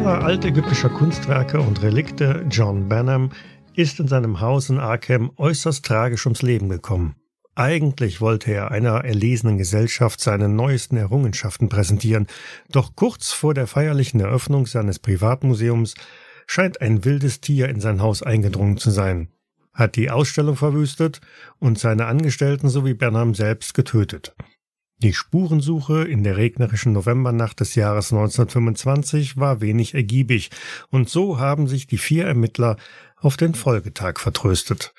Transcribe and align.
Sammler 0.00 0.24
altägyptischer 0.24 0.88
Kunstwerke 0.88 1.60
und 1.60 1.82
Relikte 1.82 2.46
John 2.50 2.88
Benham 2.88 3.32
ist 3.74 4.00
in 4.00 4.08
seinem 4.08 4.40
Haus 4.40 4.70
in 4.70 4.78
Arkham 4.78 5.30
äußerst 5.36 5.84
tragisch 5.84 6.24
ums 6.24 6.40
Leben 6.40 6.70
gekommen. 6.70 7.16
Eigentlich 7.54 8.22
wollte 8.22 8.50
er 8.50 8.70
einer 8.70 9.04
erlesenen 9.04 9.58
Gesellschaft 9.58 10.22
seine 10.22 10.48
neuesten 10.48 10.96
Errungenschaften 10.96 11.68
präsentieren, 11.68 12.28
doch 12.70 12.96
kurz 12.96 13.32
vor 13.32 13.52
der 13.52 13.66
feierlichen 13.66 14.20
Eröffnung 14.20 14.64
seines 14.64 15.00
Privatmuseums 15.00 15.92
scheint 16.46 16.80
ein 16.80 17.04
wildes 17.04 17.42
Tier 17.42 17.68
in 17.68 17.82
sein 17.82 18.00
Haus 18.00 18.22
eingedrungen 18.22 18.78
zu 18.78 18.90
sein, 18.90 19.28
hat 19.74 19.96
die 19.96 20.10
Ausstellung 20.10 20.56
verwüstet 20.56 21.20
und 21.58 21.78
seine 21.78 22.06
Angestellten 22.06 22.70
sowie 22.70 22.94
Bernham 22.94 23.34
selbst 23.34 23.74
getötet. 23.74 24.34
Die 25.02 25.14
Spurensuche 25.14 26.04
in 26.04 26.24
der 26.24 26.36
regnerischen 26.36 26.92
Novembernacht 26.92 27.60
des 27.60 27.74
Jahres 27.74 28.12
1925 28.12 29.38
war 29.38 29.62
wenig 29.62 29.94
ergiebig, 29.94 30.50
und 30.90 31.08
so 31.08 31.38
haben 31.38 31.68
sich 31.68 31.86
die 31.86 31.96
vier 31.96 32.26
Ermittler 32.26 32.76
auf 33.16 33.38
den 33.38 33.54
Folgetag 33.54 34.18
vertröstet. 34.18 34.92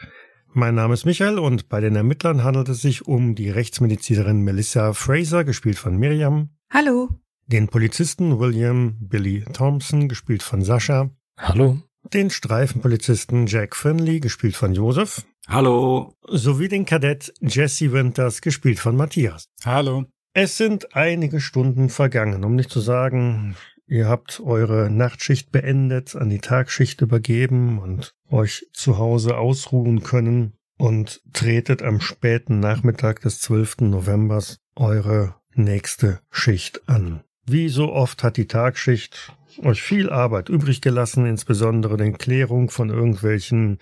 Mein 0.53 0.73
Name 0.73 0.95
ist 0.95 1.05
Michael 1.05 1.37
und 1.37 1.69
bei 1.69 1.81
den 1.81 1.95
Ermittlern 1.95 2.43
handelt 2.43 2.69
es 2.69 2.81
sich 2.81 3.07
um 3.07 3.35
die 3.35 3.51
Rechtsmedizinerin 3.51 4.41
Melissa 4.41 4.93
Fraser, 4.93 5.43
gespielt 5.43 5.77
von 5.77 5.97
Miriam. 5.97 6.49
Hallo. 6.71 7.09
Den 7.45 7.67
Polizisten 7.67 8.39
William 8.39 8.97
Billy 8.99 9.45
Thompson, 9.53 10.09
gespielt 10.09 10.41
von 10.41 10.63
Sascha. 10.63 11.11
Hallo. 11.37 11.79
Den 12.03 12.29
Streifenpolizisten 12.29 13.47
Jack 13.47 13.75
Finley, 13.75 14.19
gespielt 14.19 14.55
von 14.55 14.73
Joseph. 14.73 15.25
Hallo. 15.47 16.15
Sowie 16.27 16.67
den 16.67 16.85
Kadett 16.85 17.33
Jesse 17.41 17.91
Winters, 17.91 18.41
gespielt 18.41 18.79
von 18.79 18.95
Matthias. 18.95 19.45
Hallo. 19.63 20.05
Es 20.33 20.57
sind 20.57 20.95
einige 20.95 21.39
Stunden 21.39 21.89
vergangen, 21.89 22.43
um 22.43 22.55
nicht 22.55 22.69
zu 22.69 22.79
sagen, 22.79 23.55
ihr 23.85 24.07
habt 24.07 24.39
eure 24.39 24.89
Nachtschicht 24.89 25.51
beendet, 25.51 26.15
an 26.15 26.29
die 26.29 26.39
Tagschicht 26.39 27.01
übergeben 27.01 27.79
und 27.79 28.15
euch 28.29 28.65
zu 28.73 28.97
Hause 28.97 29.37
ausruhen 29.37 30.03
können 30.03 30.53
und 30.77 31.21
tretet 31.33 31.83
am 31.83 32.01
späten 32.01 32.59
Nachmittag 32.59 33.21
des 33.21 33.39
12. 33.41 33.81
Novembers 33.81 34.57
eure 34.75 35.35
nächste 35.53 36.21
Schicht 36.29 36.89
an. 36.89 37.23
Wie 37.45 37.69
so 37.69 37.91
oft 37.91 38.23
hat 38.23 38.37
die 38.37 38.47
Tagschicht 38.47 39.33
euch 39.59 39.81
viel 39.81 40.09
Arbeit 40.09 40.49
übrig 40.49 40.81
gelassen, 40.81 41.25
insbesondere 41.25 41.97
den 41.97 42.17
Klärung 42.17 42.69
von 42.69 42.89
irgendwelchen 42.89 43.79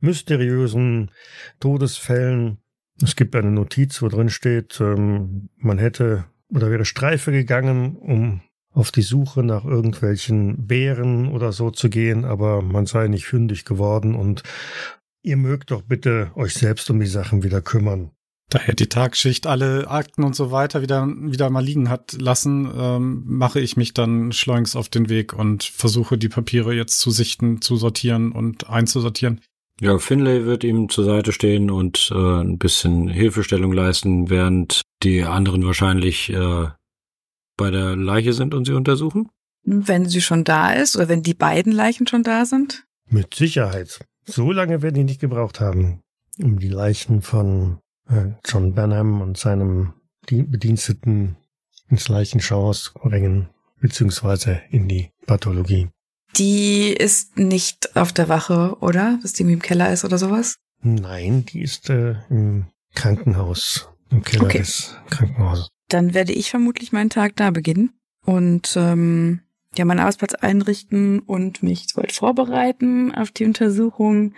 mysteriösen 0.00 1.10
Todesfällen. 1.60 2.58
Es 3.02 3.16
gibt 3.16 3.34
eine 3.34 3.50
Notiz, 3.50 4.02
wo 4.02 4.08
drin 4.08 4.30
steht, 4.30 4.80
ähm, 4.80 5.48
man 5.56 5.78
hätte 5.78 6.24
oder 6.48 6.70
wäre 6.70 6.84
Streife 6.84 7.32
gegangen, 7.32 7.96
um 7.96 8.40
auf 8.70 8.90
die 8.90 9.02
Suche 9.02 9.42
nach 9.42 9.64
irgendwelchen 9.64 10.66
Bären 10.66 11.28
oder 11.28 11.52
so 11.52 11.70
zu 11.70 11.88
gehen, 11.88 12.24
aber 12.24 12.60
man 12.60 12.86
sei 12.86 13.08
nicht 13.08 13.26
fündig 13.26 13.64
geworden 13.64 14.14
und 14.14 14.42
ihr 15.22 15.36
mögt 15.36 15.70
doch 15.70 15.82
bitte 15.82 16.32
euch 16.34 16.54
selbst 16.54 16.90
um 16.90 17.00
die 17.00 17.06
Sachen 17.06 17.42
wieder 17.42 17.62
kümmern. 17.62 18.10
Da 18.50 18.58
er 18.58 18.74
die 18.74 18.88
Tagschicht 18.88 19.46
alle 19.46 19.88
Akten 19.88 20.22
und 20.22 20.36
so 20.36 20.50
weiter 20.50 20.82
wieder, 20.82 21.06
wieder 21.06 21.50
mal 21.50 21.64
liegen 21.64 21.88
hat 21.88 22.12
lassen, 22.12 22.70
ähm, 22.76 23.22
mache 23.26 23.60
ich 23.60 23.76
mich 23.76 23.94
dann 23.94 24.32
schleunigst 24.32 24.76
auf 24.76 24.88
den 24.88 25.08
Weg 25.08 25.32
und 25.32 25.64
versuche 25.64 26.18
die 26.18 26.28
Papiere 26.28 26.74
jetzt 26.74 27.00
zu 27.00 27.10
sichten, 27.10 27.60
zu 27.62 27.76
sortieren 27.76 28.32
und 28.32 28.68
einzusortieren. 28.68 29.40
Ja, 29.80 29.98
Finlay 29.98 30.44
wird 30.44 30.62
ihm 30.62 30.88
zur 30.88 31.04
Seite 31.04 31.32
stehen 31.32 31.70
und 31.70 32.12
äh, 32.14 32.40
ein 32.40 32.58
bisschen 32.58 33.08
Hilfestellung 33.08 33.72
leisten, 33.72 34.30
während 34.30 34.82
die 35.02 35.24
anderen 35.24 35.66
wahrscheinlich 35.66 36.30
äh, 36.30 36.68
bei 37.56 37.70
der 37.70 37.96
Leiche 37.96 38.32
sind 38.32 38.54
und 38.54 38.66
sie 38.66 38.72
untersuchen. 38.72 39.30
Wenn 39.64 40.06
sie 40.08 40.20
schon 40.20 40.44
da 40.44 40.72
ist 40.72 40.96
oder 40.96 41.08
wenn 41.08 41.22
die 41.22 41.34
beiden 41.34 41.72
Leichen 41.72 42.06
schon 42.06 42.22
da 42.22 42.44
sind? 42.44 42.84
Mit 43.08 43.34
Sicherheit. 43.34 44.00
So 44.26 44.52
lange 44.52 44.82
werden 44.82 44.94
die 44.94 45.04
nicht 45.04 45.20
gebraucht 45.20 45.60
haben, 45.60 46.02
um 46.40 46.58
die 46.58 46.68
Leichen 46.68 47.22
von 47.22 47.78
John 48.44 48.74
Benham 48.74 49.20
und 49.20 49.38
seinem 49.38 49.94
Bediensteten 50.26 51.36
ins 51.88 52.08
Leichenschauhaus 52.08 52.92
bringen, 52.94 53.48
beziehungsweise 53.80 54.62
in 54.70 54.88
die 54.88 55.10
Pathologie. 55.26 55.88
Die 56.36 56.88
ist 56.88 57.38
nicht 57.38 57.96
auf 57.96 58.12
der 58.12 58.28
Wache, 58.28 58.76
oder? 58.80 59.18
Dass 59.22 59.32
die 59.32 59.44
im 59.44 59.62
Keller 59.62 59.92
ist 59.92 60.04
oder 60.04 60.18
sowas? 60.18 60.58
Nein, 60.82 61.44
die 61.46 61.62
ist 61.62 61.88
äh, 61.90 62.16
im 62.28 62.66
Krankenhaus, 62.94 63.88
im 64.10 64.22
Keller 64.22 64.44
okay. 64.44 64.58
des 64.58 64.96
Krankenhauses. 65.08 65.68
Dann 65.88 66.14
werde 66.14 66.32
ich 66.32 66.50
vermutlich 66.50 66.92
meinen 66.92 67.10
Tag 67.10 67.36
da 67.36 67.50
beginnen 67.50 67.92
und 68.24 68.74
ähm, 68.76 69.40
ja 69.78 69.84
meinen 69.84 70.00
Arbeitsplatz 70.00 70.34
einrichten 70.34 71.20
und 71.20 71.62
mich 71.62 71.86
soweit 71.88 72.12
vorbereiten 72.12 73.14
auf 73.14 73.30
die 73.30 73.44
Untersuchung, 73.44 74.34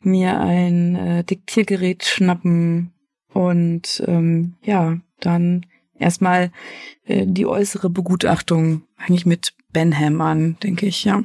mir 0.00 0.40
ein 0.40 0.96
äh, 0.96 1.24
Diktiergerät 1.24 2.04
schnappen 2.04 2.93
und 3.34 4.02
ähm, 4.06 4.54
ja, 4.62 4.96
dann 5.20 5.66
erstmal 5.98 6.50
äh, 7.04 7.26
die 7.26 7.46
äußere 7.46 7.90
Begutachtung 7.90 8.82
eigentlich 8.96 9.26
mit 9.26 9.54
Benham 9.72 10.20
an, 10.20 10.56
denke 10.62 10.86
ich, 10.86 11.04
ja, 11.04 11.24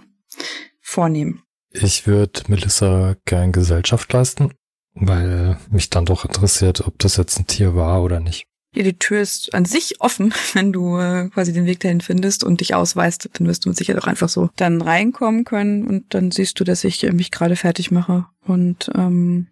vornehmen. 0.81 1.44
Ich 1.70 2.08
würde 2.08 2.42
Melissa 2.47 3.16
gern 3.25 3.52
Gesellschaft 3.52 4.12
leisten, 4.12 4.52
weil 4.96 5.58
mich 5.70 5.92
dann 5.92 6.06
doch 6.06 6.25
interessiert, 6.25 6.86
ob 6.86 6.97
das 6.97 7.18
jetzt 7.18 7.40
ein 7.40 7.46
Tier 7.46 7.75
war 7.75 8.02
oder 8.02 8.20
nicht. 8.20 8.46
Ja, 8.74 8.84
die 8.84 8.97
Tür 8.97 9.22
ist 9.22 9.53
an 9.53 9.66
sich 9.66 10.02
offen, 10.02 10.34
wenn 10.53 10.74
du 10.74 10.97
äh, 10.97 11.30
quasi 11.30 11.53
den 11.53 11.68
Weg 11.68 11.80
dahin 11.80 12.02
findest 12.02 12.44
und 12.44 12.59
dich 12.59 12.74
ausweist, 12.74 13.30
dann 13.34 13.47
wirst 13.47 13.66
du 13.66 13.70
mit 13.70 13.78
Sicherheit 13.78 14.02
auch 14.02 14.08
einfach 14.08 14.30
so 14.30 14.50
dann 14.56 14.81
reinkommen 14.81 15.44
können 15.44 15.88
und 15.88 16.16
dann 16.16 16.31
siehst 16.31 16.59
du, 16.59 16.64
dass 16.64 16.84
ich 16.84 17.03
äh, 17.03 17.12
mich 17.12 17.30
gerade 17.30 17.56
fertig 17.56 17.91
mache 17.91 18.26
und 18.46 18.90
ähm, 18.96 19.47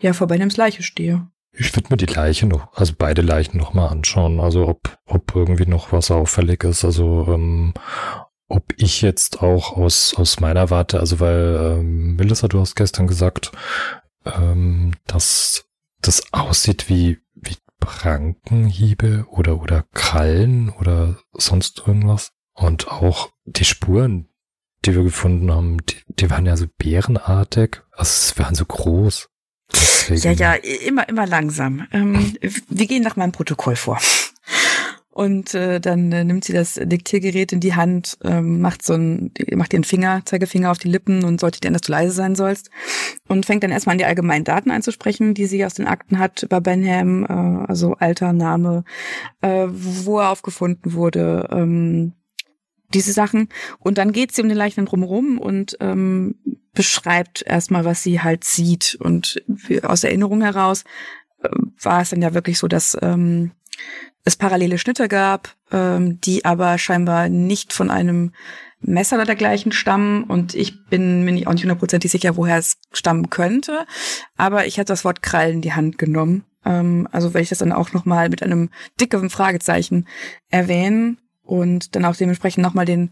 ja, 0.00 0.12
vor 0.12 0.26
Benhams 0.26 0.56
Leiche 0.56 0.82
stehe. 0.82 1.28
Ich 1.52 1.74
würde 1.74 1.88
mir 1.90 1.96
die 1.96 2.06
Leiche 2.06 2.46
noch, 2.46 2.72
also 2.74 2.94
beide 2.96 3.22
Leichen 3.22 3.58
noch 3.58 3.74
mal 3.74 3.88
anschauen. 3.88 4.40
Also 4.40 4.68
ob, 4.68 4.98
ob 5.06 5.34
irgendwie 5.34 5.66
noch 5.66 5.92
was 5.92 6.10
auffällig 6.10 6.64
ist. 6.64 6.84
Also 6.84 7.26
ähm, 7.28 7.74
ob 8.48 8.64
ich 8.76 9.02
jetzt 9.02 9.42
auch 9.42 9.76
aus, 9.76 10.14
aus 10.16 10.40
meiner 10.40 10.70
Warte, 10.70 11.00
also 11.00 11.20
weil 11.20 11.78
ähm, 11.78 12.16
Melissa, 12.16 12.48
du 12.48 12.60
hast 12.60 12.74
gestern 12.74 13.06
gesagt, 13.06 13.52
ähm, 14.24 14.92
dass 15.06 15.66
das 16.02 16.32
aussieht 16.32 16.88
wie, 16.88 17.18
wie 17.34 17.56
Prankenhiebe 17.78 19.26
oder, 19.30 19.60
oder 19.60 19.84
Krallen 19.92 20.70
oder 20.70 21.18
sonst 21.32 21.82
irgendwas. 21.86 22.32
Und 22.52 22.88
auch 22.88 23.30
die 23.44 23.64
Spuren, 23.64 24.28
die 24.84 24.94
wir 24.94 25.02
gefunden 25.02 25.50
haben, 25.50 25.78
die, 25.86 25.96
die 26.08 26.30
waren 26.30 26.46
ja 26.46 26.56
so 26.56 26.66
bärenartig. 26.78 27.82
Also 27.92 28.10
es 28.10 28.38
waren 28.38 28.54
so 28.54 28.64
groß. 28.64 29.29
Deswegen. 29.72 30.22
Ja, 30.22 30.32
ja, 30.32 30.54
immer, 30.54 31.08
immer 31.08 31.26
langsam. 31.26 31.86
Ähm, 31.92 32.36
wir 32.68 32.86
gehen 32.86 33.02
nach 33.02 33.16
meinem 33.16 33.32
Protokoll 33.32 33.76
vor. 33.76 33.98
Und 35.12 35.54
äh, 35.54 35.80
dann 35.80 36.12
äh, 36.12 36.24
nimmt 36.24 36.44
sie 36.44 36.52
das 36.52 36.80
Diktiergerät 36.80 37.52
in 37.52 37.60
die 37.60 37.74
Hand, 37.74 38.16
ähm, 38.22 38.60
macht 38.60 38.82
so 38.82 38.94
ein, 38.94 39.32
macht 39.54 39.72
ihren 39.72 39.84
Finger, 39.84 40.22
Zeigefinger 40.24 40.70
auf 40.70 40.78
die 40.78 40.88
Lippen 40.88 41.24
und 41.24 41.40
sollte 41.40 41.60
dir, 41.60 41.70
dass 41.72 41.82
du 41.82 41.92
leise 41.92 42.12
sein 42.12 42.36
sollst. 42.36 42.70
Und 43.28 43.44
fängt 43.44 43.64
dann 43.64 43.72
erstmal 43.72 43.94
an, 43.94 43.98
die 43.98 44.04
allgemeinen 44.04 44.44
Daten 44.44 44.70
einzusprechen, 44.70 45.34
die 45.34 45.46
sie 45.46 45.64
aus 45.64 45.74
den 45.74 45.88
Akten 45.88 46.18
hat 46.18 46.44
über 46.44 46.60
Benham, 46.60 47.24
äh, 47.24 47.66
also 47.68 47.96
Alter, 47.98 48.32
Name, 48.32 48.84
äh, 49.42 49.66
wo 49.68 50.20
er 50.20 50.30
aufgefunden 50.30 50.94
wurde, 50.94 51.48
ähm, 51.50 52.12
diese 52.94 53.12
Sachen. 53.12 53.48
Und 53.78 53.98
dann 53.98 54.12
geht 54.12 54.32
sie 54.32 54.42
um 54.42 54.48
den 54.48 54.58
Leichen 54.58 54.86
drumherum 54.86 55.38
und 55.38 55.76
ähm, 55.80 56.36
beschreibt 56.72 57.42
erstmal, 57.42 57.84
was 57.84 58.02
sie 58.02 58.20
halt 58.20 58.44
sieht. 58.44 58.96
Und 59.00 59.42
aus 59.82 60.04
Erinnerung 60.04 60.42
heraus 60.42 60.84
äh, 61.42 61.48
war 61.82 62.02
es 62.02 62.10
dann 62.10 62.22
ja 62.22 62.34
wirklich 62.34 62.58
so, 62.58 62.68
dass 62.68 62.96
ähm, 63.00 63.52
es 64.24 64.36
parallele 64.36 64.78
Schnitte 64.78 65.08
gab, 65.08 65.54
ähm, 65.72 66.20
die 66.20 66.44
aber 66.44 66.78
scheinbar 66.78 67.28
nicht 67.28 67.72
von 67.72 67.90
einem 67.90 68.32
Messer 68.80 69.16
oder 69.16 69.26
dergleichen 69.26 69.72
stammen. 69.72 70.24
Und 70.24 70.54
ich 70.54 70.86
bin 70.86 71.24
mir 71.24 71.32
nicht, 71.32 71.46
auch 71.46 71.52
nicht 71.52 71.62
hundertprozentig 71.62 72.10
sicher, 72.10 72.36
woher 72.36 72.58
es 72.58 72.78
stammen 72.92 73.30
könnte. 73.30 73.86
Aber 74.36 74.66
ich 74.66 74.78
hatte 74.78 74.92
das 74.92 75.04
Wort 75.04 75.22
Krallen 75.22 75.56
in 75.56 75.62
die 75.62 75.72
Hand 75.72 75.98
genommen. 75.98 76.44
Ähm, 76.64 77.08
also 77.10 77.34
werde 77.34 77.42
ich 77.42 77.48
das 77.48 77.58
dann 77.58 77.72
auch 77.72 77.92
nochmal 77.92 78.28
mit 78.28 78.42
einem 78.42 78.70
dickeren 79.00 79.30
Fragezeichen 79.30 80.06
erwähnen 80.50 81.18
und 81.50 81.96
dann 81.96 82.04
auch 82.04 82.14
dementsprechend 82.14 82.62
nochmal 82.62 82.86
den 82.86 83.10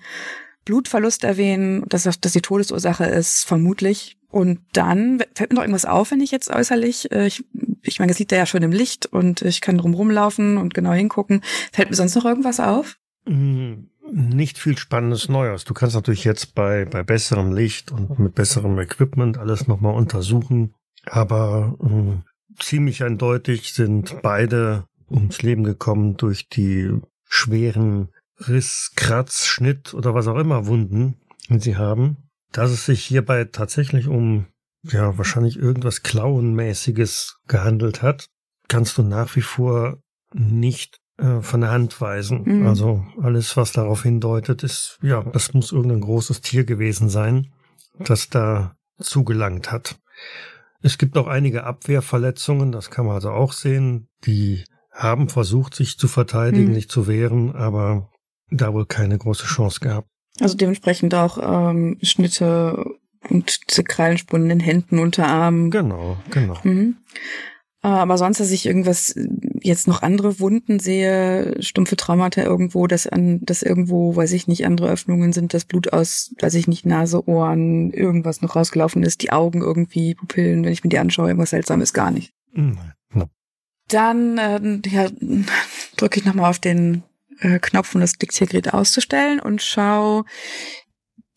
Blutverlust 0.64 1.24
erwähnen, 1.24 1.84
dass 1.88 2.04
das 2.04 2.20
die 2.20 2.40
Todesursache 2.40 3.04
ist, 3.04 3.44
vermutlich. 3.44 4.16
Und 4.30 4.60
dann 4.72 5.22
fällt 5.34 5.50
mir 5.50 5.56
noch 5.56 5.62
irgendwas 5.62 5.86
auf, 5.86 6.10
wenn 6.10 6.20
ich 6.20 6.30
jetzt 6.30 6.50
äußerlich, 6.50 7.10
äh, 7.10 7.26
ich, 7.26 7.44
ich 7.82 7.98
meine, 7.98 8.12
es 8.12 8.18
liegt 8.18 8.30
da 8.30 8.36
ja 8.36 8.46
schon 8.46 8.62
im 8.62 8.70
Licht 8.72 9.06
und 9.06 9.42
ich 9.42 9.60
kann 9.60 9.78
drum 9.78 9.94
rumlaufen 9.94 10.56
und 10.56 10.74
genau 10.74 10.92
hingucken. 10.92 11.42
Fällt 11.72 11.90
mir 11.90 11.96
sonst 11.96 12.14
noch 12.14 12.26
irgendwas 12.26 12.60
auf? 12.60 12.96
Hm, 13.26 13.88
nicht 14.12 14.58
viel 14.58 14.78
Spannendes 14.78 15.28
Neues. 15.28 15.64
Du 15.64 15.74
kannst 15.74 15.96
natürlich 15.96 16.24
jetzt 16.24 16.54
bei, 16.54 16.84
bei 16.84 17.02
besserem 17.02 17.52
Licht 17.52 17.90
und 17.90 18.18
mit 18.18 18.34
besserem 18.34 18.78
Equipment 18.78 19.38
alles 19.38 19.66
nochmal 19.66 19.94
untersuchen. 19.94 20.74
Aber 21.06 21.76
mh, 21.80 21.88
hm, 21.88 22.22
ziemlich 22.60 23.02
eindeutig 23.02 23.72
sind 23.72 24.22
beide 24.22 24.84
ums 25.10 25.42
Leben 25.42 25.64
gekommen 25.64 26.16
durch 26.16 26.48
die 26.48 26.90
schweren 27.24 28.10
Riss, 28.46 28.92
Kratz, 28.94 29.46
Schnitt 29.46 29.94
oder 29.94 30.14
was 30.14 30.26
auch 30.26 30.36
immer 30.36 30.66
Wunden 30.66 31.16
sie 31.48 31.76
haben, 31.76 32.28
dass 32.52 32.70
es 32.70 32.86
sich 32.86 33.04
hierbei 33.04 33.44
tatsächlich 33.44 34.06
um 34.06 34.46
ja 34.82 35.18
wahrscheinlich 35.18 35.58
irgendwas 35.58 36.02
Klauenmäßiges 36.02 37.38
gehandelt 37.48 38.02
hat, 38.02 38.28
kannst 38.68 38.98
du 38.98 39.02
nach 39.02 39.34
wie 39.36 39.42
vor 39.42 39.98
nicht 40.32 41.00
äh, 41.18 41.40
von 41.40 41.60
der 41.60 41.70
Hand 41.70 42.00
weisen. 42.00 42.42
Mhm. 42.44 42.66
Also 42.66 43.04
alles, 43.20 43.56
was 43.56 43.72
darauf 43.72 44.02
hindeutet, 44.02 44.62
ist, 44.62 44.98
ja, 45.02 45.22
das 45.22 45.54
muss 45.54 45.72
irgendein 45.72 46.00
großes 46.00 46.40
Tier 46.40 46.64
gewesen 46.64 47.08
sein, 47.08 47.52
das 47.98 48.28
da 48.28 48.76
zugelangt 49.00 49.72
hat. 49.72 49.98
Es 50.80 50.98
gibt 50.98 51.16
auch 51.18 51.26
einige 51.26 51.64
Abwehrverletzungen, 51.64 52.70
das 52.70 52.90
kann 52.90 53.06
man 53.06 53.16
also 53.16 53.30
auch 53.30 53.52
sehen. 53.52 54.08
Die 54.24 54.64
haben 54.92 55.28
versucht, 55.28 55.74
sich 55.74 55.98
zu 55.98 56.08
verteidigen, 56.08 56.70
mhm. 56.70 56.74
sich 56.74 56.88
zu 56.88 57.06
wehren, 57.06 57.54
aber 57.54 58.10
da 58.50 58.72
wohl 58.72 58.86
keine 58.86 59.18
große 59.18 59.46
Chance 59.46 59.80
gehabt. 59.80 60.08
Also 60.40 60.56
dementsprechend 60.56 61.14
auch 61.14 61.38
ähm, 61.42 61.98
Schnitte 62.02 62.84
und 63.28 63.70
diese 63.70 63.84
Krallenspuren 63.84 64.44
in 64.44 64.48
den 64.48 64.60
Händen, 64.60 64.98
Unterarmen. 64.98 65.70
Genau, 65.70 66.16
genau. 66.30 66.58
Mhm. 66.62 66.96
Äh, 67.82 67.88
aber 67.88 68.18
sonst, 68.18 68.40
dass 68.40 68.50
ich 68.50 68.66
irgendwas 68.66 69.14
jetzt 69.60 69.88
noch 69.88 70.02
andere 70.02 70.40
Wunden 70.40 70.78
sehe, 70.78 71.56
stumpfe 71.60 71.96
Traumata 71.96 72.42
irgendwo, 72.42 72.86
dass 72.86 73.06
an, 73.06 73.40
dass 73.42 73.62
irgendwo, 73.62 74.14
weiß 74.16 74.32
ich 74.32 74.48
nicht, 74.48 74.66
andere 74.66 74.88
Öffnungen 74.88 75.32
sind, 75.32 75.54
das 75.54 75.64
Blut 75.64 75.92
aus, 75.92 76.34
weiß 76.40 76.54
ich 76.54 76.68
nicht, 76.68 76.86
Nase, 76.86 77.28
Ohren, 77.28 77.92
irgendwas 77.92 78.42
noch 78.42 78.56
rausgelaufen 78.56 79.02
ist, 79.02 79.22
die 79.22 79.32
Augen 79.32 79.60
irgendwie, 79.60 80.14
Pupillen, 80.14 80.64
wenn 80.64 80.72
ich 80.72 80.84
mir 80.84 80.90
die 80.90 80.98
anschaue, 80.98 81.28
irgendwas 81.28 81.50
seltsames 81.50 81.92
gar 81.92 82.10
nicht. 82.10 82.32
Mhm. 82.52 82.78
No. 83.12 83.26
Dann 83.88 84.38
äh, 84.38 84.88
ja, 84.88 85.08
drücke 85.96 86.20
ich 86.20 86.26
nochmal 86.26 86.50
auf 86.50 86.58
den 86.58 87.02
äh, 87.40 87.58
Knopf, 87.58 87.94
um 87.94 88.00
das 88.00 88.14
Diktiergerät 88.14 88.72
auszustellen 88.72 89.40
und 89.40 89.62
schau 89.62 90.24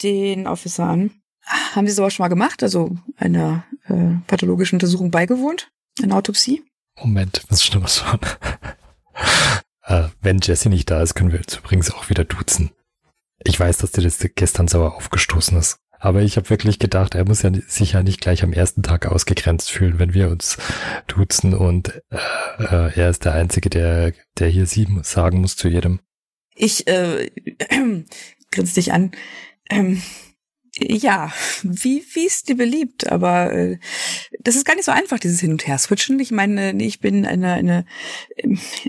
den 0.01 0.47
Officer 0.47 0.85
an. 0.85 1.11
Haben 1.45 1.87
Sie 1.87 1.93
sowas 1.93 2.13
schon 2.13 2.23
mal 2.23 2.29
gemacht? 2.29 2.63
Also 2.63 2.95
einer 3.17 3.65
äh, 3.87 4.15
pathologischen 4.27 4.75
Untersuchung 4.75 5.11
beigewohnt? 5.11 5.71
Eine 6.01 6.15
Autopsie? 6.15 6.63
Moment, 6.99 7.43
was 7.49 7.63
Schlimmes 7.63 7.97
schon. 8.05 8.19
äh, 9.83 10.09
wenn 10.21 10.39
Jesse 10.41 10.69
nicht 10.69 10.89
da 10.89 11.01
ist, 11.01 11.15
können 11.15 11.31
wir 11.31 11.39
jetzt 11.39 11.57
übrigens 11.57 11.91
auch 11.91 12.09
wieder 12.09 12.23
duzen. 12.23 12.71
Ich 13.43 13.59
weiß, 13.59 13.77
dass 13.77 13.91
dir 13.91 14.03
das 14.03 14.19
gestern 14.35 14.67
sauer 14.67 14.95
aufgestoßen 14.95 15.57
ist. 15.57 15.79
Aber 16.01 16.23
ich 16.23 16.35
habe 16.35 16.49
wirklich 16.49 16.79
gedacht, 16.79 17.13
er 17.13 17.25
muss 17.25 17.43
ja 17.43 17.51
sich 17.67 17.93
ja 17.93 18.01
nicht 18.01 18.21
gleich 18.21 18.43
am 18.43 18.53
ersten 18.53 18.81
Tag 18.81 19.05
ausgegrenzt 19.05 19.69
fühlen, 19.69 19.99
wenn 19.99 20.15
wir 20.15 20.29
uns 20.29 20.57
duzen 21.05 21.53
und 21.53 22.01
äh, 22.09 22.17
äh, 22.63 22.99
er 22.99 23.09
ist 23.11 23.23
der 23.23 23.33
Einzige, 23.33 23.69
der, 23.69 24.13
der 24.39 24.47
hier 24.47 24.65
sieben 24.65 25.03
sagen 25.03 25.41
muss 25.41 25.55
zu 25.55 25.67
jedem. 25.67 25.99
Ich 26.55 26.87
äh, 26.87 27.27
äh, 27.27 28.03
grinst 28.51 28.77
dich 28.77 28.91
an. 28.91 29.11
Ähm, 29.69 30.01
ja, 30.75 31.31
wie, 31.61 32.03
wie 32.13 32.25
ist 32.25 32.49
dir 32.49 32.57
beliebt, 32.57 33.11
aber 33.11 33.53
äh, 33.53 33.77
das 34.39 34.55
ist 34.55 34.65
gar 34.65 34.75
nicht 34.75 34.85
so 34.85 34.91
einfach, 34.91 35.19
dieses 35.19 35.39
Hin- 35.39 35.51
und 35.51 35.67
Her-Switchen. 35.67 36.19
Ich 36.19 36.31
meine, 36.31 36.81
ich 36.81 36.99
bin 36.99 37.27
eine, 37.27 37.53
eine, 37.53 37.85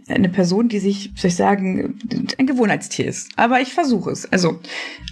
eine 0.09 0.29
Person, 0.31 0.71
die 0.71 0.79
sich, 0.79 1.11
soll 1.17 1.29
ich 1.29 1.37
sagen, 1.37 1.99
ein 2.39 2.47
Gewohnheitstier 2.47 3.07
ist. 3.07 3.33
Aber 3.37 3.61
ich 3.61 3.75
versuche 3.75 4.13
es. 4.13 4.33
Also, 4.33 4.61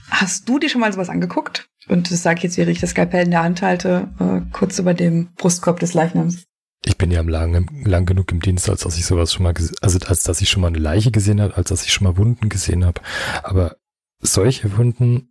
hast 0.08 0.48
du 0.48 0.58
dir 0.58 0.70
schon 0.70 0.80
mal 0.80 0.92
sowas 0.92 1.10
angeguckt? 1.10 1.69
Und 1.88 2.10
das 2.10 2.22
sage 2.22 2.38
ich 2.38 2.44
jetzt, 2.44 2.56
während 2.56 2.72
ich 2.72 2.80
das 2.80 2.90
Skalpell 2.90 3.24
in 3.24 3.30
der 3.30 3.42
Hand 3.42 3.62
halte, 3.62 4.08
äh, 4.18 4.40
kurz 4.52 4.78
über 4.78 4.94
dem 4.94 5.32
Brustkorb 5.36 5.80
des 5.80 5.94
Leichnams. 5.94 6.44
Ich 6.84 6.96
bin 6.96 7.10
ja 7.10 7.20
lang, 7.20 7.68
lang 7.84 8.06
genug 8.06 8.32
im 8.32 8.40
Dienst, 8.40 8.68
als 8.68 8.82
dass 8.82 8.96
ich 8.96 9.04
sowas 9.04 9.32
schon 9.32 9.42
mal, 9.42 9.54
also 9.82 9.98
als 10.06 10.22
dass 10.22 10.40
ich 10.40 10.48
schon 10.48 10.62
mal 10.62 10.68
eine 10.68 10.78
Leiche 10.78 11.10
gesehen 11.10 11.40
habe, 11.40 11.56
als 11.56 11.68
dass 11.68 11.84
ich 11.84 11.92
schon 11.92 12.06
mal 12.06 12.16
Wunden 12.16 12.48
gesehen 12.48 12.84
habe. 12.84 13.02
Aber 13.42 13.76
solche 14.22 14.76
Wunden 14.78 15.30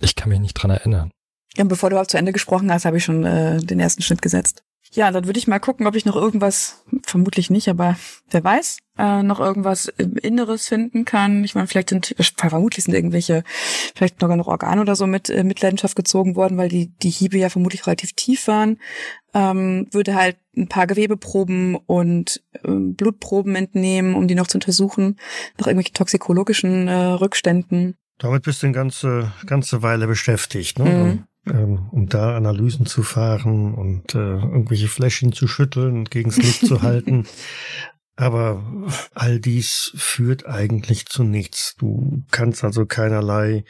ich 0.00 0.14
kann 0.14 0.28
mich 0.28 0.40
nicht 0.40 0.54
dran 0.54 0.70
erinnern. 0.70 1.10
Ja, 1.56 1.64
bevor 1.64 1.90
du 1.90 2.00
auch 2.00 2.06
zu 2.06 2.18
Ende 2.18 2.32
gesprochen 2.32 2.72
hast, 2.72 2.84
habe 2.84 2.98
ich 2.98 3.04
schon 3.04 3.24
äh, 3.24 3.58
den 3.58 3.80
ersten 3.80 4.02
Schnitt 4.02 4.22
gesetzt. 4.22 4.62
Ja, 4.92 5.10
dann 5.10 5.26
würde 5.26 5.38
ich 5.38 5.46
mal 5.46 5.58
gucken, 5.58 5.86
ob 5.86 5.94
ich 5.94 6.04
noch 6.04 6.16
irgendwas, 6.16 6.84
vermutlich 7.04 7.50
nicht, 7.50 7.68
aber 7.68 7.96
wer 8.30 8.42
weiß, 8.42 8.78
äh, 8.96 9.22
noch 9.22 9.38
irgendwas 9.38 9.86
Inneres 10.22 10.68
finden 10.68 11.04
kann. 11.04 11.44
Ich 11.44 11.54
meine, 11.54 11.66
vielleicht 11.66 11.90
sind, 11.90 12.14
vermutlich 12.36 12.84
sind 12.84 12.94
irgendwelche, 12.94 13.44
vielleicht 13.94 14.20
noch 14.20 14.46
Organe 14.46 14.80
oder 14.80 14.96
so 14.96 15.06
mit 15.06 15.28
äh, 15.30 15.44
Mitleidenschaft 15.44 15.94
gezogen 15.94 16.36
worden, 16.36 16.56
weil 16.56 16.68
die, 16.68 16.88
die 17.02 17.10
Hiebe 17.10 17.38
ja 17.38 17.50
vermutlich 17.50 17.86
relativ 17.86 18.14
tief 18.14 18.48
waren. 18.48 18.78
Ähm, 19.34 19.86
würde 19.92 20.14
halt 20.14 20.38
ein 20.56 20.68
paar 20.68 20.86
Gewebeproben 20.86 21.76
und 21.76 22.42
äh, 22.52 22.68
Blutproben 22.68 23.54
entnehmen, 23.56 24.14
um 24.14 24.26
die 24.26 24.34
noch 24.34 24.46
zu 24.46 24.56
untersuchen, 24.56 25.16
nach 25.58 25.66
irgendwelchen 25.66 25.94
toxikologischen 25.94 26.88
äh, 26.88 26.94
Rückständen. 26.94 27.96
Damit 28.18 28.42
bist 28.42 28.62
du 28.62 28.66
eine 28.66 28.74
ganze, 28.74 29.32
ganze 29.46 29.82
Weile 29.82 30.06
beschäftigt, 30.06 30.78
ne? 30.78 30.84
Mhm. 30.84 31.24
Ähm, 31.52 31.88
um 31.90 32.08
da 32.08 32.36
Analysen 32.36 32.86
zu 32.86 33.02
fahren 33.02 33.74
und 33.74 34.14
äh, 34.14 34.18
irgendwelche 34.18 34.88
Fläschchen 34.88 35.32
zu 35.32 35.46
schütteln 35.46 35.98
und 35.98 36.10
gegens 36.10 36.36
Licht 36.36 36.66
zu 36.66 36.82
halten. 36.82 37.26
Aber 38.16 38.64
all 39.14 39.38
dies 39.38 39.92
führt 39.94 40.46
eigentlich 40.46 41.06
zu 41.06 41.22
nichts. 41.22 41.76
Du 41.76 42.24
kannst 42.32 42.64
also 42.64 42.84
keinerlei 42.84 43.64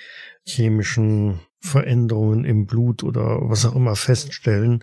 chemischen 0.46 1.40
Veränderungen 1.60 2.44
im 2.44 2.64
Blut 2.64 3.02
oder 3.04 3.40
was 3.42 3.66
auch 3.66 3.76
immer 3.76 3.94
feststellen. 3.94 4.82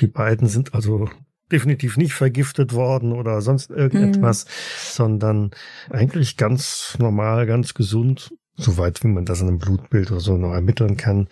Die 0.00 0.08
beiden 0.08 0.48
sind 0.48 0.74
also 0.74 1.08
definitiv 1.52 1.96
nicht 1.96 2.14
vergiftet 2.14 2.72
worden 2.72 3.12
oder 3.12 3.40
sonst 3.40 3.70
irgendetwas, 3.70 4.46
mhm. 4.46 4.48
sondern 4.80 5.50
eigentlich 5.90 6.36
ganz 6.36 6.96
normal, 6.98 7.46
ganz 7.46 7.74
gesund 7.74 8.32
soweit 8.56 9.02
wie 9.02 9.08
man 9.08 9.24
das 9.24 9.40
in 9.40 9.48
einem 9.48 9.58
Blutbild 9.58 10.10
oder 10.10 10.20
so 10.20 10.36
noch 10.36 10.52
ermitteln 10.52 10.96
kann, 10.96 11.28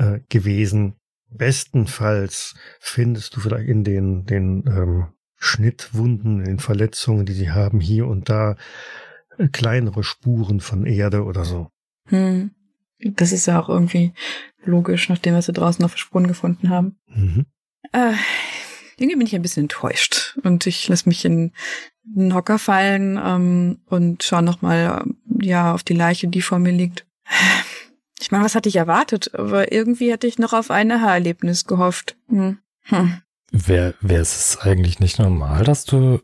äh, 0.00 0.20
gewesen. 0.28 0.94
Bestenfalls 1.28 2.54
findest 2.80 3.36
du 3.36 3.40
vielleicht 3.40 3.68
in 3.68 3.84
den, 3.84 4.24
den 4.24 4.64
ähm, 4.66 5.06
Schnittwunden, 5.36 6.40
in 6.40 6.46
den 6.46 6.58
Verletzungen, 6.58 7.26
die 7.26 7.32
sie 7.32 7.50
haben, 7.50 7.80
hier 7.80 8.06
und 8.06 8.28
da 8.28 8.56
äh, 9.38 9.48
kleinere 9.48 10.02
Spuren 10.02 10.60
von 10.60 10.86
Erde 10.86 11.24
oder 11.24 11.44
so. 11.44 11.68
Hm. 12.08 12.50
Das 12.98 13.32
ist 13.32 13.46
ja 13.46 13.60
auch 13.60 13.68
irgendwie 13.68 14.12
logisch, 14.64 15.08
nachdem 15.08 15.34
wir 15.34 15.42
sie 15.42 15.52
draußen 15.52 15.84
auf 15.84 15.96
Spuren 15.96 16.26
gefunden 16.26 16.68
haben. 16.68 16.98
Mhm. 17.06 17.46
Äh, 17.92 18.12
irgendwie 18.98 19.16
bin 19.16 19.26
ich 19.26 19.34
ein 19.34 19.40
bisschen 19.40 19.64
enttäuscht 19.64 20.38
und 20.42 20.66
ich 20.66 20.86
lasse 20.88 21.08
mich 21.08 21.24
in 21.24 21.52
einen 22.14 22.34
Hocker 22.34 22.58
fallen 22.58 23.18
ähm, 23.22 23.78
und 23.86 24.22
schaue 24.22 24.42
nochmal 24.42 25.04
ja, 25.40 25.72
auf 25.72 25.82
die 25.82 25.94
Leiche, 25.94 26.28
die 26.28 26.42
vor 26.42 26.58
mir 26.58 26.72
liegt. 26.72 27.06
Ich 28.20 28.30
meine, 28.30 28.44
was 28.44 28.54
hatte 28.54 28.68
ich 28.68 28.76
erwartet? 28.76 29.34
Aber 29.34 29.72
irgendwie 29.72 30.12
hätte 30.12 30.26
ich 30.26 30.38
noch 30.38 30.52
auf 30.52 30.70
ein 30.70 30.92
Haarerlebnis 30.92 31.64
gehofft. 31.64 32.16
Hm. 32.28 32.58
Hm. 32.82 33.22
Wäre 33.50 33.94
wär 34.00 34.20
es 34.20 34.58
eigentlich 34.60 35.00
nicht 35.00 35.18
normal, 35.18 35.64
dass 35.64 35.84
du 35.84 36.20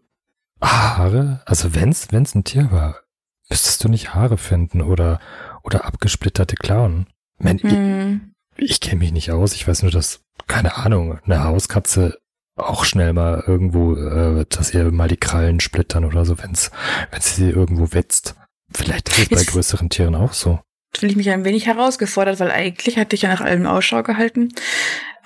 Haare, 0.60 1.42
also 1.44 1.74
wenn's, 1.74 2.08
wenn's 2.12 2.34
ein 2.34 2.44
Tier 2.44 2.70
war, 2.70 3.00
müsstest 3.48 3.82
du 3.82 3.88
nicht 3.88 4.14
Haare 4.14 4.38
finden 4.38 4.80
oder, 4.80 5.20
oder 5.62 5.84
abgesplitterte 5.84 6.56
Klauen? 6.56 7.06
Man, 7.38 7.58
hm. 7.58 8.34
Ich, 8.56 8.70
ich 8.70 8.80
kenne 8.80 9.00
mich 9.00 9.12
nicht 9.12 9.32
aus, 9.32 9.54
ich 9.54 9.66
weiß 9.66 9.82
nur, 9.82 9.90
dass, 9.90 10.20
keine 10.46 10.76
Ahnung, 10.76 11.18
eine 11.24 11.44
Hauskatze 11.44 12.18
auch 12.56 12.84
schnell 12.84 13.12
mal 13.12 13.44
irgendwo, 13.46 13.94
äh, 13.96 14.46
dass 14.48 14.72
ihr 14.72 14.90
mal 14.90 15.08
die 15.08 15.18
Krallen 15.18 15.60
splittern 15.60 16.04
oder 16.04 16.24
so, 16.24 16.38
wenn's, 16.38 16.70
wenn 17.10 17.20
sie 17.20 17.50
irgendwo 17.50 17.92
wetzt. 17.92 18.34
Vielleicht 18.72 19.10
ist 19.10 19.18
es 19.18 19.28
bei 19.28 19.44
größeren 19.44 19.90
Tieren 19.90 20.14
auch 20.14 20.32
so. 20.32 20.60
Fühle 20.94 21.10
ich 21.10 21.16
mich 21.16 21.30
ein 21.30 21.44
wenig 21.44 21.66
herausgefordert, 21.66 22.40
weil 22.40 22.50
eigentlich 22.50 22.98
hatte 22.98 23.16
ich 23.16 23.22
ja 23.22 23.28
nach 23.28 23.40
allem 23.40 23.66
Ausschau 23.66 24.02
gehalten. 24.02 24.52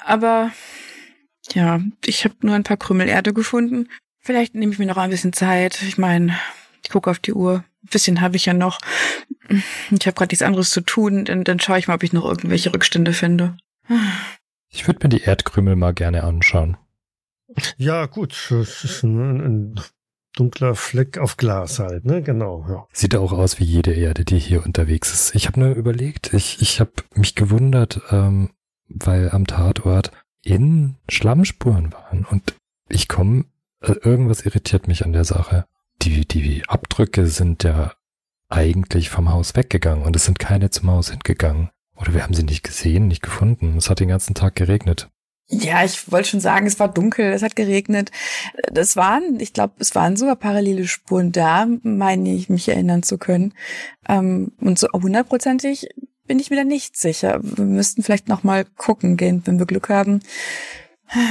Aber 0.05 0.51
ja, 1.53 1.81
ich 2.05 2.25
habe 2.25 2.35
nur 2.43 2.55
ein 2.55 2.65
paar 2.65 2.77
Krümel 2.77 3.09
Erde 3.09 3.33
gefunden. 3.33 3.89
Vielleicht 4.21 4.55
nehme 4.55 4.73
ich 4.73 4.79
mir 4.79 4.87
noch 4.87 4.97
ein 4.97 5.11
bisschen 5.11 5.33
Zeit. 5.33 5.83
Ich 5.83 5.99
meine, 5.99 6.39
ich 6.83 6.91
gucke 6.91 7.11
auf 7.11 7.19
die 7.19 7.33
Uhr. 7.33 7.65
Ein 7.83 7.89
bisschen 7.91 8.21
habe 8.21 8.37
ich 8.37 8.47
ja 8.47 8.53
noch. 8.53 8.79
Ich 9.91 10.07
habe 10.07 10.15
gerade 10.15 10.33
nichts 10.33 10.43
anderes 10.43 10.71
zu 10.71 10.81
tun. 10.81 11.25
Dann, 11.25 11.45
dann 11.45 11.61
schaue 11.61 11.79
ich 11.79 11.89
mal, 11.89 11.95
ob 11.95 12.03
ich 12.03 12.13
noch 12.13 12.25
irgendwelche 12.25 12.73
Rückstände 12.73 13.13
finde. 13.13 13.57
Ich 14.69 14.87
würde 14.87 15.01
mir 15.03 15.09
die 15.09 15.23
Erdkrümel 15.23 15.77
mal 15.77 15.95
gerne 15.95 16.23
anschauen. 16.25 16.77
Ja, 17.77 18.07
gut. 18.07 18.49
Das 18.51 18.85
ist 18.85 19.03
ein, 19.03 19.41
ein 19.41 19.81
dunkler 20.37 20.75
Fleck 20.75 21.19
auf 21.19 21.37
Glas 21.37 21.79
halt, 21.79 22.05
ne? 22.05 22.23
Genau, 22.23 22.65
ja. 22.69 22.87
Sieht 22.93 23.17
auch 23.17 23.33
aus 23.33 23.59
wie 23.59 23.65
jede 23.65 23.93
Erde, 23.93 24.25
die 24.25 24.39
hier 24.39 24.65
unterwegs 24.65 25.13
ist. 25.13 25.35
Ich 25.35 25.47
habe 25.47 25.61
nur 25.61 25.75
überlegt, 25.75 26.33
ich, 26.33 26.61
ich 26.63 26.81
habe 26.81 26.93
mich 27.15 27.35
gewundert, 27.35 28.01
ähm, 28.11 28.51
weil 28.89 29.31
am 29.31 29.47
Tatort 29.47 30.11
in 30.43 30.97
Schlammspuren 31.09 31.93
waren 31.93 32.25
und 32.25 32.55
ich 32.89 33.09
komme, 33.09 33.45
äh, 33.81 33.93
irgendwas 33.93 34.43
irritiert 34.43 34.89
mich 34.89 35.05
an 35.05 35.13
der 35.13 35.25
Sache. 35.25 35.67
Die, 36.03 36.27
die 36.27 36.63
Abdrücke 36.67 37.27
sind 37.27 37.65
ja 37.65 37.93
eigentlich 38.49 39.11
vom 39.11 39.31
Haus 39.31 39.55
weggegangen 39.55 40.05
und 40.05 40.17
es 40.17 40.25
sind 40.25 40.39
keine 40.39 40.71
zum 40.71 40.91
Haus 40.91 41.11
hingegangen. 41.11 41.71
Oder 41.97 42.15
wir 42.15 42.23
haben 42.23 42.35
sie 42.35 42.43
nicht 42.43 42.63
gesehen, 42.63 43.09
nicht 43.09 43.23
gefunden. 43.23 43.77
Es 43.77 43.91
hat 43.91 44.01
den 44.01 44.09
ganzen 44.09 44.35
Tag 44.35 44.57
geregnet. 44.57 45.11
Ja, 45.53 45.85
ich 45.85 46.11
wollte 46.13 46.29
schon 46.29 46.41
sagen, 46.41 46.67
es 46.67 46.79
war 46.79 46.89
dunkel, 46.89 47.33
es 47.33 47.43
hat 47.43 47.57
geregnet. 47.57 48.13
Das 48.73 48.95
waren, 48.95 49.41
ich 49.41 49.53
glaube, 49.53 49.75
es 49.81 49.97
waren 49.97 50.17
sogar 50.17 50.37
parallele 50.37 50.87
Spuren 50.87 51.33
da, 51.33 51.67
meine 51.83 52.33
ich, 52.33 52.49
mich 52.49 52.69
erinnern 52.69 53.03
zu 53.03 53.19
können. 53.19 53.53
Ähm, 54.09 54.53
und 54.61 54.79
so 54.79 54.87
hundertprozentig 54.93 55.89
bin 56.27 56.39
ich 56.39 56.51
mir 56.51 56.57
da 56.57 56.65
nicht 56.65 56.97
sicher. 56.97 57.41
Wir 57.43 57.65
müssten 57.65 58.05
vielleicht 58.05 58.29
noch 58.29 58.45
mal 58.45 58.65
gucken 58.65 59.17
gehen, 59.17 59.43
wenn 59.45 59.59
wir 59.59 59.67
Glück 59.67 59.89
haben. 59.89 60.21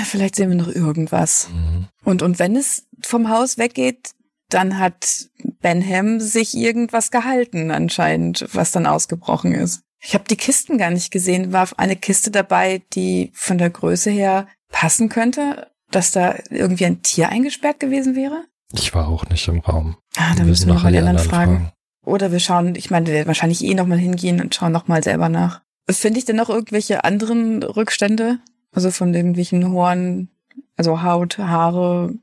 Vielleicht 0.04 0.36
sehen 0.36 0.50
wir 0.50 0.58
noch 0.58 0.68
irgendwas. 0.68 1.48
Mhm. 1.54 1.88
Und, 2.04 2.22
und 2.22 2.38
wenn 2.40 2.58
es 2.58 2.88
vom 3.02 3.30
Haus 3.30 3.58
weggeht, 3.58 4.12
dann 4.50 4.78
hat 4.78 5.30
Benham 5.62 6.20
sich 6.20 6.58
irgendwas 6.58 7.12
gehalten 7.12 7.72
anscheinend, 7.72 8.48
was 8.52 8.72
dann 8.72 8.86
ausgebrochen 8.86 9.54
ist. 9.54 9.84
Ich 10.02 10.14
habe 10.14 10.24
die 10.30 10.38
Kisten 10.38 10.78
gar 10.78 10.92
nicht 10.92 11.12
gesehen. 11.12 11.52
War 11.52 11.68
eine 11.78 11.96
Kiste 11.96 12.32
dabei, 12.32 12.82
die 12.94 13.32
von 13.34 13.58
der 13.58 13.70
Größe 13.70 14.10
her 14.10 14.48
passen 14.72 15.10
könnte, 15.10 15.68
dass 15.92 16.12
da 16.12 16.36
irgendwie 16.50 16.86
ein 16.86 17.02
Tier 17.02 17.30
eingesperrt 17.30 17.80
gewesen 17.80 18.16
wäre? 18.16 18.46
Ich 18.74 18.94
war 18.94 19.08
auch 19.08 19.28
nicht 19.30 19.48
im 19.48 19.60
Raum. 19.60 19.98
Ah, 20.16 20.30
dann 20.30 20.40
wir 20.40 20.46
müssen 20.46 20.68
wir 20.68 20.76
mal 20.76 20.92
die 20.92 21.00
anderen 21.00 21.20
fragen. 21.20 21.58
fragen. 21.58 21.72
Oder 22.06 22.32
wir 22.32 22.40
schauen, 22.40 22.76
ich 22.76 22.92
meine, 22.92 23.08
wir 23.08 23.14
werden 23.14 23.28
wahrscheinlich 23.28 23.64
eh 23.64 23.74
nochmal 23.74 23.98
hingehen 23.98 24.42
und 24.42 24.56
schauen 24.56 24.72
nochmal 24.72 25.04
selber 25.04 25.30
nach. 25.30 25.62
Finde 25.90 26.20
ich 26.20 26.26
denn 26.26 26.36
noch 26.36 26.50
irgendwelche 26.50 27.04
anderen 27.04 27.64
Rückstände? 27.64 28.40
Also 28.72 28.92
von 28.92 29.14
irgendwelchen 29.14 29.72
Horn, 29.72 30.30
also 30.78 31.02
Haut, 31.02 31.40
Haare. 31.40 32.14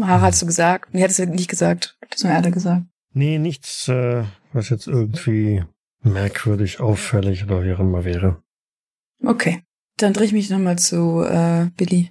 Haare 0.00 0.22
hast 0.22 0.42
du 0.42 0.46
gesagt? 0.46 0.92
Nee, 0.92 1.02
hattest 1.02 1.20
du 1.20 1.26
nicht 1.26 1.48
gesagt. 1.48 1.96
Das 2.10 2.22
nur 2.24 2.32
Erde 2.32 2.50
gesagt. 2.50 2.82
Nee, 3.14 3.38
nichts, 3.38 3.88
äh, 3.88 4.24
was 4.52 4.70
jetzt 4.70 4.86
irgendwie 4.86 5.64
merkwürdig, 6.02 6.80
auffällig 6.80 7.44
oder 7.44 7.64
wie 7.64 7.72
auch 7.72 7.80
immer 7.80 8.04
wäre. 8.04 8.42
Okay. 9.24 9.62
Dann 9.96 10.12
drehe 10.12 10.26
ich 10.26 10.32
mich 10.32 10.50
nochmal 10.50 10.78
zu 10.78 11.22
äh, 11.22 11.66
Billy. 11.76 12.10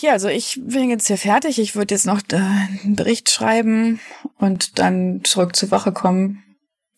Ja, 0.00 0.12
also 0.12 0.28
ich 0.28 0.60
bin 0.62 0.90
jetzt 0.90 1.06
hier 1.06 1.16
fertig. 1.16 1.58
Ich 1.58 1.74
würde 1.74 1.94
jetzt 1.94 2.06
noch 2.06 2.20
äh, 2.32 2.36
einen 2.36 2.96
Bericht 2.96 3.30
schreiben 3.30 4.00
und 4.38 4.78
dann 4.78 5.22
zurück 5.24 5.56
zur 5.56 5.70
Wache 5.70 5.92
kommen. 5.92 6.42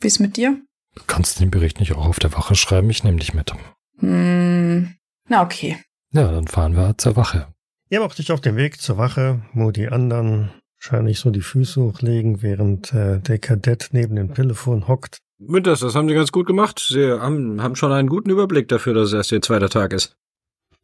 Wie 0.01 0.09
ist 0.09 0.19
mit 0.19 0.37
dir? 0.37 0.61
Du 0.95 1.03
kannst 1.07 1.41
den 1.41 1.51
Bericht 1.51 1.81
nicht 1.81 1.93
auch 1.93 2.07
auf 2.07 2.19
der 2.19 2.33
Wache 2.33 2.55
schreiben. 2.55 2.91
Ich 2.91 3.05
nehme 3.05 3.19
dich 3.19 3.35
mit. 3.35 3.53
Hm, 3.99 4.95
na 5.29 5.43
okay. 5.43 5.79
Ja, 6.13 6.31
dann 6.31 6.49
fahren 6.49 6.77
wir 6.77 6.99
zur 6.99 7.17
Wache. 7.17 7.47
Ihr 7.89 8.01
macht 8.01 8.19
euch 8.19 8.33
auf 8.33 8.41
den 8.41 8.57
Weg 8.57 8.81
zur 8.81 8.99
Wache, 8.99 9.43
wo 9.55 9.71
die 9.71 9.89
anderen 9.89 10.51
wahrscheinlich 10.79 11.21
so 11.21 11.31
die 11.31 11.41
Füße 11.41 11.81
hochlegen, 11.81 12.43
während 12.43 12.93
äh, 12.93 13.21
der 13.21 13.39
Kadett 13.39 13.91
neben 13.93 14.17
dem 14.17 14.35
Telefon 14.35 14.89
hockt 14.89 15.19
Winters, 15.49 15.81
das 15.81 15.95
haben 15.95 16.09
Sie 16.09 16.15
ganz 16.15 16.33
gut 16.33 16.47
gemacht. 16.47 16.79
Sie 16.79 17.11
haben, 17.11 17.63
haben 17.63 17.77
schon 17.77 17.93
einen 17.93 18.09
guten 18.09 18.31
Überblick 18.31 18.69
dafür, 18.69 18.95
dass 18.95 19.09
es 19.09 19.15
erst 19.15 19.33
Ihr 19.33 19.43
zweiter 19.43 19.69
Tag 19.69 19.93
ist. 19.93 20.17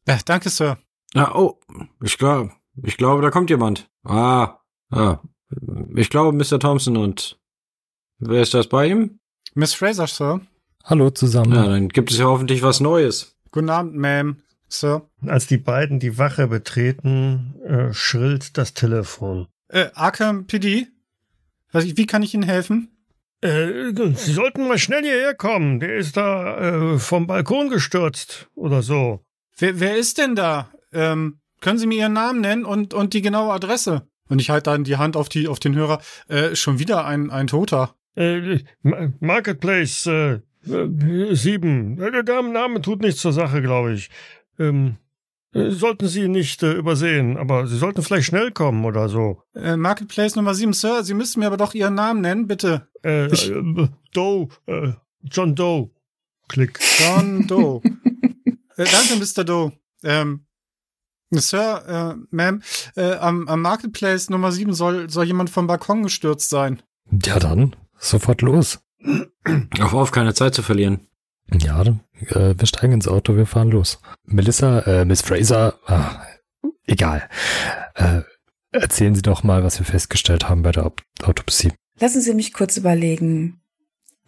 Ja, 0.06 0.18
danke, 0.24 0.48
Sir. 0.48 0.78
Ah, 1.14 1.32
oh, 1.34 1.58
ich 2.02 2.18
glaube, 2.18 2.52
ich 2.82 2.96
glaube, 2.96 3.22
da 3.22 3.30
kommt 3.30 3.50
jemand. 3.50 3.88
Ah, 4.04 4.58
ah, 4.90 5.18
ich 5.94 6.10
glaube, 6.10 6.36
Mr. 6.36 6.58
Thompson 6.58 6.96
und 6.96 7.38
wer 8.18 8.42
ist 8.42 8.54
das 8.54 8.66
bei 8.68 8.86
ihm? 8.86 9.18
Miss 9.54 9.74
Fraser, 9.74 10.06
Sir. 10.06 10.40
Hallo 10.84 11.10
zusammen. 11.10 11.54
Ja, 11.54 11.66
dann 11.66 11.88
gibt 11.88 12.10
es 12.10 12.18
ja 12.18 12.26
hoffentlich 12.26 12.62
was 12.62 12.80
Neues. 12.80 13.36
Guten 13.50 13.70
Abend, 13.70 13.96
Ma'am, 13.96 14.36
Sir. 14.68 15.08
Als 15.26 15.46
die 15.46 15.56
beiden 15.56 16.00
die 16.00 16.18
Wache 16.18 16.48
betreten, 16.48 17.54
äh, 17.64 17.92
schrillt 17.92 18.56
das 18.56 18.74
Telefon. 18.74 19.48
Äh, 19.68 19.88
Arkham 19.94 20.46
PD? 20.46 20.86
Wie 21.72 22.06
kann 22.06 22.22
ich 22.22 22.34
Ihnen 22.34 22.44
helfen? 22.44 22.97
Äh, 23.40 23.92
Sie 24.14 24.32
sollten 24.32 24.66
mal 24.66 24.78
schnell 24.78 25.02
hierher 25.02 25.34
kommen. 25.34 25.80
Der 25.80 25.96
ist 25.96 26.16
da 26.16 26.94
äh, 26.94 26.98
vom 26.98 27.26
Balkon 27.26 27.68
gestürzt 27.68 28.48
oder 28.54 28.82
so. 28.82 29.24
Wer, 29.56 29.80
wer 29.80 29.96
ist 29.96 30.18
denn 30.18 30.34
da? 30.34 30.70
Ähm, 30.92 31.40
können 31.60 31.78
Sie 31.78 31.86
mir 31.86 31.98
Ihren 31.98 32.12
Namen 32.12 32.40
nennen 32.40 32.64
und, 32.64 32.94
und 32.94 33.14
die 33.14 33.22
genaue 33.22 33.52
Adresse? 33.52 34.08
Und 34.28 34.40
ich 34.40 34.50
halte 34.50 34.70
dann 34.70 34.84
die 34.84 34.96
Hand 34.96 35.16
auf, 35.16 35.28
die, 35.28 35.48
auf 35.48 35.58
den 35.60 35.74
Hörer. 35.74 36.00
Äh, 36.28 36.54
schon 36.54 36.78
wieder 36.78 37.04
ein, 37.06 37.30
ein 37.30 37.46
Toter. 37.46 37.94
Äh, 38.14 38.60
Marketplace 39.20 40.06
äh, 40.06 40.40
äh, 40.66 41.34
7. 41.34 41.96
Der 41.96 42.42
Name 42.42 42.80
tut 42.80 43.00
nichts 43.00 43.20
zur 43.20 43.32
Sache, 43.32 43.62
glaube 43.62 43.94
ich. 43.94 44.10
Ähm, 44.58 44.96
äh, 44.96 45.07
sollten 45.52 46.08
Sie 46.08 46.28
nicht 46.28 46.62
äh, 46.62 46.72
übersehen, 46.72 47.36
aber 47.36 47.66
Sie 47.66 47.78
sollten 47.78 48.02
vielleicht 48.02 48.26
schnell 48.26 48.52
kommen 48.52 48.84
oder 48.84 49.08
so. 49.08 49.42
Äh, 49.54 49.76
Marketplace 49.76 50.36
Nummer 50.36 50.54
7, 50.54 50.72
Sir, 50.72 51.04
Sie 51.04 51.14
müssten 51.14 51.40
mir 51.40 51.46
aber 51.46 51.56
doch 51.56 51.74
Ihren 51.74 51.94
Namen 51.94 52.20
nennen, 52.20 52.46
bitte. 52.46 52.88
Äh, 53.04 53.32
ich 53.32 53.50
äh, 53.50 53.88
Doe, 54.12 54.48
äh, 54.66 54.92
John 55.22 55.54
Doe. 55.54 55.90
Klick. 56.48 56.78
John 56.98 57.46
Doe. 57.46 57.80
äh, 58.76 58.84
danke, 58.84 59.16
Mr. 59.18 59.44
Doe. 59.44 59.72
Ähm, 60.02 60.44
Sir, 61.30 61.82
äh, 61.86 62.34
Ma'am, 62.34 62.62
äh, 62.96 63.14
am, 63.16 63.48
am 63.48 63.60
Marketplace 63.60 64.30
Nummer 64.30 64.52
7 64.52 64.72
soll, 64.72 65.10
soll 65.10 65.26
jemand 65.26 65.50
vom 65.50 65.66
Balkon 65.66 66.02
gestürzt 66.02 66.48
sein. 66.48 66.82
Ja 67.24 67.38
dann, 67.38 67.76
sofort 67.98 68.42
los. 68.42 68.80
Auf 69.80 69.94
auf, 69.94 70.10
keine 70.10 70.34
Zeit 70.34 70.54
zu 70.54 70.62
verlieren. 70.62 71.07
Ja, 71.52 71.82
äh, 71.82 72.54
wir 72.56 72.66
steigen 72.66 72.92
ins 72.92 73.08
Auto, 73.08 73.36
wir 73.36 73.46
fahren 73.46 73.70
los. 73.70 74.00
Melissa, 74.24 74.80
äh, 74.80 75.04
Miss 75.04 75.22
Fraser, 75.22 75.78
ah, 75.86 76.22
egal. 76.86 77.28
Äh, 77.94 78.22
erzählen 78.72 79.14
Sie 79.14 79.22
doch 79.22 79.42
mal, 79.42 79.64
was 79.64 79.78
wir 79.78 79.86
festgestellt 79.86 80.48
haben 80.48 80.62
bei 80.62 80.72
der 80.72 80.92
Autopsie. 81.22 81.72
Lassen 82.00 82.20
Sie 82.20 82.34
mich 82.34 82.52
kurz 82.52 82.76
überlegen. 82.76 83.60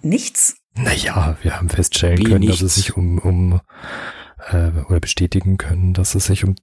Nichts? 0.02 0.56
Naja, 0.74 1.36
wir 1.42 1.56
haben 1.56 1.68
feststellen 1.68 2.18
Wie 2.18 2.24
können, 2.24 2.40
nichts? 2.40 2.60
dass 2.60 2.62
es 2.62 2.74
sich 2.76 2.96
um, 2.96 3.18
um 3.18 3.60
äh, 4.50 4.70
oder 4.88 5.00
bestätigen 5.00 5.58
können, 5.58 5.92
dass 5.92 6.14
es 6.14 6.26
sich 6.26 6.44
um 6.44 6.54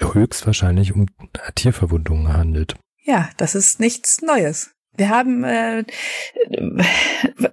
höchstwahrscheinlich 0.00 0.94
um 0.94 1.06
Tierverwundungen 1.54 2.32
handelt. 2.32 2.76
Ja, 3.04 3.28
das 3.36 3.56
ist 3.56 3.80
nichts 3.80 4.22
Neues. 4.22 4.70
Wir 4.96 5.08
haben 5.08 5.44
äh, 5.44 5.84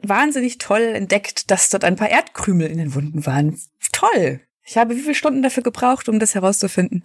wahnsinnig 0.01 0.57
toll 0.57 0.81
entdeckt, 0.81 1.49
dass 1.51 1.69
dort 1.69 1.83
ein 1.83 1.95
paar 1.95 2.09
Erdkrümel 2.09 2.67
in 2.67 2.77
den 2.77 2.95
Wunden 2.95 3.25
waren. 3.25 3.59
Toll. 3.91 4.41
Ich 4.63 4.77
habe 4.77 4.95
wie 4.95 5.01
viele 5.01 5.15
Stunden 5.15 5.41
dafür 5.41 5.63
gebraucht, 5.63 6.09
um 6.09 6.19
das 6.19 6.35
herauszufinden. 6.35 7.03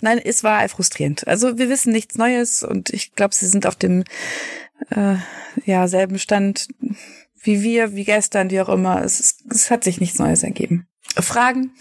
Nein, 0.00 0.20
es 0.22 0.44
war 0.44 0.68
frustrierend. 0.68 1.26
Also 1.26 1.58
wir 1.58 1.68
wissen 1.68 1.92
nichts 1.92 2.16
Neues 2.16 2.62
und 2.62 2.90
ich 2.90 3.14
glaube, 3.14 3.34
sie 3.34 3.46
sind 3.46 3.66
auf 3.66 3.76
dem 3.76 4.04
äh, 4.90 5.16
ja 5.64 5.88
selben 5.88 6.18
Stand 6.18 6.68
wie 7.42 7.62
wir, 7.62 7.94
wie 7.94 8.04
gestern, 8.04 8.50
wie 8.50 8.60
auch 8.60 8.68
immer. 8.68 9.02
Es, 9.02 9.42
es 9.50 9.70
hat 9.70 9.84
sich 9.84 10.00
nichts 10.00 10.18
Neues 10.18 10.42
ergeben. 10.42 10.86
Fragen? 11.16 11.72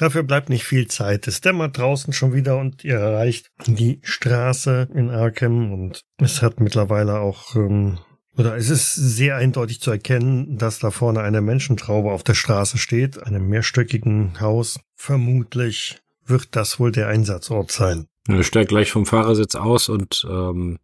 Dafür 0.00 0.22
bleibt 0.22 0.48
nicht 0.48 0.64
viel 0.64 0.86
Zeit. 0.86 1.28
Es 1.28 1.42
dämmert 1.42 1.76
draußen 1.76 2.14
schon 2.14 2.32
wieder 2.32 2.56
und 2.56 2.84
ihr 2.84 2.94
erreicht 2.94 3.50
die 3.66 4.00
Straße 4.02 4.88
in 4.94 5.10
Arkham 5.10 5.74
und 5.74 6.00
es 6.16 6.40
hat 6.40 6.58
mittlerweile 6.58 7.20
auch, 7.20 7.54
ähm, 7.54 7.98
oder 8.34 8.56
es 8.56 8.70
ist 8.70 8.94
sehr 8.94 9.36
eindeutig 9.36 9.82
zu 9.82 9.90
erkennen, 9.90 10.56
dass 10.56 10.78
da 10.78 10.90
vorne 10.90 11.20
eine 11.20 11.42
Menschentraube 11.42 12.12
auf 12.12 12.22
der 12.22 12.32
Straße 12.32 12.78
steht, 12.78 13.22
einem 13.22 13.46
mehrstöckigen 13.50 14.40
Haus. 14.40 14.80
Vermutlich 14.96 16.00
wird 16.24 16.56
das 16.56 16.80
wohl 16.80 16.92
der 16.92 17.08
Einsatzort 17.08 17.70
sein. 17.70 18.06
Ich 18.26 18.46
steige 18.46 18.68
gleich 18.68 18.90
vom 18.90 19.04
Fahrersitz 19.04 19.54
aus 19.54 19.90
und 19.90 20.26
ähm, 20.26 20.78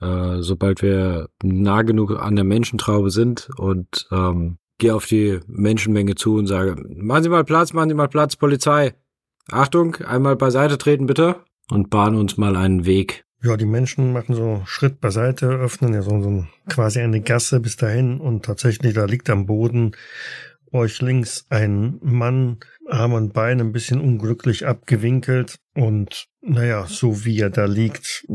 äh, 0.00 0.36
sobald 0.38 0.82
wir 0.82 1.30
nah 1.42 1.82
genug 1.82 2.12
an 2.12 2.36
der 2.36 2.44
Menschentraube 2.44 3.10
sind 3.10 3.50
und 3.56 4.06
ähm, 4.12 4.58
gehe 4.82 4.94
auf 4.94 5.06
die 5.06 5.38
Menschenmenge 5.46 6.16
zu 6.16 6.34
und 6.34 6.48
sage, 6.48 6.74
machen 6.96 7.22
Sie 7.22 7.28
mal 7.28 7.44
Platz, 7.44 7.72
machen 7.72 7.88
Sie 7.88 7.94
mal 7.94 8.08
Platz, 8.08 8.34
Polizei. 8.34 8.94
Achtung, 9.48 9.94
einmal 9.96 10.34
beiseite 10.36 10.76
treten 10.76 11.06
bitte 11.06 11.36
und 11.70 11.88
bahnen 11.88 12.18
uns 12.18 12.36
mal 12.36 12.56
einen 12.56 12.84
Weg. 12.84 13.24
Ja, 13.44 13.56
die 13.56 13.64
Menschen 13.66 14.12
machen 14.12 14.34
so 14.34 14.62
Schritt 14.66 15.00
beiseite, 15.00 15.46
öffnen 15.46 15.94
ja 15.94 16.02
so, 16.02 16.20
so 16.20 16.44
quasi 16.68 17.00
eine 17.00 17.20
Gasse 17.20 17.60
bis 17.60 17.76
dahin 17.76 18.20
und 18.20 18.44
tatsächlich, 18.44 18.94
da 18.94 19.04
liegt 19.04 19.30
am 19.30 19.46
Boden 19.46 19.92
euch 20.72 21.00
links 21.00 21.46
ein 21.48 21.98
Mann, 22.02 22.58
Arm 22.88 23.12
und 23.12 23.32
Bein 23.32 23.60
ein 23.60 23.72
bisschen 23.72 24.00
unglücklich 24.00 24.66
abgewinkelt 24.66 25.58
und 25.74 26.26
naja, 26.40 26.86
so 26.88 27.24
wie 27.24 27.38
er 27.38 27.50
da 27.50 27.66
liegt, 27.66 28.26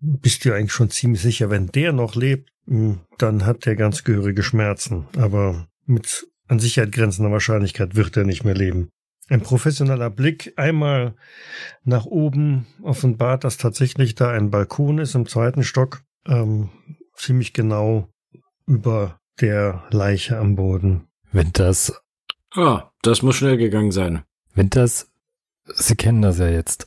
bist 0.00 0.44
du 0.44 0.52
eigentlich 0.52 0.72
schon 0.72 0.90
ziemlich 0.90 1.22
sicher, 1.22 1.48
wenn 1.48 1.68
der 1.68 1.92
noch 1.92 2.16
lebt, 2.16 2.50
dann 3.18 3.46
hat 3.46 3.66
der 3.66 3.76
ganz 3.76 4.02
gehörige 4.02 4.42
Schmerzen. 4.42 5.06
Aber 5.16 5.68
mit 5.86 6.28
an 6.48 6.58
Sicherheit 6.58 6.92
grenzender 6.92 7.32
Wahrscheinlichkeit 7.32 7.96
wird 7.96 8.16
er 8.16 8.24
nicht 8.24 8.44
mehr 8.44 8.54
leben. 8.54 8.90
Ein 9.28 9.40
professioneller 9.40 10.10
Blick 10.10 10.52
einmal 10.56 11.16
nach 11.82 12.06
oben 12.06 12.66
offenbart, 12.82 13.42
dass 13.42 13.56
tatsächlich 13.56 14.14
da 14.14 14.30
ein 14.30 14.50
Balkon 14.50 14.98
ist 14.98 15.16
im 15.16 15.26
zweiten 15.26 15.64
Stock, 15.64 16.02
ähm, 16.26 16.70
ziemlich 17.16 17.52
genau 17.52 18.08
über 18.66 19.18
der 19.40 19.84
Leiche 19.90 20.38
am 20.38 20.54
Boden. 20.54 21.08
Wenn 21.32 21.52
das. 21.52 22.00
Ah, 22.54 22.90
das 23.02 23.22
muss 23.22 23.36
schnell 23.36 23.56
gegangen 23.56 23.90
sein. 23.90 24.22
Wenn 24.54 24.70
das. 24.70 25.10
Sie 25.74 25.96
kennen 25.96 26.22
das 26.22 26.38
ja 26.38 26.48
jetzt. 26.48 26.86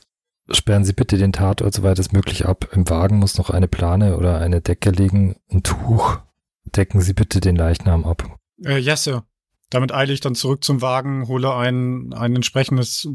Sperren 0.50 0.84
Sie 0.84 0.94
bitte 0.94 1.18
den 1.18 1.32
Tatort 1.32 1.74
soweit 1.74 1.98
es 1.98 2.12
möglich 2.12 2.46
ab. 2.46 2.68
Im 2.72 2.88
Wagen 2.88 3.18
muss 3.18 3.38
noch 3.38 3.50
eine 3.50 3.68
Plane 3.68 4.16
oder 4.16 4.38
eine 4.38 4.62
Decke 4.62 4.90
liegen. 4.90 5.36
Ein 5.50 5.62
Tuch. 5.62 6.18
Decken 6.64 7.02
Sie 7.02 7.12
bitte 7.12 7.40
den 7.40 7.54
Leichnam 7.54 8.04
ab. 8.04 8.39
Äh, 8.64 8.78
ja, 8.78 8.96
Sir. 8.96 9.24
Damit 9.70 9.92
eile 9.92 10.12
ich 10.12 10.20
dann 10.20 10.34
zurück 10.34 10.64
zum 10.64 10.82
Wagen, 10.82 11.28
hole 11.28 11.54
ein, 11.54 12.12
ein 12.12 12.34
entsprechendes, 12.34 13.08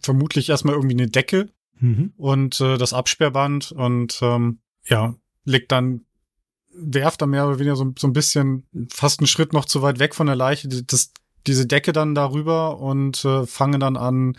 vermutlich 0.00 0.48
erstmal 0.48 0.74
irgendwie 0.74 0.94
eine 0.96 1.08
Decke 1.10 1.50
Mhm. 1.80 2.12
und 2.16 2.60
äh, 2.60 2.76
das 2.76 2.92
Absperrband 2.92 3.70
und 3.70 4.18
ähm, 4.20 4.58
ja, 4.86 5.14
leg 5.44 5.68
dann, 5.68 6.00
werft 6.74 7.22
dann 7.22 7.30
mehr 7.30 7.46
oder 7.46 7.58
weniger 7.60 7.76
so, 7.76 7.92
so 7.96 8.08
ein 8.08 8.12
bisschen 8.12 8.66
fast 8.92 9.20
einen 9.20 9.28
Schritt 9.28 9.52
noch 9.52 9.64
zu 9.64 9.80
weit 9.80 10.00
weg 10.00 10.16
von 10.16 10.26
der 10.26 10.34
Leiche, 10.34 10.66
die- 10.66 10.84
das, 10.84 11.12
diese 11.46 11.66
Decke 11.66 11.92
dann 11.92 12.16
darüber 12.16 12.80
und 12.80 13.24
äh, 13.24 13.46
fange 13.46 13.78
dann 13.78 13.96
an, 13.96 14.36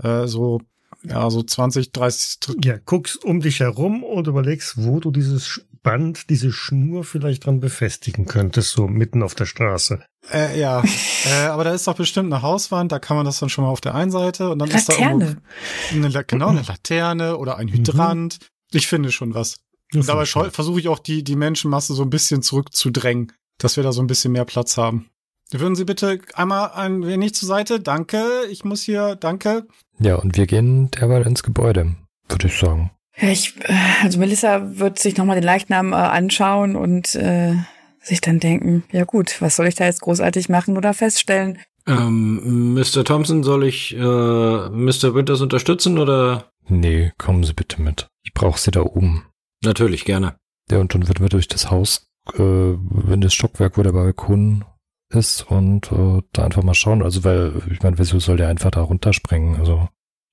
äh, 0.00 0.26
so, 0.26 0.60
ja, 1.04 1.30
so 1.30 1.42
20, 1.44 1.92
30, 1.92 2.38
Tr- 2.40 2.66
Ja, 2.66 2.78
guckst 2.84 3.24
um 3.24 3.40
dich 3.40 3.60
herum 3.60 4.02
und 4.02 4.26
überlegst, 4.26 4.74
wo 4.84 4.98
du 4.98 5.12
dieses 5.12 5.64
Band, 5.82 6.30
diese 6.30 6.52
Schnur 6.52 7.04
vielleicht 7.04 7.46
dran 7.46 7.60
befestigen 7.60 8.26
könntest, 8.26 8.70
so 8.70 8.86
mitten 8.86 9.22
auf 9.22 9.34
der 9.34 9.46
Straße. 9.46 10.04
äh, 10.32 10.58
ja, 10.58 10.82
äh, 11.26 11.46
aber 11.46 11.64
da 11.64 11.74
ist 11.74 11.86
doch 11.86 11.96
bestimmt 11.96 12.32
eine 12.32 12.42
Hauswand, 12.42 12.92
da 12.92 12.98
kann 12.98 13.16
man 13.16 13.26
das 13.26 13.40
dann 13.40 13.48
schon 13.48 13.64
mal 13.64 13.70
auf 13.70 13.80
der 13.80 13.94
einen 13.94 14.10
Seite 14.10 14.50
und 14.50 14.58
dann 14.58 14.70
ist 14.70 14.88
da 14.88 14.92
irgendwo 14.94 15.18
Laterne. 15.18 16.06
eine, 16.06 16.24
genau, 16.24 16.48
eine 16.48 16.62
Laterne 16.62 17.36
oder 17.36 17.56
ein 17.56 17.68
Hydrant. 17.68 18.38
Ich 18.72 18.86
finde 18.86 19.12
schon 19.12 19.34
was. 19.34 19.58
Und 19.94 20.08
dabei 20.08 20.24
versuche 20.24 20.80
ich 20.80 20.88
auch 20.88 20.98
die, 20.98 21.22
die 21.22 21.36
Menschenmasse 21.36 21.94
so 21.94 22.02
ein 22.02 22.10
bisschen 22.10 22.42
zurückzudrängen, 22.42 23.32
dass 23.58 23.76
wir 23.76 23.84
da 23.84 23.92
so 23.92 24.00
ein 24.00 24.06
bisschen 24.06 24.32
mehr 24.32 24.46
Platz 24.46 24.76
haben. 24.78 25.10
Würden 25.50 25.76
Sie 25.76 25.84
bitte 25.84 26.18
einmal 26.34 26.70
ein 26.72 27.06
wenig 27.06 27.34
zur 27.34 27.46
Seite? 27.46 27.78
Danke. 27.78 28.24
Ich 28.50 28.64
muss 28.64 28.82
hier, 28.82 29.16
danke. 29.16 29.66
Ja, 29.98 30.14
und 30.16 30.36
wir 30.36 30.46
gehen 30.46 30.90
derweil 30.90 31.26
ins 31.26 31.42
Gebäude, 31.42 31.94
würde 32.28 32.46
ich 32.46 32.58
sagen. 32.58 32.90
Ich, 33.30 33.54
äh, 33.60 33.74
also 34.02 34.18
Melissa 34.18 34.78
wird 34.78 34.98
sich 34.98 35.16
nochmal 35.16 35.36
den 35.36 35.44
Leichnam 35.44 35.92
äh, 35.92 35.96
anschauen 35.96 36.76
und 36.76 37.14
äh, 37.14 37.54
sich 38.00 38.20
dann 38.20 38.40
denken, 38.40 38.82
ja 38.90 39.04
gut, 39.04 39.40
was 39.40 39.56
soll 39.56 39.68
ich 39.68 39.76
da 39.76 39.84
jetzt 39.84 40.00
großartig 40.00 40.48
machen 40.48 40.76
oder 40.76 40.92
feststellen? 40.92 41.58
Ähm, 41.86 42.74
Mr. 42.74 43.04
Thompson, 43.04 43.42
soll 43.42 43.64
ich 43.64 43.94
äh, 43.94 43.98
Mr. 43.98 45.14
Winters 45.14 45.40
unterstützen 45.40 45.98
oder? 45.98 46.50
Nee, 46.68 47.12
kommen 47.18 47.44
Sie 47.44 47.54
bitte 47.54 47.80
mit. 47.80 48.08
Ich 48.24 48.34
brauche 48.34 48.58
Sie 48.58 48.70
da 48.70 48.82
oben. 48.82 49.26
Natürlich, 49.64 50.04
gerne. 50.04 50.36
Ja, 50.70 50.78
und 50.78 50.94
dann 50.94 51.06
würden 51.08 51.20
wir 51.20 51.28
durch 51.28 51.48
das 51.48 51.70
Haus, 51.70 52.06
äh, 52.36 52.72
in 52.72 53.20
das 53.20 53.34
Stockwerk, 53.34 53.78
wo 53.78 53.82
der 53.82 53.92
Balkon 53.92 54.64
ist 55.10 55.42
und 55.42 55.90
äh, 55.92 56.22
da 56.32 56.44
einfach 56.44 56.62
mal 56.62 56.74
schauen. 56.74 57.02
Also, 57.02 57.24
weil, 57.24 57.52
ich 57.70 57.82
meine, 57.82 57.98
wieso 57.98 58.18
soll 58.18 58.36
der 58.36 58.48
einfach 58.48 58.70
da 58.70 58.80
runterspringen? 58.80 59.58
Also, 59.58 59.88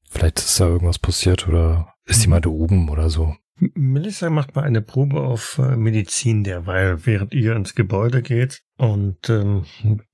vielleicht 0.09 0.39
ist 0.39 0.59
da 0.59 0.67
irgendwas 0.67 0.99
passiert 0.99 1.47
oder 1.47 1.93
ist 2.09 2.23
jemand 2.23 2.45
da 2.45 2.49
oben 2.49 2.89
oder 2.89 3.09
so. 3.09 3.35
Melissa 3.73 4.29
macht 4.29 4.55
mal 4.55 4.63
eine 4.63 4.81
Probe 4.81 5.21
auf 5.21 5.57
äh, 5.57 5.75
Medizin 5.75 6.43
derweil, 6.43 7.05
während 7.05 7.33
ihr 7.33 7.55
ins 7.55 7.75
Gebäude 7.75 8.21
geht 8.21 8.61
und 8.77 9.29
ähm, 9.29 9.65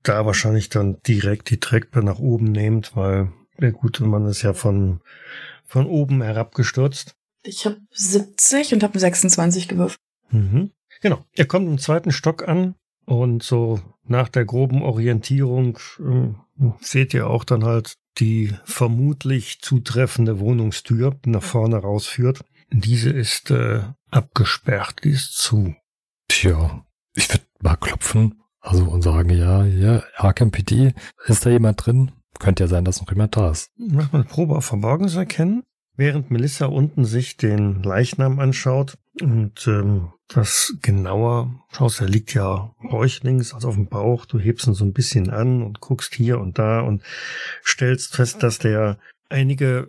da 0.02 0.26
wahrscheinlich 0.26 0.68
dann 0.68 0.98
direkt 1.06 1.50
die 1.50 1.60
Treppe 1.60 2.02
nach 2.02 2.18
oben 2.18 2.46
nehmt, 2.46 2.96
weil 2.96 3.32
der 3.60 3.72
gute 3.72 4.04
Mann 4.04 4.26
ist 4.26 4.42
ja 4.42 4.52
von, 4.52 5.00
von 5.64 5.86
oben 5.86 6.22
herabgestürzt. 6.22 7.14
Ich 7.44 7.64
habe 7.64 7.78
70 7.92 8.74
und 8.74 8.82
habe 8.82 8.98
26 8.98 9.68
gewürfelt. 9.68 10.00
Mhm. 10.30 10.72
Genau. 11.00 11.24
Ihr 11.34 11.46
kommt 11.46 11.68
im 11.68 11.78
zweiten 11.78 12.10
Stock 12.10 12.48
an 12.48 12.74
und 13.04 13.42
so 13.42 13.80
nach 14.04 14.28
der 14.28 14.44
groben 14.44 14.82
Orientierung 14.82 15.78
ähm, 16.00 16.40
seht 16.80 17.14
ihr 17.14 17.28
auch 17.28 17.44
dann 17.44 17.64
halt 17.64 17.96
die 18.18 18.54
vermutlich 18.64 19.60
zutreffende 19.60 20.38
Wohnungstür 20.38 21.16
nach 21.26 21.42
vorne 21.42 21.76
rausführt. 21.76 22.44
Diese 22.70 23.10
ist 23.10 23.50
äh, 23.50 23.82
abgesperrt, 24.10 25.04
die 25.04 25.10
ist 25.10 25.36
zu. 25.36 25.74
Tja, 26.28 26.84
ich 27.14 27.28
würde 27.30 27.44
mal 27.60 27.76
klopfen. 27.76 28.42
Also 28.60 28.84
und 28.84 29.02
sagen, 29.02 29.30
ja, 29.30 29.64
ja, 29.64 30.02
Arkham 30.16 30.50
PD, 30.50 30.92
ist 31.26 31.46
da 31.46 31.50
jemand 31.50 31.86
drin? 31.86 32.10
Könnte 32.40 32.64
ja 32.64 32.68
sein, 32.68 32.84
dass 32.84 33.00
noch 33.00 33.10
jemand 33.10 33.36
da 33.36 33.50
ist. 33.50 33.70
Mach 33.76 34.12
mal 34.12 34.20
eine 34.20 34.28
Probe 34.28 34.56
auf 34.56 34.64
Verborgenes 34.64 35.14
erkennen, 35.14 35.62
während 35.94 36.32
Melissa 36.32 36.66
unten 36.66 37.04
sich 37.04 37.36
den 37.36 37.82
Leichnam 37.84 38.40
anschaut 38.40 38.98
und 39.20 39.66
ähm, 39.66 40.12
das 40.28 40.74
genauer 40.82 41.64
schaust, 41.70 42.00
er 42.00 42.08
liegt 42.08 42.34
ja 42.34 42.74
räuchlings, 42.82 43.54
also 43.54 43.68
auf 43.68 43.74
dem 43.74 43.88
Bauch, 43.88 44.26
du 44.26 44.38
hebst 44.38 44.66
ihn 44.66 44.74
so 44.74 44.84
ein 44.84 44.92
bisschen 44.92 45.30
an 45.30 45.62
und 45.62 45.80
guckst 45.80 46.14
hier 46.14 46.40
und 46.40 46.58
da 46.58 46.80
und 46.80 47.02
stellst 47.64 48.14
fest, 48.16 48.42
dass 48.42 48.58
der 48.58 48.98
einige 49.28 49.88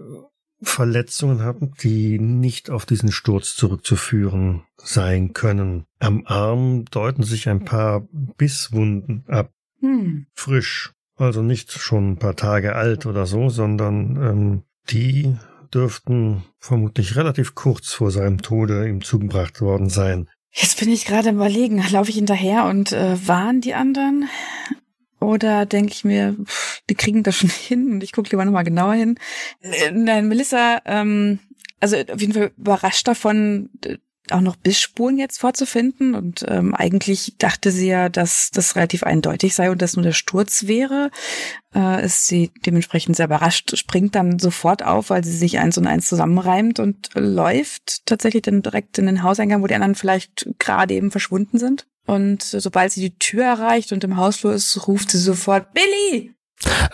Verletzungen 0.61 1.43
hat, 1.43 1.57
die 1.83 2.19
nicht 2.19 2.69
auf 2.69 2.85
diesen 2.85 3.11
Sturz 3.11 3.55
zurückzuführen 3.55 4.63
sein 4.77 5.33
können. 5.33 5.85
Am 5.99 6.23
Arm 6.25 6.85
deuten 6.85 7.23
sich 7.23 7.47
ein 7.49 7.63
paar 7.63 8.07
Bisswunden 8.11 9.23
ab 9.27 9.51
Hm. 9.79 10.25
frisch, 10.33 10.93
also 11.15 11.41
nicht 11.41 11.71
schon 11.71 12.11
ein 12.11 12.17
paar 12.17 12.35
Tage 12.35 12.75
alt 12.75 13.05
oder 13.05 13.25
so, 13.25 13.49
sondern 13.49 14.15
ähm, 14.17 14.63
die 14.89 15.35
dürften 15.73 16.43
vermutlich 16.59 17.15
relativ 17.15 17.55
kurz 17.55 17.93
vor 17.93 18.11
seinem 18.11 18.41
Tode 18.41 18.87
ihm 18.87 19.01
zugebracht 19.01 19.61
worden 19.61 19.89
sein. 19.89 20.29
Jetzt 20.51 20.79
bin 20.79 20.89
ich 20.89 21.05
gerade 21.05 21.29
im 21.29 21.35
Überlegen, 21.35 21.83
laufe 21.91 22.09
ich 22.09 22.15
hinterher 22.15 22.65
und 22.65 22.91
äh, 22.91 23.15
warnen 23.27 23.61
die 23.61 23.73
anderen? 23.73 24.29
Oder 25.19 25.65
denke 25.65 25.91
ich 25.91 26.03
mir, 26.03 26.35
pff, 26.43 26.81
die 26.89 26.95
kriegen 26.95 27.23
das 27.23 27.35
schon 27.35 27.49
hin 27.67 27.91
und 27.91 28.03
ich 28.03 28.11
gucke 28.11 28.29
lieber 28.29 28.45
nochmal 28.45 28.63
genauer 28.63 28.93
hin. 28.93 29.19
Nein, 29.91 30.27
Melissa, 30.27 30.81
ähm, 30.85 31.39
also 31.79 31.97
auf 31.97 32.21
jeden 32.21 32.33
Fall 32.33 32.51
überrascht 32.57 33.07
davon, 33.07 33.69
auch 34.31 34.41
noch 34.41 34.55
Bissspuren 34.55 35.17
jetzt 35.17 35.39
vorzufinden. 35.39 36.15
Und 36.15 36.45
ähm, 36.47 36.73
eigentlich 36.73 37.35
dachte 37.37 37.71
sie 37.71 37.87
ja, 37.87 38.09
dass 38.09 38.51
das 38.51 38.75
relativ 38.75 39.03
eindeutig 39.03 39.55
sei 39.55 39.71
und 39.71 39.81
dass 39.81 39.95
nur 39.95 40.03
der 40.03 40.13
Sturz 40.13 40.67
wäre. 40.67 41.11
Äh, 41.75 42.05
ist 42.05 42.27
sie 42.27 42.51
dementsprechend 42.65 43.15
sehr 43.15 43.27
überrascht, 43.27 43.77
springt 43.77 44.15
dann 44.15 44.39
sofort 44.39 44.83
auf, 44.83 45.09
weil 45.09 45.23
sie 45.23 45.35
sich 45.35 45.59
eins 45.59 45.77
und 45.77 45.87
eins 45.87 46.07
zusammenreimt 46.07 46.79
und 46.79 47.09
läuft 47.13 48.05
tatsächlich 48.05 48.43
dann 48.43 48.61
direkt 48.61 48.97
in 48.97 49.05
den 49.05 49.23
Hauseingang, 49.23 49.61
wo 49.61 49.67
die 49.67 49.75
anderen 49.75 49.95
vielleicht 49.95 50.49
gerade 50.59 50.93
eben 50.93 51.11
verschwunden 51.11 51.57
sind. 51.57 51.87
Und 52.05 52.41
sobald 52.41 52.93
sie 52.93 53.01
die 53.01 53.19
Tür 53.19 53.43
erreicht 53.43 53.91
und 53.91 54.03
im 54.03 54.15
Hausflur 54.15 54.53
ist, 54.53 54.87
ruft 54.87 55.11
sie 55.11 55.19
sofort 55.19 55.73
Billy! 55.73 56.36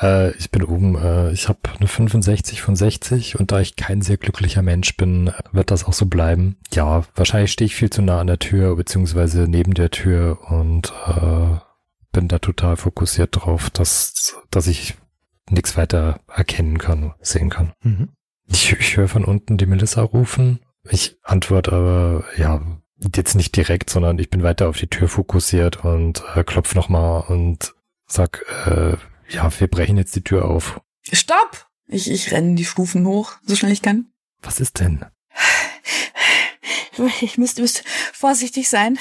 Äh, 0.02 0.32
ich 0.38 0.52
bin 0.52 0.64
oben, 0.64 0.96
äh, 0.96 1.32
ich 1.32 1.48
habe 1.48 1.60
eine 1.78 1.88
65 1.88 2.62
von 2.62 2.76
60 2.76 3.40
und 3.40 3.52
da 3.52 3.60
ich 3.60 3.76
kein 3.76 4.02
sehr 4.02 4.18
glücklicher 4.18 4.62
Mensch 4.62 4.98
bin, 4.98 5.32
wird 5.52 5.72
das 5.72 5.86
auch 5.86 5.94
so 5.94 6.06
bleiben. 6.06 6.58
Ja, 6.74 7.04
wahrscheinlich 7.16 7.52
stehe 7.52 7.66
ich 7.68 7.76
viel 7.76 7.90
zu 7.90 8.02
nah 8.02 8.20
an 8.20 8.28
der 8.28 8.40
Tür, 8.40 8.76
beziehungsweise 8.76 9.48
neben 9.48 9.74
der 9.74 9.92
Tür 9.92 10.40
und 10.50 10.94
äh, 11.08 11.58
bin 12.12 12.28
da 12.28 12.40
total 12.40 12.78
fokussiert 12.78 13.30
drauf, 13.36 13.70
dass, 13.70 14.36
dass 14.52 14.68
ich 14.68 14.96
nichts 15.50 15.78
weiter 15.78 16.20
erkennen 16.28 16.78
kann, 16.78 17.14
sehen 17.22 17.50
kann. 17.50 17.74
Mhm. 17.84 18.10
Ich, 18.48 18.74
ich 18.74 18.98
höre 18.98 19.08
von 19.08 19.26
unten 19.26 19.58
die 19.58 19.66
Melissa 19.66 20.02
rufen. 20.02 20.60
Ich 20.90 21.18
antworte 21.24 21.72
aber, 21.72 22.24
ja, 22.38 22.62
jetzt 23.16 23.36
nicht 23.36 23.56
direkt, 23.56 23.90
sondern 23.90 24.20
ich 24.20 24.30
bin 24.30 24.44
weiter 24.44 24.70
auf 24.70 24.78
die 24.78 24.88
Tür 24.88 25.08
fokussiert 25.08 25.84
und 25.84 26.24
äh, 26.36 26.44
klopf 26.44 26.76
nochmal 26.76 27.24
und 27.28 27.74
sag, 28.06 28.46
äh, 28.66 28.98
ja, 29.34 29.52
wir 29.60 29.68
brechen 29.68 29.98
jetzt 29.98 30.16
die 30.16 30.24
Tür 30.24 30.46
auf. 30.46 30.80
Stopp! 31.12 31.68
Ich, 31.88 32.10
ich 32.10 32.32
renne 32.32 32.56
die 32.56 32.66
Stufen 32.66 33.06
hoch, 33.06 33.34
so 33.44 33.56
schnell 33.56 33.72
ich 33.72 33.82
kann. 33.82 34.12
Was 34.42 34.60
ist 34.60 34.80
denn? 34.80 35.06
Ich 37.22 37.40
müsste, 37.40 37.62
müsste 37.62 37.84
vorsichtig 38.14 38.70
sein. 38.70 39.00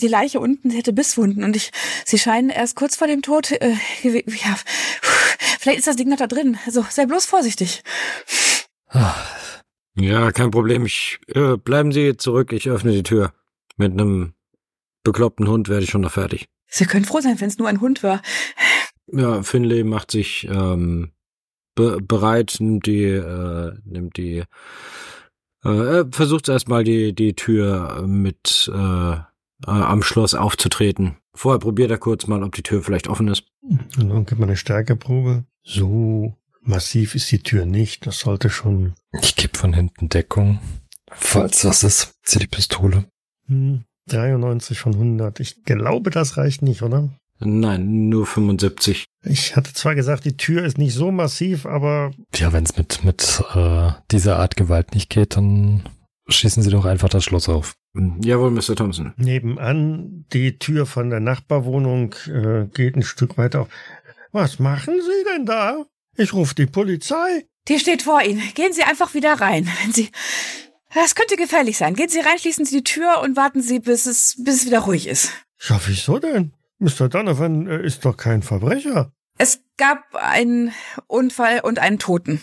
Die 0.00 0.08
Leiche 0.08 0.40
unten 0.40 0.70
sie 0.70 0.78
hätte 0.78 0.94
Bisswunden 0.94 1.44
und 1.44 1.54
ich, 1.54 1.72
sie 2.06 2.18
scheinen 2.18 2.48
erst 2.48 2.74
kurz 2.74 2.96
vor 2.96 3.06
dem 3.06 3.20
Tod, 3.20 3.50
äh, 3.52 3.76
ja, 4.02 4.56
vielleicht 5.58 5.78
ist 5.78 5.86
das 5.86 5.96
Ding 5.96 6.08
noch 6.08 6.16
da 6.16 6.26
drin. 6.26 6.58
Also 6.64 6.84
sei 6.88 7.04
bloß 7.04 7.26
vorsichtig. 7.26 7.82
Ja, 9.94 10.32
kein 10.32 10.50
Problem. 10.50 10.86
Ich 10.86 11.20
äh, 11.28 11.56
bleiben 11.56 11.92
Sie 11.92 12.16
zurück. 12.16 12.52
Ich 12.52 12.68
öffne 12.68 12.92
die 12.92 13.02
Tür. 13.02 13.32
Mit 13.76 13.92
einem 13.92 14.34
bekloppten 15.02 15.48
Hund 15.48 15.68
werde 15.68 15.84
ich 15.84 15.90
schon 15.90 16.00
noch 16.00 16.12
fertig. 16.12 16.46
Sie 16.66 16.86
können 16.86 17.04
froh 17.04 17.20
sein, 17.20 17.40
wenn 17.40 17.48
es 17.48 17.58
nur 17.58 17.68
ein 17.68 17.80
Hund 17.80 18.02
war. 18.02 18.22
Ja, 19.12 19.42
Finlay 19.42 19.84
macht 19.84 20.10
sich 20.10 20.46
ähm, 20.50 21.10
be 21.74 21.98
bereit, 22.00 22.56
nimmt 22.60 22.86
die, 22.86 23.04
äh, 23.04 23.72
nimmt 23.84 24.16
die, 24.16 24.44
äh, 25.64 25.68
er 25.68 26.08
versucht 26.10 26.48
erstmal 26.48 26.84
die 26.84 27.14
die 27.14 27.34
Tür 27.34 28.04
mit 28.06 28.70
äh, 28.74 29.12
äh, 29.12 29.70
am 29.70 30.02
Schloss 30.02 30.34
aufzutreten. 30.34 31.16
Vorher 31.34 31.58
probiert 31.60 31.90
er 31.90 31.98
kurz 31.98 32.26
mal, 32.26 32.42
ob 32.42 32.54
die 32.54 32.62
Tür 32.62 32.82
vielleicht 32.82 33.08
offen 33.08 33.28
ist. 33.28 33.44
Und 33.62 34.08
dann 34.08 34.26
gibt 34.26 34.40
man 34.40 34.48
eine 34.48 34.56
Stärkeprobe. 34.56 35.44
So 35.62 36.34
massiv 36.62 37.14
ist 37.14 37.30
die 37.30 37.42
Tür 37.42 37.66
nicht. 37.66 38.06
Das 38.06 38.20
sollte 38.20 38.50
schon 38.50 38.94
ich 39.12 39.36
gebe 39.36 39.56
von 39.56 39.72
hinten 39.72 40.08
Deckung. 40.08 40.60
Falls 41.12 41.62
das 41.62 41.82
ist, 41.84 42.14
zieh 42.22 42.38
die 42.38 42.46
Pistole. 42.46 43.06
hm, 43.46 43.84
93 44.06 44.78
von 44.78 44.94
100. 44.94 45.40
Ich 45.40 45.64
glaube, 45.64 46.10
das 46.10 46.36
reicht 46.36 46.62
nicht, 46.62 46.82
oder? 46.82 47.10
Nein, 47.40 48.08
nur 48.08 48.26
75. 48.26 49.06
Ich 49.24 49.56
hatte 49.56 49.72
zwar 49.72 49.94
gesagt, 49.94 50.24
die 50.24 50.36
Tür 50.36 50.64
ist 50.64 50.78
nicht 50.78 50.94
so 50.94 51.10
massiv, 51.10 51.66
aber 51.66 52.12
Ja, 52.34 52.52
wenn 52.52 52.64
es 52.64 52.76
mit, 52.76 53.04
mit 53.04 53.42
äh, 53.54 53.92
dieser 54.10 54.38
Art 54.38 54.56
Gewalt 54.56 54.94
nicht 54.94 55.10
geht, 55.10 55.36
dann 55.36 55.88
schießen 56.28 56.62
Sie 56.62 56.70
doch 56.70 56.84
einfach 56.84 57.08
das 57.08 57.24
Schloss 57.24 57.48
auf. 57.48 57.74
Jawohl, 58.22 58.50
Mr. 58.50 58.76
Thompson. 58.76 59.12
Nebenan 59.16 60.26
die 60.32 60.58
Tür 60.58 60.86
von 60.86 61.10
der 61.10 61.20
Nachbarwohnung 61.20 62.14
äh, 62.26 62.66
geht 62.72 62.96
ein 62.96 63.02
Stück 63.02 63.36
weiter 63.36 63.62
auf. 63.62 63.68
Was 64.32 64.58
machen 64.58 64.94
Sie 65.00 65.24
denn 65.34 65.44
da? 65.46 65.86
Ich 66.16 66.32
rufe 66.32 66.54
die 66.54 66.66
Polizei. 66.66 67.46
Die 67.68 67.78
steht 67.78 68.02
vor 68.02 68.22
Ihnen. 68.22 68.42
Gehen 68.54 68.72
Sie 68.72 68.82
einfach 68.84 69.14
wieder 69.14 69.40
rein. 69.40 69.68
Wenn 69.82 69.92
Sie. 69.92 70.10
Das 70.94 71.14
könnte 71.14 71.36
gefährlich 71.36 71.78
sein. 71.78 71.94
Gehen 71.94 72.08
Sie 72.08 72.20
rein, 72.20 72.38
schließen 72.38 72.64
Sie 72.64 72.78
die 72.78 72.84
Tür 72.84 73.20
und 73.22 73.36
warten 73.36 73.62
Sie, 73.62 73.80
bis 73.80 74.06
es, 74.06 74.36
bis 74.44 74.56
es 74.56 74.66
wieder 74.66 74.80
ruhig 74.80 75.06
ist. 75.06 75.30
Ja, 75.68 75.80
wieso 75.86 76.18
denn? 76.18 76.52
Mr. 76.80 77.08
Donovan 77.08 77.66
äh, 77.66 77.84
ist 77.84 78.04
doch 78.04 78.16
kein 78.16 78.42
Verbrecher. 78.42 79.12
Es 79.38 79.62
gab 79.76 80.14
einen 80.14 80.72
Unfall 81.06 81.60
und 81.60 81.78
einen 81.78 81.98
Toten. 81.98 82.40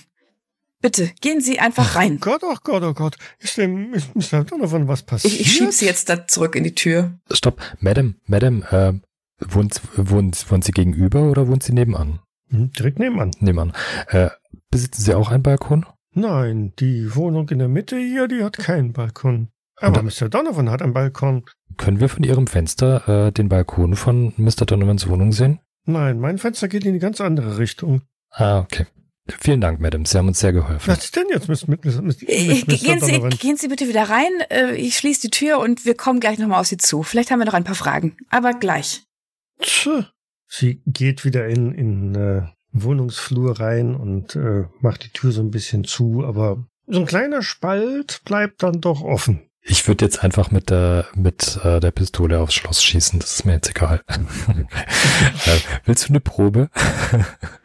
Bitte, 0.80 1.12
gehen 1.22 1.42
Sie 1.42 1.60
einfach 1.60 1.96
rein. 1.96 2.18
Oh 2.18 2.20
Gott, 2.20 2.44
oh 2.44 2.56
Gott, 2.64 2.84
oh 2.84 2.94
Gott. 2.94 3.18
Ist 3.40 3.58
dem 3.58 3.94
ist 3.96 4.16
Mr. 4.16 4.44
Donovan 4.44 4.88
was 4.88 5.02
passiert? 5.04 5.34
Ich, 5.34 5.42
ich 5.42 5.52
schieb 5.52 5.72
Sie 5.72 5.86
jetzt 5.86 6.08
da 6.10 6.28
zurück 6.28 6.56
in 6.56 6.64
die 6.64 6.76
Tür. 6.76 7.20
Stopp, 7.32 7.60
Madam, 7.80 8.16
Madam, 8.26 8.64
äh, 8.70 8.94
wohnt, 9.40 9.82
wohnt, 9.96 10.52
wohnt 10.52 10.64
Sie 10.64 10.72
gegenüber 10.72 11.32
oder 11.32 11.48
wohnt 11.48 11.64
Sie 11.64 11.74
nebenan? 11.74 12.20
Hm, 12.50 12.72
direkt 12.74 13.00
nebenan. 13.00 13.32
Nebenan. 13.40 13.74
Äh, 14.08 14.30
besitzen 14.70 15.02
Sie 15.02 15.16
auch 15.16 15.32
einen 15.32 15.44
Balkon? 15.44 15.86
Nein, 16.14 16.74
die 16.80 17.16
Wohnung 17.16 17.50
in 17.50 17.60
der 17.60 17.68
Mitte 17.68 17.98
hier, 17.98 18.28
die 18.28 18.44
hat 18.44 18.58
keinen 18.58 18.94
Balkon. 18.94 19.50
Aber 19.78 20.02
Mr. 20.04 20.30
Donovan 20.30 20.70
hat 20.70 20.82
einen 20.82 20.94
Balkon. 20.94 21.46
Können 21.78 22.00
wir 22.00 22.10
von 22.10 22.24
Ihrem 22.24 22.48
Fenster 22.48 23.28
äh, 23.28 23.32
den 23.32 23.50
Balkon 23.50 23.96
von 23.96 24.34
Mr. 24.38 24.66
Donovans 24.66 25.08
Wohnung 25.08 25.32
sehen? 25.32 25.60
Nein, 25.86 26.20
mein 26.20 26.38
Fenster 26.38 26.68
geht 26.68 26.86
in 26.86 26.94
die 26.94 27.00
ganz 27.00 27.22
andere 27.22 27.58
Richtung. 27.58 28.02
Ah, 28.32 28.60
okay. 28.60 28.86
Vielen 29.40 29.60
Dank, 29.62 29.80
Madam. 29.82 30.06
Sie 30.06 30.18
haben 30.18 30.28
uns 30.30 30.40
sehr 30.40 30.54
geholfen. 30.54 30.88
Was 30.88 31.04
ist 31.06 31.16
denn 31.16 31.26
jetzt 31.30 31.50
mit, 31.50 31.68
mit, 31.68 31.86
mit, 31.86 32.02
mit 32.04 32.30
Äh, 32.30 32.64
Mr. 32.66 32.78
Gehen 32.78 33.00
Sie, 33.02 33.20
gehen 33.38 33.58
Sie 33.58 33.68
bitte 33.68 33.88
wieder 33.88 34.04
rein. 34.10 34.32
Äh, 34.50 34.76
Ich 34.76 34.98
schließe 34.98 35.22
die 35.22 35.30
Tür 35.30 35.60
und 35.60 35.86
wir 35.86 35.96
kommen 35.96 36.20
gleich 36.20 36.40
nochmal 36.40 36.60
auf 36.62 36.68
Sie 36.68 36.78
zu. 36.78 37.04
Vielleicht 37.04 37.32
haben 37.32 37.40
wir 37.40 37.46
noch 37.46 37.54
ein 37.54 37.64
paar 37.66 37.76
Fragen. 37.76 38.16
Aber 38.30 38.54
gleich. 38.54 39.04
Sie 40.50 40.82
geht 40.86 41.26
wieder 41.26 41.48
in, 41.48 41.74
in 41.74 42.16
äh, 42.16 42.44
Wohnungsflur 42.72 43.60
rein 43.60 43.96
und 43.96 44.36
äh, 44.36 44.66
macht 44.80 45.04
die 45.04 45.10
Tür 45.10 45.32
so 45.32 45.42
ein 45.42 45.52
bisschen 45.52 45.84
zu, 45.84 46.24
aber 46.26 46.66
so 46.86 47.00
ein 47.02 47.06
kleiner 47.06 47.42
Spalt 47.42 48.22
bleibt 48.24 48.64
dann 48.64 48.80
doch 48.80 49.02
offen. 49.02 49.42
Ich 49.70 49.86
würde 49.86 50.06
jetzt 50.06 50.24
einfach 50.24 50.50
mit 50.50 50.70
der 50.70 51.08
mit 51.14 51.60
äh, 51.62 51.82
der 51.82 51.92
Pistole 51.92 52.40
aufs 52.40 52.54
Schloss 52.54 52.82
schießen. 52.82 53.20
Das 53.20 53.34
ist 53.34 53.46
mir 53.46 53.54
jetzt 53.54 53.70
egal. 53.70 54.02
äh, 54.08 55.60
willst 55.84 56.06
du 56.06 56.10
eine 56.10 56.22
Probe? 56.22 56.70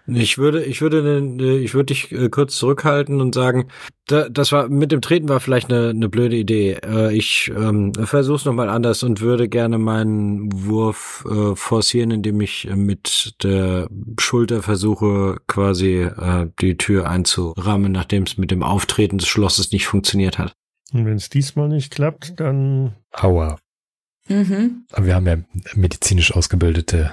Ich 0.09 0.37
würde, 0.37 0.65
ich 0.65 0.81
würde, 0.81 1.21
ich 1.61 1.75
würde 1.75 1.87
dich 1.87 2.11
äh, 2.11 2.29
kurz 2.29 2.57
zurückhalten 2.57 3.21
und 3.21 3.37
sagen, 3.37 3.69
da, 4.09 4.29
das 4.29 4.51
war 4.51 4.69
mit 4.69 4.91
dem 4.91 5.01
Treten 5.01 5.29
war 5.29 5.39
vielleicht 5.39 5.73
eine, 5.73 5.91
eine 5.91 6.09
blöde 6.09 6.35
Idee. 6.35 6.73
Äh, 6.85 7.17
ich 7.17 7.53
ähm, 7.57 7.95
versuch's 7.95 8.45
noch 8.45 8.53
mal 8.53 8.69
anders 8.69 9.05
und 9.05 9.21
würde 9.21 9.49
gerne 9.49 9.79
meinen 9.79 10.51
Wurf 10.53 11.25
äh, 11.31 11.55
forcieren, 11.55 12.11
indem 12.11 12.41
ich 12.41 12.69
mit 12.75 13.35
der 13.45 13.89
Schulter 14.19 14.63
versuche, 14.63 15.37
quasi 15.47 16.01
äh, 16.01 16.49
die 16.61 16.77
Tür 16.77 17.09
einzurammen, 17.09 17.93
nachdem 17.93 18.25
es 18.25 18.37
mit 18.39 18.51
dem 18.51 18.65
Auftreten 18.65 19.19
des 19.19 19.29
Schlosses 19.29 19.71
nicht 19.71 19.87
funktioniert 19.87 20.39
hat. 20.39 20.57
Und 20.93 21.07
wenn 21.07 21.17
es 21.17 21.31
diesmal 21.31 21.69
nicht 21.69 21.93
klappt, 21.93 22.39
dann 22.41 22.95
Aua. 23.13 23.59
Mhm. 24.29 24.87
Aber 24.93 25.07
wir 25.07 25.15
haben 25.15 25.27
ja 25.27 25.39
medizinisch 25.75 26.35
ausgebildete 26.35 27.11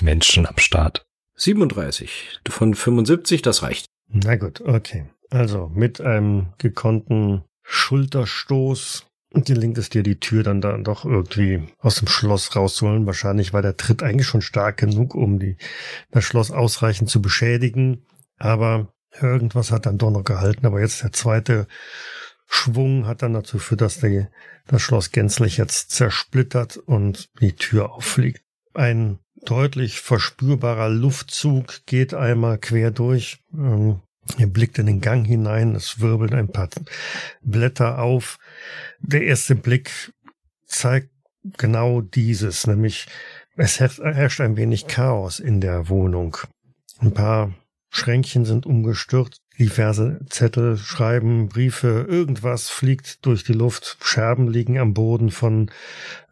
Menschen 0.00 0.46
am 0.46 0.58
Start. 0.58 1.06
37 1.36 2.40
von 2.48 2.74
75, 2.74 3.42
das 3.42 3.62
reicht. 3.62 3.86
Na 4.08 4.36
gut, 4.36 4.60
okay. 4.60 5.06
Also 5.30 5.70
mit 5.74 6.00
einem 6.00 6.52
gekonnten 6.58 7.42
Schulterstoß 7.62 9.06
gelingt 9.42 9.78
es 9.78 9.90
dir, 9.90 10.04
die 10.04 10.20
Tür 10.20 10.44
dann 10.44 10.60
da 10.60 10.76
doch 10.78 11.04
irgendwie 11.04 11.64
aus 11.80 11.96
dem 11.96 12.06
Schloss 12.06 12.54
rauszuholen. 12.54 13.06
Wahrscheinlich 13.06 13.52
war 13.52 13.62
der 13.62 13.76
Tritt 13.76 14.02
eigentlich 14.02 14.28
schon 14.28 14.42
stark 14.42 14.76
genug, 14.76 15.14
um 15.14 15.40
die, 15.40 15.56
das 16.12 16.24
Schloss 16.24 16.52
ausreichend 16.52 17.10
zu 17.10 17.20
beschädigen. 17.20 18.06
Aber 18.38 18.94
irgendwas 19.20 19.72
hat 19.72 19.86
dann 19.86 19.98
doch 19.98 20.10
noch 20.10 20.22
gehalten. 20.24 20.66
Aber 20.66 20.80
jetzt 20.80 21.02
der 21.02 21.12
zweite 21.12 21.66
Schwung 22.46 23.06
hat 23.06 23.22
dann 23.22 23.32
dazu 23.32 23.56
geführt, 23.56 23.80
dass 23.80 24.00
die, 24.00 24.26
das 24.66 24.82
Schloss 24.82 25.10
gänzlich 25.10 25.56
jetzt 25.56 25.90
zersplittert 25.90 26.76
und 26.76 27.28
die 27.40 27.54
Tür 27.54 27.92
auffliegt. 27.92 28.42
Ein 28.74 29.18
deutlich 29.44 30.00
verspürbarer 30.00 30.88
Luftzug 30.88 31.84
geht 31.86 32.14
einmal 32.14 32.58
quer 32.58 32.90
durch. 32.90 33.38
Ähm, 33.52 34.00
Ihr 34.38 34.46
blickt 34.46 34.78
in 34.78 34.86
den 34.86 35.00
Gang 35.00 35.26
hinein, 35.26 35.74
es 35.74 36.00
wirbeln 36.00 36.34
ein 36.34 36.48
paar 36.48 36.70
Blätter 37.42 37.98
auf. 37.98 38.38
Der 39.00 39.22
erste 39.22 39.54
Blick 39.54 40.12
zeigt 40.66 41.10
genau 41.58 42.00
dieses, 42.00 42.66
nämlich 42.66 43.06
es 43.56 43.78
herrscht 43.78 44.40
ein 44.40 44.56
wenig 44.56 44.86
Chaos 44.86 45.38
in 45.38 45.60
der 45.60 45.88
Wohnung. 45.88 46.36
Ein 46.98 47.12
paar 47.12 47.54
Schränkchen 47.90 48.44
sind 48.44 48.66
umgestürzt, 48.66 49.42
diverse 49.58 50.20
Zettel, 50.28 50.76
Schreiben, 50.76 51.48
Briefe, 51.48 52.06
irgendwas 52.08 52.68
fliegt 52.68 53.24
durch 53.24 53.44
die 53.44 53.52
Luft, 53.52 53.96
Scherben 54.00 54.48
liegen 54.48 54.78
am 54.78 54.94
Boden 54.94 55.30
von 55.30 55.70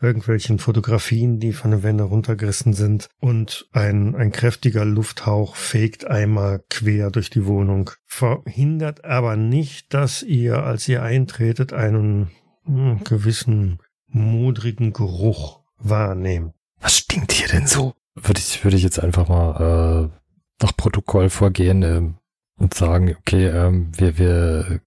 irgendwelchen 0.01 0.59
Fotografien, 0.59 1.39
die 1.39 1.53
von 1.53 1.71
den 1.71 1.83
Wänden 1.83 2.07
runtergerissen 2.07 2.73
sind 2.73 3.09
und 3.21 3.69
ein, 3.73 4.15
ein 4.17 4.33
kräftiger 4.33 4.85
Lufthauch 4.85 5.57
fegt 5.57 6.05
einmal 6.05 6.65
quer 6.69 7.11
durch 7.11 7.31
die 7.31 7.47
Wohnung, 7.47 7.91
verhindert 8.07 9.05
aber 9.05 9.37
nicht, 9.37 9.95
dass 9.95 10.23
ihr, 10.23 10.65
als 10.65 10.89
ihr 10.89 11.03
eintretet, 11.03 11.73
einen 11.73 12.31
hm, 12.65 13.05
gewissen 13.05 13.79
modrigen 14.09 14.93
Geruch 14.93 15.61
wahrnehmt. 15.79 16.55
Was 16.81 16.99
stinkt 16.99 17.33
hier 17.33 17.49
denn 17.49 17.67
so? 17.67 17.95
Würde 18.15 18.41
ich, 18.41 18.63
würde 18.65 18.77
ich 18.77 18.83
jetzt 18.83 18.99
einfach 18.99 19.29
mal 19.29 20.11
äh, 20.11 20.63
nach 20.63 20.77
Protokoll 20.77 21.31
vorgehen 21.31 21.83
ähm, 21.83 22.15
und 22.63 22.75
sagen, 22.75 23.17
okay, 23.19 23.47
ähm, 23.49 23.91
wir, 23.97 24.19
wir 24.19 24.81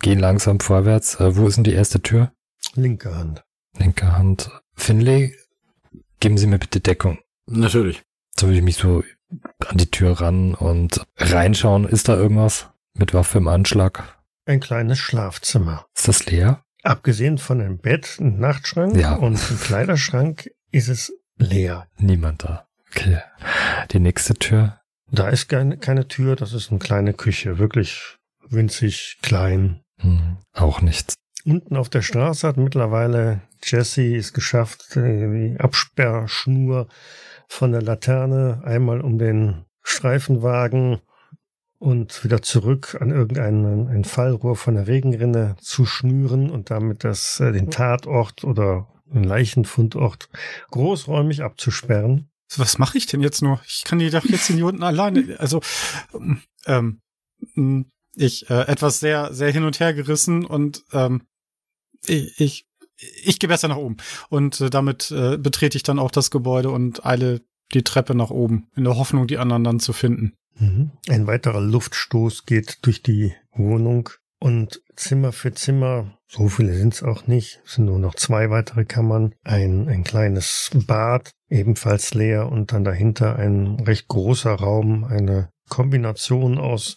gehen 0.00 0.18
langsam 0.18 0.60
vorwärts. 0.60 1.16
Äh, 1.20 1.36
wo 1.36 1.46
ist 1.48 1.56
denn 1.56 1.64
die 1.64 1.72
erste 1.74 2.00
Tür? 2.00 2.32
Linke 2.74 3.14
Hand. 3.14 3.44
Linke 3.78 4.16
Hand. 4.16 4.50
Finlay, 4.74 5.34
geben 6.20 6.38
Sie 6.38 6.46
mir 6.46 6.58
bitte 6.58 6.80
Deckung. 6.80 7.18
Natürlich. 7.46 8.02
So 8.38 8.46
würde 8.46 8.58
ich 8.58 8.64
mich 8.64 8.76
so 8.76 9.02
an 9.66 9.76
die 9.76 9.90
Tür 9.90 10.20
ran 10.20 10.54
und 10.54 11.04
reinschauen. 11.16 11.86
Ist 11.86 12.08
da 12.08 12.16
irgendwas 12.16 12.68
mit 12.94 13.12
Waffe 13.14 13.38
im 13.38 13.48
Anschlag? 13.48 14.16
Ein 14.46 14.60
kleines 14.60 14.98
Schlafzimmer. 14.98 15.86
Ist 15.96 16.08
das 16.08 16.26
leer? 16.26 16.64
Abgesehen 16.82 17.38
von 17.38 17.60
einem 17.60 17.78
Bett, 17.78 18.16
einem 18.20 18.38
Nachtschrank 18.38 18.96
Ja. 18.96 19.14
und 19.14 19.36
einem 19.36 19.60
Kleiderschrank 19.60 20.50
ist 20.70 20.88
es 20.88 21.12
leer. 21.36 21.86
Niemand 21.98 22.44
da. 22.44 22.66
Okay. 22.90 23.18
Die 23.92 24.00
nächste 24.00 24.34
Tür. 24.34 24.79
Da 25.12 25.28
ist 25.28 25.48
keine, 25.48 25.76
keine 25.76 26.08
Tür, 26.08 26.36
das 26.36 26.52
ist 26.52 26.70
eine 26.70 26.78
kleine 26.78 27.14
Küche, 27.14 27.58
wirklich 27.58 28.16
winzig 28.48 29.18
klein. 29.22 29.80
Hm, 29.98 30.38
auch 30.52 30.80
nichts. 30.80 31.14
Unten 31.44 31.76
auf 31.76 31.88
der 31.88 32.02
Straße 32.02 32.46
hat 32.46 32.56
mittlerweile 32.56 33.40
Jesse 33.62 34.16
es 34.16 34.32
geschafft, 34.32 34.94
die 34.94 35.56
Absperrschnur 35.58 36.88
von 37.48 37.72
der 37.72 37.82
Laterne 37.82 38.62
einmal 38.64 39.00
um 39.00 39.18
den 39.18 39.64
Streifenwagen 39.82 41.00
und 41.78 42.22
wieder 42.24 42.42
zurück 42.42 42.98
an 43.00 43.10
irgendein 43.10 43.88
ein 43.88 44.04
Fallrohr 44.04 44.54
von 44.54 44.74
der 44.74 44.86
Regenrinne 44.86 45.56
zu 45.60 45.86
schnüren 45.86 46.50
und 46.50 46.70
damit 46.70 47.04
das, 47.04 47.40
äh, 47.40 47.52
den 47.52 47.70
Tatort 47.70 48.44
oder 48.44 48.86
den 49.06 49.24
Leichenfundort 49.24 50.28
großräumig 50.70 51.42
abzusperren. 51.42 52.28
Was 52.56 52.78
mache 52.78 52.98
ich 52.98 53.06
denn 53.06 53.20
jetzt 53.20 53.42
nur? 53.42 53.60
Ich 53.66 53.84
kann 53.84 53.98
die 53.98 54.10
doch 54.10 54.24
jetzt 54.24 54.46
hier 54.46 54.66
unten 54.66 54.82
alleine. 54.82 55.38
Also, 55.38 55.60
ähm, 56.66 57.00
mh, 57.54 57.84
ich 58.16 58.50
äh, 58.50 58.66
etwas 58.66 59.00
sehr, 59.00 59.32
sehr 59.32 59.52
hin 59.52 59.64
und 59.64 59.80
her 59.80 59.94
gerissen 59.94 60.44
und 60.44 60.84
ähm, 60.92 61.22
ich, 62.06 62.40
ich, 62.40 62.66
ich 63.22 63.38
gehe 63.38 63.48
besser 63.48 63.68
nach 63.68 63.76
oben. 63.76 63.96
Und 64.28 64.60
äh, 64.60 64.70
damit 64.70 65.10
äh, 65.10 65.38
betrete 65.38 65.76
ich 65.76 65.82
dann 65.82 65.98
auch 65.98 66.10
das 66.10 66.30
Gebäude 66.30 66.70
und 66.70 67.06
eile 67.06 67.40
die 67.72 67.84
Treppe 67.84 68.14
nach 68.14 68.30
oben, 68.30 68.68
in 68.74 68.84
der 68.84 68.96
Hoffnung, 68.96 69.26
die 69.26 69.38
anderen 69.38 69.64
dann 69.64 69.80
zu 69.80 69.92
finden. 69.92 70.34
Mhm. 70.58 70.90
Ein 71.08 71.26
weiterer 71.26 71.60
Luftstoß 71.60 72.46
geht 72.46 72.78
durch 72.82 73.02
die 73.02 73.32
Wohnung 73.52 74.10
und 74.40 74.82
Zimmer 74.96 75.32
für 75.32 75.54
Zimmer, 75.54 76.18
so 76.30 76.48
viele 76.48 76.74
sind 76.74 76.94
es 76.94 77.02
auch 77.02 77.26
nicht, 77.26 77.60
es 77.66 77.72
sind 77.74 77.86
nur 77.86 77.98
noch 77.98 78.14
zwei 78.14 78.50
weitere 78.50 78.84
Kammern, 78.84 79.34
ein, 79.42 79.88
ein 79.88 80.04
kleines 80.04 80.70
Bad, 80.86 81.32
ebenfalls 81.48 82.14
leer 82.14 82.50
und 82.50 82.72
dann 82.72 82.84
dahinter 82.84 83.36
ein 83.36 83.80
recht 83.80 84.06
großer 84.06 84.52
Raum, 84.52 85.02
eine 85.02 85.50
Kombination 85.68 86.58
aus 86.58 86.94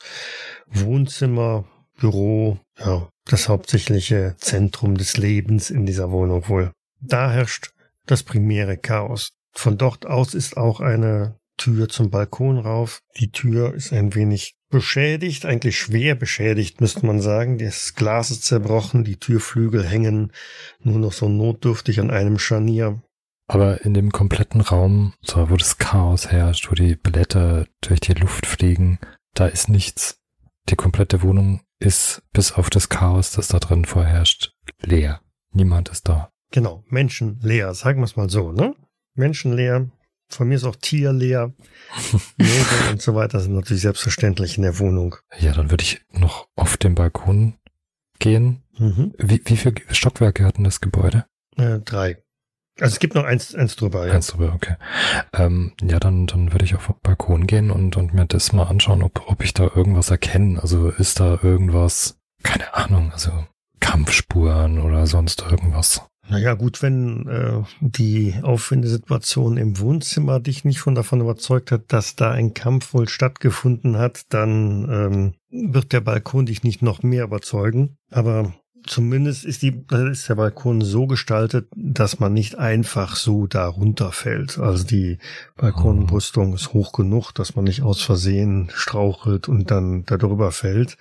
Wohnzimmer, 0.68 1.66
Büro, 1.98 2.60
ja, 2.78 3.10
das 3.26 3.50
hauptsächliche 3.50 4.36
Zentrum 4.38 4.98
des 4.98 5.18
Lebens 5.18 5.72
in 5.72 5.88
dieser 5.88 6.12
Wohnung 6.12 6.48
wohl. 6.48 6.72
Da 7.00 7.32
herrscht 7.32 7.72
das 8.06 8.22
primäre 8.22 8.78
Chaos. 8.78 9.32
Von 9.52 9.78
dort 9.78 10.06
aus 10.06 10.36
ist 10.36 10.58
auch 10.58 10.80
eine 10.80 11.40
Tür 11.58 11.90
zum 11.90 12.10
Balkon 12.10 12.60
rauf. 12.60 13.00
Die 13.20 13.32
Tür 13.32 13.74
ist 13.74 13.94
ein 13.94 14.14
wenig 14.14 14.56
beschädigt, 14.74 15.46
eigentlich 15.46 15.80
schwer 15.80 16.16
beschädigt, 16.16 16.82
müsste 16.82 17.06
man 17.06 17.22
sagen. 17.22 17.58
Das 17.58 17.96
Glas 17.96 18.32
ist 18.32 18.44
zerbrochen, 18.44 19.06
die 19.06 19.18
Türflügel 19.18 19.86
hängen 19.88 20.34
nur 20.82 21.00
noch 21.00 21.14
so 21.14 21.30
notdürftig 21.30 22.02
an 22.02 22.12
einem 22.12 22.40
Scharnier. 22.40 23.02
Aber 23.48 23.86
in 23.86 23.94
dem 23.94 24.12
kompletten 24.12 24.62
Raum, 24.62 25.14
so 25.22 25.50
wo 25.50 25.56
das 25.56 25.78
Chaos 25.78 26.32
herrscht, 26.32 26.72
wo 26.72 26.76
die 26.76 26.96
Blätter 26.96 27.68
durch 27.82 28.00
die 28.00 28.14
Luft 28.14 28.46
fliegen, 28.46 29.00
da 29.34 29.46
ist 29.48 29.70
nichts. 29.70 30.18
Die 30.70 30.76
komplette 30.76 31.22
Wohnung 31.22 31.62
ist 31.80 32.24
bis 32.34 32.54
auf 32.54 32.70
das 32.70 32.90
Chaos, 32.90 33.32
das 33.32 33.50
da 33.50 33.60
drin 33.60 33.86
vorherrscht, 33.86 34.54
leer. 34.82 35.22
Niemand 35.52 35.90
ist 35.90 36.08
da. 36.10 36.30
Genau, 36.52 36.84
menschenleer, 36.88 37.74
sagen 37.74 38.00
wir 38.00 38.06
es 38.06 38.16
mal 38.16 38.30
so, 38.30 38.52
ne? 38.52 38.76
Menschenleer, 39.16 39.92
von 40.36 40.48
mir 40.48 40.56
ist 40.56 40.64
auch 40.64 40.76
tierleer. 40.76 41.54
Möbel 42.38 42.92
und 42.92 43.02
so 43.02 43.16
weiter 43.16 43.40
sind 43.40 43.54
natürlich 43.54 43.84
selbstverständlich 43.84 44.58
in 44.58 44.64
der 44.64 44.80
Wohnung. 44.80 45.16
Ja, 45.40 45.54
dann 45.54 45.72
würde 45.72 45.84
ich 45.84 46.02
noch 46.12 46.48
auf 46.56 46.78
den 46.78 46.96
Balkon 46.96 47.56
gehen. 48.20 48.64
Mhm. 48.78 49.14
Wie, 49.18 49.42
wie 49.46 49.58
viele 49.58 49.76
Stockwerke 49.92 50.46
hat 50.46 50.58
denn 50.58 50.64
das 50.64 50.82
Gebäude? 50.82 51.26
Äh, 51.58 51.80
drei. 51.80 52.24
Also 52.80 52.94
es 52.94 53.00
gibt 53.00 53.14
noch 53.14 53.24
eins, 53.24 53.54
eins 53.54 53.76
drüber, 53.76 54.08
ja. 54.08 54.14
Eins 54.14 54.28
drüber, 54.28 54.54
okay. 54.56 54.78
Ähm, 55.34 55.74
ja, 55.82 56.00
dann, 56.00 56.26
dann 56.26 56.52
würde 56.52 56.66
ich 56.66 56.74
auf 56.74 56.88
den 56.88 56.96
Balkon 57.04 57.46
gehen 57.46 57.70
und, 57.70 57.98
und 57.98 58.16
mir 58.16 58.26
das 58.26 58.52
mal 58.52 58.64
anschauen, 58.64 59.04
ob, 59.04 59.30
ob 59.30 59.44
ich 59.44 59.54
da 59.54 59.70
irgendwas 59.76 60.10
erkenne. 60.10 60.60
Also 60.60 60.90
ist 60.90 61.20
da 61.20 61.40
irgendwas, 61.44 62.18
keine 62.42 62.74
Ahnung, 62.74 63.12
also 63.12 63.32
Kampfspuren 63.80 64.80
oder 64.80 65.06
sonst 65.06 65.42
irgendwas. 65.42 66.02
Naja, 66.30 66.54
gut, 66.54 66.82
wenn 66.82 67.28
äh, 67.28 67.64
die 67.82 68.36
Aufwindesituation 68.42 69.58
im 69.58 69.78
Wohnzimmer 69.80 70.40
dich 70.40 70.64
nicht 70.64 70.80
von 70.80 70.96
davon 70.96 71.20
überzeugt 71.20 71.72
hat, 71.72 71.84
dass 71.90 72.16
da 72.16 72.32
ein 72.32 72.54
Kampf 72.54 72.94
wohl 72.94 73.10
stattgefunden 73.10 73.98
hat, 73.98 74.24
dann 74.30 74.88
ähm, 74.90 75.34
wird 75.72 75.92
der 75.92 76.02
Balkon 76.02 76.46
dich 76.46 76.64
nicht 76.64 76.82
noch 76.82 77.04
mehr 77.04 77.26
überzeugen. 77.26 77.98
Aber 78.10 78.54
zumindest 78.86 79.44
ist, 79.44 79.62
die, 79.64 79.84
ist 80.12 80.30
der 80.30 80.36
Balkon 80.36 80.82
so 80.82 81.08
gestaltet, 81.08 81.68
dass 81.76 82.20
man 82.20 82.32
nicht 82.32 82.58
einfach 82.58 83.18
so 83.18 83.46
da 83.46 83.68
runterfällt. 83.68 84.58
Also 84.60 84.86
die 84.86 85.18
Balkonbrüstung 85.58 86.54
ist 86.54 86.74
hoch 86.74 86.94
genug, 86.94 87.34
dass 87.34 87.56
man 87.56 87.66
nicht 87.66 87.82
aus 87.82 88.02
Versehen 88.02 88.72
strauchelt 88.74 89.50
und 89.50 89.72
dann 89.72 90.06
darüber 90.06 90.52
fällt. 90.52 90.98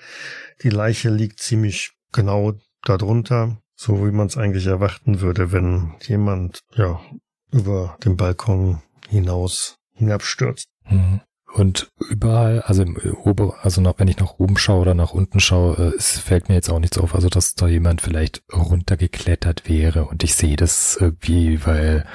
Die 0.64 0.70
Leiche 0.70 1.10
liegt 1.10 1.40
ziemlich 1.40 1.92
genau 2.12 2.54
darunter 2.82 3.61
so 3.82 4.06
wie 4.06 4.12
man 4.12 4.28
es 4.28 4.36
eigentlich 4.36 4.66
erwarten 4.66 5.20
würde, 5.20 5.50
wenn 5.50 5.94
jemand 6.06 6.60
ja 6.76 7.00
über 7.50 7.96
den 8.04 8.16
Balkon 8.16 8.80
hinaus 9.08 9.76
hinabstürzt. 9.92 10.68
Mhm. 10.88 11.20
Und 11.52 11.88
überall, 12.08 12.62
also 12.62 12.82
im 12.82 12.96
Ober, 13.24 13.56
also 13.62 13.82
noch, 13.82 13.98
wenn 13.98 14.08
ich 14.08 14.18
nach 14.18 14.38
oben 14.38 14.56
schaue 14.56 14.82
oder 14.82 14.94
nach 14.94 15.12
unten 15.12 15.38
schaue, 15.38 15.76
äh, 15.76 15.96
es 15.98 16.18
fällt 16.18 16.48
mir 16.48 16.54
jetzt 16.54 16.70
auch 16.70 16.78
nichts 16.78 16.96
auf, 16.96 17.14
also 17.14 17.28
dass 17.28 17.54
da 17.54 17.66
jemand 17.66 18.00
vielleicht 18.00 18.42
runtergeklettert 18.52 19.68
wäre 19.68 20.06
und 20.06 20.22
ich 20.22 20.34
sehe 20.34 20.56
das 20.56 20.96
irgendwie, 20.98 21.66
weil, 21.66 22.06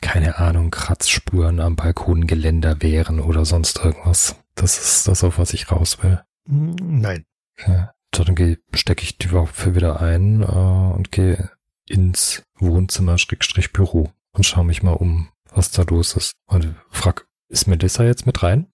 keine 0.00 0.38
Ahnung, 0.38 0.70
Kratzspuren 0.70 1.60
am 1.60 1.76
Balkongeländer 1.76 2.82
wären 2.82 3.20
oder 3.20 3.44
sonst 3.44 3.78
irgendwas. 3.84 4.36
Das 4.54 4.78
ist 4.78 5.06
das, 5.06 5.22
auf 5.22 5.38
was 5.38 5.52
ich 5.52 5.70
raus 5.70 6.02
will. 6.02 6.20
Hm, 6.48 6.74
Nein. 6.80 7.26
Okay. 7.58 7.88
So, 8.14 8.24
dann 8.24 8.56
stecke 8.74 9.02
ich 9.02 9.18
die 9.18 9.32
Waffe 9.32 9.74
wieder 9.74 10.00
ein 10.00 10.42
äh, 10.42 10.96
und 10.96 11.12
gehe 11.12 11.50
ins 11.88 12.42
Wohnzimmer 12.58 13.18
Schrägstrich 13.18 13.72
Büro 13.72 14.10
und 14.32 14.44
schaue 14.44 14.64
mich 14.64 14.82
mal 14.82 14.92
um, 14.92 15.28
was 15.52 15.70
da 15.70 15.82
los 15.82 16.16
ist. 16.16 16.32
Und 16.46 16.74
frag, 16.90 17.26
ist 17.48 17.66
Melissa 17.66 18.04
jetzt 18.04 18.26
mit 18.26 18.42
rein? 18.42 18.66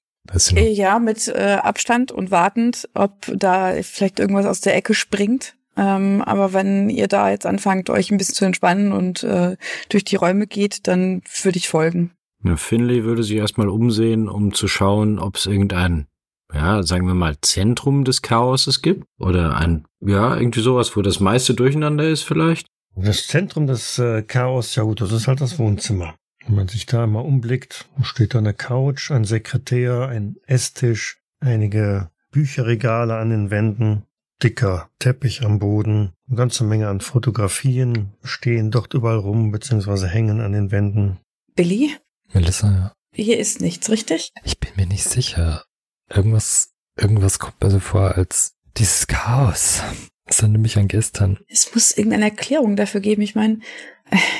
Äh, 0.55 0.72
ja, 0.72 0.99
mit 0.99 1.29
äh, 1.29 1.59
Abstand 1.62 2.12
und 2.12 2.31
wartend, 2.31 2.88
ob 2.94 3.33
da 3.35 3.75
vielleicht 3.83 4.18
irgendwas 4.18 4.46
aus 4.46 4.61
der 4.61 4.75
Ecke 4.75 4.94
springt. 4.94 5.55
Ähm, 5.77 6.22
aber 6.22 6.53
wenn 6.53 6.88
ihr 6.88 7.07
da 7.07 7.31
jetzt 7.31 7.46
anfangt, 7.46 7.90
euch 7.90 8.11
ein 8.11 8.16
bisschen 8.16 8.35
zu 8.35 8.44
entspannen 8.44 8.92
und 8.92 9.22
äh, 9.22 9.57
durch 9.88 10.05
die 10.05 10.16
Räume 10.16 10.46
geht, 10.46 10.88
dann 10.88 11.22
würde 11.42 11.59
ich 11.59 11.68
folgen. 11.68 12.12
Ja, 12.42 12.57
Finley 12.57 13.05
würde 13.05 13.22
sich 13.22 13.37
erstmal 13.37 13.68
umsehen, 13.68 14.29
um 14.29 14.55
zu 14.55 14.68
schauen, 14.68 15.18
ob 15.18 15.37
es 15.37 15.46
irgendein 15.46 16.07
ja, 16.52 16.82
sagen 16.82 17.06
wir 17.06 17.14
mal, 17.14 17.37
Zentrum 17.40 18.04
des 18.04 18.22
Chaoses 18.22 18.82
gibt? 18.82 19.04
Oder 19.18 19.56
ein, 19.56 19.87
ja, 20.00 20.37
irgendwie 20.37 20.61
sowas, 20.61 20.96
wo 20.96 21.02
das 21.02 21.20
meiste 21.20 21.54
durcheinander 21.54 22.09
ist 22.09 22.22
vielleicht? 22.22 22.66
Das 22.94 23.26
Zentrum 23.26 23.66
des 23.66 23.98
äh, 23.98 24.22
Chaos, 24.22 24.74
ja 24.74 24.82
gut, 24.82 25.00
das 25.00 25.12
ist 25.12 25.28
halt 25.28 25.40
das 25.40 25.59
Wohnzimmer. 25.59 26.14
Wenn 26.46 26.54
man 26.54 26.68
sich 26.68 26.87
da 26.87 27.06
mal 27.06 27.20
umblickt, 27.20 27.87
steht 28.02 28.35
da 28.35 28.38
eine 28.38 28.54
Couch, 28.54 29.11
ein 29.11 29.24
Sekretär, 29.24 30.09
ein 30.09 30.37
Esstisch, 30.46 31.18
einige 31.40 32.11
Bücherregale 32.30 33.16
an 33.16 33.30
den 33.30 33.50
Wänden, 33.50 34.04
dicker 34.42 34.88
Teppich 34.98 35.44
am 35.44 35.59
Boden, 35.59 36.12
eine 36.28 36.37
ganze 36.37 36.64
Menge 36.64 36.88
an 36.88 37.00
Fotografien 37.00 38.12
stehen 38.22 38.70
dort 38.70 38.94
überall 38.94 39.18
rum, 39.18 39.50
beziehungsweise 39.50 40.06
hängen 40.06 40.40
an 40.40 40.52
den 40.52 40.70
Wänden. 40.70 41.18
Billy? 41.54 41.96
Melissa, 42.32 42.70
ja. 42.70 42.92
Hier 43.12 43.38
ist 43.38 43.61
nichts, 43.61 43.88
richtig? 43.90 44.30
Ich 44.44 44.59
bin 44.61 44.70
mir 44.76 44.87
nicht 44.87 45.04
sicher. 45.04 45.64
Irgendwas, 46.08 46.72
irgendwas 46.96 47.38
kommt 47.38 47.60
mir 47.62 47.70
so 47.70 47.80
vor 47.80 48.16
als 48.16 48.54
dieses 48.76 49.06
Chaos. 49.06 49.82
Das 50.26 50.40
erinnert 50.40 50.62
mich 50.62 50.76
an 50.76 50.88
gestern. 50.88 51.38
Es 51.48 51.72
muss 51.74 51.96
irgendeine 51.96 52.24
Erklärung 52.24 52.76
dafür 52.76 53.00
geben. 53.00 53.22
Ich 53.22 53.34
meine, 53.34 53.60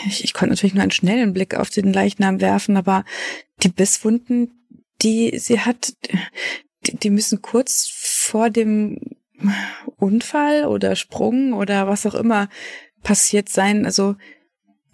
ich, 0.07 0.25
ich 0.25 0.35
konnte 0.35 0.55
natürlich 0.55 0.75
nur 0.75 0.83
einen 0.83 0.91
schnellen 0.91 1.33
Blick 1.33 1.55
auf 1.55 1.71
den 1.71 1.93
Leichnam 1.93 2.41
werfen, 2.41 2.77
aber 2.77 3.05
die 3.63 3.69
Bisswunden, 3.69 4.51
die 5.03 5.39
sie 5.39 5.61
hat, 5.61 5.95
die, 6.87 6.97
die 6.97 7.11
müssen 7.11 7.43
kurz 7.43 7.89
vor 7.91 8.51
dem 8.51 8.99
Unfall 9.97 10.67
oder 10.67 10.97
Sprung 10.97 11.53
oder 11.53 11.87
was 11.87 12.07
auch 12.07 12.15
immer 12.15 12.49
passiert 13.03 13.49
sein. 13.49 13.85
Also 13.85 14.17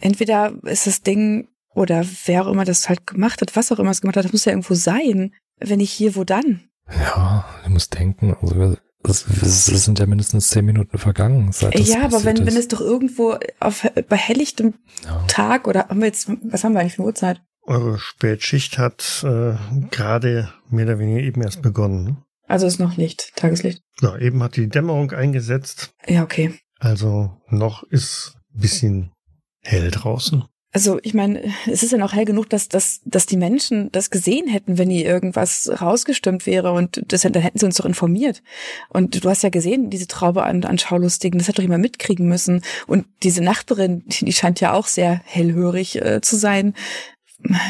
entweder 0.00 0.54
ist 0.64 0.86
das 0.86 1.02
Ding 1.02 1.48
oder 1.74 2.04
wer 2.26 2.44
auch 2.44 2.50
immer 2.50 2.64
das 2.64 2.88
halt 2.88 3.06
gemacht 3.06 3.40
hat, 3.40 3.56
was 3.56 3.72
auch 3.72 3.78
immer 3.78 3.90
es 3.90 4.00
gemacht 4.00 4.16
hat, 4.16 4.24
das 4.24 4.32
muss 4.32 4.44
ja 4.44 4.52
irgendwo 4.52 4.74
sein. 4.74 5.32
Wenn 5.64 5.78
nicht 5.78 5.92
hier, 5.92 6.16
wo 6.16 6.24
dann? 6.24 6.62
Ja, 6.90 7.44
du 7.64 7.70
musst 7.70 7.98
denken, 7.98 8.36
also 8.40 8.76
es, 9.04 9.26
es 9.26 9.84
sind 9.84 9.98
ja 9.98 10.06
mindestens 10.06 10.48
zehn 10.48 10.64
Minuten 10.64 10.98
vergangen. 10.98 11.52
Seit 11.52 11.78
das 11.78 11.88
ja, 11.88 12.02
aber 12.02 12.24
wenn, 12.24 12.36
ist. 12.36 12.46
wenn 12.46 12.56
es 12.56 12.68
doch 12.68 12.80
irgendwo 12.80 13.36
auf, 13.60 13.86
bei 14.08 14.16
helllichtem 14.16 14.74
ja. 15.04 15.24
Tag 15.28 15.66
oder 15.66 15.88
haben 15.88 16.00
wir 16.00 16.06
jetzt, 16.06 16.30
was 16.42 16.64
haben 16.64 16.74
wir 16.74 16.80
eigentlich 16.80 16.94
für 16.94 17.02
eine 17.02 17.08
Uhrzeit? 17.08 17.42
Eure 17.64 17.98
Spätschicht 17.98 18.78
hat 18.78 19.24
äh, 19.24 19.54
gerade 19.90 20.52
mehr 20.68 20.84
oder 20.86 20.98
weniger 20.98 21.20
eben 21.20 21.42
erst 21.42 21.62
begonnen. 21.62 22.04
Ne? 22.04 22.16
Also 22.48 22.66
ist 22.66 22.80
noch 22.80 22.96
Licht, 22.96 23.32
Tageslicht. 23.36 23.82
Ja, 24.00 24.18
eben 24.18 24.42
hat 24.42 24.56
die 24.56 24.68
Dämmerung 24.68 25.12
eingesetzt. 25.12 25.94
Ja, 26.06 26.22
okay. 26.22 26.54
Also 26.78 27.30
noch 27.48 27.84
ist 27.84 28.36
ein 28.54 28.60
bisschen 28.60 29.12
hell 29.60 29.90
draußen. 29.90 30.44
Also 30.74 30.98
ich 31.02 31.12
meine, 31.12 31.42
es 31.66 31.82
ist 31.82 31.92
ja 31.92 31.98
noch 31.98 32.14
hell 32.14 32.24
genug, 32.24 32.48
dass, 32.48 32.68
dass, 32.68 33.02
dass 33.04 33.26
die 33.26 33.36
Menschen 33.36 33.92
das 33.92 34.10
gesehen 34.10 34.48
hätten, 34.48 34.78
wenn 34.78 34.88
hier 34.88 35.04
irgendwas 35.04 35.70
rausgestimmt 35.80 36.46
wäre 36.46 36.72
und 36.72 37.02
das, 37.08 37.22
dann 37.22 37.34
hätten 37.34 37.58
sie 37.58 37.66
uns 37.66 37.76
doch 37.76 37.84
informiert. 37.84 38.42
Und 38.88 39.22
du 39.22 39.28
hast 39.28 39.42
ja 39.42 39.50
gesehen, 39.50 39.90
diese 39.90 40.06
Traube 40.06 40.44
an, 40.44 40.64
an 40.64 40.78
Schaulustigen, 40.78 41.38
das 41.38 41.48
hat 41.48 41.58
doch 41.58 41.62
jemand 41.62 41.82
mitkriegen 41.82 42.26
müssen. 42.26 42.62
Und 42.86 43.04
diese 43.22 43.42
Nachbarin, 43.42 44.04
die 44.06 44.32
scheint 44.32 44.60
ja 44.60 44.72
auch 44.72 44.86
sehr 44.86 45.20
hellhörig 45.24 46.00
äh, 46.00 46.22
zu 46.22 46.36
sein. 46.36 46.74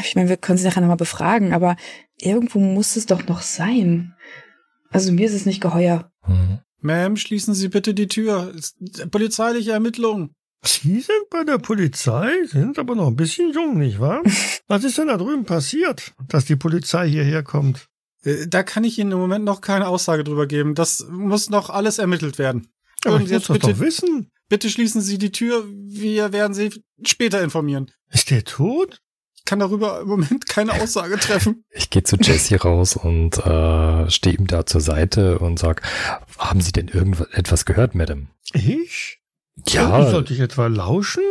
Ich 0.03 0.15
meine, 0.15 0.29
wir 0.29 0.37
können 0.37 0.57
sie 0.57 0.65
nachher 0.65 0.81
nochmal 0.81 0.95
befragen, 0.95 1.51
aber 1.53 1.75
irgendwo 2.17 2.59
muss 2.59 2.95
es 2.95 3.05
doch 3.05 3.27
noch 3.27 3.41
sein. 3.41 4.13
Also 4.91 5.11
mir 5.11 5.25
ist 5.25 5.33
es 5.33 5.45
nicht 5.45 5.59
geheuer. 5.59 6.09
Mhm. 6.25 6.59
Ma'am, 6.81 7.17
schließen 7.17 7.53
Sie 7.53 7.69
bitte 7.69 7.93
die 7.93 8.07
Tür. 8.07 8.53
Polizeiliche 9.09 9.71
Ermittlungen. 9.71 10.35
Sie 10.65 11.01
sind 11.01 11.29
bei 11.29 11.43
der 11.43 11.57
Polizei, 11.57 12.31
sind 12.45 12.79
aber 12.79 12.95
noch 12.95 13.07
ein 13.07 13.15
bisschen 13.15 13.51
jung, 13.53 13.77
nicht 13.77 13.99
wahr? 13.99 14.21
Was 14.67 14.83
ist 14.83 14.97
denn 14.97 15.07
da 15.07 15.17
drüben 15.17 15.43
passiert, 15.45 16.13
dass 16.29 16.45
die 16.45 16.55
Polizei 16.55 17.07
hierher 17.09 17.43
kommt? 17.43 17.87
Äh, 18.23 18.47
Da 18.47 18.63
kann 18.63 18.83
ich 18.83 18.97
Ihnen 18.97 19.11
im 19.11 19.17
Moment 19.19 19.43
noch 19.45 19.61
keine 19.61 19.87
Aussage 19.87 20.23
drüber 20.23 20.47
geben. 20.47 20.73
Das 20.75 21.05
muss 21.09 21.49
noch 21.49 21.69
alles 21.69 21.97
ermittelt 21.99 22.37
werden. 22.37 22.69
Aber 23.03 23.15
Würden 23.15 23.23
ich 23.23 23.27
Sie 23.29 23.33
muss 23.35 23.41
jetzt 23.41 23.49
das 23.49 23.59
bitte, 23.59 23.73
doch 23.73 23.79
wissen. 23.81 24.31
bitte 24.47 24.69
schließen 24.69 25.01
Sie 25.01 25.17
die 25.17 25.31
Tür. 25.33 25.65
Wir 25.67 26.31
werden 26.31 26.53
Sie 26.53 26.69
später 27.05 27.41
informieren. 27.41 27.91
Ist 28.09 28.29
der 28.31 28.45
tot? 28.45 29.01
Ich 29.35 29.43
kann 29.43 29.59
darüber 29.59 29.99
im 29.99 30.07
Moment 30.07 30.47
keine 30.47 30.71
Aussage 30.81 31.17
treffen. 31.17 31.65
Ich 31.71 31.89
gehe 31.89 32.03
zu 32.03 32.15
Jesse 32.15 32.55
raus 32.61 32.95
und 32.95 33.37
äh, 33.45 34.09
stehe 34.09 34.37
ihm 34.37 34.47
da 34.47 34.65
zur 34.65 34.79
Seite 34.79 35.39
und 35.39 35.59
sag, 35.59 35.81
haben 36.37 36.61
Sie 36.61 36.71
denn 36.71 36.87
irgendetwas 36.87 37.65
gehört, 37.65 37.93
Madame? 37.95 38.27
Ich? 38.53 39.19
Ja, 39.67 40.09
Sollte 40.09 40.33
ich 40.33 40.39
etwa 40.39 40.67
lauschen? 40.67 41.23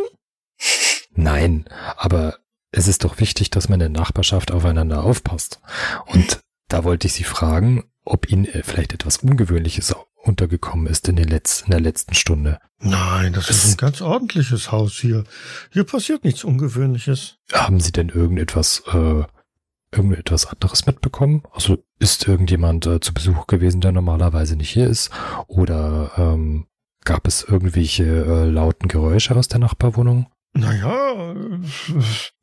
nein, 1.15 1.65
aber 1.97 2.37
es 2.71 2.89
ist 2.89 3.05
doch 3.05 3.19
wichtig, 3.21 3.51
dass 3.51 3.69
man 3.69 3.81
in 3.81 3.93
der 3.93 4.01
Nachbarschaft 4.03 4.51
aufeinander 4.51 5.05
aufpasst. 5.05 5.61
Und 6.07 6.41
da 6.69 6.85
wollte 6.85 7.07
ich 7.07 7.13
Sie 7.13 7.25
fragen, 7.25 7.85
ob 8.05 8.31
Ihnen 8.31 8.47
äh, 8.47 8.63
vielleicht 8.63 8.93
etwas 8.95 9.19
Ungewöhnliches 9.19 9.95
untergekommen 10.23 10.87
ist 10.87 11.09
in, 11.09 11.17
Letz-, 11.19 11.65
in 11.65 11.71
der 11.73 11.81
letzten 11.81 12.15
Stunde. 12.15 12.59
Nein, 12.79 13.33
das 13.33 13.51
ist 13.51 13.65
Es- 13.65 13.71
ein 13.73 13.77
ganz 13.77 14.01
ordentliches 14.01 14.73
Haus 14.73 14.95
hier. 14.95 15.25
Hier 15.71 15.85
passiert 15.85 16.25
nichts 16.25 16.45
Ungewöhnliches. 16.45 17.37
Haben 17.53 17.81
Sie 17.81 17.93
denn 17.93 18.09
irgendetwas 18.09 18.83
äh, 18.93 19.25
irgendetwas 19.95 20.47
anderes 20.47 20.87
mitbekommen? 20.87 21.43
Also 21.53 21.79
ist 21.99 22.27
irgendjemand 22.27 22.87
äh, 22.87 23.01
zu 23.01 23.13
Besuch 23.13 23.47
gewesen, 23.49 23.81
der 23.83 23.93
normalerweise 23.93 24.57
nicht 24.57 24.71
hier 24.71 24.87
ist? 24.87 25.11
Oder 25.49 26.13
ähm, 26.17 26.67
gab 27.05 27.27
es 27.27 27.43
irgendwelche 27.43 28.05
äh, 28.05 28.51
lauten 28.51 28.89
Geräusche 28.89 29.37
aus 29.37 29.49
der 29.49 29.61
Nachbarwohnung? 29.61 30.27
Naja, 30.55 31.35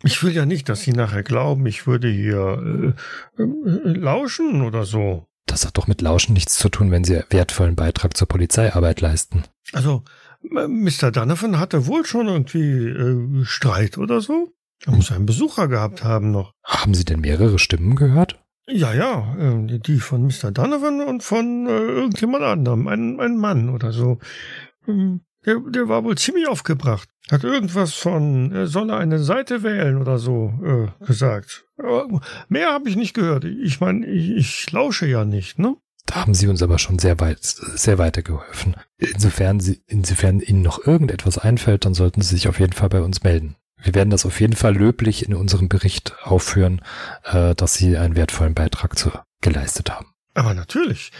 ich 0.03 0.23
will 0.23 0.33
ja 0.33 0.45
nicht, 0.45 0.67
dass 0.67 0.81
Sie 0.81 0.93
nachher 0.93 1.21
glauben, 1.21 1.65
ich 1.67 1.85
würde 1.85 2.09
hier 2.09 2.95
äh, 3.37 3.41
äh, 3.41 3.45
lauschen 3.45 4.63
oder 4.63 4.85
so. 4.85 5.27
Das 5.45 5.65
hat 5.65 5.77
doch 5.77 5.87
mit 5.87 6.01
Lauschen 6.01 6.33
nichts 6.33 6.57
zu 6.57 6.69
tun, 6.69 6.91
wenn 6.91 7.03
Sie 7.03 7.23
wertvollen 7.29 7.75
Beitrag 7.75 8.17
zur 8.17 8.27
Polizeiarbeit 8.27 9.01
leisten. 9.01 9.43
Also, 9.73 10.03
Mr. 10.41 11.11
Donovan 11.11 11.59
hatte 11.59 11.85
wohl 11.85 12.05
schon 12.05 12.27
irgendwie 12.27 12.87
äh, 12.87 13.45
Streit 13.45 13.97
oder 13.97 14.21
so. 14.21 14.53
Er 14.85 14.93
muss 14.93 15.11
einen 15.11 15.25
Besucher 15.25 15.67
gehabt 15.67 16.03
haben 16.03 16.31
noch. 16.31 16.53
Haben 16.63 16.93
Sie 16.93 17.05
denn 17.05 17.19
mehrere 17.19 17.59
Stimmen 17.59 17.95
gehört? 17.95 18.38
Ja, 18.71 18.93
ja, 18.93 19.35
äh, 19.37 19.79
die 19.79 19.99
von 19.99 20.23
Mr. 20.23 20.51
Donovan 20.51 21.01
und 21.01 21.23
von 21.23 21.67
äh, 21.67 21.71
irgendjemand 21.71 22.43
anderem, 22.43 22.87
ein, 22.87 23.19
ein 23.19 23.37
Mann 23.37 23.69
oder 23.69 23.91
so. 23.91 24.19
Ähm, 24.87 25.21
der, 25.45 25.59
der 25.59 25.87
war 25.87 26.03
wohl 26.03 26.17
ziemlich 26.17 26.47
aufgebracht. 26.47 27.09
Hat 27.31 27.43
irgendwas 27.43 27.93
von, 27.93 28.51
er 28.51 28.67
solle 28.67 28.95
eine 28.95 29.19
Seite 29.19 29.63
wählen 29.63 29.97
oder 29.97 30.17
so 30.17 30.53
äh, 30.63 31.05
gesagt. 31.05 31.65
Mehr 32.49 32.73
habe 32.73 32.89
ich 32.89 32.95
nicht 32.95 33.13
gehört. 33.13 33.45
Ich 33.45 33.79
meine, 33.79 34.05
ich, 34.05 34.31
ich 34.31 34.71
lausche 34.71 35.07
ja 35.07 35.25
nicht, 35.25 35.59
ne? 35.59 35.75
Da 36.05 36.15
haben 36.15 36.33
Sie 36.33 36.47
uns 36.47 36.63
aber 36.63 36.79
schon 36.79 36.97
sehr 36.97 37.19
weit, 37.19 37.43
sehr 37.43 37.99
weitergeholfen. 37.99 38.75
Insofern, 38.97 39.59
Sie, 39.59 39.81
insofern 39.85 40.39
Ihnen 40.39 40.63
noch 40.63 40.85
irgendetwas 40.85 41.37
einfällt, 41.37 41.85
dann 41.85 41.93
sollten 41.93 42.21
Sie 42.21 42.35
sich 42.35 42.47
auf 42.47 42.59
jeden 42.59 42.73
Fall 42.73 42.89
bei 42.89 43.01
uns 43.01 43.23
melden. 43.23 43.55
Wir 43.81 43.95
werden 43.95 44.09
das 44.09 44.25
auf 44.25 44.39
jeden 44.39 44.55
Fall 44.55 44.75
löblich 44.75 45.25
in 45.25 45.33
unserem 45.33 45.69
Bericht 45.69 46.15
aufführen, 46.21 46.81
äh, 47.23 47.55
dass 47.55 47.75
Sie 47.75 47.97
einen 47.97 48.15
wertvollen 48.15 48.53
Beitrag 48.53 48.97
zu, 48.97 49.11
geleistet 49.41 49.89
haben. 49.89 50.07
Aber 50.35 50.53
natürlich. 50.53 51.11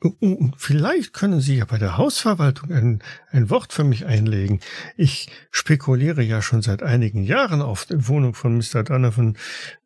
Und 0.00 0.54
vielleicht 0.56 1.12
können 1.12 1.40
Sie 1.40 1.58
ja 1.58 1.64
bei 1.64 1.78
der 1.78 1.96
Hausverwaltung 1.98 2.72
ein, 2.72 3.02
ein 3.30 3.50
Wort 3.50 3.72
für 3.72 3.84
mich 3.84 4.06
einlegen. 4.06 4.60
Ich 4.96 5.28
spekuliere 5.50 6.22
ja 6.22 6.40
schon 6.42 6.62
seit 6.62 6.82
einigen 6.82 7.22
Jahren 7.22 7.62
auf 7.62 7.84
die 7.84 8.08
Wohnung 8.08 8.34
von 8.34 8.56
Mr. 8.56 8.82
Donovan. 8.82 9.36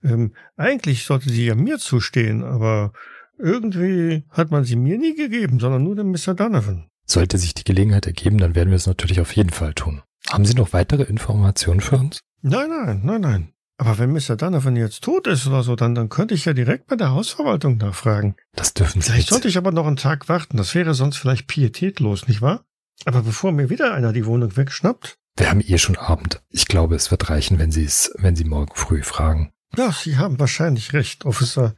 Ähm, 0.02 0.32
eigentlich 0.56 1.04
sollte 1.04 1.28
sie 1.28 1.44
ja 1.44 1.54
mir 1.54 1.78
zustehen, 1.78 2.44
aber 2.44 2.92
irgendwie 3.36 4.24
hat 4.30 4.50
man 4.50 4.64
sie 4.64 4.76
mir 4.76 4.96
nie 4.96 5.14
gegeben, 5.14 5.60
sondern 5.60 5.82
nur 5.82 5.96
dem 5.96 6.10
Mr. 6.10 6.34
Donovan. 6.34 6.88
Sollte 7.04 7.36
sich 7.36 7.54
die 7.54 7.64
Gelegenheit 7.64 8.06
ergeben, 8.06 8.38
dann 8.38 8.54
werden 8.54 8.70
wir 8.70 8.76
es 8.76 8.86
natürlich 8.86 9.20
auf 9.20 9.34
jeden 9.34 9.50
Fall 9.50 9.74
tun. 9.74 10.02
Haben 10.30 10.44
Sie 10.44 10.54
noch 10.54 10.72
weitere 10.72 11.04
Informationen 11.04 11.80
für 11.80 11.96
uns? 11.96 12.20
Nein, 12.42 12.68
nein, 12.68 13.00
nein, 13.02 13.20
nein. 13.20 13.52
Aber 13.78 13.98
wenn 13.98 14.12
Mr. 14.12 14.36
Donovan 14.36 14.74
jetzt 14.76 15.04
tot 15.04 15.28
ist 15.28 15.46
oder 15.46 15.62
so, 15.62 15.76
dann, 15.76 15.94
dann 15.94 16.08
könnte 16.08 16.34
ich 16.34 16.44
ja 16.44 16.52
direkt 16.52 16.88
bei 16.88 16.96
der 16.96 17.12
Hausverwaltung 17.12 17.76
nachfragen. 17.76 18.34
Das 18.54 18.74
dürfen 18.74 19.00
Sie 19.00 19.12
Vielleicht 19.12 19.28
sollte 19.28 19.48
ich 19.48 19.56
aber 19.56 19.70
noch 19.70 19.86
einen 19.86 19.96
Tag 19.96 20.28
warten. 20.28 20.56
Das 20.56 20.74
wäre 20.74 20.94
sonst 20.94 21.16
vielleicht 21.16 21.46
pietätlos, 21.46 22.26
nicht 22.26 22.42
wahr? 22.42 22.64
Aber 23.04 23.22
bevor 23.22 23.52
mir 23.52 23.70
wieder 23.70 23.94
einer 23.94 24.12
die 24.12 24.26
Wohnung 24.26 24.56
wegschnappt. 24.56 25.16
Wir 25.36 25.48
haben 25.48 25.60
eh 25.60 25.78
schon 25.78 25.96
Abend. 25.96 26.42
Ich 26.50 26.66
glaube, 26.66 26.96
es 26.96 27.12
wird 27.12 27.30
reichen, 27.30 27.60
wenn 27.60 27.70
Sie 27.70 27.84
es, 27.84 28.12
wenn 28.18 28.34
Sie 28.34 28.44
morgen 28.44 28.74
früh 28.74 29.04
fragen. 29.04 29.52
Ja, 29.76 29.92
Sie 29.92 30.16
haben 30.16 30.40
wahrscheinlich 30.40 30.92
recht, 30.92 31.24
Officer. 31.24 31.76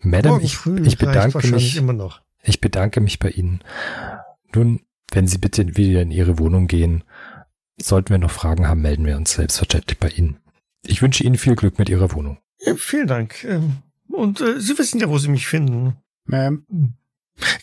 Morgen 0.00 0.44
ich, 0.44 0.56
früh 0.56 0.84
ich 0.84 0.98
bedanke 0.98 1.34
wahrscheinlich 1.34 1.74
mich. 1.74 1.76
immer 1.76 1.92
noch. 1.92 2.22
Ich 2.42 2.60
bedanke 2.60 3.00
mich 3.00 3.20
bei 3.20 3.30
Ihnen. 3.30 3.62
Nun, 4.52 4.80
wenn 5.12 5.28
Sie 5.28 5.38
bitte 5.38 5.76
wieder 5.76 6.02
in 6.02 6.10
Ihre 6.10 6.40
Wohnung 6.40 6.66
gehen, 6.66 7.04
sollten 7.80 8.10
wir 8.10 8.18
noch 8.18 8.30
Fragen 8.30 8.66
haben, 8.68 8.82
melden 8.82 9.06
wir 9.06 9.16
uns 9.16 9.32
selbstverständlich 9.34 9.98
bei 9.98 10.08
Ihnen. 10.08 10.38
Ich 10.84 11.02
wünsche 11.02 11.24
Ihnen 11.24 11.36
viel 11.36 11.54
Glück 11.56 11.78
mit 11.78 11.88
Ihrer 11.88 12.12
Wohnung. 12.12 12.38
Ja, 12.60 12.74
vielen 12.76 13.06
Dank. 13.06 13.44
Ähm, 13.44 13.78
Und 14.08 14.40
äh, 14.40 14.60
Sie 14.60 14.76
wissen 14.78 15.00
ja, 15.00 15.08
wo 15.08 15.18
Sie 15.18 15.28
mich 15.28 15.46
finden. 15.46 15.96
Ma'am, 16.28 16.62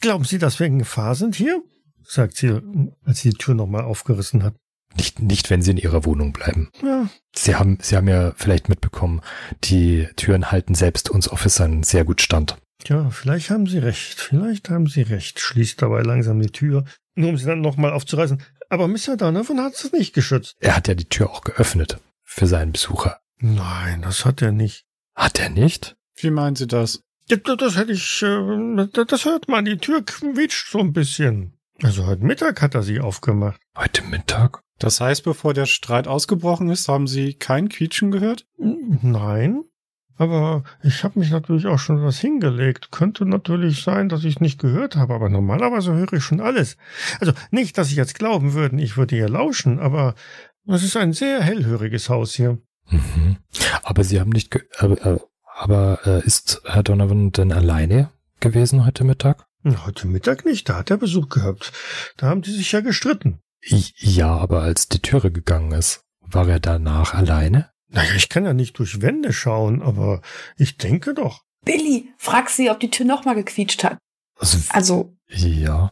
Glauben 0.02 0.26
Sie, 0.26 0.38
dass 0.40 0.60
wir 0.60 0.68
in 0.68 0.80
Gefahr 0.80 1.16
sind 1.16 1.36
hier? 1.36 1.62
sagt 2.04 2.38
sie, 2.38 2.60
als 3.06 3.20
sie 3.20 3.30
die 3.30 3.38
Tür 3.38 3.54
nochmal 3.54 3.84
aufgerissen 3.84 4.42
hat. 4.42 4.56
Nicht, 4.98 5.20
nicht, 5.22 5.52
wenn 5.52 5.62
Sie 5.62 5.70
in 5.70 5.78
Ihrer 5.78 6.06
Wohnung 6.06 6.34
bleiben. 6.34 6.70
Ja, 6.82 7.08
Sie 7.36 7.54
haben, 7.56 7.78
Sie 7.80 7.96
haben 7.96 8.08
ja 8.08 8.34
vielleicht 8.36 8.68
mitbekommen, 8.68 9.22
die 9.64 10.08
Türen 10.16 10.52
halten 10.52 10.74
selbst 10.74 11.12
uns 11.12 11.30
Officern 11.30 11.84
sehr 11.84 12.06
gut 12.06 12.22
stand. 12.22 12.58
ja, 12.88 13.12
vielleicht 13.12 13.52
haben 13.52 13.68
Sie 13.68 13.78
recht. 13.78 14.20
Vielleicht 14.20 14.72
haben 14.72 14.88
Sie 14.88 15.04
recht. 15.04 15.40
Schließt 15.40 15.80
dabei 15.84 16.02
langsam 16.02 16.40
die 16.42 16.50
Tür, 16.50 16.84
nur 17.14 17.30
um 17.30 17.38
sie 17.38 17.46
dann 17.46 17.62
nochmal 17.62 17.92
aufzureißen. 17.94 18.42
Aber 18.70 18.88
Mr. 18.88 19.18
Donovan 19.18 19.62
hat 19.62 19.74
es 19.74 19.92
nicht 19.92 20.14
geschützt. 20.14 20.56
Er 20.60 20.76
hat 20.76 20.88
ja 20.88 20.94
die 20.94 21.10
Tür 21.10 21.30
auch 21.32 21.42
geöffnet 21.42 22.00
für 22.24 22.48
seinen 22.48 22.72
Besucher. 22.72 23.20
Nein, 23.40 24.02
das 24.02 24.26
hat 24.26 24.42
er 24.42 24.52
nicht. 24.52 24.86
Hat 25.16 25.40
er 25.40 25.50
nicht? 25.50 25.98
wie 26.24 26.32
meinen 26.32 26.56
Sie 26.56 26.68
das? 26.68 27.04
Das, 27.28 27.40
das 27.58 27.78
hätte 27.78 27.92
ich, 27.92 28.22
äh, 28.24 28.88
das 29.06 29.26
hört 29.26 29.48
man, 29.48 29.66
die 29.66 29.78
Tür 29.78 30.04
quietscht 30.04 30.72
so 30.72 30.80
ein 30.80 30.94
bisschen. 30.94 31.54
Also 31.82 32.06
heute 32.06 32.26
Mittag 32.26 32.62
hat 32.62 32.76
er 32.76 32.84
sie 32.84 33.00
aufgemacht. 33.00 33.62
Heute 33.78 34.04
Mittag? 34.04 34.62
Das 34.80 35.00
heißt, 35.00 35.24
bevor 35.24 35.54
der 35.54 35.66
Streit 35.66 36.08
ausgebrochen 36.08 36.70
ist, 36.70 36.88
haben 36.88 37.08
Sie 37.08 37.34
kein 37.34 37.70
Quietschen 37.70 38.12
gehört? 38.12 38.46
Nein, 38.58 39.64
aber 40.20 40.64
ich 40.84 41.06
habe 41.06 41.18
mich 41.18 41.32
natürlich 41.32 41.66
auch 41.66 41.80
schon 41.80 42.04
was 42.04 42.20
hingelegt. 42.20 42.92
Könnte 42.92 43.26
natürlich 43.26 43.82
sein, 43.84 44.10
dass 44.10 44.26
ich 44.26 44.36
es 44.36 44.42
nicht 44.42 44.60
gehört 44.60 44.98
habe, 44.98 45.14
aber 45.14 45.30
normalerweise 45.30 45.94
höre 45.94 46.12
ich 46.14 46.24
schon 46.24 46.42
alles. 46.42 46.76
Also 47.22 47.32
nicht, 47.52 47.78
dass 47.78 47.90
ich 47.90 47.96
jetzt 47.96 48.20
glauben 48.20 48.54
würde, 48.54 48.82
ich 48.82 48.98
würde 48.98 49.16
hier 49.16 49.30
lauschen, 49.30 49.80
aber 49.80 50.16
es 50.68 50.84
ist 50.84 50.98
ein 50.98 51.14
sehr 51.14 51.42
hellhöriges 51.42 52.10
Haus 52.10 52.34
hier. 52.34 52.58
Mhm. 52.90 53.38
Aber 53.84 54.04
Sie 54.04 54.20
haben 54.20 54.32
nicht, 54.32 54.52
ge 54.52 54.62
aber, 54.78 55.06
äh, 55.06 55.20
aber 55.56 56.00
äh, 56.06 56.26
ist 56.26 56.62
Herr 56.66 56.84
Donovan 56.84 57.32
denn 57.32 57.54
alleine 57.54 58.10
gewesen 58.42 58.86
heute 58.86 59.06
Mittag? 59.06 59.46
Na, 59.64 59.86
Heute 59.86 60.08
Mittag 60.08 60.46
nicht, 60.46 60.68
da 60.68 60.76
hat 60.76 60.92
er 60.92 60.98
Besuch 60.98 61.30
gehabt. 61.30 61.72
Da 62.18 62.28
haben 62.28 62.42
die 62.42 62.52
sich 62.52 62.74
ja 62.74 62.82
gestritten. 62.82 63.40
Ja, 63.62 64.36
aber 64.36 64.64
als 64.64 64.90
die 64.90 65.02
Türe 65.02 65.32
gegangen 65.32 65.72
ist, 65.72 66.04
war 66.20 66.48
er 66.50 66.60
danach 66.60 67.14
alleine? 67.14 67.70
Naja, 67.90 68.12
ich 68.16 68.30
kann 68.30 68.46
ja 68.46 68.54
nicht 68.54 68.78
durch 68.80 69.02
Wände 69.02 69.34
schauen, 69.34 69.82
aber 69.82 70.22
ich 70.58 70.78
denke 70.78 71.14
doch. 71.14 71.44
Billy, 71.66 72.10
frag 72.18 72.50
sie, 72.50 72.70
ob 72.70 72.80
die 72.80 72.90
Tür 72.92 73.06
nochmal 73.06 73.36
gequietscht 73.36 73.84
hat. 73.84 73.98
Also, 74.38 74.58
Also, 74.70 75.16
ja. 75.28 75.92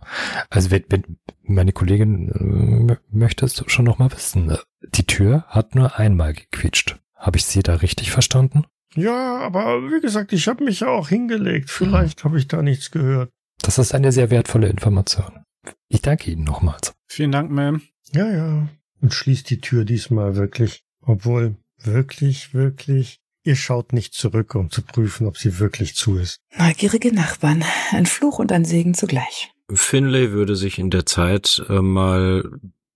Also 0.49 0.71
wenn, 0.71 0.85
wenn 0.89 1.17
meine 1.43 1.73
Kollegin 1.73 2.29
äh, 2.29 2.93
mö- 2.93 2.99
möchte 3.09 3.45
es 3.45 3.61
schon 3.67 3.85
noch 3.85 3.97
mal 3.99 4.11
wissen. 4.11 4.51
Äh, 4.51 4.57
Die 4.95 5.05
Tür 5.05 5.43
hat 5.47 5.75
nur 5.75 5.97
einmal 5.99 6.33
gequietscht. 6.33 6.97
Habe 7.15 7.37
ich 7.37 7.45
Sie 7.45 7.61
da 7.63 7.75
richtig 7.75 8.11
verstanden? 8.11 8.63
Ja, 8.95 9.39
aber 9.39 9.81
wie 9.91 9.99
gesagt, 9.99 10.31
ich 10.33 10.47
habe 10.47 10.63
mich 10.63 10.79
ja 10.79 10.87
auch 10.87 11.09
hingelegt. 11.09 11.69
Vielleicht 11.69 12.23
habe 12.23 12.37
ich 12.37 12.47
da 12.47 12.61
nichts 12.61 12.89
gehört. 12.91 13.29
Das 13.61 13.77
ist 13.79 13.93
eine 13.93 14.11
sehr 14.11 14.29
wertvolle 14.29 14.69
Information. 14.69 15.43
Ich 15.89 16.01
danke 16.01 16.31
Ihnen 16.31 16.43
nochmals. 16.45 16.93
Vielen 17.07 17.31
Dank, 17.31 17.51
Ma'am. 17.51 17.81
Ja, 18.13 18.31
ja. 18.31 18.69
Und 19.01 19.13
schließt 19.13 19.49
die 19.49 19.59
Tür 19.59 19.83
diesmal 19.83 20.35
wirklich. 20.35 20.83
Obwohl, 21.01 21.57
wirklich, 21.83 22.53
wirklich. 22.53 23.19
Ihr 23.43 23.55
schaut 23.55 23.93
nicht 23.93 24.13
zurück, 24.13 24.55
um 24.55 24.69
zu 24.69 24.81
prüfen, 24.81 25.25
ob 25.25 25.37
sie 25.37 25.59
wirklich 25.59 25.95
zu 25.95 26.17
ist. 26.17 26.39
neugierige 26.57 27.13
Nachbarn. 27.13 27.63
Ein 27.91 28.05
Fluch 28.05 28.39
und 28.39 28.51
ein 28.51 28.65
Segen 28.65 28.93
zugleich. 28.93 29.51
Finlay 29.71 30.31
würde 30.31 30.55
sich 30.55 30.79
in 30.79 30.89
der 30.89 31.05
Zeit 31.05 31.63
äh, 31.69 31.81
mal 31.81 32.43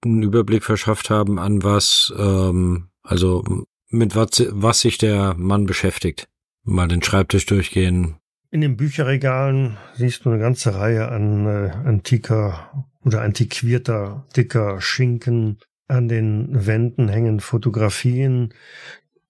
einen 0.04 0.24
Überblick 0.24 0.64
verschafft 0.64 1.10
haben, 1.10 1.40
an 1.40 1.64
was, 1.64 2.14
ähm, 2.18 2.90
also 3.04 3.44
mit 3.90 4.16
was, 4.16 4.46
was 4.50 4.82
sich 4.82 4.98
der 4.98 5.36
Mann 5.36 5.66
beschäftigt. 5.66 6.28
Mal 6.64 6.88
den 6.88 7.04
Schreibtisch 7.04 7.46
durchgehen. 7.46 8.16
In 8.52 8.62
den 8.62 8.76
Bücherregalen 8.76 9.78
siehst 9.96 10.26
du 10.26 10.30
eine 10.30 10.40
ganze 10.40 10.76
Reihe 10.76 11.08
an 11.08 11.46
äh, 11.46 11.72
antiker 11.86 12.88
oder 13.04 13.22
antiquierter, 13.22 14.26
dicker 14.36 14.82
Schinken. 14.82 15.60
An 15.92 16.08
den 16.08 16.66
Wänden 16.66 17.10
hängen 17.10 17.42
Fotografien, 17.42 18.54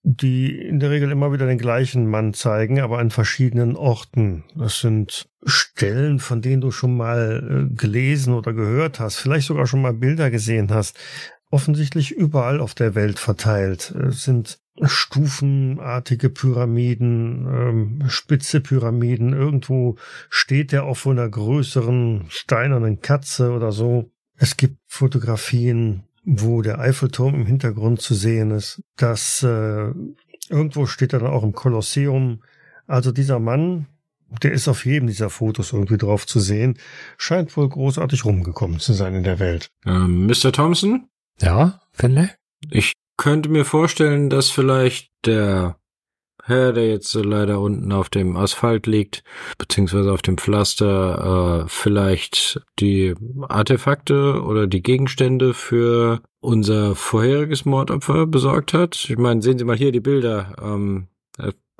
die 0.03 0.55
in 0.55 0.79
der 0.79 0.91
Regel 0.91 1.11
immer 1.11 1.33
wieder 1.33 1.47
den 1.47 1.57
gleichen 1.57 2.07
Mann 2.07 2.35
zeigen, 2.35 2.79
aber 2.79 2.99
an 2.99 3.09
verschiedenen 3.09 3.75
Orten. 3.75 4.43
Das 4.55 4.79
sind 4.79 5.27
Stellen, 5.43 6.19
von 6.19 6.41
denen 6.43 6.61
du 6.61 6.69
schon 6.69 6.95
mal 6.95 7.69
äh, 7.71 7.75
gelesen 7.75 8.35
oder 8.35 8.53
gehört 8.53 8.99
hast, 8.99 9.17
vielleicht 9.17 9.47
sogar 9.47 9.65
schon 9.65 9.81
mal 9.81 9.93
Bilder 9.93 10.29
gesehen 10.29 10.71
hast. 10.71 10.99
Offensichtlich 11.49 12.11
überall 12.11 12.59
auf 12.59 12.75
der 12.75 12.93
Welt 12.93 13.17
verteilt. 13.17 13.91
Es 13.91 14.23
sind 14.23 14.59
stufenartige 14.83 16.29
Pyramiden, 16.29 17.47
ähm, 17.47 18.03
spitze 18.07 18.61
Pyramiden. 18.61 19.33
Irgendwo 19.33 19.97
steht 20.29 20.73
er 20.73 20.83
auf 20.83 21.07
einer 21.07 21.27
größeren 21.27 22.25
steinernen 22.29 23.01
Katze 23.01 23.51
oder 23.51 23.71
so. 23.71 24.11
Es 24.35 24.57
gibt 24.57 24.77
Fotografien, 24.87 26.03
wo 26.23 26.61
der 26.61 26.79
Eiffelturm 26.79 27.35
im 27.35 27.45
Hintergrund 27.45 28.01
zu 28.01 28.13
sehen 28.13 28.51
ist. 28.51 28.81
Das 28.95 29.43
äh, 29.43 29.91
irgendwo 30.49 30.85
steht 30.85 31.13
er 31.13 31.19
dann 31.19 31.31
auch 31.31 31.43
im 31.43 31.53
Kolosseum. 31.53 32.43
Also 32.87 33.11
dieser 33.11 33.39
Mann, 33.39 33.87
der 34.43 34.51
ist 34.51 34.67
auf 34.67 34.85
jedem 34.85 35.07
dieser 35.07 35.29
Fotos 35.29 35.73
irgendwie 35.73 35.97
drauf 35.97 36.27
zu 36.27 36.39
sehen, 36.39 36.77
scheint 37.17 37.55
wohl 37.57 37.69
großartig 37.69 38.25
rumgekommen 38.25 38.79
zu 38.79 38.93
sein 38.93 39.15
in 39.15 39.23
der 39.23 39.39
Welt. 39.39 39.69
Ähm, 39.85 40.27
Mr. 40.27 40.51
Thompson? 40.51 41.07
Ja, 41.39 41.81
Finlay? 41.91 42.29
Ich 42.69 42.93
könnte 43.17 43.49
mir 43.49 43.65
vorstellen, 43.65 44.29
dass 44.29 44.49
vielleicht 44.49 45.11
der 45.25 45.77
Herr, 46.43 46.73
der 46.73 46.87
jetzt 46.87 47.13
leider 47.13 47.59
unten 47.59 47.91
auf 47.91 48.09
dem 48.09 48.35
Asphalt 48.37 48.87
liegt, 48.87 49.23
beziehungsweise 49.57 50.11
auf 50.11 50.21
dem 50.21 50.37
Pflaster, 50.37 51.63
äh, 51.63 51.69
vielleicht 51.69 52.61
die 52.79 53.15
Artefakte 53.47 54.41
oder 54.43 54.67
die 54.67 54.81
Gegenstände 54.81 55.53
für 55.53 56.21
unser 56.39 56.95
vorheriges 56.95 57.65
Mordopfer 57.65 58.25
besorgt 58.25 58.73
hat. 58.73 59.09
Ich 59.09 59.17
meine, 59.17 59.41
sehen 59.41 59.57
Sie 59.57 59.65
mal 59.65 59.77
hier 59.77 59.91
die 59.91 59.99
Bilder. 59.99 60.55
Ähm, 60.61 61.07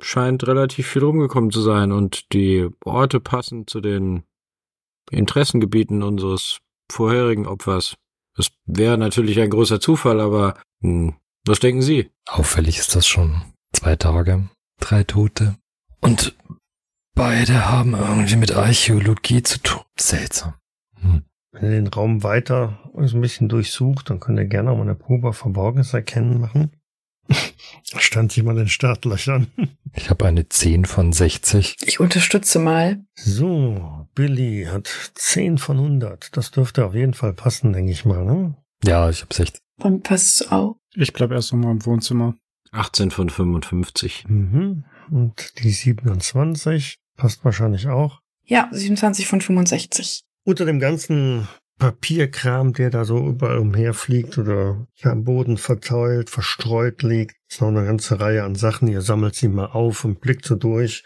scheint 0.02 0.46
relativ 0.46 0.88
viel 0.88 1.04
rumgekommen 1.04 1.50
zu 1.50 1.60
sein 1.60 1.92
und 1.92 2.32
die 2.32 2.68
Orte 2.84 3.20
passen 3.20 3.66
zu 3.66 3.80
den 3.80 4.24
Interessengebieten 5.10 6.02
unseres 6.02 6.58
vorherigen 6.90 7.46
Opfers. 7.46 7.96
Das 8.36 8.50
wäre 8.64 8.98
natürlich 8.98 9.40
ein 9.40 9.50
großer 9.50 9.80
Zufall, 9.80 10.20
aber 10.20 10.54
hm, 10.80 11.14
was 11.46 11.60
denken 11.60 11.82
Sie? 11.82 12.10
Auffällig 12.28 12.78
ist 12.78 12.94
das 12.94 13.06
schon. 13.06 13.42
Zwei 13.72 13.96
Tage, 13.96 14.48
drei 14.80 15.04
Tote. 15.04 15.56
Und 16.00 16.36
beide 17.14 17.68
haben 17.68 17.94
irgendwie 17.94 18.36
mit 18.36 18.52
Archäologie 18.52 19.42
zu 19.42 19.58
tun. 19.58 19.82
Seltsam. 19.98 20.54
Hm. 21.00 21.24
Wenn 21.52 21.64
ihr 21.64 21.70
den 21.70 21.86
Raum 21.88 22.22
weiter 22.22 22.78
ein 22.96 23.20
bisschen 23.20 23.48
durchsucht, 23.48 24.10
dann 24.10 24.20
könnt 24.20 24.38
ihr 24.38 24.46
gerne 24.46 24.70
auch 24.70 24.76
mal 24.76 24.82
eine 24.82 24.94
Probe 24.94 25.32
Verborgenes 25.32 25.92
erkennen 25.92 26.40
machen. 26.40 26.72
Stand 27.98 28.34
jemand 28.36 28.58
in 28.58 28.68
Startlöchern. 28.68 29.48
Ich 29.94 30.08
habe 30.08 30.24
eine 30.24 30.48
10 30.48 30.86
von 30.86 31.12
60. 31.12 31.76
Ich 31.84 32.00
unterstütze 32.00 32.58
mal. 32.58 33.04
So, 33.14 34.06
Billy 34.14 34.66
hat 34.70 34.88
10 35.16 35.58
von 35.58 35.76
100. 35.76 36.34
Das 36.34 36.50
dürfte 36.50 36.86
auf 36.86 36.94
jeden 36.94 37.12
Fall 37.12 37.34
passen, 37.34 37.74
denke 37.74 37.92
ich 37.92 38.06
mal, 38.06 38.24
ne? 38.24 38.56
Ja, 38.82 39.10
ich 39.10 39.20
habe 39.20 39.34
60. 39.34 39.60
Dann 39.76 40.00
passt 40.00 40.50
auch. 40.50 40.76
Ich 40.94 41.12
bleib 41.12 41.30
erst 41.30 41.52
nochmal 41.52 41.72
im 41.72 41.84
Wohnzimmer. 41.84 42.34
18 42.72 43.10
von 43.10 43.30
55. 43.30 44.26
Mhm. 44.28 44.84
Und 45.10 45.62
die 45.62 45.70
27 45.70 46.98
passt 47.16 47.44
wahrscheinlich 47.44 47.88
auch. 47.88 48.20
Ja, 48.44 48.68
27 48.72 49.26
von 49.26 49.40
65. 49.40 50.22
Unter 50.44 50.64
dem 50.64 50.80
ganzen 50.80 51.46
Papierkram, 51.78 52.72
der 52.72 52.90
da 52.90 53.04
so 53.04 53.18
überall 53.26 53.58
umherfliegt 53.58 54.38
oder 54.38 54.86
am 55.02 55.24
Boden 55.24 55.56
verteilt, 55.56 56.30
verstreut 56.30 57.02
liegt. 57.02 57.36
Ist 57.48 57.60
noch 57.60 57.68
eine 57.68 57.84
ganze 57.84 58.20
Reihe 58.20 58.44
an 58.44 58.54
Sachen. 58.54 58.88
Ihr 58.88 59.02
sammelt 59.02 59.34
sie 59.34 59.48
mal 59.48 59.66
auf 59.66 60.04
und 60.04 60.20
blickt 60.20 60.44
so 60.44 60.54
durch. 60.54 61.04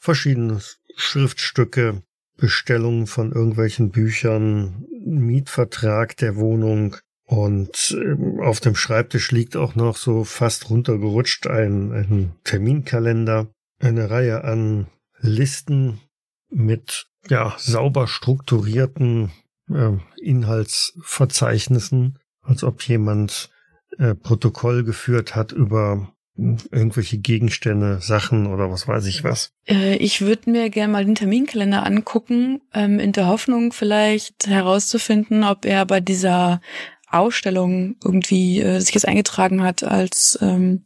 Verschiedene 0.00 0.60
Schriftstücke, 0.96 2.02
Bestellungen 2.36 3.06
von 3.06 3.32
irgendwelchen 3.32 3.90
Büchern, 3.90 4.84
Mietvertrag 5.04 6.16
der 6.16 6.36
Wohnung. 6.36 6.96
Und 7.28 7.94
ähm, 8.00 8.40
auf 8.40 8.58
dem 8.60 8.74
Schreibtisch 8.74 9.30
liegt 9.32 9.54
auch 9.54 9.74
noch 9.74 9.98
so 9.98 10.24
fast 10.24 10.70
runtergerutscht 10.70 11.46
ein, 11.46 11.92
ein 11.92 12.32
Terminkalender, 12.42 13.48
eine 13.78 14.08
Reihe 14.08 14.44
an 14.44 14.86
Listen 15.20 16.00
mit 16.48 17.06
ja 17.28 17.54
sauber 17.58 18.06
strukturierten 18.06 19.30
äh, 19.70 19.90
Inhaltsverzeichnissen, 20.22 22.18
als 22.40 22.64
ob 22.64 22.80
jemand 22.88 23.50
äh, 23.98 24.14
Protokoll 24.14 24.82
geführt 24.82 25.36
hat 25.36 25.52
über 25.52 26.10
irgendwelche 26.38 27.18
Gegenstände, 27.18 27.98
Sachen 28.00 28.46
oder 28.46 28.70
was 28.70 28.88
weiß 28.88 29.04
ich 29.04 29.22
was. 29.22 29.50
Äh, 29.68 29.96
ich 29.96 30.22
würde 30.22 30.50
mir 30.50 30.70
gerne 30.70 30.92
mal 30.94 31.04
den 31.04 31.16
Terminkalender 31.16 31.84
angucken, 31.84 32.62
ähm, 32.72 33.00
in 33.00 33.12
der 33.12 33.26
Hoffnung 33.26 33.72
vielleicht 33.72 34.46
herauszufinden, 34.46 35.44
ob 35.44 35.66
er 35.66 35.84
bei 35.84 36.00
dieser 36.00 36.62
Ausstellung 37.10 37.96
irgendwie 38.04 38.60
äh, 38.60 38.80
sich 38.80 38.94
jetzt 38.94 39.08
eingetragen 39.08 39.62
hat, 39.62 39.82
als 39.82 40.38
ähm, 40.40 40.84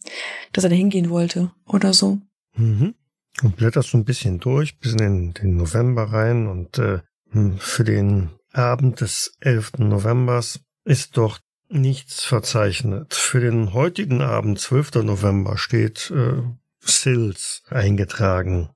dass 0.52 0.64
er 0.64 0.70
da 0.70 0.76
hingehen 0.76 1.10
wollte 1.10 1.52
oder 1.66 1.92
so. 1.92 2.18
Mhm. 2.54 2.94
Und 3.42 3.56
blätterst 3.56 3.90
so 3.90 3.98
ein 3.98 4.04
bisschen 4.04 4.40
durch, 4.40 4.78
bis 4.78 4.92
in 4.92 5.32
den, 5.32 5.56
November 5.56 6.12
rein 6.12 6.46
und 6.46 6.78
äh, 6.78 7.00
hm, 7.30 7.58
für 7.58 7.84
den 7.84 8.30
Abend 8.52 9.00
des 9.00 9.34
11. 9.40 9.78
Novembers 9.78 10.60
ist 10.84 11.16
dort 11.16 11.40
nichts 11.70 12.24
verzeichnet. 12.24 13.14
Für 13.14 13.40
den 13.40 13.72
heutigen 13.72 14.20
Abend, 14.20 14.60
12. 14.60 14.96
November, 14.96 15.56
steht 15.56 16.10
äh, 16.10 16.42
Sills 16.80 17.62
eingetragen. 17.70 18.68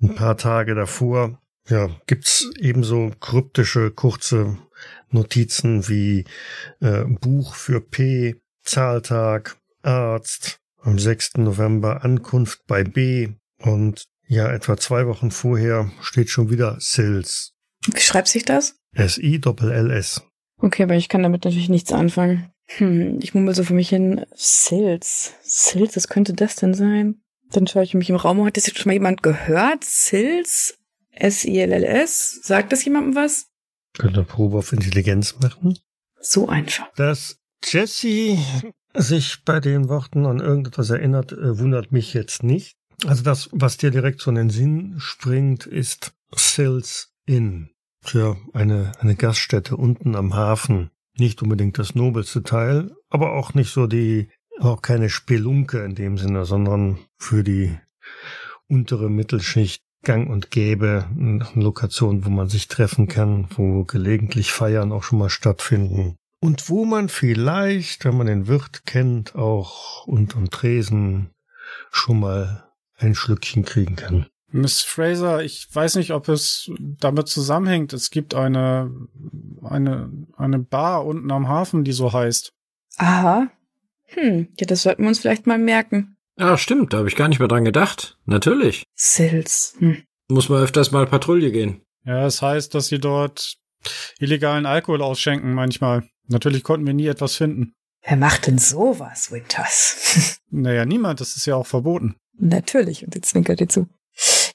Ein 0.00 0.14
paar 0.14 0.38
Tage 0.38 0.74
davor 0.74 1.38
ja, 1.68 1.88
gibt's 2.06 2.50
ebenso 2.58 3.10
kryptische, 3.20 3.90
kurze 3.90 4.58
Notizen 5.14 5.88
wie 5.88 6.24
äh, 6.80 7.04
Buch 7.04 7.54
für 7.54 7.80
P, 7.80 8.36
Zahltag, 8.62 9.56
Arzt, 9.82 10.60
am 10.80 10.98
6. 10.98 11.38
November 11.38 12.04
Ankunft 12.04 12.66
bei 12.66 12.84
B 12.84 13.30
und 13.58 14.06
ja, 14.26 14.50
etwa 14.52 14.76
zwei 14.76 15.06
Wochen 15.06 15.30
vorher 15.30 15.90
steht 16.00 16.30
schon 16.30 16.50
wieder 16.50 16.76
Sills. 16.80 17.52
Wie 17.86 18.00
schreibt 18.00 18.28
sich 18.28 18.44
das? 18.44 18.76
S-I-L-L-S. 18.94 20.22
Okay, 20.58 20.84
aber 20.84 20.94
ich 20.94 21.08
kann 21.08 21.22
damit 21.22 21.44
natürlich 21.44 21.68
nichts 21.68 21.92
anfangen. 21.92 22.50
Hm, 22.76 23.18
ich 23.22 23.34
mummel 23.34 23.54
so 23.54 23.64
für 23.64 23.74
mich 23.74 23.90
hin. 23.90 24.24
Sills. 24.34 25.34
Sills, 25.42 25.96
was 25.96 26.08
könnte 26.08 26.32
das 26.32 26.56
denn 26.56 26.74
sein? 26.74 27.20
Dann 27.50 27.66
schaue 27.66 27.84
ich 27.84 27.94
mich 27.94 28.08
im 28.08 28.16
Raum. 28.16 28.44
Hat 28.44 28.56
das 28.56 28.66
jetzt 28.66 28.78
schon 28.78 28.90
mal 28.90 28.94
jemand 28.94 29.22
gehört? 29.22 29.84
Sills? 29.84 30.78
S-I-L-L-S? 31.10 32.40
Sagt 32.42 32.72
das 32.72 32.84
jemandem 32.84 33.14
was? 33.14 33.48
Könnt 33.98 34.16
ihr 34.16 34.24
Probe 34.24 34.58
auf 34.58 34.72
Intelligenz 34.72 35.38
machen? 35.40 35.78
So 36.20 36.48
einfach. 36.48 36.92
Dass 36.96 37.38
Jesse 37.64 38.38
sich 38.94 39.44
bei 39.44 39.60
den 39.60 39.88
Worten 39.88 40.26
an 40.26 40.40
irgendetwas 40.40 40.90
erinnert, 40.90 41.32
äh, 41.32 41.58
wundert 41.58 41.92
mich 41.92 42.14
jetzt 42.14 42.42
nicht. 42.42 42.76
Also 43.06 43.22
das, 43.22 43.48
was 43.52 43.76
dir 43.76 43.90
direkt 43.90 44.20
so 44.20 44.30
in 44.30 44.36
den 44.36 44.50
Sinn 44.50 44.94
springt, 44.98 45.66
ist 45.66 46.14
Sills 46.34 47.12
Inn. 47.26 47.70
Tja, 48.04 48.36
eine, 48.52 48.92
eine 49.00 49.16
Gaststätte 49.16 49.76
unten 49.76 50.14
am 50.14 50.34
Hafen. 50.34 50.90
Nicht 51.16 51.42
unbedingt 51.42 51.78
das 51.78 51.94
nobelste 51.94 52.42
Teil, 52.42 52.94
aber 53.08 53.32
auch 53.32 53.54
nicht 53.54 53.72
so 53.72 53.86
die, 53.86 54.30
auch 54.58 54.82
keine 54.82 55.08
Spelunke 55.08 55.84
in 55.84 55.94
dem 55.94 56.18
Sinne, 56.18 56.44
sondern 56.44 56.98
für 57.16 57.44
die 57.44 57.76
untere 58.68 59.10
Mittelschicht 59.10 59.83
gang 60.04 60.28
und 60.28 60.50
gäbe, 60.50 61.06
eine 61.18 61.46
Lokation, 61.54 62.24
wo 62.24 62.30
man 62.30 62.48
sich 62.48 62.68
treffen 62.68 63.08
kann, 63.08 63.48
wo 63.56 63.84
gelegentlich 63.84 64.52
Feiern 64.52 64.92
auch 64.92 65.02
schon 65.02 65.18
mal 65.18 65.30
stattfinden. 65.30 66.16
Und 66.40 66.68
wo 66.68 66.84
man 66.84 67.08
vielleicht, 67.08 68.04
wenn 68.04 68.16
man 68.16 68.26
den 68.26 68.46
Wirt 68.46 68.84
kennt, 68.84 69.34
auch 69.34 70.06
unterm 70.06 70.50
Tresen 70.50 71.30
schon 71.90 72.20
mal 72.20 72.68
ein 72.98 73.14
Schlückchen 73.14 73.64
kriegen 73.64 73.96
kann. 73.96 74.26
Miss 74.48 74.82
Fraser, 74.82 75.42
ich 75.42 75.66
weiß 75.72 75.96
nicht, 75.96 76.12
ob 76.12 76.28
es 76.28 76.70
damit 76.78 77.28
zusammenhängt. 77.28 77.92
Es 77.92 78.10
gibt 78.10 78.34
eine, 78.34 78.88
eine, 79.62 80.12
eine 80.36 80.58
Bar 80.60 81.04
unten 81.06 81.30
am 81.32 81.48
Hafen, 81.48 81.82
die 81.82 81.92
so 81.92 82.12
heißt. 82.12 82.52
Aha. 82.98 83.50
Hm, 84.06 84.48
ja, 84.60 84.66
das 84.66 84.82
sollten 84.82 85.02
wir 85.02 85.08
uns 85.08 85.18
vielleicht 85.18 85.48
mal 85.48 85.58
merken. 85.58 86.13
Ja, 86.38 86.58
stimmt, 86.58 86.92
da 86.92 86.98
habe 86.98 87.08
ich 87.08 87.16
gar 87.16 87.28
nicht 87.28 87.38
mehr 87.38 87.48
dran 87.48 87.64
gedacht. 87.64 88.18
Natürlich. 88.24 88.84
Sills. 88.94 89.74
Hm. 89.78 90.02
Muss 90.28 90.48
man 90.48 90.62
öfters 90.62 90.90
mal 90.90 91.06
Patrouille 91.06 91.52
gehen. 91.52 91.82
Ja, 92.04 92.26
es 92.26 92.42
heißt, 92.42 92.74
dass 92.74 92.88
sie 92.88 92.98
dort 92.98 93.56
illegalen 94.18 94.66
Alkohol 94.66 95.02
ausschenken 95.02 95.54
manchmal. 95.54 96.08
Natürlich 96.26 96.62
konnten 96.64 96.86
wir 96.86 96.94
nie 96.94 97.06
etwas 97.06 97.36
finden. 97.36 97.74
Wer 98.02 98.16
macht 98.16 98.46
denn 98.46 98.58
sowas, 98.58 99.30
Winters? 99.30 100.40
naja, 100.50 100.84
niemand, 100.84 101.20
das 101.20 101.36
ist 101.36 101.46
ja 101.46 101.56
auch 101.56 101.66
verboten. 101.66 102.16
Natürlich, 102.36 103.04
und 103.04 103.14
jetzt 103.14 103.30
zwinkert 103.30 103.60
ihr 103.60 103.68
zu. 103.68 103.88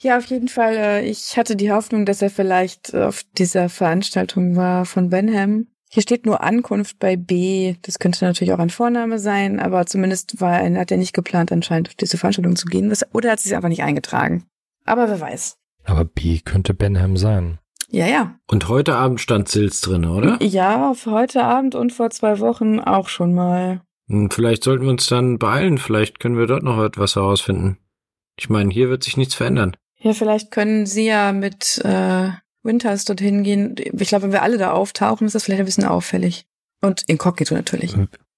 Ja, 0.01 0.17
auf 0.17 0.25
jeden 0.25 0.47
Fall. 0.47 0.75
Äh, 0.75 1.09
ich 1.09 1.37
hatte 1.37 1.55
die 1.55 1.71
Hoffnung, 1.71 2.05
dass 2.05 2.21
er 2.21 2.29
vielleicht 2.29 2.93
auf 2.95 3.23
dieser 3.37 3.69
Veranstaltung 3.69 4.55
war 4.55 4.85
von 4.85 5.09
Benham. 5.09 5.67
Hier 5.91 6.03
steht 6.03 6.27
nur 6.27 6.41
Ankunft 6.41 6.99
bei 6.99 7.15
B. 7.15 7.75
Das 7.81 7.97
könnte 7.97 8.23
natürlich 8.23 8.53
auch 8.53 8.59
ein 8.59 8.69
Vorname 8.69 9.17
sein, 9.17 9.59
aber 9.59 9.87
zumindest 9.87 10.39
war 10.39 10.61
er, 10.61 10.79
hat 10.79 10.91
er 10.91 10.97
nicht 10.97 11.13
geplant, 11.13 11.51
anscheinend 11.51 11.89
auf 11.89 11.95
diese 11.95 12.17
Veranstaltung 12.17 12.55
zu 12.55 12.67
gehen. 12.67 12.93
Oder 13.11 13.31
hat 13.31 13.39
sich 13.39 13.55
einfach 13.55 13.69
nicht 13.69 13.81
eingetragen. 13.81 14.45
Aber 14.85 15.09
wer 15.09 15.19
weiß. 15.19 15.57
Aber 15.85 16.05
B 16.05 16.39
könnte 16.39 16.75
Benham 16.75 17.17
sein. 17.17 17.57
Ja, 17.89 18.05
ja. 18.05 18.35
Und 18.47 18.67
heute 18.67 18.95
Abend 18.95 19.19
stand 19.19 19.49
Silz 19.49 19.81
drin, 19.81 20.05
oder? 20.05 20.37
Ja, 20.43 20.93
für 20.93 21.09
heute 21.09 21.43
Abend 21.43 21.73
und 21.73 21.91
vor 21.91 22.11
zwei 22.11 22.39
Wochen 22.39 22.79
auch 22.79 23.09
schon 23.09 23.33
mal. 23.33 23.81
Hm, 24.07 24.29
vielleicht 24.29 24.63
sollten 24.63 24.83
wir 24.83 24.91
uns 24.91 25.07
dann 25.07 25.39
beeilen. 25.39 25.79
Vielleicht 25.79 26.19
können 26.19 26.37
wir 26.37 26.45
dort 26.45 26.61
noch 26.61 26.83
etwas 26.83 27.15
herausfinden. 27.15 27.79
Ich 28.37 28.47
meine, 28.47 28.71
hier 28.71 28.89
wird 28.89 29.03
sich 29.03 29.17
nichts 29.17 29.33
verändern. 29.33 29.75
Ja, 29.97 30.13
vielleicht 30.13 30.51
können 30.51 30.85
Sie 30.85 31.07
ja 31.07 31.31
mit 31.33 31.81
äh, 31.83 32.29
Winters 32.69 33.03
dorthin 33.03 33.43
gehen. 33.43 33.75
Ich 33.77 34.09
glaube, 34.09 34.23
wenn 34.23 34.31
wir 34.31 34.43
alle 34.43 34.57
da 34.57 34.71
auftauchen, 34.71 35.25
ist 35.25 35.33
das 35.33 35.43
vielleicht 35.43 35.59
ein 35.59 35.65
bisschen 35.65 35.85
auffällig. 35.85 36.45
Und 36.81 37.03
inkognito 37.07 37.55
natürlich. 37.55 37.95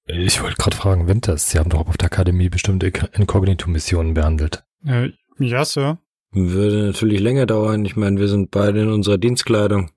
Ich 0.07 0.41
wollte 0.41 0.55
gerade 0.55 0.75
fragen, 0.75 1.07
Winters, 1.07 1.49
Sie 1.49 1.59
haben 1.59 1.69
doch 1.69 1.88
auf 1.88 1.97
der 1.97 2.07
Akademie 2.07 2.49
bestimmte 2.49 2.88
Inkognito-Missionen 2.88 4.13
behandelt. 4.13 4.63
Äh, 4.86 5.09
ja, 5.38 5.63
Sir. 5.63 5.99
Würde 6.32 6.88
natürlich 6.88 7.19
länger 7.19 7.45
dauern. 7.45 7.86
Ich 7.86 7.95
meine, 7.95 8.19
wir 8.19 8.27
sind 8.27 8.51
beide 8.51 8.82
in 8.82 8.89
unserer 8.89 9.17
Dienstkleidung. 9.17 9.91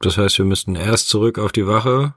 Das 0.00 0.18
heißt, 0.18 0.36
wir 0.38 0.44
müssten 0.44 0.74
erst 0.74 1.08
zurück 1.08 1.38
auf 1.38 1.52
die 1.52 1.66
Wache 1.66 2.14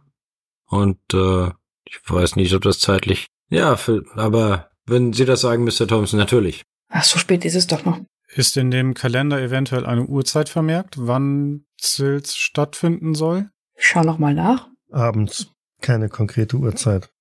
und 0.65 0.99
äh, 1.13 1.47
ich 1.85 1.99
weiß 2.07 2.35
nicht, 2.35 2.53
ob 2.53 2.63
das 2.63 2.79
zeitlich. 2.79 3.27
Ja, 3.49 3.77
für, 3.77 4.03
aber 4.15 4.71
wenn 4.85 5.13
Sie 5.13 5.25
das 5.25 5.41
sagen, 5.41 5.63
Mr. 5.63 5.87
Thompson, 5.87 6.19
natürlich. 6.19 6.63
Ach, 6.89 7.03
so 7.03 7.19
spät 7.19 7.45
ist 7.45 7.55
es 7.55 7.67
doch 7.67 7.85
noch. 7.85 7.99
Ist 8.31 8.57
in 8.57 8.69
dem 8.69 8.93
Kalender 8.93 9.41
eventuell 9.41 9.85
eine 9.85 10.05
Uhrzeit 10.05 10.49
vermerkt, 10.49 10.95
wann 10.99 11.65
Zils 11.77 12.35
stattfinden 12.35 13.15
soll? 13.15 13.49
Ich 13.75 13.87
schau 13.87 14.03
noch 14.03 14.19
mal 14.19 14.33
nach. 14.33 14.67
Abends. 14.91 15.51
Keine 15.81 16.09
konkrete 16.09 16.57
Uhrzeit. 16.57 17.11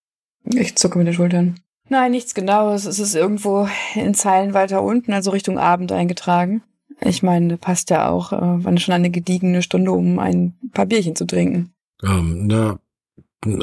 Ich 0.45 0.77
zucke 0.77 0.99
mit 0.99 1.07
den 1.07 1.15
Schultern. 1.15 1.61
Nein, 1.89 2.11
nichts 2.11 2.35
Genaues. 2.35 2.85
Es 2.85 2.99
ist 2.99 3.15
irgendwo 3.15 3.69
in 3.95 4.15
Zeilen 4.15 4.53
weiter 4.53 4.83
unten, 4.83 5.13
also 5.13 5.31
Richtung 5.31 5.59
Abend 5.59 5.93
eingetragen. 5.93 6.63
Ich 7.01 7.23
meine, 7.23 7.57
passt 7.57 7.91
ja 7.91 8.09
auch, 8.09 8.33
äh, 8.33 8.65
wann 8.65 8.79
schon 8.79 8.95
eine 8.95 9.11
gediegene 9.11 9.63
Stunde, 9.63 9.93
um 9.93 10.19
ein 10.19 10.59
paar 10.73 10.87
Bierchen 10.87 11.17
zu 11.17 11.27
trinken. 11.27 11.73
Ähm, 12.03 12.47
na, 12.47 12.81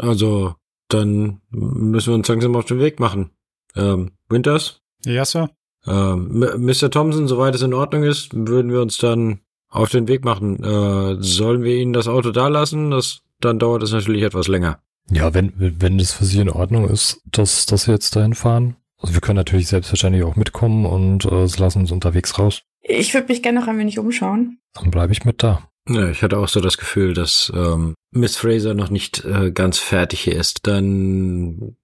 also, 0.02 0.56
dann 0.88 1.41
müssen 1.50 2.10
wir 2.10 2.16
uns 2.16 2.28
langsam 2.28 2.56
auf 2.56 2.66
den 2.66 2.80
Weg 2.80 3.00
machen. 3.00 3.32
Ähm, 3.76 4.12
Winters? 4.30 4.82
Ja, 5.04 5.26
Sir. 5.26 5.50
Ähm, 5.88 6.45
Mr. 6.57 6.89
Thompson, 6.89 7.27
soweit 7.27 7.55
es 7.55 7.61
in 7.61 7.73
Ordnung 7.73 8.03
ist, 8.03 8.29
würden 8.33 8.71
wir 8.71 8.81
uns 8.81 8.97
dann 8.97 9.39
auf 9.69 9.89
den 9.89 10.07
Weg 10.07 10.23
machen. 10.23 10.63
Äh, 10.63 11.17
sollen 11.19 11.63
wir 11.63 11.75
Ihnen 11.75 11.93
das 11.93 12.07
Auto 12.07 12.31
da 12.31 12.47
lassen? 12.47 12.91
Das, 12.91 13.21
dann 13.39 13.59
dauert 13.59 13.83
es 13.83 13.91
natürlich 13.91 14.23
etwas 14.23 14.47
länger. 14.47 14.79
Ja, 15.09 15.33
wenn, 15.33 15.53
wenn 15.55 15.99
es 15.99 16.13
für 16.13 16.25
Sie 16.25 16.39
in 16.39 16.49
Ordnung 16.49 16.89
ist, 16.89 17.21
dass, 17.31 17.65
dass 17.65 17.88
wir 17.88 17.93
jetzt 17.93 18.15
dahin 18.15 18.33
fahren. 18.33 18.75
Also 18.97 19.13
wir 19.13 19.21
können 19.21 19.38
natürlich 19.38 19.67
selbstverständlich 19.67 20.23
auch 20.23 20.36
mitkommen 20.36 20.86
und 20.86 21.25
äh, 21.25 21.47
sie 21.47 21.59
lassen 21.59 21.79
uns 21.79 21.91
unterwegs 21.91 22.39
raus. 22.39 22.63
Ich 22.81 23.13
würde 23.13 23.27
mich 23.27 23.43
gerne 23.43 23.59
noch 23.59 23.67
ein 23.67 23.77
wenig 23.77 23.99
umschauen. 23.99 24.59
Dann 24.73 24.89
bleibe 24.89 25.13
ich 25.13 25.25
mit 25.25 25.43
da. 25.43 25.67
Ja, 25.88 26.09
ich 26.09 26.23
hatte 26.23 26.39
auch 26.39 26.47
so 26.47 26.61
das 26.61 26.77
Gefühl, 26.77 27.13
dass 27.13 27.51
ähm, 27.55 27.93
Miss 28.11 28.38
Fraser 28.38 28.73
noch 28.73 28.89
nicht 28.89 29.23
äh, 29.25 29.51
ganz 29.51 29.77
fertig 29.77 30.21
hier 30.21 30.36
ist. 30.36 30.65
Dann 30.65 31.75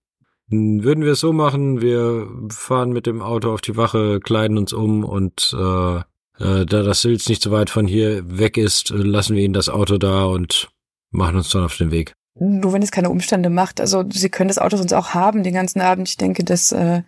würden 0.51 1.03
wir 1.03 1.13
es 1.13 1.21
so 1.21 1.33
machen, 1.33 1.81
wir 1.81 2.27
fahren 2.49 2.91
mit 2.91 3.05
dem 3.05 3.21
Auto 3.21 3.53
auf 3.53 3.61
die 3.61 3.77
Wache, 3.77 4.19
kleiden 4.19 4.57
uns 4.57 4.73
um 4.73 5.03
und 5.03 5.55
äh, 5.57 5.97
äh, 5.97 6.65
da 6.65 6.83
das 6.83 7.01
Silz 7.01 7.29
nicht 7.29 7.41
so 7.41 7.51
weit 7.51 7.69
von 7.69 7.87
hier 7.87 8.23
weg 8.25 8.57
ist, 8.57 8.89
lassen 8.89 9.35
wir 9.35 9.43
ihn 9.43 9.53
das 9.53 9.69
Auto 9.69 9.97
da 9.97 10.25
und 10.25 10.69
machen 11.11 11.37
uns 11.37 11.49
dann 11.49 11.63
auf 11.63 11.77
den 11.77 11.91
Weg. 11.91 12.13
Nur 12.35 12.73
wenn 12.73 12.81
es 12.81 12.91
keine 12.91 13.09
Umstände 13.09 13.49
macht. 13.49 13.81
Also 13.81 14.03
Sie 14.09 14.29
können 14.29 14.47
das 14.47 14.57
Auto 14.57 14.77
sonst 14.77 14.93
auch 14.93 15.13
haben 15.13 15.43
den 15.43 15.53
ganzen 15.53 15.81
Abend. 15.81 16.09
Ich 16.09 16.17
denke, 16.17 16.43
dass 16.43 16.71
äh, 16.71 17.03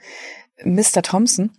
Mr. 0.64 1.02
Thompson 1.02 1.52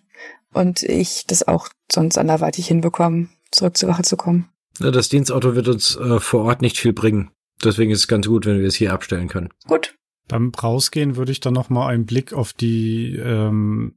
und 0.52 0.82
ich 0.82 1.26
das 1.26 1.46
auch 1.46 1.68
sonst 1.90 2.16
anderweitig 2.16 2.66
hinbekommen, 2.66 3.30
zurück 3.50 3.76
zur 3.76 3.88
Wache 3.88 4.02
zu 4.02 4.16
kommen. 4.16 4.48
Das 4.78 5.08
Dienstauto 5.08 5.54
wird 5.54 5.68
uns 5.68 5.96
äh, 5.96 6.20
vor 6.20 6.44
Ort 6.44 6.62
nicht 6.62 6.78
viel 6.78 6.92
bringen. 6.92 7.30
Deswegen 7.62 7.90
ist 7.90 8.00
es 8.00 8.08
ganz 8.08 8.26
gut, 8.26 8.46
wenn 8.46 8.60
wir 8.60 8.66
es 8.66 8.74
hier 8.74 8.92
abstellen 8.92 9.28
können. 9.28 9.50
Gut. 9.66 9.94
Beim 10.28 10.50
Rausgehen 10.50 11.16
würde 11.16 11.32
ich 11.32 11.40
dann 11.40 11.54
noch 11.54 11.70
mal 11.70 11.88
einen 11.88 12.06
Blick 12.06 12.32
auf 12.32 12.52
die 12.52 13.16
ähm, 13.16 13.96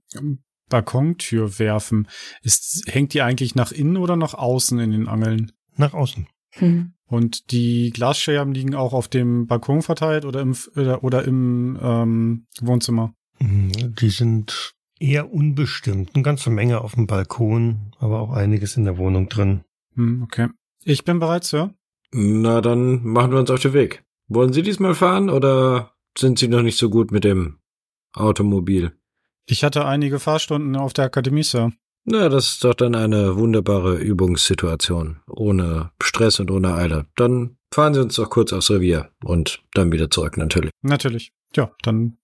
Balkontür 0.70 1.60
werfen. 1.60 2.08
Ist, 2.42 2.84
hängt 2.88 3.14
die 3.14 3.22
eigentlich 3.22 3.56
nach 3.56 3.72
innen 3.72 3.98
oder 3.98 4.16
nach 4.16 4.34
außen 4.34 4.80
in 4.80 4.92
den 4.92 5.08
Angeln? 5.08 5.52
Nach 5.76 5.94
außen. 5.94 6.28
Hm. 6.52 6.94
Und 7.06 7.52
die 7.52 7.92
Glasscherben 7.92 8.54
liegen 8.54 8.76
auch 8.76 8.94
auf 8.94 9.08
dem 9.08 9.48
Balkon 9.48 9.82
verteilt 9.82 10.26
oder 10.26 10.42
im, 10.42 10.56
oder, 10.76 11.04
oder 11.04 11.24
im 11.24 11.80
ähm, 11.82 12.48
Wohnzimmer? 12.62 13.14
Mhm, 13.40 13.96
Die 13.96 14.10
sind 14.10 14.74
eher 15.00 15.32
unbestimmt. 15.32 16.12
Eine 16.14 16.24
ganze 16.24 16.50
Menge 16.50 16.82
auf 16.82 16.96
dem 16.96 17.08
Balkon, 17.08 17.92
aber 18.00 18.20
auch 18.20 18.32
einiges 18.32 18.76
in 18.76 18.84
der 18.84 18.98
Wohnung 18.98 19.30
drin. 19.30 19.62
Hm, 19.96 20.24
okay. 20.24 20.50
Ich 20.84 21.06
bin 21.06 21.20
bereit, 21.20 21.46
Sir. 21.46 21.74
Na, 22.12 22.62
dann 22.62 23.04
machen 23.04 23.32
wir 23.32 23.40
uns 23.40 23.52
auf 23.52 23.62
den 23.62 23.74
Weg. 23.74 24.04
Wollen 24.28 24.54
Sie 24.54 24.62
diesmal 24.62 24.96
fahren 24.96 25.30
oder 25.30 25.94
sind 26.18 26.40
Sie 26.40 26.48
noch 26.48 26.62
nicht 26.62 26.78
so 26.78 26.90
gut 26.90 27.12
mit 27.12 27.24
dem 27.24 27.60
Automobil? 28.14 28.94
Ich 29.46 29.64
hatte 29.64 29.86
einige 29.86 30.20
Fahrstunden 30.20 30.76
auf 30.76 30.94
der 30.94 31.06
Akademie, 31.06 31.44
Sir. 31.44 31.72
Na, 32.06 32.30
das 32.30 32.54
ist 32.54 32.64
doch 32.64 32.74
dann 32.74 32.96
eine 32.96 33.36
wunderbare 33.36 33.98
Übungssituation. 33.98 35.20
Ohne 35.30 35.92
Stress 36.02 36.40
und 36.40 36.52
ohne 36.52 36.74
Eile. 36.74 37.06
Dann 37.16 37.58
fahren 37.74 37.94
Sie 37.94 38.02
uns 38.02 38.16
doch 38.16 38.30
kurz 38.30 38.54
aufs 38.54 38.72
Revier 38.72 39.10
und 39.24 39.62
dann 39.74 39.92
wieder 39.92 40.10
zurück, 40.10 40.38
natürlich. 40.38 40.72
Natürlich. 40.82 41.34
Ja, 41.56 41.72
dann 41.84 42.18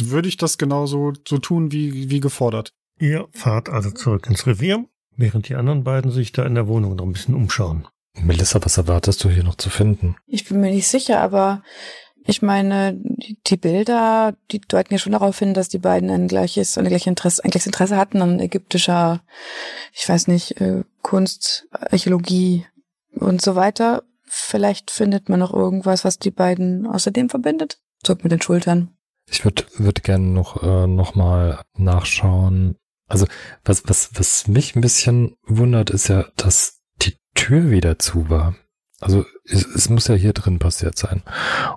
würde 0.00 0.28
ich 0.28 0.36
das 0.36 0.58
genauso 0.58 1.12
so 1.28 1.38
tun, 1.38 1.72
wie, 1.72 2.10
wie 2.10 2.20
gefordert. 2.20 2.72
Ihr 2.98 3.28
fahrt 3.32 3.68
also 3.68 3.90
zurück 3.90 4.26
ins 4.26 4.46
Revier, 4.46 4.86
während 5.16 5.48
die 5.48 5.54
anderen 5.54 5.84
beiden 5.84 6.10
sich 6.10 6.32
da 6.32 6.44
in 6.44 6.54
der 6.54 6.66
Wohnung 6.66 6.96
noch 6.96 7.04
ein 7.04 7.12
bisschen 7.12 7.34
umschauen. 7.34 7.86
Melissa, 8.18 8.62
was 8.64 8.76
erwartest 8.76 9.22
du 9.24 9.28
hier 9.28 9.44
noch 9.44 9.54
zu 9.54 9.70
finden? 9.70 10.16
Ich 10.26 10.46
bin 10.46 10.60
mir 10.60 10.70
nicht 10.70 10.88
sicher, 10.88 11.20
aber 11.20 11.62
ich 12.24 12.42
meine, 12.42 12.98
die 13.46 13.56
Bilder, 13.56 14.34
die 14.50 14.60
deuten 14.60 14.92
ja 14.92 14.98
schon 14.98 15.12
darauf 15.12 15.38
hin, 15.38 15.54
dass 15.54 15.68
die 15.68 15.78
beiden 15.78 16.10
ein 16.10 16.28
gleiches, 16.28 16.76
eine 16.76 16.88
gleiche 16.88 17.10
Interesse, 17.10 17.42
ein 17.44 17.50
gleiches 17.50 17.66
Interesse 17.66 17.96
hatten 17.96 18.20
an 18.22 18.40
ägyptischer, 18.40 19.22
ich 19.92 20.08
weiß 20.08 20.28
nicht, 20.28 20.60
äh, 20.60 20.84
Kunst, 21.02 21.66
Archäologie 21.70 22.66
und 23.12 23.40
so 23.40 23.56
weiter. 23.56 24.02
Vielleicht 24.24 24.90
findet 24.90 25.28
man 25.28 25.40
noch 25.40 25.52
irgendwas, 25.52 26.04
was 26.04 26.18
die 26.18 26.30
beiden 26.30 26.86
außerdem 26.86 27.30
verbindet. 27.30 27.80
Zuckt 28.02 28.22
mit 28.22 28.32
den 28.32 28.42
Schultern. 28.42 28.90
Ich 29.26 29.44
würde 29.44 29.64
würd 29.76 30.02
gerne 30.02 30.26
noch, 30.26 30.62
äh, 30.62 30.86
noch 30.86 31.14
mal 31.14 31.62
nachschauen. 31.76 32.76
Also 33.06 33.26
was, 33.64 33.82
was, 33.86 34.10
was 34.14 34.46
mich 34.46 34.76
ein 34.76 34.80
bisschen 34.80 35.36
wundert, 35.46 35.90
ist 35.90 36.08
ja, 36.08 36.26
dass 36.36 36.80
die 37.02 37.16
Tür 37.34 37.70
wieder 37.70 37.98
zu 37.98 38.28
war. 38.28 38.54
Also 39.00 39.24
es, 39.44 39.64
es 39.66 39.88
muss 39.88 40.08
ja 40.08 40.14
hier 40.14 40.32
drin 40.32 40.58
passiert 40.58 40.96
sein. 40.98 41.22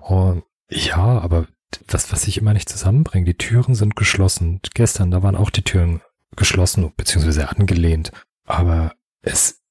Und 0.02 0.44
ja, 0.70 0.98
aber 0.98 1.48
was, 1.88 2.12
was 2.12 2.28
ich 2.28 2.38
immer 2.38 2.54
nicht 2.54 2.70
zusammenbringe, 2.70 3.26
die 3.26 3.38
Türen 3.38 3.76
sind 3.76 3.96
geschlossen. 3.96 4.60
Gestern, 4.74 5.12
da 5.12 5.24
waren 5.24 5.36
auch 5.36 5.50
die 5.50 5.64
Türen 5.64 6.02
geschlossen, 6.36 6.92
beziehungsweise 6.96 7.50
angelehnt. 7.50 8.12
Aber 8.46 8.94
es, 9.22 9.62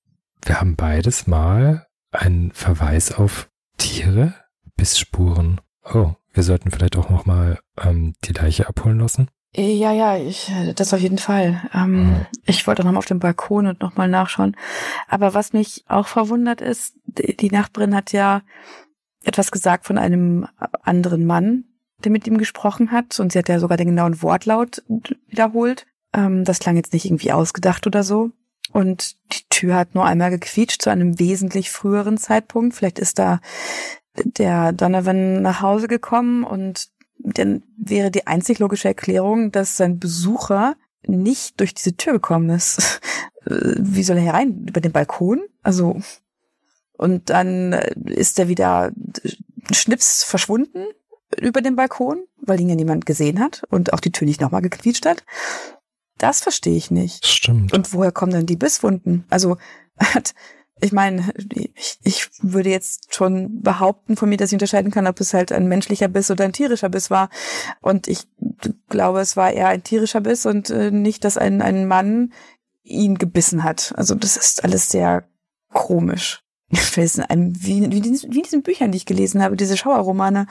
wir 0.44 0.61
haben 0.61 0.76
beides 0.76 1.26
mal 1.26 1.86
einen 2.11 2.53
Verweis 2.53 3.12
auf 3.12 3.48
Tiere, 3.78 4.34
Bissspuren. 4.76 5.61
Oh, 5.84 6.12
wir 6.32 6.42
sollten 6.42 6.70
vielleicht 6.70 6.96
auch 6.96 7.11
noch 7.11 7.26
mal 7.26 7.59
ähm, 7.80 8.14
die 8.24 8.32
Leiche 8.32 8.68
abholen 8.68 8.98
lassen. 8.98 9.28
Äh, 9.55 9.74
Ja, 9.74 9.92
ja, 9.92 10.16
ich, 10.16 10.50
das 10.76 10.94
auf 10.94 11.00
jeden 11.00 11.18
Fall. 11.18 11.61
Ähm, 11.74 11.92
Mhm. 12.11 12.26
Ich 12.44 12.66
wollte 12.66 12.82
auch 12.82 12.86
noch 12.86 12.92
mal 12.92 12.98
auf 12.98 13.07
dem 13.07 13.18
Balkon 13.18 13.66
und 13.66 13.80
noch 13.80 13.96
mal 13.96 14.09
nachschauen. 14.09 14.57
Aber 15.09 15.34
was 15.34 15.53
mich 15.53 15.84
auch 15.88 16.07
verwundert 16.07 16.61
ist, 16.61 16.94
die 17.19 17.51
Nachbarin 17.51 17.95
hat 17.95 18.13
ja 18.13 18.43
etwas 19.25 19.51
gesagt 19.51 19.87
von 19.87 19.99
einem 19.99 20.47
anderen 20.83 21.27
Mann, 21.27 21.65
der 22.05 22.11
mit 22.11 22.27
ihm 22.27 22.39
gesprochen 22.39 22.91
hat. 22.91 23.19
Und 23.21 23.33
sie 23.33 23.39
hat 23.39 23.49
ja 23.49 23.59
sogar 23.59 23.77
den 23.77 23.89
genauen 23.89 24.23
Wortlaut 24.23 24.83
wiederholt. 25.29 25.87
Ähm, 26.13 26.45
das 26.45 26.59
klang 26.59 26.77
jetzt 26.77 26.93
nicht 26.93 27.05
irgendwie 27.05 27.33
ausgedacht 27.33 27.87
oder 27.87 28.03
so. 28.03 28.31
Und 28.73 29.17
die 29.33 29.45
Tür 29.51 29.77
hat 29.77 29.95
nur 29.95 30.05
einmal 30.05 30.31
gequietscht 30.31 30.83
zu 30.83 30.91
einem 30.91 31.19
wesentlich 31.19 31.71
früheren 31.71 32.17
Zeitpunkt. 32.17 32.75
Vielleicht 32.75 32.99
ist 32.99 33.19
da 33.19 33.41
der 34.17 34.73
Donovan 34.73 35.43
nach 35.43 35.61
Hause 35.61 35.89
gekommen 35.89 36.45
und 36.45 36.89
dann 37.19 37.63
wäre 37.77 38.11
die 38.11 38.27
einzig 38.27 38.59
logische 38.59 38.89
Erklärung, 38.89 39.53
dass 39.53 39.77
sein 39.77 39.99
Besucher 39.99 40.75
nicht 41.07 41.61
durch 41.61 41.75
diese 41.75 41.97
Tür 41.97 42.15
gekommen 42.15 42.51
ist. 42.51 43.01
Wie 43.45 44.03
soll 44.03 44.19
er 44.19 44.25
herein? 44.25 44.67
Über 44.69 44.81
den 44.81 44.93
Balkon? 44.93 45.43
Also, 45.63 46.01
und 47.03 47.30
dann 47.30 47.72
äh, 47.72 47.94
ist 48.07 48.38
er 48.38 48.48
wieder 48.48 48.92
äh, 49.24 49.74
schnips 49.74 50.22
verschwunden 50.22 50.86
über 51.36 51.61
den 51.61 51.74
Balkon, 51.74 52.24
weil 52.36 52.61
ihn 52.61 52.68
ja 52.68 52.76
niemand 52.76 53.07
gesehen 53.07 53.40
hat 53.40 53.64
und 53.70 53.92
auch 53.92 54.00
die 54.00 54.12
Tür 54.12 54.26
nicht 54.26 54.40
nochmal 54.40 54.62
gequietscht 54.62 55.05
hat. 55.05 55.24
Das 56.18 56.40
verstehe 56.40 56.76
ich 56.76 56.92
nicht. 56.92 57.26
Stimmt. 57.26 57.72
Und 57.72 57.92
woher 57.92 58.12
kommen 58.12 58.32
denn 58.32 58.46
die 58.46 58.57
Bisswunden? 58.57 59.24
Also, 59.30 59.57
hat, 59.98 60.34
ich 60.80 60.92
meine, 60.92 61.32
ich, 61.74 61.98
ich 62.05 62.28
würde 62.40 62.70
jetzt 62.70 63.12
schon 63.12 63.62
behaupten 63.62 64.16
von 64.16 64.28
mir, 64.28 64.36
dass 64.36 64.50
ich 64.50 64.57
unterscheiden 64.57 64.92
kann, 64.92 65.09
ob 65.09 65.20
es 65.20 65.34
halt 65.34 65.50
ein 65.50 65.66
menschlicher 65.66 66.09
Biss 66.09 66.30
oder 66.30 66.44
ein 66.44 66.53
tierischer 66.53 66.88
Biss 66.88 67.11
war. 67.11 67.30
Und 67.80 68.07
ich 68.07 68.28
glaube, 68.88 69.20
es 69.20 69.36
war 69.36 69.50
eher 69.50 69.68
ein 69.68 69.82
tierischer 69.82 70.20
Biss 70.20 70.46
und 70.46 70.70
äh, 70.70 70.92
nicht, 70.92 71.24
dass 71.24 71.36
ein, 71.36 71.62
ein 71.62 71.88
Mann 71.88 72.32
ihn 72.84 73.18
gebissen 73.18 73.64
hat. 73.64 73.92
Also 73.96 74.14
das 74.14 74.36
ist 74.36 74.62
alles 74.62 74.88
sehr 74.88 75.28
komisch. 75.72 76.42
Einem, 77.29 77.53
wie, 77.62 77.81
wie, 77.91 77.99
in 77.99 78.03
diesen- 78.03 78.33
wie 78.33 78.39
in 78.39 78.43
diesen 78.45 78.62
Büchern, 78.62 78.93
die 78.93 78.97
ich 78.99 79.07
gelesen 79.07 79.43
habe, 79.43 79.57
diese 79.57 79.77
Schauerromane. 79.77 80.47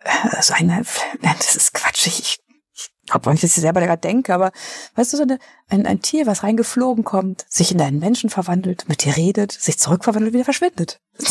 Äh, 0.00 0.28
Also 0.36 0.54
eine, 0.54 0.84
das 1.22 1.56
ist 1.56 1.74
Quatsch. 1.74 2.06
Ich, 2.06 2.38
ich 2.74 2.90
glaube 3.06 3.30
nicht, 3.30 3.42
dass 3.44 3.56
ich 3.56 3.60
selber 3.62 3.80
daran 3.80 4.00
denke, 4.00 4.34
aber 4.34 4.50
weißt 4.94 5.12
du, 5.12 5.16
so 5.18 5.22
eine, 5.24 5.38
ein, 5.68 5.86
ein 5.86 6.00
Tier, 6.02 6.26
was 6.26 6.42
reingeflogen 6.42 7.04
kommt, 7.04 7.44
sich 7.48 7.70
in 7.72 7.80
einen 7.80 7.98
Menschen 7.98 8.30
verwandelt, 8.30 8.88
mit 8.88 9.04
dir 9.04 9.16
redet, 9.16 9.52
sich 9.52 9.78
zurückverwandelt, 9.78 10.32
wieder 10.34 10.44
verschwindet. 10.44 11.00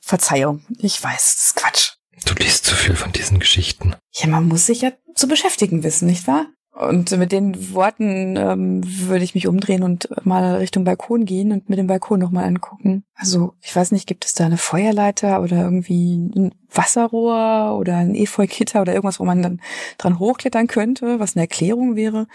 Verzeihung, 0.00 0.64
ich 0.78 1.02
weiß, 1.02 1.34
das 1.36 1.46
ist 1.46 1.56
Quatsch. 1.56 1.92
Du 2.26 2.34
liest 2.34 2.66
zu 2.66 2.74
viel 2.74 2.96
von 2.96 3.12
diesen 3.12 3.38
Geschichten. 3.40 3.96
Ja, 4.12 4.26
man 4.26 4.46
muss 4.46 4.66
sich 4.66 4.82
ja 4.82 4.92
zu 5.14 5.26
beschäftigen 5.26 5.82
wissen, 5.82 6.06
nicht 6.06 6.26
wahr? 6.26 6.46
Und 6.72 7.10
mit 7.18 7.32
den 7.32 7.74
Worten 7.74 8.36
ähm, 8.36 8.80
würde 8.84 9.24
ich 9.24 9.34
mich 9.34 9.46
umdrehen 9.46 9.82
und 9.82 10.08
mal 10.24 10.56
Richtung 10.56 10.84
Balkon 10.84 11.24
gehen 11.26 11.52
und 11.52 11.68
mir 11.68 11.76
den 11.76 11.88
Balkon 11.88 12.20
nochmal 12.20 12.44
angucken. 12.44 13.04
Also, 13.14 13.54
ich 13.60 13.74
weiß 13.74 13.92
nicht, 13.92 14.06
gibt 14.06 14.24
es 14.24 14.32
da 14.34 14.46
eine 14.46 14.56
Feuerleiter 14.56 15.42
oder 15.42 15.62
irgendwie 15.62 16.16
ein 16.16 16.54
Wasserrohr 16.72 17.76
oder 17.78 17.96
ein 17.96 18.14
Efeugitter 18.14 18.80
oder 18.80 18.94
irgendwas, 18.94 19.20
wo 19.20 19.24
man 19.24 19.42
dann 19.42 19.60
dran 19.98 20.18
hochklettern 20.18 20.68
könnte, 20.68 21.20
was 21.20 21.36
eine 21.36 21.42
Erklärung 21.42 21.96
wäre? 21.96 22.26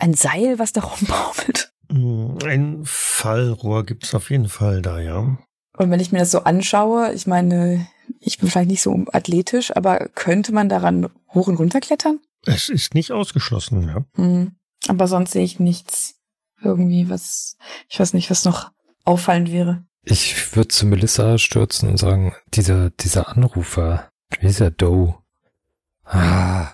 ein 0.00 0.14
Seil, 0.14 0.58
was 0.58 0.72
da 0.72 0.80
rumbaumelt? 0.82 1.72
Hm, 1.90 2.38
Ein 2.44 2.80
Fallrohr 2.84 3.84
gibt's 3.84 4.14
auf 4.14 4.30
jeden 4.30 4.48
Fall 4.48 4.82
da, 4.82 4.98
ja. 5.00 5.36
Und 5.76 5.90
wenn 5.90 6.00
ich 6.00 6.12
mir 6.12 6.18
das 6.18 6.30
so 6.30 6.40
anschaue, 6.40 7.12
ich 7.12 7.26
meine, 7.26 7.86
ich 8.18 8.38
bin 8.38 8.50
vielleicht 8.50 8.70
nicht 8.70 8.82
so 8.82 9.04
athletisch, 9.12 9.74
aber 9.76 10.08
könnte 10.14 10.52
man 10.52 10.68
daran 10.68 11.08
hoch 11.32 11.48
und 11.48 11.56
runter 11.56 11.80
klettern? 11.80 12.18
Es 12.46 12.68
ist 12.68 12.94
nicht 12.94 13.12
ausgeschlossen, 13.12 13.88
ja. 13.88 14.04
Hm. 14.14 14.56
Aber 14.88 15.08
sonst 15.08 15.32
sehe 15.32 15.44
ich 15.44 15.60
nichts 15.60 16.14
irgendwie, 16.62 17.08
was, 17.08 17.56
ich 17.88 18.00
weiß 18.00 18.14
nicht, 18.14 18.30
was 18.30 18.44
noch 18.44 18.70
auffallend 19.04 19.50
wäre. 19.52 19.84
Ich 20.02 20.56
würde 20.56 20.68
zu 20.68 20.86
Melissa 20.86 21.36
stürzen 21.38 21.88
und 21.90 21.98
sagen, 21.98 22.34
dieser, 22.54 22.90
dieser 22.90 23.28
Anrufer, 23.28 24.10
wie 24.40 24.46
ist 24.46 24.60
er, 24.60 24.70
Doe? 24.70 25.18
Ah, 26.04 26.72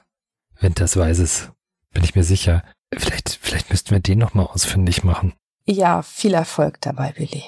Winters 0.61 0.97
weiß 0.97 1.19
es. 1.19 1.51
Bin 1.93 2.05
ich 2.05 2.15
mir 2.15 2.25
sicher. 2.25 2.63
Vielleicht, 2.97 3.39
vielleicht 3.43 3.71
müssten 3.71 3.91
wir 3.91 4.01
den 4.01 4.19
nochmal 4.19 4.47
ausfindig 4.47 5.03
machen. 5.03 5.35
Ja, 5.67 6.03
viel 6.03 6.35
Erfolg 6.35 6.81
dabei, 6.81 7.13
Billy. 7.13 7.43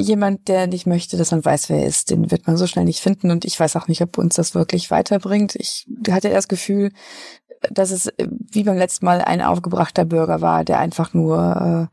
Jemand, 0.00 0.48
der 0.48 0.66
nicht 0.66 0.86
möchte, 0.86 1.16
dass 1.16 1.30
man 1.30 1.44
weiß, 1.44 1.68
wer 1.68 1.78
er 1.78 1.86
ist, 1.86 2.10
den 2.10 2.30
wird 2.30 2.46
man 2.46 2.56
so 2.56 2.66
schnell 2.66 2.84
nicht 2.84 3.00
finden 3.00 3.30
und 3.30 3.44
ich 3.44 3.58
weiß 3.58 3.76
auch 3.76 3.86
nicht, 3.86 4.00
ob 4.02 4.18
uns 4.18 4.34
das 4.34 4.54
wirklich 4.54 4.90
weiterbringt. 4.90 5.54
Ich 5.56 5.86
hatte 6.10 6.30
das 6.30 6.48
Gefühl, 6.48 6.90
dass 7.70 7.90
es 7.90 8.06
äh, 8.06 8.26
wie 8.28 8.64
beim 8.64 8.78
letzten 8.78 9.04
Mal 9.04 9.20
ein 9.20 9.42
aufgebrachter 9.42 10.04
Bürger 10.04 10.40
war, 10.40 10.64
der 10.64 10.78
einfach 10.78 11.12
nur 11.12 11.90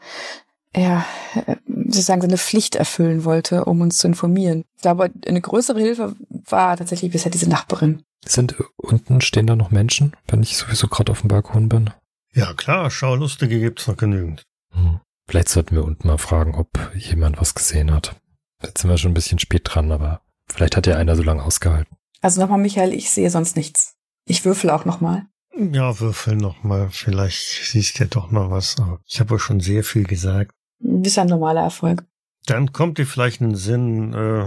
äh, 0.74 0.82
ja, 0.82 1.05
äh, 1.36 1.55
sozusagen 1.66 2.22
seine 2.22 2.38
Pflicht 2.38 2.76
erfüllen 2.76 3.26
wollte, 3.26 3.66
um 3.66 3.82
uns 3.82 3.97
zu 3.97 4.08
informieren. 4.08 4.64
Ich 4.76 4.84
glaube, 4.84 5.12
eine 5.26 5.41
größere 5.41 5.80
Hilfe 5.80 6.16
war 6.30 6.78
tatsächlich 6.78 7.12
bisher 7.12 7.32
diese 7.32 7.49
Nachbarin. 7.49 8.03
Sind 8.26 8.55
unten 8.78 9.22
stehen 9.22 9.47
da 9.47 9.55
noch 9.55 9.72
Menschen, 9.72 10.16
wenn 10.28 10.43
ich 10.43 10.58
sowieso 10.58 10.88
gerade 10.88 11.12
auf 11.12 11.22
dem 11.22 11.30
Balkon 11.30 11.70
bin? 11.70 11.91
Ja, 12.34 12.53
klar, 12.53 12.89
Schaulustige 12.91 13.60
gibt's 13.60 13.88
noch 13.88 13.97
genügend. 13.97 14.43
Hm. 14.72 14.99
Vielleicht 15.28 15.50
sollten 15.50 15.76
wir 15.76 15.84
unten 15.84 16.08
mal 16.08 16.18
fragen, 16.18 16.56
ob 16.56 16.70
jemand 16.96 17.40
was 17.40 17.54
gesehen 17.54 17.92
hat. 17.92 18.16
Jetzt 18.64 18.82
sind 18.82 18.90
wir 18.90 18.98
schon 18.98 19.12
ein 19.12 19.16
bisschen 19.16 19.40
spät 19.40 19.64
dran, 19.66 19.92
aber 19.92 20.22
vielleicht 20.48 20.78
hat 20.78 20.88
ja 20.88 20.96
einer 20.96 21.16
so 21.16 21.24
lange 21.24 21.44
ausgehalten. 21.44 21.96
Also 22.22 22.42
nochmal, 22.42 22.60
Michael, 22.60 22.94
ich 22.94 23.10
sehe 23.12 23.30
sonst 23.30 23.56
nichts. 23.56 23.96
Ich 24.26 24.46
würfel 24.46 24.70
auch 24.70 24.86
nochmal. 24.86 25.24
Ja, 25.56 26.00
würfel 26.00 26.36
noch 26.36 26.64
mal. 26.64 26.90
Vielleicht 26.92 27.66
siehst 27.66 28.00
du 28.00 28.04
ja 28.04 28.10
doch 28.10 28.32
noch 28.32 28.52
was. 28.52 28.78
Aber 28.80 29.00
ich 29.06 29.20
habe 29.20 29.36
euch 29.36 29.42
schon 29.42 29.60
sehr 29.60 29.84
viel 29.84 30.04
gesagt. 30.04 30.52
Das 30.80 31.08
ist 31.08 31.18
ein 31.20 31.28
normaler 31.28 31.62
Erfolg. 31.62 32.06
Dann 32.46 32.72
kommt 32.72 32.98
dir 32.98 33.06
vielleicht 33.06 33.42
in 33.42 33.50
den 33.50 33.56
Sinn, 33.56 34.14
äh, 34.14 34.46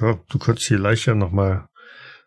ja, 0.00 0.18
du 0.28 0.38
könntest 0.38 0.68
die 0.68 0.74
Leiche 0.74 1.14
noch 1.14 1.30
mal 1.30 1.68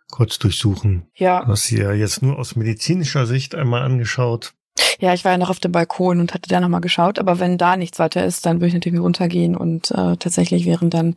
kurz 0.10 0.39
durchsuchen. 0.39 1.08
Ja, 1.16 1.41
Du 1.45 1.52
hast 1.52 1.64
sie 1.64 1.80
ja 1.80 1.93
jetzt 1.93 2.22
nur 2.22 2.38
aus 2.39 2.56
medizinischer 2.56 3.26
Sicht 3.26 3.54
einmal 3.56 3.84
angeschaut. 3.84 4.54
Ja, 4.99 5.13
ich 5.13 5.25
war 5.25 5.32
ja 5.32 5.38
noch 5.38 5.49
auf 5.49 5.59
dem 5.59 5.71
Balkon 5.71 6.19
und 6.19 6.34
hatte 6.34 6.49
da 6.49 6.59
nochmal 6.59 6.82
geschaut, 6.82 7.19
aber 7.19 7.39
wenn 7.39 7.57
da 7.57 7.77
nichts 7.77 7.99
weiter 7.99 8.25
ist, 8.25 8.45
dann 8.45 8.57
würde 8.57 8.67
ich 8.67 8.73
natürlich 8.73 8.99
runtergehen 8.99 9.55
und 9.55 9.91
äh, 9.91 10.17
tatsächlich 10.17 10.65
während 10.65 10.93
dann 10.93 11.15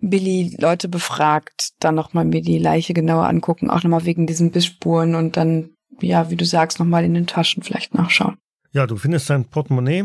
Billy 0.00 0.56
Leute 0.58 0.88
befragt, 0.88 1.70
dann 1.80 1.94
nochmal 1.94 2.24
mir 2.24 2.42
die 2.42 2.58
Leiche 2.58 2.94
genauer 2.94 3.26
angucken, 3.26 3.70
auch 3.70 3.82
nochmal 3.82 4.04
wegen 4.04 4.26
diesen 4.26 4.50
Bissspuren 4.50 5.14
und 5.14 5.36
dann, 5.36 5.70
ja, 6.00 6.30
wie 6.30 6.36
du 6.36 6.44
sagst, 6.44 6.78
nochmal 6.78 7.04
in 7.04 7.14
den 7.14 7.26
Taschen 7.26 7.62
vielleicht 7.62 7.94
nachschauen. 7.94 8.36
Ja, 8.72 8.86
du 8.86 8.96
findest 8.96 9.26
sein 9.26 9.46
Portemonnaie, 9.46 10.04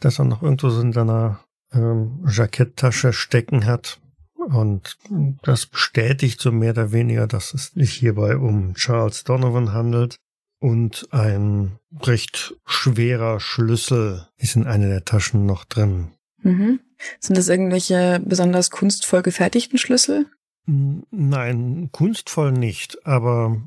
das 0.00 0.18
er 0.18 0.24
noch 0.24 0.42
irgendwo 0.42 0.70
so 0.70 0.80
in 0.80 0.92
seiner 0.92 1.40
ähm, 1.72 2.24
Jacketttasche 2.28 3.12
stecken 3.12 3.66
hat. 3.66 3.98
Und 4.36 4.98
das 5.42 5.66
bestätigt 5.66 6.40
so 6.40 6.52
mehr 6.52 6.72
oder 6.72 6.92
weniger, 6.92 7.26
dass 7.26 7.54
es 7.54 7.68
sich 7.68 7.94
hierbei 7.94 8.36
um 8.36 8.74
Charles 8.74 9.24
Donovan 9.24 9.72
handelt. 9.72 10.16
Und 10.64 11.08
ein 11.10 11.78
recht 12.00 12.56
schwerer 12.64 13.38
Schlüssel 13.38 14.28
ist 14.38 14.56
in 14.56 14.66
einer 14.66 14.88
der 14.88 15.04
Taschen 15.04 15.44
noch 15.44 15.66
drin. 15.66 16.12
Mhm. 16.38 16.80
Sind 17.20 17.36
das 17.36 17.50
irgendwelche 17.50 18.22
besonders 18.24 18.70
kunstvoll 18.70 19.20
gefertigten 19.20 19.76
Schlüssel? 19.76 20.24
Nein, 20.64 21.90
kunstvoll 21.92 22.52
nicht, 22.52 23.06
aber 23.06 23.60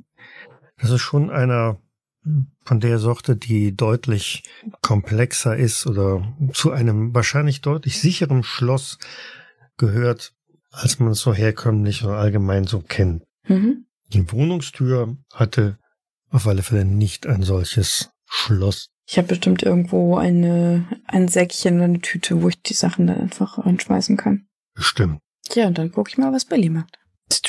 das 0.80 0.90
ist 0.90 1.02
schon 1.02 1.30
einer 1.30 1.78
von 2.66 2.80
der 2.80 2.98
Sorte, 2.98 3.36
die 3.36 3.78
deutlich 3.78 4.42
komplexer 4.82 5.56
ist 5.56 5.86
oder 5.86 6.36
zu 6.52 6.72
einem 6.72 7.14
wahrscheinlich 7.14 7.62
deutlich 7.62 8.02
sicheren 8.02 8.42
Schloss 8.42 8.98
gehört, 9.78 10.34
als 10.72 10.98
man 10.98 11.12
es 11.12 11.20
so 11.20 11.32
herkömmlich 11.32 12.04
oder 12.04 12.16
allgemein 12.16 12.64
so 12.64 12.80
kennt. 12.80 13.22
Mhm. 13.48 13.86
Die 14.14 14.32
Wohnungstür 14.32 15.16
hatte 15.32 15.78
auf 16.30 16.48
alle 16.48 16.64
Fälle 16.64 16.86
nicht 16.86 17.28
ein 17.28 17.44
solches 17.44 18.12
Schloss. 18.26 18.90
Ich 19.10 19.18
habe 19.18 19.30
bestimmt 19.30 19.64
irgendwo 19.64 20.18
eine, 20.18 20.86
ein 21.06 21.28
Säckchen 21.28 21.76
oder 21.76 21.86
eine 21.86 22.02
Tüte, 22.02 22.42
wo 22.42 22.50
ich 22.50 22.62
die 22.62 22.74
Sachen 22.74 23.08
dann 23.08 23.22
einfach 23.22 23.58
reinschmeißen 23.66 24.18
kann. 24.18 24.48
Bestimmt. 24.76 25.20
Ja, 25.54 25.68
und 25.68 25.78
dann 25.78 25.92
gucke 25.92 26.10
ich 26.10 26.18
mal, 26.18 26.34
was 26.34 26.46
Billy 26.46 26.70
macht. 26.70 27.00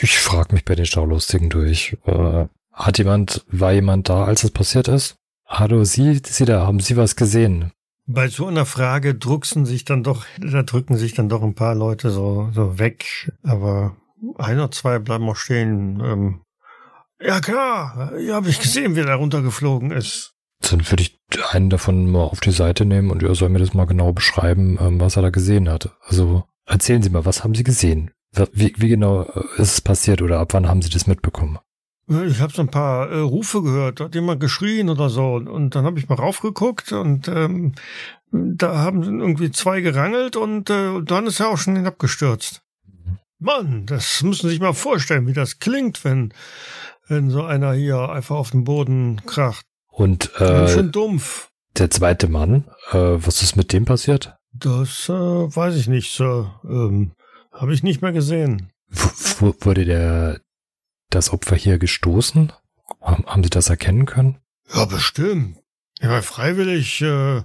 Ich 0.01 0.19
frage 0.19 0.55
mich 0.55 0.65
bei 0.65 0.77
den 0.77 0.87
Schaulustigen 0.87 1.51
durch. 1.51 1.97
Äh, 2.05 2.47
hat 2.73 2.99
jemand, 2.99 3.45
war 3.51 3.73
jemand 3.73 4.09
da, 4.09 4.25
als 4.25 4.45
es 4.45 4.53
passiert 4.53 4.87
ist? 4.87 5.17
Hallo, 5.47 5.83
Sie, 5.85 6.21
Sie 6.25 6.45
da, 6.45 6.67
haben 6.67 6.79
Sie 6.79 6.97
was 6.97 7.17
gesehen? 7.17 7.73
Bei 8.07 8.29
so 8.29 8.47
einer 8.47 8.65
Frage 8.67 9.15
drucksen 9.15 9.67
sich 9.67 9.85
dann 9.85 10.03
doch, 10.03 10.25
da 10.39 10.63
drücken 10.63 10.97
sich 10.97 11.15
dann 11.15 11.29
doch 11.29 11.43
ein 11.43 11.55
paar 11.55 11.75
Leute 11.75 12.11
so, 12.11 12.51
so 12.53 12.79
weg, 12.79 13.33
aber 13.43 13.97
ein 14.37 14.59
oder 14.59 14.71
zwei 14.71 14.99
bleiben 14.99 15.29
auch 15.29 15.37
stehen. 15.37 16.01
Ähm, 16.01 16.41
ja 17.21 17.41
klar, 17.41 18.19
ja, 18.19 18.35
habe 18.35 18.49
ich 18.49 18.61
gesehen, 18.61 18.97
wie 18.97 19.03
der 19.03 19.17
runtergeflogen 19.17 19.91
ist. 19.91 20.35
Dann 20.61 20.89
würde 20.91 21.03
ich 21.03 21.19
einen 21.51 21.71
davon 21.71 22.11
mal 22.11 22.25
auf 22.25 22.41
die 22.41 22.51
Seite 22.51 22.85
nehmen 22.85 23.11
und 23.11 23.23
er 23.23 23.35
soll 23.35 23.49
mir 23.49 23.61
das 23.61 23.75
mal 23.75 23.87
genau 23.87 24.13
beschreiben, 24.13 24.79
ähm, 24.81 25.01
was 25.01 25.17
er 25.17 25.23
da 25.23 25.31
gesehen 25.31 25.69
hat. 25.69 25.91
Also 26.03 26.45
erzählen 26.67 27.03
Sie 27.03 27.11
mal, 27.11 27.25
was 27.25 27.45
haben 27.45 27.55
Sie 27.55 27.65
gesehen? 27.65 28.11
Wie, 28.53 28.75
wie 28.77 28.89
genau 28.89 29.23
äh, 29.23 29.63
ist 29.63 29.75
es 29.75 29.81
passiert 29.81 30.21
oder 30.21 30.41
ab 30.41 30.53
wann 30.53 30.69
haben 30.69 30.83
Sie 30.83 30.91
das 30.91 31.07
mitbekommen? 31.07 31.59
Ich 32.09 32.41
habe 32.41 32.53
so 32.53 32.63
ein 32.63 32.71
paar 32.71 33.11
äh, 33.11 33.19
Rufe 33.19 33.63
gehört, 33.63 34.01
da 34.01 34.05
hat 34.05 34.15
jemand 34.15 34.41
geschrien 34.41 34.89
oder 34.89 35.11
so. 35.11 35.35
Und 35.35 35.75
dann 35.75 35.85
habe 35.85 35.99
ich 35.99 36.09
mal 36.09 36.15
raufgeguckt 36.17 36.93
und 36.93 37.29
ähm, 37.29 37.75
da 38.31 38.79
haben 38.79 39.21
irgendwie 39.21 39.51
zwei 39.51 39.81
gerangelt 39.81 40.37
und 40.37 40.71
äh, 40.71 41.03
dann 41.03 41.27
ist 41.27 41.41
er 41.41 41.49
auch 41.49 41.59
schon 41.59 41.77
hinabgestürzt. 41.77 42.63
Mann, 43.39 43.87
das 43.87 44.23
müssen 44.23 44.49
Sie 44.49 44.55
sich 44.55 44.61
mal 44.61 44.73
vorstellen, 44.73 45.27
wie 45.27 45.33
das 45.33 45.59
klingt, 45.61 46.03
wenn, 46.05 46.33
wenn 47.09 47.31
so 47.31 47.43
einer 47.45 47.73
hier 47.73 48.09
einfach 48.11 48.37
auf 48.37 48.51
den 48.51 48.65
Boden 48.65 49.21
kracht. 49.27 49.65
Und 49.89 50.35
äh, 50.41 50.69
schön 50.69 50.93
dumpf. 50.93 51.49
der 51.77 51.91
zweite 51.91 52.29
Mann, 52.29 52.69
äh, 52.93 52.97
was 52.99 53.43
ist 53.43 53.57
mit 53.57 53.73
dem 53.73 53.85
passiert? 53.85 54.37
Das 54.53 55.09
äh, 55.09 55.13
weiß 55.13 55.77
ich 55.77 55.89
nicht, 55.89 56.13
Sir. 56.15 56.61
Ähm, 56.65 57.13
habe 57.53 57.75
ich 57.75 57.83
nicht 57.83 58.03
mehr 58.03 58.13
gesehen. 58.13 58.71
W 58.89 59.01
w- 59.41 59.55
wurde 59.61 59.85
der 59.85 60.41
das 61.11 61.33
Opfer 61.33 61.57
hier 61.57 61.79
gestoßen? 61.79 62.53
Haben, 63.01 63.25
haben 63.27 63.43
Sie 63.43 63.51
das 63.51 63.69
erkennen 63.69 64.07
können? 64.07 64.39
Ja, 64.75 64.85
bestimmt. 64.85 65.59
Ja, 66.01 66.23
freiwillig 66.23 67.01
äh, 67.03 67.39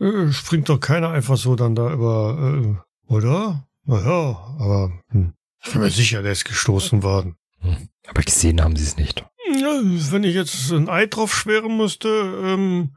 äh, 0.00 0.32
springt 0.32 0.68
doch 0.68 0.80
keiner 0.80 1.10
einfach 1.10 1.36
so 1.36 1.54
dann 1.56 1.74
da 1.74 1.92
über, 1.92 2.82
äh, 3.08 3.12
oder? 3.12 3.66
Naja, 3.84 4.56
aber 4.58 4.92
hm, 5.10 5.34
ich 5.62 5.72
bin 5.72 5.82
mir 5.82 5.90
sicher, 5.90 6.22
der 6.22 6.32
ist 6.32 6.44
gestoßen 6.44 7.02
worden. 7.02 7.36
Hm. 7.60 7.88
Aber 8.06 8.22
gesehen 8.22 8.62
haben 8.62 8.76
Sie 8.76 8.84
es 8.84 8.96
nicht. 8.96 9.24
Ja, 9.52 9.80
wenn 10.10 10.24
ich 10.24 10.34
jetzt 10.34 10.70
ein 10.72 10.88
Ei 10.88 11.06
drauf 11.06 11.34
schweren 11.34 11.76
müsste, 11.76 12.08
ähm, 12.08 12.96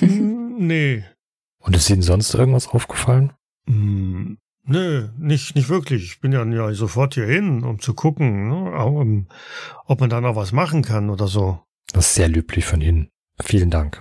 nee. 0.58 1.04
Und 1.58 1.76
ist 1.76 1.90
Ihnen 1.90 2.02
sonst 2.02 2.34
irgendwas 2.34 2.68
aufgefallen? 2.68 3.32
Hm, 3.68 4.38
Nee, 4.68 5.04
nicht, 5.16 5.54
nicht 5.54 5.68
wirklich. 5.68 6.02
Ich 6.04 6.20
bin 6.20 6.32
ja, 6.32 6.44
ja 6.44 6.72
sofort 6.74 7.14
hier 7.14 7.26
hin, 7.26 7.62
um 7.62 7.78
zu 7.78 7.94
gucken, 7.94 8.48
ne, 8.48 8.84
um, 8.84 9.28
ob 9.84 10.00
man 10.00 10.10
da 10.10 10.20
noch 10.20 10.34
was 10.34 10.50
machen 10.50 10.82
kann 10.82 11.08
oder 11.08 11.28
so. 11.28 11.60
Das 11.92 12.08
ist 12.08 12.14
sehr 12.16 12.28
löblich 12.28 12.64
von 12.64 12.80
Ihnen. 12.80 13.08
Vielen 13.40 13.70
Dank. 13.70 14.00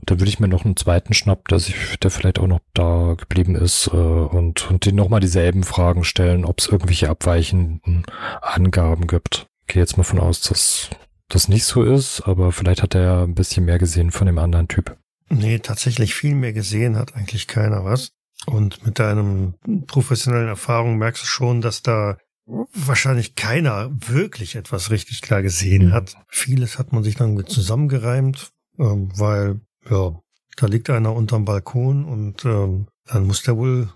Da 0.00 0.18
würde 0.18 0.28
ich 0.28 0.40
mir 0.40 0.48
noch 0.48 0.64
einen 0.64 0.76
zweiten 0.76 1.12
Schnapp, 1.12 1.48
dass 1.48 1.68
ich, 1.68 1.98
der 1.98 2.10
vielleicht 2.10 2.38
auch 2.38 2.46
noch 2.46 2.60
da 2.72 3.14
geblieben 3.14 3.56
ist, 3.56 3.88
äh, 3.92 3.96
und, 3.96 4.70
und 4.70 4.86
den 4.86 4.94
nochmal 4.94 5.20
dieselben 5.20 5.64
Fragen 5.64 6.02
stellen, 6.02 6.46
ob 6.46 6.60
es 6.60 6.68
irgendwelche 6.68 7.10
abweichenden 7.10 8.04
Angaben 8.40 9.06
gibt. 9.06 9.46
Ich 9.66 9.72
gehe 9.74 9.82
jetzt 9.82 9.96
mal 9.96 10.04
von 10.04 10.20
aus, 10.20 10.40
dass 10.42 10.90
das 11.28 11.48
nicht 11.48 11.64
so 11.64 11.82
ist, 11.82 12.20
aber 12.22 12.52
vielleicht 12.52 12.82
hat 12.82 12.94
er 12.94 13.02
ja 13.02 13.22
ein 13.24 13.34
bisschen 13.34 13.64
mehr 13.64 13.78
gesehen 13.78 14.12
von 14.12 14.26
dem 14.26 14.38
anderen 14.38 14.68
Typ. 14.68 14.96
Nee, 15.28 15.58
tatsächlich 15.58 16.14
viel 16.14 16.34
mehr 16.36 16.52
gesehen 16.52 16.96
hat 16.96 17.16
eigentlich 17.16 17.48
keiner 17.48 17.84
was. 17.84 18.12
Und 18.46 18.84
mit 18.86 18.98
deinem 19.00 19.54
professionellen 19.88 20.46
Erfahrung 20.48 20.98
merkst 20.98 21.22
du 21.22 21.26
schon, 21.26 21.60
dass 21.62 21.82
da 21.82 22.16
wahrscheinlich 22.46 23.34
keiner 23.34 23.90
wirklich 23.92 24.54
etwas 24.54 24.90
richtig 24.92 25.20
klar 25.20 25.42
gesehen 25.42 25.88
Mhm. 25.88 25.92
hat. 25.92 26.16
Vieles 26.28 26.78
hat 26.78 26.92
man 26.92 27.02
sich 27.02 27.16
dann 27.16 27.34
mit 27.34 27.48
zusammengereimt, 27.48 28.52
ähm, 28.78 29.10
weil, 29.16 29.60
ja, 29.90 30.20
da 30.56 30.66
liegt 30.66 30.88
einer 30.90 31.12
unterm 31.12 31.44
Balkon 31.44 32.04
und 32.04 32.44
ähm, 32.44 32.86
dann 33.06 33.26
muss 33.26 33.42
der 33.42 33.56
wohl 33.56 33.88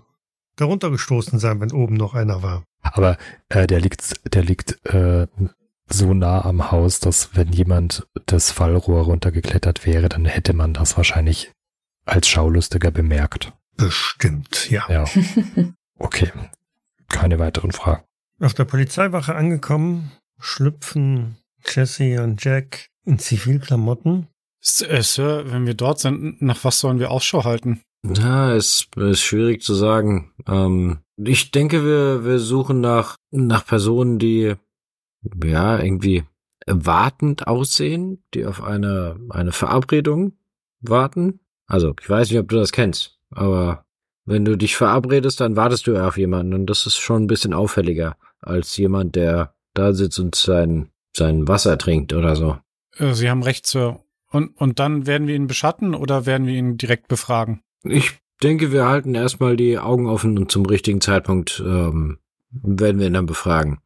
darunter 0.56 0.90
gestoßen 0.90 1.38
sein, 1.38 1.60
wenn 1.60 1.70
oben 1.70 1.94
noch 1.94 2.14
einer 2.14 2.42
war. 2.42 2.64
Aber 2.82 3.18
äh, 3.50 3.68
der 3.68 3.80
liegt, 3.80 4.14
der 4.34 4.42
liegt 4.42 4.84
äh, 4.86 5.28
so 5.93 6.14
nah 6.14 6.45
am 6.45 6.70
Haus, 6.70 7.01
dass 7.01 7.34
wenn 7.34 7.53
jemand 7.53 8.07
das 8.26 8.51
Fallrohr 8.51 9.03
runtergeklettert 9.03 9.86
wäre, 9.86 10.09
dann 10.09 10.24
hätte 10.24 10.53
man 10.53 10.74
das 10.74 10.97
wahrscheinlich 10.97 11.53
als 12.05 12.28
Schaulustiger 12.28 12.91
bemerkt. 12.91 13.53
Bestimmt, 13.76 14.70
ja. 14.70 14.84
Ja. 14.88 15.05
Okay. 16.03 16.32
Keine 17.09 17.38
weiteren 17.38 17.72
Fragen. 17.72 18.05
Auf 18.41 18.55
der 18.55 18.64
Polizeiwache 18.64 19.34
angekommen, 19.34 20.12
schlüpfen 20.38 21.36
Jesse 21.62 22.22
und 22.22 22.43
Jack 22.43 22.88
in 23.05 23.18
Zivilklamotten. 23.18 24.26
Äh, 24.88 25.03
Sir, 25.03 25.45
wenn 25.53 25.66
wir 25.66 25.74
dort 25.74 26.01
sind, 26.01 26.41
nach 26.41 26.64
was 26.64 26.80
sollen 26.80 27.01
wir 27.01 27.11
Ausschau 27.11 27.45
halten? 27.45 27.82
Ja, 28.03 28.55
ist, 28.55 28.97
ist 28.97 29.20
schwierig 29.20 29.62
zu 29.62 29.74
sagen. 29.74 30.32
Ähm, 30.49 31.01
ich 31.16 31.51
denke, 31.51 31.84
wir, 31.84 32.24
wir 32.24 32.38
suchen 32.38 32.80
nach, 32.80 33.16
nach 33.30 33.66
Personen, 33.66 34.18
die 34.18 34.55
ja 35.44 35.78
irgendwie 35.78 36.24
wartend 36.66 37.46
aussehen, 37.46 38.22
die 38.34 38.46
auf 38.46 38.62
eine, 38.62 39.18
eine 39.30 39.52
Verabredung 39.52 40.32
warten. 40.80 41.40
Also, 41.66 41.94
ich 42.00 42.08
weiß 42.08 42.30
nicht, 42.30 42.40
ob 42.40 42.48
du 42.48 42.56
das 42.56 42.72
kennst, 42.72 43.18
aber 43.30 43.84
wenn 44.24 44.44
du 44.44 44.56
dich 44.56 44.76
verabredest, 44.76 45.40
dann 45.40 45.56
wartest 45.56 45.86
du 45.86 45.96
auf 45.96 46.16
jemanden 46.16 46.54
und 46.54 46.66
das 46.66 46.86
ist 46.86 46.98
schon 46.98 47.24
ein 47.24 47.26
bisschen 47.26 47.54
auffälliger 47.54 48.16
als 48.40 48.76
jemand, 48.76 49.16
der 49.16 49.54
da 49.74 49.92
sitzt 49.92 50.18
und 50.18 50.34
sein, 50.34 50.90
sein 51.16 51.48
Wasser 51.48 51.78
trinkt 51.78 52.12
oder 52.12 52.36
so. 52.36 52.58
Sie 53.12 53.30
haben 53.30 53.42
recht, 53.42 53.66
Sir. 53.66 54.00
Und, 54.30 54.56
und 54.56 54.78
dann 54.78 55.06
werden 55.06 55.26
wir 55.26 55.34
ihn 55.34 55.46
beschatten 55.46 55.94
oder 55.94 56.26
werden 56.26 56.46
wir 56.46 56.54
ihn 56.54 56.76
direkt 56.76 57.08
befragen? 57.08 57.62
Ich 57.82 58.12
denke, 58.42 58.72
wir 58.72 58.86
halten 58.86 59.14
erstmal 59.14 59.56
die 59.56 59.78
Augen 59.78 60.06
offen 60.06 60.38
und 60.38 60.50
zum 60.50 60.66
richtigen 60.66 61.00
Zeitpunkt 61.00 61.62
ähm, 61.64 62.18
werden 62.50 63.00
wir 63.00 63.06
ihn 63.06 63.14
dann 63.14 63.26
befragen. 63.26 63.78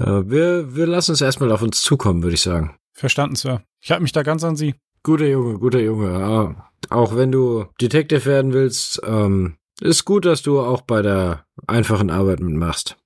Äh, 0.00 0.30
wir, 0.30 0.74
wir 0.74 0.86
lassen 0.86 1.12
es 1.12 1.20
erstmal 1.20 1.52
auf 1.52 1.62
uns 1.62 1.82
zukommen, 1.82 2.22
würde 2.22 2.34
ich 2.34 2.42
sagen. 2.42 2.76
Verstanden, 2.92 3.36
Sir. 3.36 3.62
Ich 3.80 3.90
halte 3.90 4.02
mich 4.02 4.12
da 4.12 4.22
ganz 4.22 4.44
an 4.44 4.56
Sie. 4.56 4.74
Guter 5.02 5.26
Junge, 5.26 5.58
guter 5.58 5.80
Junge. 5.80 6.56
Auch 6.90 7.16
wenn 7.16 7.32
du 7.32 7.66
Detective 7.80 8.24
werden 8.26 8.52
willst, 8.52 9.00
ähm, 9.04 9.56
ist 9.80 10.04
gut, 10.04 10.24
dass 10.24 10.42
du 10.42 10.60
auch 10.60 10.82
bei 10.82 11.00
der 11.02 11.44
einfachen 11.66 12.10
Arbeit 12.10 12.40
mitmachst. 12.40 12.96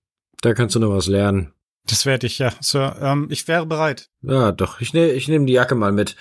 Da 0.41 0.55
kannst 0.55 0.75
du 0.75 0.81
noch 0.81 0.91
was 0.91 1.07
lernen. 1.07 1.53
Das 1.87 2.07
werde 2.07 2.27
ich, 2.27 2.39
ja, 2.39 2.53
Sir. 2.61 2.97
Ähm, 3.01 3.29
ich 3.31 3.47
wäre 3.47 3.67
bereit. 3.67 4.09
Ja, 4.23 4.53
doch. 4.53 4.81
Ich 4.81 4.95
nehme 4.95 5.13
ich 5.13 5.29
nehm 5.29 5.47
die 5.47 5.53
Jacke 5.53 5.75
mal 5.75 5.93
mit. 5.93 6.17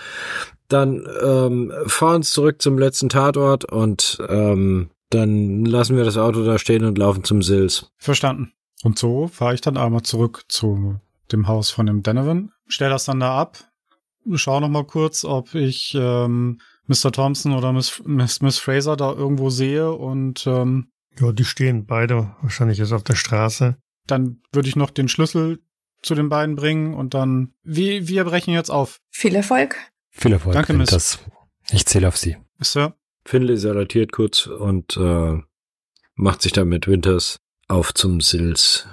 Dann 0.67 1.07
ähm, 1.23 1.73
fahr 1.87 2.15
uns 2.15 2.31
zurück 2.31 2.61
zum 2.61 2.77
letzten 2.77 3.09
Tatort 3.09 3.65
und 3.65 4.19
ähm, 4.27 4.89
dann 5.09 5.65
lassen 5.65 5.95
wir 5.95 6.03
das 6.03 6.17
Auto 6.17 6.43
da 6.43 6.57
stehen 6.57 6.85
und 6.85 6.97
laufen 6.97 7.23
zum 7.23 7.41
Sils. 7.41 7.91
Verstanden. 7.97 8.51
Und 8.83 8.99
so 8.99 9.27
fahre 9.27 9.53
ich 9.53 9.61
dann 9.61 9.77
einmal 9.77 10.03
zurück 10.03 10.43
zu 10.49 10.99
dem 11.31 11.47
Haus 11.47 11.71
von 11.71 11.85
dem 11.85 12.03
Donovan, 12.03 12.51
stell 12.67 12.89
das 12.89 13.05
dann 13.05 13.19
da 13.21 13.39
ab, 13.39 13.57
schau 14.33 14.59
noch 14.59 14.69
mal 14.69 14.85
kurz, 14.85 15.23
ob 15.23 15.55
ich 15.55 15.95
ähm, 15.97 16.59
Mr. 16.87 17.11
Thompson 17.11 17.53
oder 17.53 17.71
Miss, 17.73 18.01
Miss, 18.05 18.41
Miss 18.41 18.57
Fraser 18.59 18.95
da 18.97 19.11
irgendwo 19.13 19.49
sehe 19.49 19.91
und 19.93 20.45
ähm, 20.47 20.91
Ja, 21.19 21.31
die 21.31 21.45
stehen 21.45 21.85
beide 21.85 22.35
wahrscheinlich 22.41 22.77
jetzt 22.77 22.91
auf 22.91 23.03
der 23.03 23.15
Straße. 23.15 23.77
dann 24.05 24.41
würde 24.51 24.67
ich 24.67 24.75
noch 24.75 24.89
den 24.89 25.07
Schlüssel 25.07 25.59
zu 26.01 26.13
den 26.13 26.27
beiden 26.27 26.55
bringen 26.57 26.93
und 26.93 27.13
dann 27.13 27.53
wir, 27.63 28.07
wir 28.09 28.25
brechen 28.25 28.53
jetzt 28.53 28.69
auf. 28.69 28.99
Viel 29.09 29.33
Erfolg. 29.35 29.77
Viel 30.09 30.33
Erfolg. 30.33 30.53
Danke, 30.53 30.73
Miss. 30.73 30.89
Das, 30.89 31.19
ich 31.71 31.85
zähle 31.85 32.09
auf 32.09 32.17
Sie. 32.17 32.35
Sir, 32.59 32.95
Finley 33.25 33.57
salutiert 33.57 34.11
kurz 34.11 34.45
und 34.45 34.97
äh, 34.97 35.37
macht 36.15 36.41
sich 36.41 36.51
dann 36.51 36.67
mit 36.67 36.87
Winters 36.87 37.39
auf 37.73 37.93
zum 37.93 38.21
Sils 38.21 38.87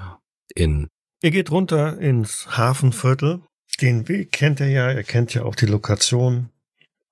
in. 0.55 0.89
Ihr 1.23 1.31
geht 1.31 1.51
runter 1.51 1.99
ins 1.99 2.57
Hafenviertel. 2.57 3.43
Den 3.81 4.09
Weg 4.09 4.33
kennt 4.33 4.61
er 4.61 4.69
ja, 4.69 4.91
er 4.91 5.05
kennt 5.05 5.35
ja 5.35 5.43
auch 5.43 5.55
die 5.55 5.67
Lokation, 5.67 6.49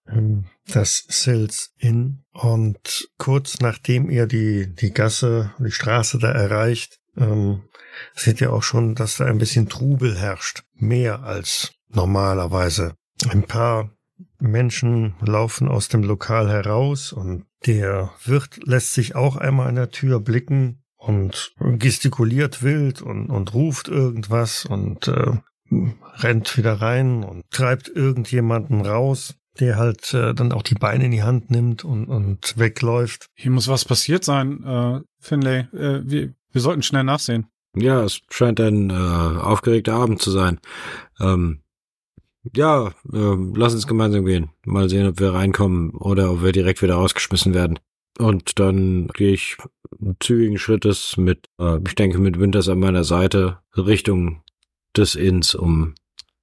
ähm, 0.08 0.46
das 0.66 1.04
Sills 1.08 1.72
Inn. 1.78 2.24
Und 2.32 3.08
kurz 3.18 3.60
nachdem 3.60 4.10
ihr 4.10 4.26
die, 4.26 4.74
die 4.74 4.92
Gasse, 4.92 5.52
die 5.58 5.70
Straße 5.70 6.18
da 6.18 6.32
erreicht, 6.32 6.98
ähm, 7.16 7.64
seht 8.14 8.40
ihr 8.40 8.52
auch 8.52 8.62
schon, 8.62 8.94
dass 8.94 9.18
da 9.18 9.26
ein 9.26 9.38
bisschen 9.38 9.68
Trubel 9.68 10.18
herrscht. 10.18 10.62
Mehr 10.74 11.22
als 11.22 11.72
normalerweise. 11.88 12.94
Ein 13.28 13.42
paar 13.42 13.90
Menschen 14.40 15.14
laufen 15.20 15.68
aus 15.68 15.88
dem 15.88 16.02
Lokal 16.02 16.48
heraus 16.48 17.12
und 17.12 17.44
der 17.66 18.10
Wirt 18.24 18.58
lässt 18.64 18.92
sich 18.94 19.14
auch 19.16 19.36
einmal 19.36 19.68
an 19.68 19.74
der 19.74 19.90
Tür 19.90 20.20
blicken 20.20 20.82
und 21.09 21.54
gestikuliert 21.59 22.62
wild 22.62 23.00
und, 23.00 23.30
und 23.30 23.54
ruft 23.54 23.88
irgendwas 23.88 24.66
und 24.66 25.09
äh, 25.09 25.32
rennt 26.16 26.56
wieder 26.56 26.74
rein 26.74 27.24
und 27.24 27.50
treibt 27.50 27.88
irgendjemanden 27.88 28.82
raus, 28.82 29.34
der 29.59 29.76
halt 29.76 30.12
äh, 30.12 30.34
dann 30.34 30.52
auch 30.52 30.62
die 30.62 30.74
Beine 30.74 31.06
in 31.06 31.11
die 31.11 31.22
Hand 31.22 31.50
nimmt 31.50 31.82
und, 31.82 32.06
und 32.06 32.59
wegläuft. 32.59 33.28
hier 33.34 33.50
muss 33.50 33.68
was 33.68 33.86
passiert 33.86 34.22
sein, 34.22 34.62
äh, 34.64 35.00
Finlay. 35.18 35.61
Äh, 35.72 36.02
wir, 36.04 36.34
wir 36.52 36.61
sollten 36.61 36.82
schnell 36.82 37.04
nachsehen. 37.04 37.46
Ja, 37.74 38.02
es 38.02 38.20
scheint 38.30 38.61
ein 38.61 38.90
äh, 38.90 38.92
aufgeregter 38.92 39.94
Abend 39.94 40.20
zu 40.20 40.30
sein. 40.30 40.59
Ähm, 41.20 41.62
ja, 42.54 42.88
äh, 43.12 43.36
lass 43.54 43.74
uns 43.74 43.86
gemeinsam 43.86 44.24
gehen. 44.24 44.50
Mal 44.64 44.88
sehen, 44.88 45.06
ob 45.06 45.20
wir 45.20 45.32
reinkommen 45.34 45.90
oder 45.90 46.30
ob 46.32 46.42
wir 46.42 46.52
direkt 46.52 46.82
wieder 46.82 46.94
rausgeschmissen 46.94 47.54
werden. 47.54 47.78
Und 48.18 48.58
dann 48.58 49.08
gehe 49.08 49.32
ich 49.32 49.56
zügigen 50.20 50.58
Schrittes 50.58 51.16
mit, 51.16 51.46
äh, 51.60 51.78
ich 51.86 51.94
denke, 51.94 52.18
mit 52.18 52.38
Winters 52.38 52.68
an 52.68 52.80
meiner 52.80 53.04
Seite 53.04 53.58
Richtung 53.76 54.42
des 54.96 55.14
Inns, 55.14 55.54
um 55.54 55.94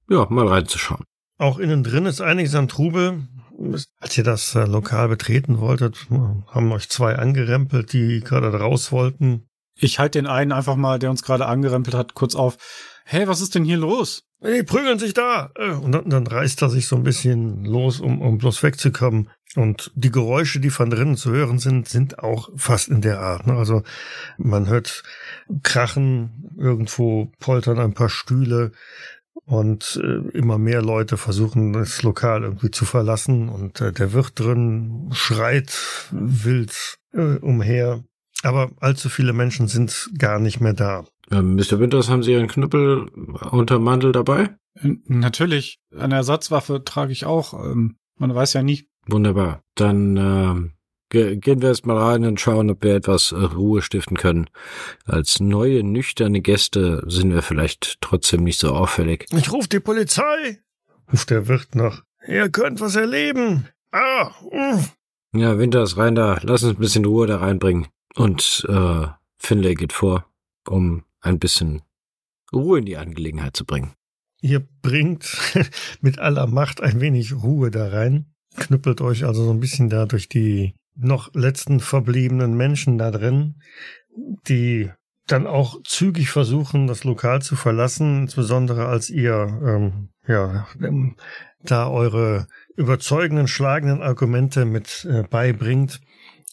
ja 0.09 0.25
mal 0.29 0.47
reinzuschauen. 0.47 1.03
Auch 1.37 1.59
innen 1.59 1.83
drin 1.83 2.05
ist 2.05 2.21
einiges 2.21 2.55
an 2.55 2.67
Trubel. 2.67 3.27
Als 3.99 4.17
ihr 4.17 4.23
das 4.23 4.55
äh, 4.55 4.65
Lokal 4.65 5.07
betreten 5.09 5.59
wolltet, 5.59 6.07
haben 6.09 6.71
euch 6.71 6.89
zwei 6.89 7.15
angerempelt, 7.15 7.93
die 7.93 8.19
gerade 8.21 8.47
raus 8.53 8.91
wollten. 8.91 9.47
Ich 9.77 9.99
halte 9.99 10.19
den 10.19 10.27
einen 10.27 10.51
einfach 10.51 10.75
mal, 10.75 10.99
der 10.99 11.09
uns 11.09 11.23
gerade 11.23 11.45
angerempelt 11.45 11.95
hat, 11.95 12.13
kurz 12.13 12.35
auf. 12.35 12.57
Hey, 13.05 13.27
was 13.27 13.41
ist 13.41 13.55
denn 13.55 13.65
hier 13.65 13.77
los? 13.77 14.23
Die 14.41 14.63
prügeln 14.63 14.99
sich 14.99 15.13
da. 15.13 15.51
Äh, 15.55 15.71
Und 15.71 15.91
dann, 15.91 16.09
dann 16.09 16.27
reißt 16.27 16.61
er 16.61 16.69
sich 16.69 16.87
so 16.87 16.95
ein 16.95 17.03
bisschen 17.03 17.65
los, 17.65 17.99
um, 17.99 18.21
um 18.21 18.37
bloß 18.37 18.63
wegzukommen. 18.63 19.29
Und 19.55 19.91
die 19.95 20.11
Geräusche, 20.11 20.59
die 20.59 20.69
von 20.69 20.89
drinnen 20.89 21.15
zu 21.15 21.31
hören 21.31 21.59
sind, 21.59 21.87
sind 21.87 22.19
auch 22.19 22.49
fast 22.55 22.89
in 22.89 23.01
der 23.01 23.19
Art. 23.19 23.47
Ne? 23.47 23.53
Also 23.53 23.83
man 24.37 24.67
hört 24.67 25.03
Krachen, 25.63 26.51
irgendwo 26.57 27.31
poltern 27.39 27.79
ein 27.79 27.93
paar 27.93 28.09
Stühle 28.09 28.71
und 29.45 30.01
äh, 30.03 30.37
immer 30.37 30.57
mehr 30.57 30.81
Leute 30.81 31.17
versuchen, 31.17 31.73
das 31.73 32.03
Lokal 32.03 32.43
irgendwie 32.43 32.71
zu 32.71 32.85
verlassen. 32.85 33.49
Und 33.49 33.81
äh, 33.81 33.91
der 33.91 34.13
Wirt 34.13 34.39
drin 34.39 35.09
schreit 35.13 35.77
wild 36.11 36.97
äh, 37.13 37.37
umher. 37.37 38.03
Aber 38.43 38.71
allzu 38.79 39.09
viele 39.09 39.33
Menschen 39.33 39.67
sind 39.67 40.09
gar 40.17 40.39
nicht 40.39 40.59
mehr 40.59 40.73
da. 40.73 41.05
Ähm, 41.31 41.55
Mr. 41.55 41.79
Winters, 41.79 42.09
haben 42.09 42.23
Sie 42.23 42.31
Ihren 42.31 42.47
Knüppel 42.47 43.07
unterm 43.51 43.83
Mantel 43.83 44.11
dabei? 44.11 44.55
Natürlich, 44.81 45.79
eine 45.97 46.15
Ersatzwaffe 46.15 46.83
trage 46.83 47.11
ich 47.11 47.25
auch. 47.25 47.53
Ähm, 47.53 47.97
man 48.17 48.33
weiß 48.33 48.53
ja 48.53 48.63
nie. 48.63 48.87
Wunderbar. 49.07 49.61
Dann 49.75 50.17
ähm, 50.17 50.71
ge 51.09 51.37
gehen 51.37 51.61
wir 51.61 51.69
erst 51.69 51.85
mal 51.85 51.97
rein 51.97 52.25
und 52.25 52.39
schauen, 52.39 52.69
ob 52.69 52.83
wir 52.83 52.95
etwas 52.95 53.31
äh, 53.31 53.35
Ruhe 53.35 53.81
stiften 53.81 54.17
können. 54.17 54.49
Als 55.05 55.39
neue, 55.39 55.83
nüchterne 55.83 56.41
Gäste 56.41 57.03
sind 57.07 57.33
wir 57.33 57.41
vielleicht 57.41 57.97
trotzdem 58.01 58.43
nicht 58.43 58.59
so 58.59 58.73
auffällig. 58.73 59.25
Ich 59.31 59.51
ruf 59.51 59.67
die 59.67 59.79
Polizei, 59.79 60.59
ruft 61.11 61.29
der 61.29 61.47
Wirt 61.47 61.75
noch. 61.75 62.03
Ihr 62.27 62.49
könnt 62.49 62.81
was 62.81 62.95
erleben. 62.95 63.67
Ah, 63.91 64.31
uff. 64.43 64.95
Ja, 65.35 65.57
Winters, 65.59 65.97
rein 65.97 66.15
da. 66.15 66.39
Lass 66.41 66.63
uns 66.63 66.77
ein 66.77 66.81
bisschen 66.81 67.05
Ruhe 67.05 67.27
da 67.27 67.37
reinbringen. 67.37 67.87
Und 68.15 68.65
äh, 68.69 69.07
Finlay 69.37 69.75
geht 69.75 69.93
vor, 69.93 70.25
um 70.67 71.03
ein 71.21 71.39
bisschen 71.39 71.81
Ruhe 72.53 72.79
in 72.79 72.85
die 72.85 72.97
Angelegenheit 72.97 73.55
zu 73.55 73.65
bringen. 73.65 73.93
Ihr 74.41 74.65
bringt 74.81 75.37
mit 76.01 76.19
aller 76.19 76.47
Macht 76.47 76.81
ein 76.81 77.01
wenig 77.01 77.33
Ruhe 77.33 77.71
da 77.71 77.89
rein, 77.89 78.33
knüppelt 78.55 79.01
euch 79.01 79.25
also 79.25 79.43
so 79.43 79.51
ein 79.51 79.59
bisschen 79.59 79.89
da 79.89 80.05
durch 80.05 80.29
die 80.29 80.73
noch 80.95 81.33
letzten 81.33 81.79
verbliebenen 81.79 82.55
Menschen 82.55 82.97
da 82.97 83.11
drin, 83.11 83.55
die 84.47 84.89
dann 85.27 85.47
auch 85.47 85.81
zügig 85.83 86.29
versuchen, 86.29 86.87
das 86.87 87.03
Lokal 87.03 87.41
zu 87.41 87.55
verlassen, 87.55 88.23
insbesondere 88.23 88.85
als 88.87 89.09
ihr 89.09 89.59
ähm, 89.65 90.09
ja 90.27 90.67
ähm, 90.81 91.15
da 91.63 91.89
eure 91.89 92.47
überzeugenden, 92.75 93.47
schlagenden 93.47 94.03
Argumente 94.03 94.65
mit 94.65 95.07
äh, 95.09 95.23
beibringt, 95.23 95.99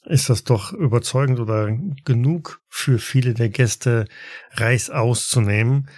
ist 0.04 0.30
das 0.30 0.44
doch 0.44 0.72
überzeugend 0.72 1.38
oder 1.38 1.70
genug 2.04 2.60
für 2.68 2.98
viele 2.98 3.34
der 3.34 3.50
Gäste 3.50 4.06
reißaus 4.52 5.28
zu 5.28 5.40
nehmen. 5.40 5.88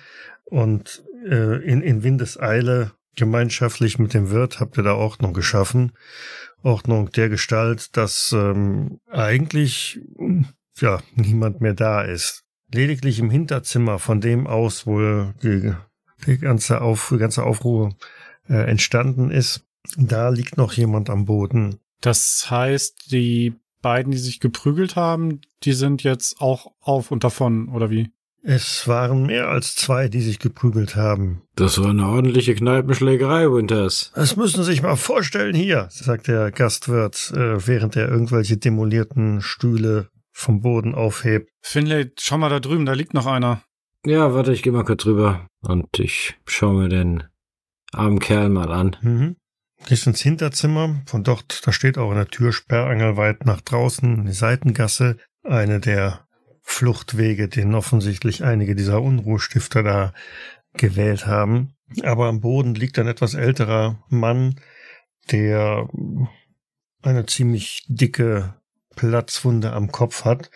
Und 0.44 1.04
äh, 1.26 1.62
in, 1.64 1.80
in 1.80 2.02
Windeseile 2.02 2.92
gemeinschaftlich 3.16 3.98
mit 3.98 4.14
dem 4.14 4.30
Wirt 4.30 4.60
habt 4.60 4.76
ihr 4.76 4.82
da 4.82 4.94
Ordnung 4.94 5.32
geschaffen. 5.32 5.92
Ordnung 6.62 7.10
der 7.10 7.28
Gestalt, 7.28 7.96
dass 7.96 8.32
ähm, 8.32 9.00
eigentlich 9.10 10.00
ja 10.80 11.00
niemand 11.14 11.60
mehr 11.60 11.74
da 11.74 12.02
ist. 12.02 12.42
Lediglich 12.72 13.18
im 13.18 13.30
Hinterzimmer, 13.30 13.98
von 13.98 14.20
dem 14.20 14.46
aus, 14.46 14.86
wo 14.86 15.32
die 15.42 15.74
die 16.26 16.38
ganze, 16.38 16.80
Auf, 16.80 17.10
die 17.12 17.18
ganze 17.18 17.44
Aufruhr 17.44 17.94
äh, 18.48 18.68
entstanden 18.68 19.30
ist. 19.30 19.64
Da 19.96 20.30
liegt 20.30 20.56
noch 20.56 20.72
jemand 20.72 21.10
am 21.10 21.26
Boden. 21.26 21.80
Das 22.00 22.46
heißt, 22.50 23.12
die 23.12 23.54
beiden, 23.82 24.12
die 24.12 24.18
sich 24.18 24.40
geprügelt 24.40 24.96
haben, 24.96 25.42
die 25.62 25.72
sind 25.72 26.02
jetzt 26.02 26.40
auch 26.40 26.72
auf 26.80 27.10
und 27.10 27.24
davon, 27.24 27.68
oder 27.68 27.90
wie? 27.90 28.10
Es 28.46 28.86
waren 28.86 29.24
mehr 29.24 29.48
als 29.48 29.74
zwei, 29.74 30.08
die 30.08 30.20
sich 30.20 30.38
geprügelt 30.38 30.96
haben. 30.96 31.42
Das 31.56 31.80
war 31.80 31.88
eine 31.88 32.06
ordentliche 32.06 32.54
Kneipenschlägerei, 32.54 33.50
Winters. 33.50 34.12
Das 34.14 34.36
müssen 34.36 34.62
Sie 34.62 34.70
sich 34.70 34.82
mal 34.82 34.96
vorstellen 34.96 35.54
hier, 35.54 35.88
sagt 35.90 36.28
der 36.28 36.50
Gastwirt, 36.52 37.32
äh, 37.34 37.66
während 37.66 37.96
er 37.96 38.10
irgendwelche 38.10 38.58
demolierten 38.58 39.40
Stühle 39.40 40.10
vom 40.30 40.60
Boden 40.60 40.94
aufhebt. 40.94 41.48
Finlay, 41.62 42.12
schau 42.18 42.36
mal 42.36 42.50
da 42.50 42.60
drüben, 42.60 42.84
da 42.84 42.92
liegt 42.92 43.14
noch 43.14 43.24
einer. 43.24 43.62
Ja, 44.04 44.34
warte, 44.34 44.52
ich 44.52 44.62
geh 44.62 44.70
mal 44.70 44.84
kurz 44.84 45.06
rüber 45.06 45.48
und 45.62 45.98
ich 45.98 46.34
schau 46.44 46.74
mir 46.74 46.90
den 46.90 47.22
armen 47.92 48.18
Kerl 48.18 48.50
mal 48.50 48.70
an. 48.70 48.96
Mhm. 49.00 49.36
Gehst 49.86 50.06
ins 50.06 50.20
Hinterzimmer. 50.20 51.02
Von 51.06 51.24
dort, 51.24 51.66
da 51.66 51.72
steht 51.72 51.96
auch 51.96 52.10
eine 52.10 52.26
Tür 52.26 52.52
sperrangelweit 52.52 53.46
nach 53.46 53.62
draußen, 53.62 54.26
die 54.26 54.32
Seitengasse. 54.32 55.16
Eine 55.42 55.80
der 55.80 56.23
Fluchtwege, 56.66 57.48
den 57.48 57.74
offensichtlich 57.74 58.42
einige 58.42 58.74
dieser 58.74 59.00
Unruhestifter 59.00 59.82
da 59.82 60.12
gewählt 60.72 61.26
haben. 61.26 61.74
Aber 62.02 62.26
am 62.26 62.40
Boden 62.40 62.74
liegt 62.74 62.98
ein 62.98 63.06
etwas 63.06 63.34
älterer 63.34 64.02
Mann, 64.08 64.56
der 65.30 65.88
eine 67.02 67.26
ziemlich 67.26 67.84
dicke 67.88 68.54
Platzwunde 68.96 69.72
am 69.72 69.92
Kopf 69.92 70.24
hat 70.24 70.50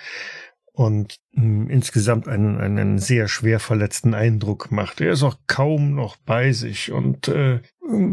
und 0.73 1.21
mh, 1.33 1.71
insgesamt 1.71 2.27
einen, 2.27 2.59
einen 2.59 2.99
sehr 2.99 3.29
schwer 3.29 3.61
verletzten 3.61 4.15
Eindruck 4.15 4.73
macht. 4.73 5.01
Er 5.01 5.13
ist 5.13 5.23
auch 5.23 5.37
kaum 5.47 5.95
noch 5.95 6.17
bei 6.17 6.53
sich 6.53 6.91
und 6.91 7.29
äh, 7.29 7.61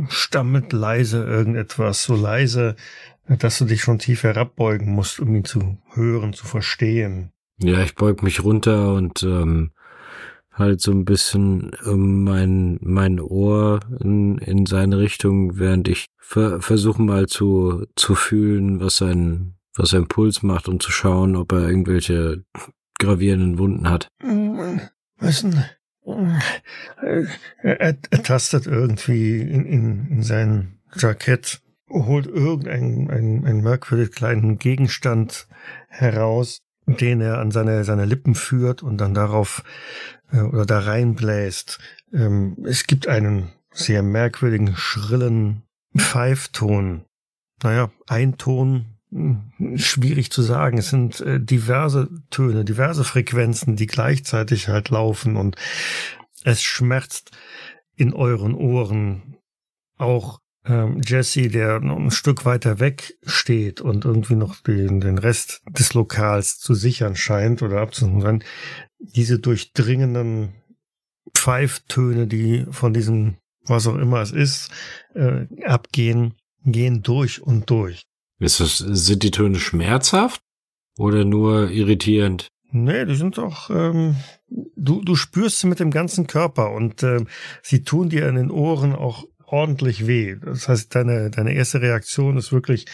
stammelt 0.10 0.74
leise 0.74 1.24
irgendetwas, 1.24 2.04
so 2.04 2.16
leise, 2.16 2.76
dass 3.28 3.58
du 3.58 3.66
dich 3.66 3.82
schon 3.82 4.00
tief 4.00 4.24
herabbeugen 4.24 4.94
musst, 4.94 5.20
um 5.20 5.34
ihn 5.34 5.46
zu 5.46 5.78
hören, 5.94 6.34
zu 6.34 6.46
verstehen. 6.46 7.32
Ja, 7.60 7.82
ich 7.82 7.96
beug 7.96 8.22
mich 8.22 8.44
runter 8.44 8.94
und 8.94 9.24
ähm, 9.24 9.72
halt 10.52 10.82
so 10.82 10.92
ein 10.92 11.06
bisschen 11.06 11.72
ähm, 11.86 12.24
mein, 12.24 12.80
mein 12.82 13.20
Ohr 13.20 13.82
in, 14.02 14.38
in 14.40 14.66
seine 14.66 15.00
Richtung, 15.00 15.58
während 15.58 15.88
ich 15.88 16.08
ver 16.18 16.62
versuche 16.62 17.02
mal 17.02 17.28
zu, 17.28 17.86
zu 17.96 18.16
fühlen, 18.16 18.80
was 18.80 18.98
sein, 18.98 19.56
was 19.76 19.90
sein 19.90 20.08
Puls 20.08 20.44
macht, 20.44 20.68
um 20.68 20.80
zu 20.80 20.92
schauen, 20.92 21.36
ob 21.36 21.52
er 21.52 21.70
irgendwelche 21.70 22.44
gravierenden 23.00 23.58
Wunden 23.58 23.90
hat. 23.90 24.10
Denn? 24.22 25.66
Er, 27.02 27.28
er, 27.62 27.98
er 28.10 28.24
tastet 28.24 28.68
irgendwie 28.68 29.40
in, 29.42 29.66
in, 29.66 30.08
in 30.12 30.24
sein 30.24 30.80
Jackett, 30.96 31.62
holt 31.90 32.28
irgendeinen 32.28 33.10
einen, 33.10 33.46
einen 33.46 33.62
merkwürdig 33.62 34.12
kleinen 34.12 34.58
Gegenstand 34.58 35.48
heraus, 35.88 36.62
den 36.86 37.22
er 37.22 37.40
an 37.40 37.52
seine, 37.52 37.84
seine 37.84 38.06
Lippen 38.06 38.36
führt 38.36 38.84
und 38.84 38.98
dann 38.98 39.14
darauf 39.14 39.64
äh, 40.32 40.42
oder 40.42 40.66
da 40.66 40.80
reinbläst. 40.80 41.80
Ähm, 42.14 42.58
es 42.66 42.88
gibt 42.88 43.08
einen 43.08 43.50
sehr 43.72 44.04
merkwürdigen, 44.04 44.76
schrillen 44.76 45.64
Pfeifton. 45.98 47.06
Naja, 47.64 47.92
ein 48.08 48.38
Ton, 48.38 48.86
hm, 49.12 49.52
schwierig 49.76 50.32
zu 50.32 50.42
sagen. 50.42 50.78
Es 50.78 50.90
sind 50.90 51.22
äh, 51.22 51.40
diverse 51.40 52.10
Töne, 52.30 52.66
diverse 52.66 53.04
Frequenzen, 53.04 53.76
die 53.76 53.88
gleichzeitig 53.88 54.68
halt 54.68 54.90
laufen 54.90 55.38
und 55.38 55.56
es 56.44 56.62
schmerzt 56.62 57.32
in 57.96 58.14
euren 58.14 58.54
Ohren. 58.54 59.38
Auch 59.98 60.40
ähm, 60.66 61.02
Jesse, 61.06 61.48
der 61.50 61.80
noch 61.80 61.98
ein 61.98 62.12
Stück 62.12 62.46
weiter 62.46 62.80
weg 62.80 63.18
steht 63.26 63.82
und 63.82 64.06
irgendwie 64.06 64.36
noch 64.36 64.62
den, 64.62 65.00
den 65.00 65.18
Rest 65.18 65.62
des 65.70 65.94
Lokals 65.94 66.58
zu 66.58 66.74
sichern 66.74 67.16
scheint 67.16 67.62
oder 67.62 67.82
abzusichern, 67.82 68.44
diese 69.00 69.40
durchdringenden 69.40 70.56
Pfeiftöne, 71.34 72.28
die 72.28 72.66
von 72.72 72.94
diesem, 72.94 73.38
was 73.66 73.88
auch 73.88 73.96
immer 73.96 74.22
es 74.22 74.32
ist, 74.32 74.72
äh, 75.14 75.46
abgehen, 75.64 76.34
gehen 76.64 77.04
durch 77.04 77.42
und 77.42 77.70
durch. 77.70 78.04
Ist 78.40 78.60
das, 78.60 78.80
sind 78.80 79.24
die 79.24 79.32
Töne 79.32 79.60
schmerzhaft 79.60 80.42
oder 80.98 81.26
nur 81.26 81.70
irritierend? 81.70 82.48
Nee, 82.72 83.06
die 83.06 83.16
sind 83.16 83.38
doch, 83.38 83.70
ähm, 83.70 84.18
du, 84.76 85.02
du 85.02 85.16
spürst 85.16 85.60
sie 85.60 85.68
mit 85.68 85.80
dem 85.80 85.92
ganzen 85.92 86.28
Körper 86.28 86.72
und 86.72 87.04
ähm, 87.04 87.28
sie 87.62 87.84
tun 87.84 88.10
dir 88.10 88.28
in 88.28 88.36
den 88.36 88.52
Ohren 88.52 88.94
auch 88.94 89.26
ordentlich 89.48 90.08
weh. 90.08 90.36
Das 90.44 90.68
heißt, 90.68 90.94
deine, 90.96 91.30
deine 91.30 91.54
erste 91.54 91.82
Reaktion 91.82 92.38
ist 92.38 92.52
wirklich 92.52 92.86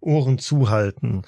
Ohren 0.00 0.38
zuhalten. 0.38 1.22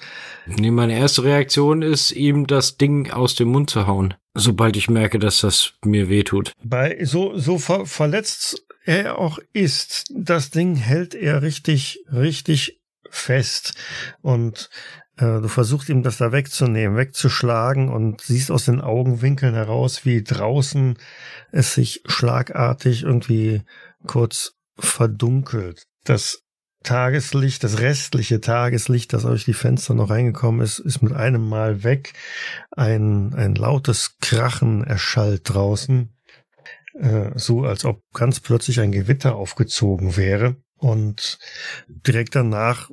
Nee, 0.45 0.71
meine 0.71 0.97
erste 0.97 1.23
Reaktion 1.23 1.81
ist, 1.81 2.11
ihm 2.11 2.47
das 2.47 2.77
Ding 2.77 3.11
aus 3.11 3.35
dem 3.35 3.49
Mund 3.49 3.69
zu 3.69 3.87
hauen, 3.87 4.13
sobald 4.33 4.77
ich 4.77 4.89
merke, 4.89 5.19
dass 5.19 5.41
das 5.41 5.73
mir 5.83 6.09
weh 6.09 6.23
tut. 6.23 6.53
Bei 6.63 7.03
so, 7.03 7.37
so 7.37 7.57
ver 7.57 7.85
verletzt 7.85 8.65
er 8.85 9.19
auch 9.19 9.39
ist, 9.53 10.11
das 10.15 10.49
Ding 10.49 10.75
hält 10.75 11.13
er 11.13 11.41
richtig, 11.41 12.03
richtig 12.11 12.79
fest. 13.09 13.73
Und 14.21 14.69
äh, 15.17 15.41
du 15.41 15.47
versuchst 15.47 15.89
ihm 15.89 16.01
das 16.01 16.17
da 16.17 16.31
wegzunehmen, 16.31 16.97
wegzuschlagen 16.97 17.89
und 17.89 18.21
siehst 18.21 18.51
aus 18.51 18.65
den 18.65 18.81
Augenwinkeln 18.81 19.53
heraus, 19.53 20.05
wie 20.05 20.23
draußen 20.23 20.97
es 21.51 21.73
sich 21.73 22.01
schlagartig 22.05 23.03
irgendwie 23.03 23.61
kurz 24.07 24.55
verdunkelt. 24.79 25.85
Das 26.03 26.43
Tageslicht, 26.83 27.63
das 27.63 27.79
restliche 27.79 28.39
Tageslicht, 28.39 29.11
das 29.11 29.23
durch 29.23 29.43
die 29.43 29.53
Fenster 29.53 29.93
noch 29.93 30.09
reingekommen 30.09 30.61
ist, 30.61 30.79
ist 30.79 31.01
mit 31.01 31.13
einem 31.13 31.47
Mal 31.47 31.83
weg. 31.83 32.13
Ein, 32.71 33.33
ein 33.33 33.55
lautes 33.55 34.15
Krachen 34.21 34.83
erschallt 34.85 35.41
draußen, 35.43 36.13
äh, 36.93 37.31
so 37.35 37.63
als 37.63 37.83
ob 37.83 38.01
ganz 38.13 38.39
plötzlich 38.39 38.79
ein 38.79 38.93
Gewitter 38.93 39.35
aufgezogen 39.35 40.15
wäre. 40.15 40.55
Und 40.77 41.37
direkt 41.87 42.35
danach 42.35 42.89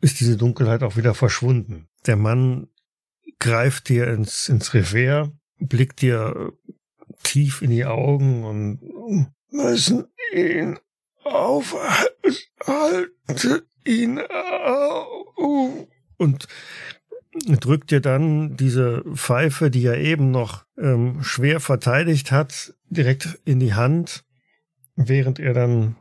ist 0.00 0.20
diese 0.20 0.38
Dunkelheit 0.38 0.82
auch 0.82 0.96
wieder 0.96 1.14
verschwunden. 1.14 1.88
Der 2.06 2.16
Mann 2.16 2.68
greift 3.38 3.90
dir 3.90 4.06
ins, 4.08 4.48
ins 4.48 4.72
Revers, 4.72 5.28
blickt 5.58 6.00
dir 6.00 6.52
tief 7.22 7.60
in 7.60 7.70
die 7.70 7.84
Augen 7.84 8.44
und 8.44 9.34
müssen 9.50 10.06
ihn 10.32 10.78
aufhalte 11.26 12.16
ihn 13.84 14.20
auf. 14.20 15.86
Und 16.18 16.48
drückt 17.60 17.90
dir 17.90 18.00
dann 18.00 18.56
diese 18.56 19.04
Pfeife, 19.14 19.70
die 19.70 19.84
er 19.84 19.98
eben 19.98 20.30
noch 20.30 20.64
ähm, 20.78 21.22
schwer 21.22 21.60
verteidigt 21.60 22.32
hat, 22.32 22.74
direkt 22.88 23.38
in 23.44 23.60
die 23.60 23.74
Hand, 23.74 24.24
während 24.94 25.38
er 25.38 25.52
dann 25.52 25.96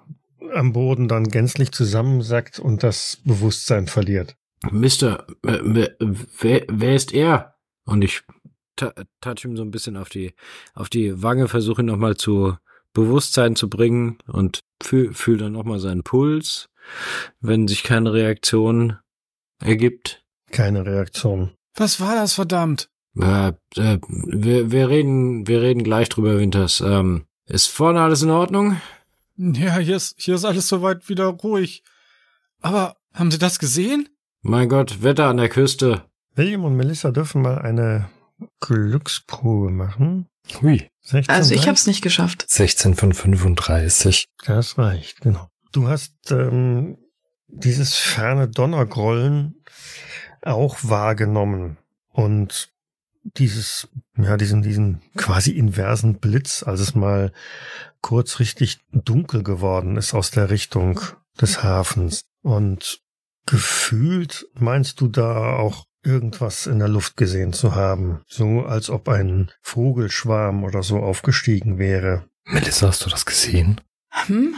am 0.54 0.74
Boden 0.74 1.08
dann 1.08 1.28
gänzlich 1.28 1.72
zusammensackt 1.72 2.60
und 2.60 2.84
das 2.84 3.22
Bewusstsein 3.26 3.88
verliert. 3.88 4.38
Mister, 4.72 5.28
äh, 5.46 5.60
wer, 6.00 6.64
wer 6.68 6.96
ist 6.96 7.14
er? 7.14 7.56
Und 7.86 8.04
ich 8.04 8.24
touch 8.76 9.46
ihm 9.46 9.56
so 9.56 9.64
ein 9.64 9.72
bisschen 9.72 9.98
auf 9.98 10.10
die, 10.10 10.34
auf 10.74 10.90
die 10.90 11.22
Wange, 11.22 11.48
versuche 11.48 11.82
ihn 11.82 11.88
nochmal 11.88 12.16
zu 12.18 12.56
Bewusstsein 12.96 13.56
zu 13.56 13.70
bringen 13.70 14.18
und 14.26 14.62
fühl, 14.82 15.14
fühl 15.14 15.38
dann 15.38 15.52
nochmal 15.52 15.80
seinen 15.80 16.02
Puls, 16.02 16.70
wenn 17.40 17.68
sich 17.68 17.84
keine 17.84 18.14
Reaktion 18.14 18.98
ergibt. 19.62 20.24
Keine 20.50 20.86
Reaktion. 20.86 21.52
Was 21.76 22.00
war 22.00 22.16
das, 22.16 22.34
verdammt? 22.34 22.90
Äh, 23.20 23.50
äh, 23.76 24.00
wir, 24.08 24.72
wir 24.72 24.90
reden, 24.90 25.48
wir 25.48 25.62
reden 25.62 25.84
gleich 25.84 26.10
drüber, 26.10 26.40
Winters. 26.40 26.82
Ähm, 26.82 27.26
ist 27.46 27.68
vorne 27.68 28.02
alles 28.02 28.24
in 28.24 28.32
Ordnung? 28.32 28.82
Ja, 29.38 29.78
hier 29.78 29.98
ist, 29.98 30.16
hier 30.18 30.36
ist 30.36 30.46
alles 30.46 30.68
soweit 30.68 31.08
wieder 31.10 31.26
ruhig. 31.26 31.84
Aber 32.62 32.96
haben 33.14 33.32
Sie 33.32 33.38
das 33.38 33.60
gesehen? 33.60 34.10
Mein 34.42 34.70
Gott, 34.70 35.04
Wetter 35.04 35.28
an 35.28 35.38
der 35.38 35.50
Küste. 35.50 36.04
William 36.36 36.64
und 36.64 36.76
Melissa 36.76 37.12
dürfen 37.12 37.42
mal 37.42 37.60
eine 37.60 38.10
Glücksprobe 38.60 39.72
machen. 39.72 40.28
Hui. 40.62 40.90
16, 41.02 41.34
also 41.34 41.54
ich 41.54 41.68
habe 41.68 41.76
es 41.76 41.88
nicht 41.88 42.02
geschafft. 42.02 42.46
16 42.48 42.96
von 42.96 43.14
35. 43.14 44.26
Das 44.46 44.78
reicht, 44.78 45.22
genau. 45.22 45.50
Du 45.72 45.88
hast 45.88 46.32
ähm, 46.32 46.98
dieses 47.48 47.96
ferne 47.96 48.48
Donnergrollen 48.48 49.62
auch 50.42 50.78
wahrgenommen 50.84 51.78
und 52.12 52.70
dieses, 53.24 53.88
ja, 54.18 54.38
diesen, 54.38 54.62
diesen 54.62 55.02
quasi 55.16 55.52
inversen 55.52 56.20
Blitz, 56.20 56.64
als 56.64 56.80
es 56.80 56.94
mal 56.96 57.32
kurz 58.02 58.40
richtig 58.40 58.80
dunkel 58.92 59.42
geworden 59.44 59.98
ist 59.98 60.14
aus 60.14 60.30
der 60.32 60.50
Richtung 60.50 61.00
des 61.42 61.64
Hafens. 61.64 62.26
Und 62.44 63.02
gefühlt 63.48 64.48
meinst 64.54 65.02
du 65.02 65.08
da 65.08 65.56
auch 65.56 65.86
irgendwas 66.06 66.68
in 66.68 66.80
der 66.80 66.88
Luft 66.88 67.18
gesehen 67.18 67.54
zu 67.54 67.76
haben, 67.76 68.22
so 68.28 68.62
als 68.64 68.90
ob 68.90 69.10
ein 69.10 69.52
Vogelschwarm 69.62 70.64
oder 70.64 70.84
so 70.84 71.00
aufgestiegen 71.00 71.78
wäre. 71.78 72.28
Melissa, 72.46 72.88
hast 72.88 73.06
du 73.06 73.10
das 73.10 73.26
gesehen? 73.26 73.82
Hm? 74.28 74.56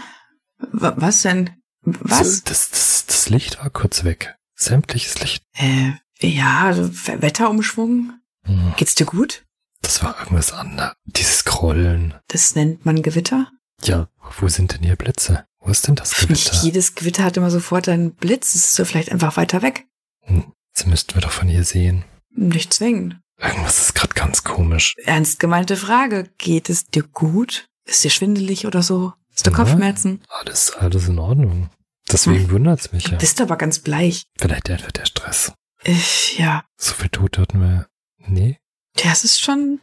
W 0.59 0.91
was 0.95 1.21
denn? 1.21 1.51
Was? 1.81 2.43
Das, 2.43 2.69
das, 2.71 3.05
das 3.05 3.29
Licht 3.29 3.59
war 3.59 3.69
kurz 3.69 4.03
weg. 4.03 4.35
Sämtliches 4.55 5.19
Licht. 5.21 5.43
Äh, 5.53 5.91
ja, 6.19 6.65
also 6.65 6.89
Wetterumschwung. 7.21 8.13
Hm, 8.43 8.73
Geht's 8.75 8.95
dir 8.95 9.05
gut? 9.05 9.45
Das 9.81 10.03
war 10.03 10.19
irgendwas 10.19 10.51
anderes. 10.51 10.93
Dieses 11.05 11.39
Scrollen. 11.39 12.15
Das 12.27 12.55
nennt 12.55 12.85
man 12.85 13.03
Gewitter. 13.03 13.51
Ja, 13.83 14.09
wo 14.39 14.47
sind 14.47 14.73
denn 14.73 14.83
hier 14.83 14.95
Blitze? 14.95 15.45
Wo 15.59 15.69
ist 15.69 15.87
denn 15.87 15.95
das 15.95 16.27
Nicht 16.29 16.49
Gewitter? 16.51 16.63
jedes 16.65 16.95
Gewitter 16.95 17.23
hat 17.23 17.37
immer 17.37 17.51
sofort 17.51 17.87
einen 17.87 18.15
Blitz. 18.15 18.55
Es 18.55 18.65
ist 18.65 18.73
so 18.73 18.85
vielleicht 18.85 19.11
einfach 19.11 19.37
weiter 19.37 19.61
weg. 19.61 19.85
Hm, 20.21 20.51
Das 20.77 20.85
müssten 20.85 21.15
wir 21.15 21.21
doch 21.21 21.31
von 21.31 21.47
hier 21.47 21.63
sehen. 21.63 22.05
Nicht 22.29 22.71
zwingend. 22.71 23.17
Irgendwas 23.39 23.79
ist 23.81 23.95
gerade 23.95 24.13
ganz 24.13 24.43
komisch. 24.43 24.93
Ernst 25.05 25.39
gemeinte 25.39 25.75
Frage. 25.75 26.29
Geht 26.37 26.69
es 26.69 26.85
dir 26.85 27.01
gut? 27.01 27.67
Ist 27.85 28.03
dir 28.03 28.11
schwindelig 28.11 28.67
oder 28.67 28.83
so? 28.83 29.13
Hast 29.33 29.47
du 29.47 29.49
Ja. 29.49 29.55
Kopfschmerzen? 29.55 30.21
Alles, 30.29 30.71
alles 30.75 31.07
in 31.07 31.17
Ordnung. 31.17 31.71
Deswegen 32.11 32.51
wundert's 32.51 32.91
mich 32.91 33.05
Du 33.05 33.11
ja. 33.13 33.17
bist 33.17 33.41
aber 33.41 33.57
ganz 33.57 33.79
bleich. 33.79 34.25
Vielleicht 34.37 34.69
einfach 34.69 34.91
der 34.91 35.05
Stress. 35.05 35.51
Ich, 35.83 36.37
ja. 36.37 36.63
So 36.77 36.93
viel 36.93 37.09
Tod 37.09 37.39
hatten 37.39 37.59
wir. 37.59 37.87
Nee? 38.19 38.59
Ja, 38.97 39.11
es 39.11 39.23
ist 39.23 39.41
schon 39.41 39.79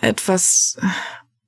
etwas 0.00 0.76
äh, 0.82 0.86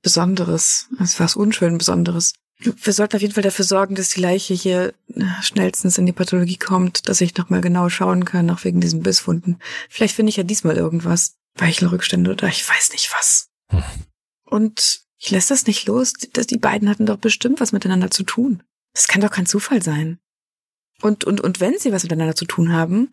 Besonderes. 0.01 0.87
Es 1.01 1.11
ist 1.13 1.19
was 1.19 1.35
unschön 1.35 1.77
Besonderes. 1.77 2.33
Wir 2.59 2.93
sollten 2.93 3.15
auf 3.15 3.21
jeden 3.21 3.33
Fall 3.33 3.43
dafür 3.43 3.65
sorgen, 3.65 3.93
dass 3.93 4.09
die 4.09 4.21
Leiche 4.21 4.53
hier 4.55 4.93
äh, 5.13 5.23
schnellstens 5.41 5.97
in 5.97 6.07
die 6.07 6.11
Pathologie 6.11 6.57
kommt, 6.57 7.07
dass 7.07 7.21
ich 7.21 7.37
nochmal 7.37 7.61
genau 7.61 7.89
schauen 7.89 8.25
kann, 8.25 8.49
auch 8.49 8.63
wegen 8.63 8.81
diesen 8.81 9.03
Bisswunden. 9.03 9.59
Vielleicht 9.89 10.15
finde 10.15 10.31
ich 10.31 10.37
ja 10.37 10.43
diesmal 10.43 10.75
irgendwas. 10.75 11.35
Weichelrückstände 11.55 12.31
oder 12.31 12.47
ich 12.47 12.67
weiß 12.67 12.91
nicht 12.93 13.11
was. 13.15 13.49
Hm. 13.69 13.83
Und 14.45 15.01
ich 15.19 15.31
lasse 15.31 15.53
das 15.53 15.67
nicht 15.67 15.87
los. 15.87 16.13
dass 16.33 16.47
Die 16.47 16.57
beiden 16.57 16.89
hatten 16.89 17.05
doch 17.05 17.17
bestimmt 17.17 17.59
was 17.59 17.73
miteinander 17.73 18.09
zu 18.09 18.23
tun. 18.23 18.63
Das 18.93 19.07
kann 19.07 19.21
doch 19.21 19.31
kein 19.31 19.45
Zufall 19.45 19.83
sein. 19.83 20.19
Und, 21.01 21.25
und, 21.25 21.41
und 21.41 21.59
wenn 21.59 21.77
sie 21.77 21.91
was 21.91 22.03
miteinander 22.03 22.35
zu 22.35 22.45
tun 22.45 22.73
haben, 22.73 23.11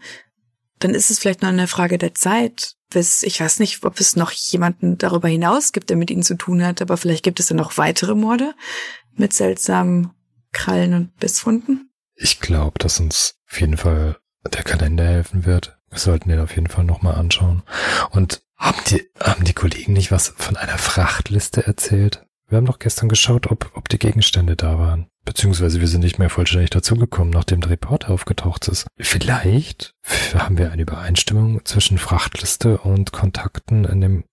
dann 0.78 0.94
ist 0.94 1.10
es 1.10 1.18
vielleicht 1.18 1.42
nur 1.42 1.50
eine 1.50 1.68
Frage 1.68 1.98
der 1.98 2.14
Zeit, 2.14 2.76
bis, 2.90 3.22
ich 3.22 3.40
weiß 3.40 3.58
nicht, 3.58 3.84
ob 3.84 4.00
es 4.00 4.16
noch 4.16 4.30
jemanden 4.30 4.98
darüber 4.98 5.28
hinaus 5.28 5.72
gibt, 5.72 5.90
der 5.90 5.96
mit 5.96 6.10
ihnen 6.10 6.22
zu 6.22 6.36
tun 6.36 6.64
hat, 6.64 6.80
aber 6.80 6.96
vielleicht 6.96 7.24
gibt 7.24 7.40
es 7.40 7.46
dann 7.46 7.58
noch 7.58 7.76
weitere 7.76 8.14
Morde 8.14 8.54
mit 9.16 9.32
seltsamen 9.32 10.10
Krallen 10.52 10.94
und 10.94 11.16
Bisswunden. 11.16 11.90
Ich 12.14 12.40
glaube, 12.40 12.78
dass 12.78 13.00
uns 13.00 13.34
auf 13.50 13.60
jeden 13.60 13.76
Fall 13.76 14.16
der 14.46 14.62
Kalender 14.62 15.04
helfen 15.04 15.44
wird. 15.44 15.78
Wir 15.90 15.98
sollten 15.98 16.28
den 16.28 16.40
auf 16.40 16.54
jeden 16.54 16.68
Fall 16.68 16.84
nochmal 16.84 17.14
anschauen. 17.14 17.62
Und 18.10 18.42
haben 18.56 18.78
die, 18.88 19.08
haben 19.20 19.44
die 19.44 19.52
Kollegen 19.52 19.92
nicht 19.92 20.10
was 20.10 20.34
von 20.36 20.56
einer 20.56 20.78
Frachtliste 20.78 21.66
erzählt? 21.66 22.24
Wir 22.48 22.58
haben 22.58 22.66
doch 22.66 22.78
gestern 22.78 23.08
geschaut, 23.08 23.50
ob, 23.50 23.70
ob 23.74 23.88
die 23.88 23.98
Gegenstände 23.98 24.56
da 24.56 24.78
waren. 24.78 25.08
Beziehungsweise 25.24 25.80
wir 25.80 25.88
sind 25.88 26.02
nicht 26.02 26.18
mehr 26.18 26.30
vollständig 26.30 26.70
dazugekommen, 26.70 27.32
nachdem 27.32 27.60
der 27.62 27.70
Reporter 27.70 28.10
aufgetaucht 28.10 28.68
ist. 28.68 28.86
Vielleicht 28.98 29.94
haben 30.34 30.58
wir 30.58 30.70
eine 30.70 30.82
Übereinstimmung 30.82 31.64
zwischen 31.64 31.96
Frachtliste 31.96 32.78
und 32.78 33.12
Kontakten 33.12 33.84
in 33.86 34.00
dem 34.00 34.24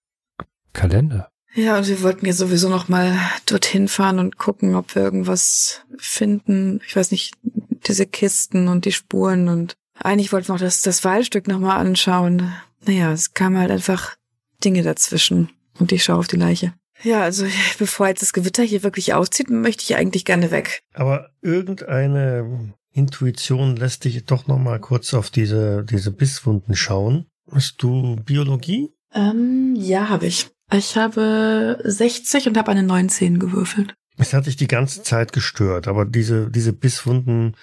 Kalender. 0.74 1.32
Ja, 1.54 1.78
und 1.78 1.88
wir 1.88 2.02
wollten 2.02 2.26
ja 2.26 2.34
sowieso 2.34 2.70
noch 2.70 2.88
mal 2.88 3.18
dorthin 3.46 3.88
fahren 3.88 4.20
und 4.20 4.38
gucken, 4.38 4.76
ob 4.76 4.96
wir 4.96 5.02
irgendwas 5.02 5.82
finden. 5.98 6.80
Ich 6.88 6.96
weiß 6.96 7.12
nicht, 7.12 7.34
diese 7.44 8.06
Kisten 8.06 8.68
und 8.68 8.86
die 8.86 8.92
Spuren 8.92 9.50
und 9.50 9.76
eigentlich 9.96 10.32
wollten 10.32 10.48
wir 10.48 10.56
auch 10.56 10.60
das, 10.60 10.82
das 10.82 11.04
Waldstück 11.04 11.48
noch 11.48 11.60
mal 11.60 11.78
anschauen. 11.78 12.54
Naja, 12.86 13.12
es 13.12 13.34
kamen 13.34 13.58
halt 13.58 13.72
einfach 13.72 14.16
Dinge 14.64 14.82
dazwischen 14.82 15.50
und 15.80 15.92
ich 15.92 16.04
schaue 16.04 16.18
auf 16.18 16.28
die 16.28 16.38
Leiche. 16.38 16.74
Ja, 17.04 17.22
also 17.22 17.46
bevor 17.80 18.08
jetzt 18.08 18.22
das 18.22 18.34
Gewitter 18.34 18.64
hier 18.64 18.84
wirklich 18.84 19.14
auszieht, 19.14 19.50
möchte 19.50 19.84
ich 19.84 19.96
eigentlich 19.96 20.26
gerne 20.26 20.52
weg. 20.52 20.82
Aber 20.94 21.30
irgendeine 21.42 22.74
Intuition 22.94 23.76
lässt 23.76 24.06
dich 24.06 24.26
doch 24.26 24.48
noch 24.48 24.60
mal 24.60 24.80
kurz 24.80 25.14
auf 25.14 25.30
diese, 25.30 25.84
diese 25.84 26.12
Bisswunden 26.12 26.76
schauen. 26.76 27.26
Hast 27.52 27.82
du 27.82 28.18
Biologie? 28.18 28.94
Ähm, 29.14 29.76
ja, 29.76 30.10
habe 30.10 30.28
ich. 30.28 30.50
Ich 30.74 30.96
habe 30.98 31.80
60 31.84 32.48
und 32.48 32.58
habe 32.58 32.72
eine 32.72 32.84
19 32.84 33.40
gewürfelt. 33.40 33.94
Es 34.18 34.34
hat 34.34 34.46
dich 34.46 34.56
die 34.56 34.68
ganze 34.68 35.04
Zeit 35.04 35.34
gestört, 35.34 35.88
aber 35.88 36.06
diese, 36.06 36.50
diese 36.50 36.74
Bisswunden 36.74 37.56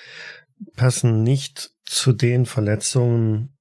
passen 0.77 1.23
nicht 1.23 1.71
zu 1.85 2.13
den 2.13 2.47
Verletzungen, 2.47 3.57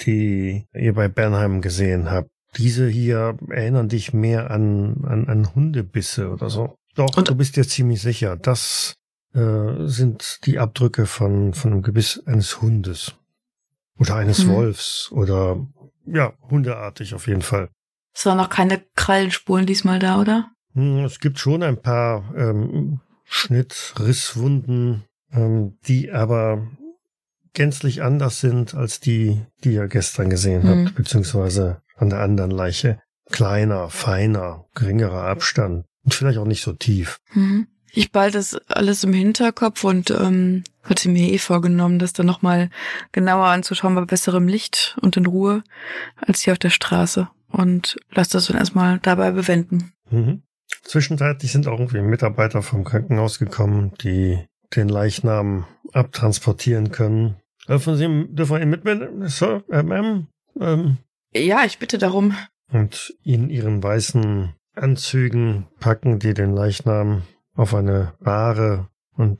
die 0.00 0.66
ihr 0.74 0.92
bei 0.94 1.08
Bernheim 1.08 1.60
gesehen 1.60 2.10
habt. 2.10 2.28
Diese 2.56 2.86
hier 2.88 3.36
erinnern 3.48 3.88
dich 3.88 4.12
mehr 4.12 4.50
an, 4.50 5.04
an, 5.04 5.26
an 5.28 5.54
Hundebisse 5.54 6.30
oder 6.30 6.50
so. 6.50 6.76
Doch, 6.94 7.16
Und- 7.16 7.28
du 7.28 7.34
bist 7.34 7.56
dir 7.56 7.66
ziemlich 7.66 8.00
sicher. 8.02 8.36
Das 8.36 8.94
äh, 9.34 9.86
sind 9.86 10.38
die 10.46 10.58
Abdrücke 10.58 11.06
von, 11.06 11.54
von 11.54 11.72
einem 11.72 11.82
Gebiss 11.82 12.22
eines 12.26 12.60
Hundes. 12.60 13.14
Oder 13.98 14.16
eines 14.16 14.44
Mhm. 14.44 14.50
Wolfs. 14.50 15.10
Oder 15.12 15.66
ja, 16.06 16.32
hundeartig 16.50 17.14
auf 17.14 17.26
jeden 17.26 17.42
Fall. 17.42 17.68
Es 18.14 18.24
waren 18.26 18.38
noch 18.38 18.50
keine 18.50 18.82
Krallenspuren 18.94 19.66
diesmal 19.66 19.98
da, 19.98 20.20
oder? 20.20 20.50
Hm, 20.74 21.04
Es 21.04 21.20
gibt 21.20 21.38
schon 21.38 21.62
ein 21.62 21.80
paar 21.80 22.32
ähm, 22.36 23.00
Schnittrisswunden, 23.24 25.04
ähm, 25.32 25.78
die 25.86 26.12
aber 26.12 26.66
gänzlich 27.54 28.02
anders 28.02 28.40
sind 28.40 28.74
als 28.74 29.00
die, 29.00 29.40
die 29.62 29.74
ihr 29.74 29.88
gestern 29.88 30.30
gesehen 30.30 30.62
Hm. 30.62 30.86
habt, 30.86 30.94
beziehungsweise 30.96 31.82
an 31.96 32.10
der 32.10 32.20
anderen 32.20 32.50
Leiche. 32.50 33.00
Kleiner, 33.30 33.88
feiner, 33.88 34.66
geringerer 34.74 35.22
Abstand 35.24 35.86
und 36.04 36.12
vielleicht 36.12 36.38
auch 36.38 36.44
nicht 36.46 36.62
so 36.62 36.72
tief. 36.74 37.20
Mhm. 37.32 37.68
Ich 37.90 38.12
behalte 38.12 38.36
das 38.38 38.54
alles 38.68 39.02
im 39.04 39.12
Hinterkopf 39.14 39.84
und 39.84 40.10
ähm, 40.10 40.64
hatte 40.82 41.08
mir 41.08 41.32
eh 41.32 41.38
vorgenommen, 41.38 41.98
das 41.98 42.12
dann 42.12 42.26
nochmal 42.26 42.68
genauer 43.12 43.46
anzuschauen 43.46 43.94
bei 43.94 44.04
besserem 44.04 44.46
Licht 44.48 44.96
und 45.00 45.16
in 45.16 45.26
Ruhe 45.26 45.62
als 46.16 46.42
hier 46.42 46.52
auf 46.52 46.58
der 46.58 46.70
Straße. 46.70 47.28
Und 47.56 47.96
lass 48.10 48.30
das 48.30 48.46
dann 48.48 48.56
erstmal 48.56 48.98
dabei 48.98 49.30
bewenden. 49.30 49.92
Mhm. 50.10 50.42
Zwischenzeitlich 50.82 51.52
sind 51.52 51.68
auch 51.68 51.78
irgendwie 51.78 52.02
Mitarbeiter 52.02 52.62
vom 52.62 52.82
Krankenhaus 52.84 53.38
gekommen, 53.38 53.92
die 54.02 54.44
den 54.74 54.88
Leichnam 54.88 55.64
abtransportieren 55.92 56.90
können. 56.90 57.36
Dürfen 57.68 57.96
Sie, 57.96 58.26
dürfen 58.34 58.60
ihn 58.60 58.70
mitnehmen, 58.70 59.28
Sir, 59.28 59.62
äh, 59.70 59.82
Ma'am? 59.82 60.26
Ähm, 60.60 60.98
Ja, 61.32 61.64
ich 61.64 61.78
bitte 61.78 61.98
darum. 61.98 62.34
und 62.72 63.14
in 63.22 63.50
ihren 63.50 63.82
weißen 63.82 64.52
Anzügen 64.74 65.66
packen 65.78 66.18
die 66.18 66.34
den 66.34 66.52
Leichnam 66.54 67.22
auf 67.54 67.72
eine 67.74 68.14
Bahre 68.20 68.88
und 69.16 69.38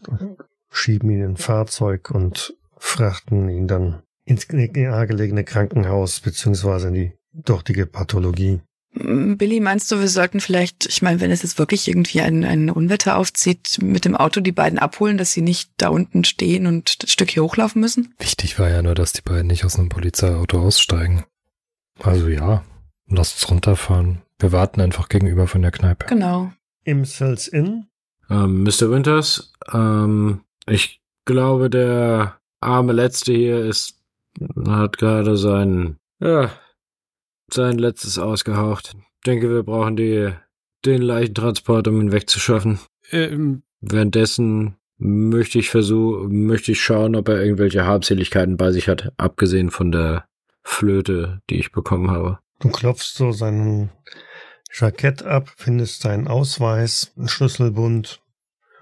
schieben 0.70 1.10
ihn 1.10 1.20
in 1.22 1.30
ein 1.30 1.36
Fahrzeug 1.36 2.10
und 2.12 2.54
frachten 2.76 3.48
ihn 3.48 3.66
dann 3.66 4.02
ins 4.24 4.48
nahegelegene 4.48 5.42
Krankenhaus 5.44 6.20
beziehungsweise 6.20 6.88
in 6.88 6.94
die 6.94 7.12
dortige 7.34 7.86
Pathologie. 7.86 8.60
M, 8.96 9.36
Billy, 9.36 9.60
meinst 9.60 9.90
du, 9.90 9.98
wir 9.98 10.08
sollten 10.08 10.40
vielleicht, 10.40 10.86
ich 10.86 11.02
meine, 11.02 11.20
wenn 11.20 11.30
es 11.30 11.42
jetzt 11.42 11.58
wirklich 11.58 11.88
irgendwie 11.88 12.20
ein, 12.20 12.44
ein 12.44 12.70
Unwetter 12.70 13.16
aufzieht, 13.16 13.78
mit 13.82 14.04
dem 14.04 14.16
Auto 14.16 14.40
die 14.40 14.52
beiden 14.52 14.78
abholen, 14.78 15.18
dass 15.18 15.32
sie 15.32 15.42
nicht 15.42 15.70
da 15.76 15.88
unten 15.88 16.24
stehen 16.24 16.66
und 16.66 17.02
das 17.02 17.10
Stück 17.10 17.30
hier 17.30 17.42
hochlaufen 17.42 17.80
müssen? 17.80 18.14
Wichtig 18.18 18.58
war 18.58 18.70
ja 18.70 18.82
nur, 18.82 18.94
dass 18.94 19.12
die 19.12 19.22
beiden 19.22 19.48
nicht 19.48 19.64
aus 19.64 19.78
einem 19.78 19.88
Polizeiauto 19.88 20.60
aussteigen. 20.60 21.24
Also 22.00 22.28
ja, 22.28 22.64
lasst 23.08 23.42
uns 23.42 23.50
runterfahren. 23.50 24.22
Wir 24.38 24.52
warten 24.52 24.80
einfach 24.80 25.08
gegenüber 25.08 25.46
von 25.46 25.62
der 25.62 25.70
Kneipe. 25.70 26.06
Genau. 26.06 26.52
Im 26.84 27.04
Cells 27.04 27.48
Inn 27.48 27.86
Ähm, 28.30 28.62
Mr. 28.62 28.90
Winters, 28.90 29.52
ähm, 29.72 30.42
ich 30.66 31.00
glaube, 31.24 31.70
der 31.70 32.38
arme 32.60 32.92
Letzte 32.92 33.32
hier 33.32 33.64
ist, 33.64 34.00
hat 34.66 34.98
gerade 34.98 35.36
sein, 35.36 35.96
ja, 36.20 36.50
sein 37.54 37.78
letztes 37.78 38.18
ausgehaucht. 38.18 38.94
Ich 38.96 39.22
denke, 39.26 39.50
wir 39.50 39.62
brauchen 39.62 39.96
die, 39.96 40.32
den 40.84 41.02
Leichentransport, 41.02 41.88
um 41.88 42.00
ihn 42.00 42.12
wegzuschaffen. 42.12 42.78
Ähm, 43.10 43.62
Währenddessen 43.86 44.76
möchte 44.96 45.58
ich 45.58 45.68
versuchen, 45.68 46.46
möchte 46.46 46.72
ich 46.72 46.80
schauen, 46.80 47.16
ob 47.16 47.28
er 47.28 47.42
irgendwelche 47.42 47.84
Habseligkeiten 47.84 48.56
bei 48.56 48.72
sich 48.72 48.88
hat, 48.88 49.12
abgesehen 49.18 49.70
von 49.70 49.92
der 49.92 50.24
Flöte, 50.62 51.42
die 51.50 51.56
ich 51.56 51.72
bekommen 51.72 52.10
habe. 52.10 52.38
Du 52.60 52.70
klopfst 52.70 53.14
so 53.14 53.32
sein 53.32 53.90
Jackett 54.72 55.22
ab, 55.22 55.52
findest 55.56 56.00
seinen 56.00 56.28
Ausweis, 56.28 57.12
einen 57.16 57.28
Schlüsselbund, 57.28 58.22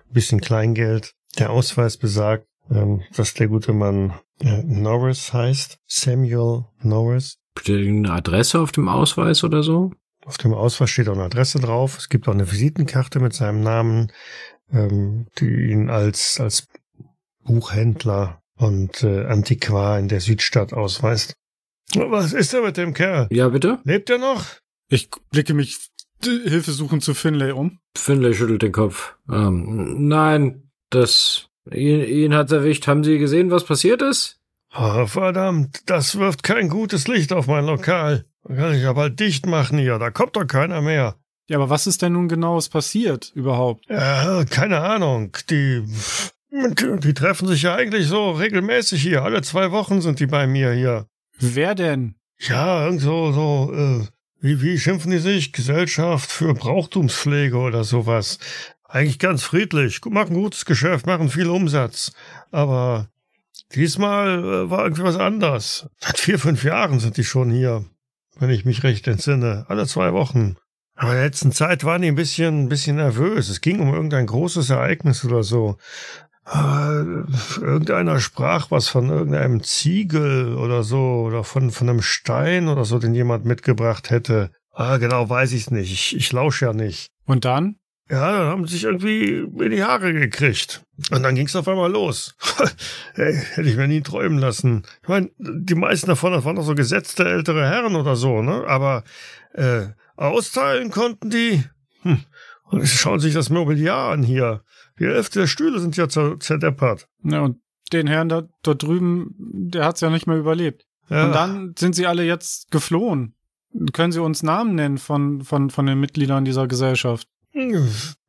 ein 0.08 0.12
bisschen 0.12 0.40
Kleingeld. 0.40 1.14
Der 1.38 1.50
Ausweis 1.50 1.96
besagt, 1.96 2.46
ähm, 2.70 3.02
dass 3.16 3.34
der 3.34 3.48
gute 3.48 3.72
Mann 3.72 4.14
äh, 4.40 4.62
Norris 4.62 5.32
heißt. 5.32 5.78
Samuel 5.86 6.66
Norris. 6.80 7.38
Steht 7.58 7.80
irgendeine 7.80 8.16
Adresse 8.16 8.60
auf 8.60 8.72
dem 8.72 8.88
Ausweis 8.88 9.44
oder 9.44 9.62
so? 9.62 9.92
Auf 10.24 10.38
dem 10.38 10.54
Ausweis 10.54 10.90
steht 10.90 11.08
auch 11.08 11.14
eine 11.14 11.24
Adresse 11.24 11.58
drauf. 11.58 11.98
Es 11.98 12.08
gibt 12.08 12.28
auch 12.28 12.32
eine 12.32 12.50
Visitenkarte 12.50 13.20
mit 13.20 13.34
seinem 13.34 13.60
Namen, 13.60 14.12
ähm, 14.72 15.26
die 15.38 15.70
ihn 15.70 15.90
als, 15.90 16.40
als 16.40 16.68
Buchhändler 17.44 18.40
und 18.56 19.02
äh, 19.02 19.24
Antiquar 19.26 19.98
in 19.98 20.08
der 20.08 20.20
Südstadt 20.20 20.72
ausweist. 20.72 21.34
Was 21.94 22.32
ist 22.32 22.52
denn 22.52 22.64
mit 22.64 22.76
dem 22.76 22.94
Kerl? 22.94 23.26
Ja, 23.30 23.48
bitte? 23.48 23.80
Lebt 23.84 24.08
er 24.08 24.18
noch? 24.18 24.44
ich 24.92 25.08
blicke 25.30 25.54
mich 25.54 25.88
Hilfe 26.22 26.70
suchen 26.70 27.00
zu 27.00 27.14
Finlay 27.14 27.50
um. 27.50 27.80
Finlay 27.96 28.34
schüttelt 28.34 28.62
den 28.62 28.70
Kopf. 28.70 29.16
Ähm, 29.28 30.06
nein, 30.06 30.70
das, 30.90 31.48
ihn, 31.68 32.00
ihn 32.00 32.34
hat's 32.34 32.52
erwischt. 32.52 32.86
Haben 32.86 33.02
Sie 33.02 33.18
gesehen, 33.18 33.50
was 33.50 33.64
passiert 33.64 34.02
ist? 34.02 34.38
Oh, 34.74 35.06
verdammt, 35.06 35.82
das 35.86 36.18
wirft 36.18 36.42
kein 36.42 36.68
gutes 36.68 37.06
Licht 37.06 37.32
auf 37.32 37.46
mein 37.46 37.66
Lokal. 37.66 38.24
Da 38.44 38.54
kann 38.54 38.74
ich 38.74 38.82
ja 38.82 38.92
bald 38.92 39.20
dicht 39.20 39.46
machen 39.46 39.78
hier, 39.78 39.98
da 39.98 40.10
kommt 40.10 40.36
doch 40.36 40.46
keiner 40.46 40.80
mehr. 40.80 41.16
Ja, 41.48 41.58
aber 41.58 41.70
was 41.70 41.86
ist 41.86 42.02
denn 42.02 42.14
nun 42.14 42.28
genaues 42.28 42.68
passiert 42.68 43.32
überhaupt? 43.34 43.84
Ja, 43.88 44.44
keine 44.48 44.80
Ahnung. 44.80 45.36
Die, 45.50 45.82
die 46.50 47.14
treffen 47.14 47.46
sich 47.46 47.62
ja 47.62 47.74
eigentlich 47.74 48.06
so 48.06 48.30
regelmäßig 48.30 49.02
hier. 49.02 49.22
Alle 49.22 49.42
zwei 49.42 49.70
Wochen 49.70 50.00
sind 50.00 50.20
die 50.20 50.26
bei 50.26 50.46
mir 50.46 50.72
hier. 50.72 51.06
Wer 51.38 51.74
denn? 51.74 52.14
Ja, 52.38 52.84
irgend 52.84 53.02
so, 53.02 53.32
so, 53.32 53.72
äh, 53.74 54.06
wie, 54.40 54.62
wie 54.62 54.78
schimpfen 54.78 55.10
die 55.10 55.18
sich? 55.18 55.52
Gesellschaft 55.52 56.30
für 56.30 56.54
Brauchtumspflege 56.54 57.56
oder 57.56 57.84
sowas. 57.84 58.38
Eigentlich 58.84 59.18
ganz 59.18 59.42
friedlich, 59.42 60.00
machen 60.04 60.34
gutes 60.34 60.64
Geschäft, 60.64 61.06
machen 61.06 61.28
viel 61.28 61.48
Umsatz. 61.48 62.12
Aber 62.50 63.08
diesmal 63.74 64.38
äh, 64.38 64.70
war 64.70 64.84
irgendwie 64.84 65.04
was 65.04 65.16
anders. 65.16 65.88
Seit 65.98 66.18
vier, 66.18 66.38
fünf 66.38 66.64
Jahren 66.64 67.00
sind 67.00 67.16
die 67.16 67.24
schon 67.24 67.50
hier, 67.50 67.84
wenn 68.38 68.50
ich 68.50 68.64
mich 68.64 68.82
recht 68.82 69.06
entsinne. 69.08 69.64
Alle 69.68 69.86
zwei 69.86 70.12
Wochen. 70.12 70.56
Aber 70.94 71.10
in 71.10 71.16
der 71.16 71.24
letzten 71.24 71.52
Zeit 71.52 71.84
waren 71.84 72.02
die 72.02 72.08
ein 72.08 72.14
bisschen, 72.14 72.64
ein 72.64 72.68
bisschen 72.68 72.96
nervös. 72.96 73.48
Es 73.48 73.60
ging 73.60 73.80
um 73.80 73.92
irgendein 73.92 74.26
großes 74.26 74.70
Ereignis 74.70 75.24
oder 75.24 75.42
so. 75.42 75.78
Äh, 76.46 77.02
irgendeiner 77.60 78.18
sprach 78.20 78.70
was 78.70 78.88
von 78.88 79.08
irgendeinem 79.08 79.62
Ziegel 79.62 80.56
oder 80.56 80.82
so 80.82 81.22
oder 81.26 81.44
von, 81.44 81.70
von 81.70 81.88
einem 81.88 82.02
Stein 82.02 82.68
oder 82.68 82.84
so, 82.84 82.98
den 82.98 83.14
jemand 83.14 83.44
mitgebracht 83.44 84.10
hätte. 84.10 84.50
Ah, 84.72 84.96
genau 84.96 85.28
weiß 85.28 85.52
ich's 85.52 85.70
nicht. 85.70 85.92
Ich, 85.92 86.16
ich 86.16 86.32
lausche 86.32 86.66
ja 86.66 86.72
nicht. 86.72 87.08
Und 87.26 87.44
dann? 87.44 87.76
Ja, 88.12 88.30
dann 88.30 88.46
haben 88.46 88.66
sie 88.66 88.74
sich 88.74 88.84
irgendwie 88.84 89.38
in 89.38 89.70
die 89.70 89.82
Haare 89.82 90.12
gekriegt. 90.12 90.84
Und 91.10 91.22
dann 91.22 91.34
ging's 91.34 91.56
auf 91.56 91.66
einmal 91.66 91.90
los. 91.90 92.36
hey, 93.14 93.32
hätte 93.32 93.66
ich 93.66 93.76
mir 93.76 93.88
nie 93.88 94.02
träumen 94.02 94.38
lassen. 94.38 94.82
Ich 95.02 95.08
meine, 95.08 95.30
die 95.38 95.74
meisten 95.74 96.08
davon, 96.08 96.34
das 96.34 96.44
waren 96.44 96.56
doch 96.56 96.62
so 96.62 96.74
gesetzte 96.74 97.24
ältere 97.24 97.66
Herren 97.66 97.96
oder 97.96 98.14
so, 98.14 98.42
ne? 98.42 98.66
Aber 98.66 99.02
äh, 99.54 99.86
austeilen 100.16 100.90
konnten 100.90 101.30
die. 101.30 101.64
Hm. 102.02 102.18
Und 102.64 102.86
schauen 102.86 103.18
sich 103.18 103.32
das 103.32 103.48
Mobiliar 103.48 104.12
an 104.12 104.22
hier. 104.22 104.62
Die 104.98 105.06
Hälfte 105.06 105.40
der 105.40 105.46
Stühle 105.46 105.80
sind 105.80 105.96
ja 105.96 106.06
zerdeppert. 106.06 107.08
Ja, 107.24 107.40
und 107.40 107.60
den 107.94 108.06
Herrn 108.06 108.28
da 108.28 108.46
dort 108.62 108.82
drüben, 108.82 109.34
der 109.38 109.86
hat's 109.86 110.02
ja 110.02 110.10
nicht 110.10 110.26
mehr 110.26 110.36
überlebt. 110.36 110.84
Ja. 111.08 111.26
Und 111.26 111.32
dann 111.32 111.74
sind 111.78 111.94
sie 111.94 112.06
alle 112.06 112.24
jetzt 112.24 112.70
geflohen. 112.70 113.36
Können 113.94 114.12
Sie 114.12 114.20
uns 114.20 114.42
Namen 114.42 114.74
nennen 114.74 114.98
von, 114.98 115.40
von, 115.40 115.70
von 115.70 115.86
den 115.86 115.98
Mitgliedern 115.98 116.44
dieser 116.44 116.68
Gesellschaft? 116.68 117.26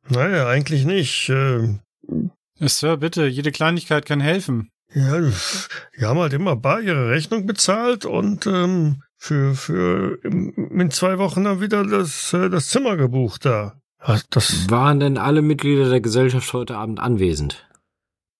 Naja, 0.08 0.48
eigentlich 0.48 0.84
nicht. 0.84 1.28
Äh, 1.28 1.78
Sir, 2.60 2.96
bitte, 2.98 3.26
jede 3.26 3.52
Kleinigkeit 3.52 4.06
kann 4.06 4.20
helfen. 4.20 4.70
Ja, 4.94 5.20
die 5.20 6.04
haben 6.04 6.20
halt 6.20 6.32
immer 6.34 6.56
bar 6.56 6.80
ihre 6.80 7.10
Rechnung 7.10 7.46
bezahlt 7.46 8.04
und 8.04 8.46
ähm, 8.46 9.02
für, 9.16 9.54
für 9.54 10.18
in 10.22 10.90
zwei 10.90 11.18
Wochen 11.18 11.44
dann 11.44 11.60
wieder 11.60 11.84
das, 11.84 12.32
äh, 12.32 12.48
das 12.48 12.68
Zimmer 12.68 12.96
gebucht 12.96 13.44
da. 13.44 13.80
Das 14.30 14.70
Waren 14.70 15.00
denn 15.00 15.16
alle 15.16 15.40
Mitglieder 15.40 15.88
der 15.88 16.00
Gesellschaft 16.00 16.52
heute 16.52 16.76
Abend 16.76 17.00
anwesend? 17.00 17.66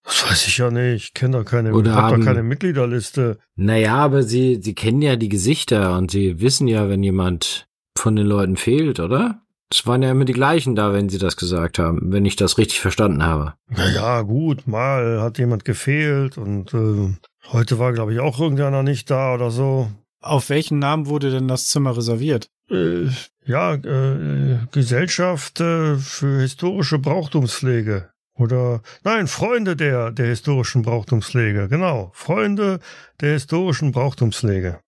Das 0.05 0.30
weiß 0.30 0.47
ich 0.47 0.59
ja 0.59 0.70
nicht. 0.70 1.05
Ich 1.05 1.14
kenne 1.14 1.39
doch 1.39 1.45
keine, 1.51 1.72
Oder 1.72 1.95
hab 1.95 2.03
haben, 2.05 2.20
doch 2.20 2.26
keine 2.26 2.43
Mitgliederliste. 2.43 3.39
Naja, 3.57 3.97
aber 3.97 4.22
sie, 4.22 4.61
sie 4.62 4.74
kennen 4.74 5.01
ja 5.01 5.16
die 5.16 5.30
Gesichter 5.30 5.97
und 5.97 6.11
sie 6.11 6.41
wissen 6.41 6.68
ja, 6.68 6.91
wenn 6.91 7.03
jemand 7.03 7.66
von 7.97 8.14
den 8.14 8.26
Leuten 8.26 8.57
fehlt, 8.57 9.01
oder? 9.01 9.41
Es 9.71 9.87
waren 9.87 10.03
ja 10.03 10.11
immer 10.11 10.25
die 10.25 10.33
gleichen 10.33 10.77
da, 10.77 10.93
wenn 10.93 11.09
sie 11.09 11.19
das 11.19 11.37
gesagt 11.37 11.79
haben, 11.79 12.12
wenn 12.12 12.25
ich 12.25 12.37
das 12.37 12.59
richtig 12.59 12.81
verstanden 12.81 13.25
habe. 13.25 13.55
Naja, 13.69 14.23
gut, 14.23 14.67
mal 14.67 15.21
hat 15.21 15.39
jemand 15.39 15.65
gefehlt 15.65 16.39
und 16.39 16.73
äh, 16.75 17.17
heute 17.51 17.79
war, 17.79 17.93
glaube 17.93 18.12
ich, 18.12 18.21
auch 18.21 18.41
irgendeiner 18.41 18.83
nicht 18.83 19.11
da 19.11 19.35
oder 19.35 19.51
so. 19.51 19.91
Auf 20.21 20.49
welchen 20.49 20.79
Namen 20.79 21.07
wurde 21.07 21.31
denn 21.31 21.49
das 21.49 21.69
Zimmer 21.69 21.97
reserviert? 21.97 22.49
Äh, 22.71 23.09
ja, 23.45 23.75
äh, 23.75 24.59
Gesellschaft 24.73 25.61
äh, 25.61 25.97
für 25.97 26.41
historische 26.41 26.99
Brauchtumspflege. 26.99 28.11
Oder 28.37 28.83
nein, 29.05 29.27
Freunde 29.29 29.77
der, 29.77 30.11
der 30.11 30.27
historischen 30.27 30.83
Brauchtumspflege, 30.83 31.69
genau. 31.69 32.11
Freunde 32.15 32.81
der 33.21 33.33
historischen 33.35 33.93
Brauchtumspflege. 33.93 34.81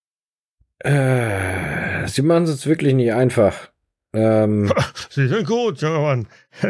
Äh, 0.79 2.07
Sie 2.07 2.21
machen 2.21 2.43
es 2.43 2.49
jetzt 2.49 2.67
wirklich 2.67 2.93
nicht 2.93 3.13
einfach. 3.13 3.71
Ähm, 4.13 4.71
Sie 5.09 5.27
sind 5.27 5.47
gut, 5.47 5.81
junger 5.81 6.01
Mann. 6.01 6.27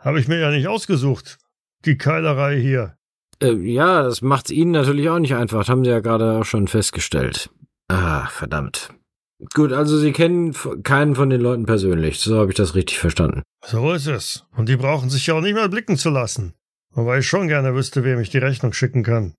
Habe 0.00 0.20
ich 0.20 0.28
mir 0.28 0.38
ja 0.38 0.50
nicht 0.50 0.68
ausgesucht. 0.68 1.38
Die 1.84 1.98
Keilerei 1.98 2.58
hier. 2.58 2.96
Äh, 3.42 3.52
ja, 3.52 4.02
das 4.02 4.22
macht's 4.22 4.50
Ihnen 4.50 4.70
natürlich 4.70 5.08
auch 5.08 5.18
nicht 5.18 5.34
einfach. 5.34 5.58
Das 5.58 5.68
haben 5.68 5.84
Sie 5.84 5.90
ja 5.90 6.00
gerade 6.00 6.38
auch 6.38 6.44
schon 6.44 6.68
festgestellt. 6.68 7.50
Ah, 7.88 8.26
verdammt. 8.28 8.90
Gut, 9.52 9.72
also 9.72 9.98
Sie 9.98 10.12
kennen 10.12 10.54
keinen 10.82 11.14
von 11.14 11.28
den 11.28 11.40
Leuten 11.40 11.66
persönlich. 11.66 12.20
So 12.20 12.38
habe 12.38 12.50
ich 12.50 12.56
das 12.56 12.74
richtig 12.74 12.98
verstanden. 12.98 13.42
So 13.64 13.92
ist 13.92 14.06
es. 14.06 14.44
Und 14.56 14.68
die 14.68 14.76
brauchen 14.76 15.10
sich 15.10 15.26
ja 15.26 15.34
auch 15.34 15.42
nicht 15.42 15.54
mal 15.54 15.68
blicken 15.68 15.98
zu 15.98 16.08
lassen. 16.08 16.54
Wobei 16.94 17.18
ich 17.18 17.26
schon 17.26 17.48
gerne 17.48 17.74
wüsste, 17.74 18.04
wem 18.04 18.20
ich 18.20 18.30
die 18.30 18.38
Rechnung 18.38 18.72
schicken 18.72 19.02
kann. 19.02 19.34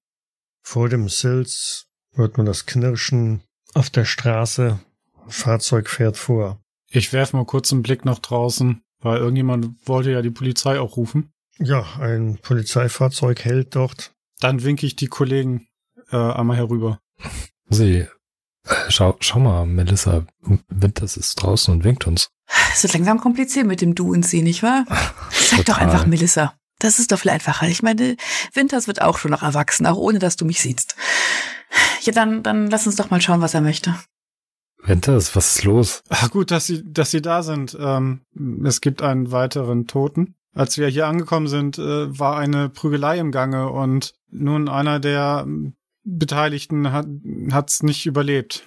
Vor 0.63 0.89
dem 0.89 1.09
Silz 1.09 1.87
hört 2.13 2.37
man 2.37 2.45
das 2.45 2.67
Knirschen 2.67 3.41
auf 3.73 3.89
der 3.89 4.05
Straße. 4.05 4.79
Ein 5.25 5.31
Fahrzeug 5.31 5.89
fährt 5.89 6.17
vor. 6.17 6.59
Ich 6.89 7.13
werfe 7.13 7.35
mal 7.35 7.45
kurz 7.45 7.71
einen 7.71 7.83
Blick 7.83 8.05
nach 8.05 8.19
draußen, 8.19 8.81
weil 8.99 9.17
irgendjemand 9.17 9.87
wollte 9.87 10.11
ja 10.11 10.21
die 10.21 10.31
Polizei 10.31 10.79
auch 10.79 10.97
rufen. 10.97 11.33
Ja, 11.59 11.85
ein 11.99 12.37
Polizeifahrzeug 12.41 13.43
hält 13.43 13.75
dort. 13.75 14.13
Dann 14.39 14.63
winke 14.63 14.85
ich 14.85 14.95
die 14.95 15.07
Kollegen 15.07 15.67
äh, 16.11 16.17
einmal 16.17 16.57
herüber. 16.57 16.99
Sie 17.69 18.07
Schau, 18.89 19.15
schau 19.19 19.39
mal, 19.39 19.65
Melissa, 19.65 20.25
Winters 20.67 21.17
ist 21.17 21.35
draußen 21.35 21.73
und 21.73 21.83
winkt 21.83 22.07
uns. 22.07 22.29
Es 22.73 22.83
wird 22.83 22.93
langsam 22.93 23.19
kompliziert 23.19 23.65
mit 23.65 23.81
dem 23.81 23.95
Du 23.95 24.13
und 24.13 24.25
Sie, 24.25 24.41
nicht 24.41 24.63
wahr? 24.63 24.85
Sag 25.31 25.65
doch 25.65 25.77
einfach 25.77 26.05
Melissa. 26.05 26.53
Das 26.79 26.99
ist 26.99 27.11
doch 27.11 27.19
viel 27.19 27.31
einfacher. 27.31 27.67
Ich 27.67 27.81
meine, 27.81 28.17
Winters 28.53 28.87
wird 28.87 29.01
auch 29.01 29.17
schon 29.17 29.31
noch 29.31 29.41
erwachsen, 29.43 29.85
auch 29.87 29.97
ohne 29.97 30.19
dass 30.19 30.35
du 30.35 30.45
mich 30.45 30.61
siehst. 30.61 30.95
Ja, 32.01 32.13
dann, 32.13 32.43
dann 32.43 32.69
lass 32.69 32.85
uns 32.85 32.95
doch 32.95 33.09
mal 33.09 33.21
schauen, 33.21 33.41
was 33.41 33.53
er 33.53 33.61
möchte. 33.61 33.95
Winters, 34.87 35.35
was 35.35 35.57
ist 35.57 35.63
los? 35.63 36.03
Ach 36.09 36.31
gut, 36.31 36.49
dass 36.51 36.65
Sie, 36.65 36.81
dass 36.85 37.11
Sie 37.11 37.21
da 37.21 37.43
sind. 37.43 37.77
Ähm, 37.79 38.21
es 38.63 38.81
gibt 38.81 39.01
einen 39.01 39.31
weiteren 39.31 39.85
Toten. 39.85 40.35
Als 40.53 40.77
wir 40.77 40.87
hier 40.87 41.07
angekommen 41.07 41.47
sind, 41.47 41.77
äh, 41.77 42.17
war 42.17 42.37
eine 42.37 42.69
Prügelei 42.69 43.19
im 43.19 43.31
Gange 43.31 43.69
und 43.69 44.13
nun 44.29 44.69
einer 44.69 44.99
der 44.99 45.45
Beteiligten 46.03 46.91
hat 46.91 47.69
es 47.69 47.83
nicht 47.83 48.05
überlebt. 48.05 48.65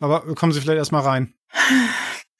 Aber 0.00 0.34
kommen 0.34 0.52
Sie 0.52 0.60
vielleicht 0.60 0.78
erstmal 0.78 1.02
rein. 1.02 1.34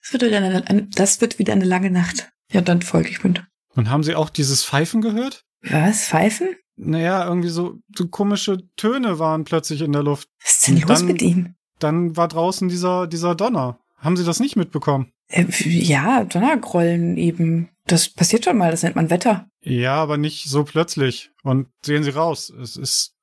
Das 0.02 0.12
wird, 0.12 0.22
wieder 0.24 0.38
eine, 0.38 0.66
eine, 0.68 0.82
das 0.94 1.20
wird 1.20 1.38
wieder 1.38 1.52
eine 1.52 1.64
lange 1.64 1.90
Nacht. 1.90 2.30
Ja, 2.52 2.60
dann 2.60 2.82
folge 2.82 3.08
ich 3.08 3.24
mit. 3.24 3.44
Und 3.74 3.88
haben 3.88 4.02
Sie 4.02 4.14
auch 4.14 4.30
dieses 4.30 4.64
Pfeifen 4.64 5.00
gehört? 5.00 5.44
Was? 5.62 6.08
Pfeifen? 6.08 6.56
Naja, 6.76 7.26
irgendwie 7.26 7.48
so, 7.48 7.78
so 7.96 8.08
komische 8.08 8.58
Töne 8.76 9.18
waren 9.18 9.44
plötzlich 9.44 9.80
in 9.80 9.92
der 9.92 10.02
Luft. 10.02 10.28
Was 10.42 10.58
ist 10.58 10.68
denn 10.68 10.80
los 10.80 11.02
mit 11.02 11.22
ihm? 11.22 11.54
Dann 11.78 12.16
war 12.16 12.28
draußen 12.28 12.68
dieser, 12.68 13.06
dieser 13.06 13.34
Donner. 13.34 13.78
Haben 13.98 14.16
Sie 14.16 14.24
das 14.24 14.40
nicht 14.40 14.56
mitbekommen? 14.56 15.12
Äh, 15.28 15.46
ja, 15.64 16.24
Donnergrollen 16.24 17.16
eben. 17.16 17.68
Das 17.86 18.08
passiert 18.08 18.44
schon 18.44 18.58
mal, 18.58 18.70
das 18.70 18.82
nennt 18.82 18.96
man 18.96 19.10
Wetter. 19.10 19.48
Ja, 19.60 19.96
aber 19.96 20.16
nicht 20.16 20.48
so 20.48 20.64
plötzlich. 20.64 21.30
Und 21.42 21.68
sehen 21.84 22.02
Sie 22.02 22.10
raus, 22.10 22.50
es 22.50 22.76
ist 22.76 23.14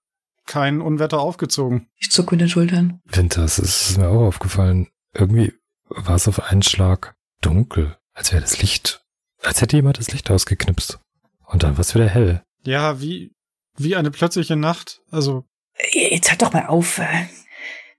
kein 0.46 0.82
Unwetter 0.82 1.20
aufgezogen. 1.20 1.88
Ich 1.98 2.12
zucke 2.12 2.36
mit 2.36 2.42
den 2.42 2.50
Schultern. 2.50 3.02
Winter, 3.06 3.44
es 3.44 3.60
ist 3.60 3.98
mir 3.98 4.10
auch 4.10 4.22
aufgefallen. 4.22 4.90
Irgendwie 5.14 5.54
war 5.90 6.16
es 6.16 6.28
auf 6.28 6.42
einen 6.42 6.64
Schlag 6.64 7.16
dunkel, 7.42 7.98
als 8.14 8.32
wäre 8.32 8.42
das 8.42 8.62
Licht, 8.62 9.06
als 9.42 9.62
hätte 9.62 9.76
jemand 9.76 10.00
das 10.00 10.12
Licht 10.12 10.30
ausgeknipst. 10.32 11.00
Und 11.46 11.64
dann 11.64 11.74
war 11.74 11.82
es 11.82 11.94
wieder 11.94 12.08
hell. 12.08 12.44
Ja, 12.66 13.00
wie, 13.02 13.32
wie 13.78 13.96
eine 13.96 14.12
plötzliche 14.12 14.56
Nacht. 14.56 15.02
Also. 15.12 15.46
Jetzt 15.92 16.32
hört 16.32 16.42
doch 16.42 16.54
mal 16.54 16.68
auf. 16.68 17.00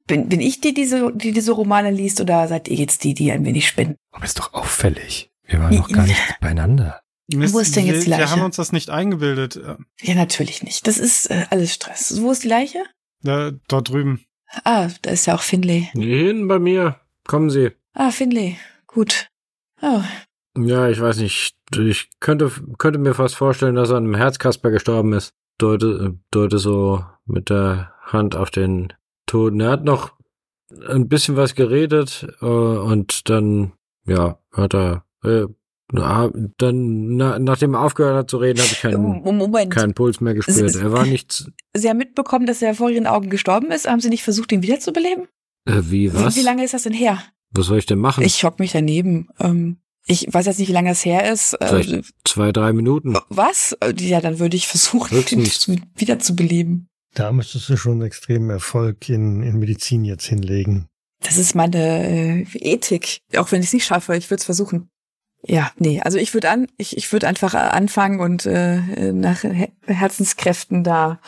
Bin, 0.06 0.28
bin 0.28 0.40
ich 0.40 0.60
die, 0.60 0.74
die, 0.74 0.84
so, 0.84 1.10
die 1.10 1.32
diese 1.32 1.52
Romane 1.52 1.90
liest, 1.90 2.20
oder 2.20 2.46
seid 2.46 2.68
ihr 2.68 2.76
jetzt 2.76 3.04
die, 3.04 3.14
die 3.14 3.32
ein 3.32 3.44
wenig 3.44 3.66
spinnen? 3.66 3.96
Aber 4.12 4.24
ist 4.24 4.38
doch 4.38 4.52
auffällig. 4.52 5.30
Wir 5.46 5.60
waren 5.60 5.74
noch 5.74 5.88
gar 5.88 6.06
nicht 6.06 6.20
beieinander. 6.40 7.00
Mist, 7.32 7.54
Wo 7.54 7.58
ist 7.58 7.74
denn 7.74 7.86
jetzt 7.86 8.04
die 8.04 8.10
Leiche? 8.10 8.22
Wir 8.22 8.30
haben 8.30 8.42
uns 8.42 8.56
das 8.56 8.72
nicht 8.72 8.90
eingebildet. 8.90 9.58
Ja, 10.00 10.14
natürlich 10.14 10.62
nicht. 10.62 10.86
Das 10.86 10.98
ist 10.98 11.30
äh, 11.30 11.46
alles 11.50 11.72
Stress. 11.72 12.20
Wo 12.20 12.32
ist 12.32 12.44
die 12.44 12.48
Leiche? 12.48 12.84
Da, 13.22 13.52
dort 13.68 13.88
drüben. 13.88 14.24
Ah, 14.64 14.88
da 15.02 15.10
ist 15.10 15.26
ja 15.26 15.34
auch 15.34 15.42
Finlay. 15.42 15.88
Hier 15.94 16.26
hinten 16.26 16.48
bei 16.48 16.58
mir. 16.58 17.00
Kommen 17.26 17.48
Sie. 17.48 17.70
Ah, 17.94 18.10
Finlay. 18.10 18.58
Gut. 18.86 19.28
Oh. 19.80 20.02
Ja, 20.58 20.88
ich 20.88 21.00
weiß 21.00 21.16
nicht. 21.18 21.54
Ich 21.76 22.10
könnte, 22.20 22.52
könnte 22.78 22.98
mir 22.98 23.14
fast 23.14 23.34
vorstellen, 23.36 23.74
dass 23.74 23.90
er 23.90 23.96
an 23.96 24.04
einem 24.04 24.14
Herzkasper 24.14 24.70
gestorben 24.70 25.14
ist. 25.14 25.32
Deute, 25.58 26.18
deute 26.30 26.58
so 26.58 27.04
mit 27.24 27.48
der 27.48 27.94
Hand 28.02 28.36
auf 28.36 28.50
den 28.50 28.92
Toten. 29.26 29.60
Er 29.60 29.70
hat 29.72 29.84
noch 29.84 30.12
ein 30.88 31.08
bisschen 31.08 31.36
was 31.36 31.54
geredet 31.54 32.26
äh, 32.40 32.44
und 32.46 33.28
dann 33.28 33.72
ja, 34.06 34.38
hat 34.52 34.74
er, 34.74 35.04
äh, 35.24 35.44
na, 35.92 36.30
dann, 36.58 37.16
na, 37.16 37.38
nachdem 37.38 37.74
er 37.74 37.82
aufgehört 37.82 38.16
hat 38.16 38.30
zu 38.30 38.38
reden, 38.38 38.58
habe 38.60 38.70
ich 38.72 38.80
keinen, 38.80 39.02
Moment. 39.36 39.72
keinen 39.72 39.94
Puls 39.94 40.20
mehr 40.20 40.34
gespürt. 40.34 40.74
Er 40.74 40.92
war 40.92 41.06
nichts. 41.06 41.50
Sie 41.74 41.88
haben 41.88 41.98
mitbekommen, 41.98 42.46
dass 42.46 42.62
er 42.62 42.74
vor 42.74 42.90
Ihren 42.90 43.06
Augen 43.06 43.30
gestorben 43.30 43.70
ist. 43.70 43.88
Haben 43.88 44.00
Sie 44.00 44.08
nicht 44.08 44.24
versucht, 44.24 44.50
ihn 44.52 44.62
wiederzubeleben? 44.62 45.28
Äh, 45.66 45.80
wie, 45.84 46.12
was? 46.14 46.34
Wie, 46.36 46.40
wie 46.40 46.44
lange 46.44 46.64
ist 46.64 46.74
das 46.74 46.82
denn 46.84 46.92
her? 46.92 47.22
Was 47.50 47.66
soll 47.66 47.78
ich 47.78 47.86
denn 47.86 47.98
machen? 47.98 48.24
Ich 48.24 48.42
hock 48.44 48.58
mich 48.58 48.72
daneben. 48.72 49.28
Ähm, 49.38 49.76
ich 50.06 50.26
weiß 50.30 50.46
jetzt 50.46 50.58
nicht, 50.58 50.68
wie 50.68 50.72
lange 50.72 50.90
es 50.90 51.04
her 51.04 51.30
ist. 51.32 51.54
Äh, 51.60 51.66
Vielleicht 51.82 52.14
zwei, 52.24 52.50
drei 52.52 52.72
Minuten. 52.72 53.16
was? 53.28 53.76
Äh, 53.80 53.94
Ja, 53.98 54.20
dann 54.20 54.38
würde 54.38 54.56
ich 54.56 54.66
versuchen, 54.66 55.16
ihn 55.30 55.48
wiederzubeleben. 55.94 56.88
Da 57.14 57.32
müsstest 57.32 57.68
du 57.68 57.76
schon 57.76 58.02
extremen 58.02 58.50
Erfolg 58.50 59.08
in, 59.08 59.42
in 59.42 59.58
Medizin 59.58 60.04
jetzt 60.04 60.26
hinlegen. 60.26 60.88
Das 61.20 61.38
ist 61.38 61.54
meine 61.54 62.06
äh, 62.06 62.46
Ethik. 62.54 63.20
Auch 63.36 63.50
wenn 63.50 63.60
ich 63.60 63.68
es 63.68 63.72
nicht 63.72 63.86
schaffe, 63.86 64.16
ich 64.16 64.28
würde 64.30 64.40
es 64.40 64.44
versuchen. 64.44 64.90
Ja, 65.46 65.72
nee, 65.78 66.00
also 66.00 66.16
ich 66.16 66.32
würde 66.32 66.48
an, 66.50 66.68
ich, 66.78 66.96
ich 66.96 67.12
würde 67.12 67.28
einfach 67.28 67.52
äh, 67.52 67.58
anfangen 67.58 68.18
und 68.20 68.46
äh, 68.46 69.12
nach 69.12 69.42
He- 69.42 69.72
Herzenskräften 69.86 70.84
da 70.84 71.20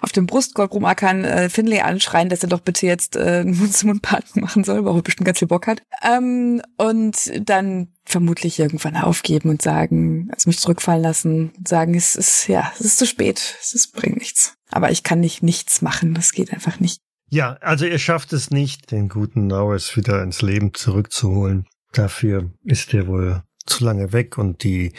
auf 0.00 0.10
dem 0.12 0.26
Brustkorb 0.26 0.72
rumackern, 0.72 1.24
äh, 1.24 1.50
Finlay 1.50 1.80
anschreien, 1.80 2.30
dass 2.30 2.42
er 2.42 2.48
doch 2.48 2.60
bitte 2.60 2.86
jetzt 2.86 3.16
äh, 3.16 3.40
einen 3.40 3.58
Mund-zu-Mund-Part 3.58 4.36
machen 4.36 4.64
soll, 4.64 4.84
weil 4.86 4.96
er 4.96 5.02
bestimmt 5.02 5.26
ganz 5.26 5.40
viel 5.40 5.48
Bock 5.48 5.66
hat. 5.66 5.82
Ähm, 6.02 6.62
und 6.78 7.30
dann 7.46 7.88
vermutlich 8.06 8.58
irgendwann 8.58 8.96
aufgeben 8.96 9.50
und 9.50 9.60
sagen, 9.60 10.30
also 10.32 10.48
mich 10.48 10.58
zurückfallen 10.58 11.02
lassen 11.02 11.50
und 11.58 11.68
sagen, 11.68 11.94
es 11.94 12.16
ist, 12.16 12.48
ja, 12.48 12.72
es 12.78 12.86
ist 12.86 12.98
zu 12.98 13.06
spät, 13.06 13.56
es 13.60 13.74
ist, 13.74 13.92
bringt 13.92 14.16
nichts. 14.16 14.54
Aber 14.70 14.90
ich 14.90 15.02
kann 15.02 15.20
nicht 15.20 15.42
nichts 15.42 15.82
machen, 15.82 16.14
das 16.14 16.32
geht 16.32 16.54
einfach 16.54 16.80
nicht. 16.80 17.00
Ja, 17.30 17.58
also 17.60 17.84
ihr 17.84 17.98
schafft 17.98 18.32
es 18.32 18.50
nicht, 18.50 18.90
den 18.90 19.10
guten 19.10 19.46
Norris 19.46 19.94
wieder 19.94 20.22
ins 20.22 20.40
Leben 20.40 20.72
zurückzuholen. 20.72 21.66
Dafür 21.92 22.50
ist 22.64 22.94
er 22.94 23.06
wohl 23.06 23.42
zu 23.68 23.84
lange 23.84 24.12
weg 24.12 24.38
und 24.38 24.64
die 24.64 24.92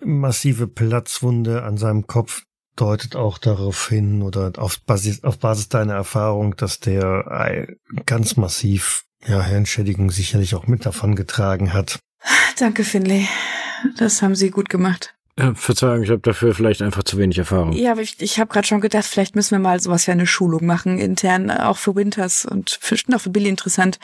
massive 0.00 0.66
Platzwunde 0.66 1.62
an 1.62 1.76
seinem 1.76 2.06
Kopf 2.06 2.42
deutet 2.76 3.16
auch 3.16 3.38
darauf 3.38 3.88
hin 3.88 4.22
oder 4.22 4.52
auf 4.56 4.80
Basis, 4.80 5.24
auf 5.24 5.38
Basis 5.38 5.68
deiner 5.68 5.94
Erfahrung, 5.94 6.56
dass 6.56 6.78
der 6.78 7.66
ganz 8.06 8.36
massiv 8.36 9.04
ja, 9.26 9.42
Hirnschädigung 9.42 10.10
sicherlich 10.10 10.54
auch 10.54 10.66
mit 10.66 10.86
davon 10.86 11.16
getragen 11.16 11.72
hat. 11.72 11.98
Danke, 12.58 12.84
Finlay. 12.84 13.26
Das 13.96 14.22
haben 14.22 14.34
Sie 14.34 14.50
gut 14.50 14.68
gemacht. 14.68 15.14
Äh, 15.36 15.54
Verzeihung, 15.54 16.02
ich 16.02 16.10
habe 16.10 16.20
dafür 16.20 16.54
vielleicht 16.54 16.82
einfach 16.82 17.04
zu 17.04 17.16
wenig 17.16 17.38
Erfahrung. 17.38 17.72
Ja, 17.72 17.92
aber 17.92 18.00
ich, 18.00 18.20
ich 18.20 18.40
habe 18.40 18.50
gerade 18.52 18.66
schon 18.66 18.80
gedacht, 18.80 19.04
vielleicht 19.04 19.36
müssen 19.36 19.52
wir 19.52 19.60
mal 19.60 19.80
sowas 19.80 20.06
wie 20.06 20.12
eine 20.12 20.26
Schulung 20.26 20.66
machen, 20.66 20.98
intern, 20.98 21.50
auch 21.50 21.78
für 21.78 21.94
Winters 21.94 22.44
und 22.44 22.80
bestimmt 22.88 23.16
auch 23.16 23.20
für 23.20 23.30
Billy 23.30 23.48
interessant, 23.48 24.00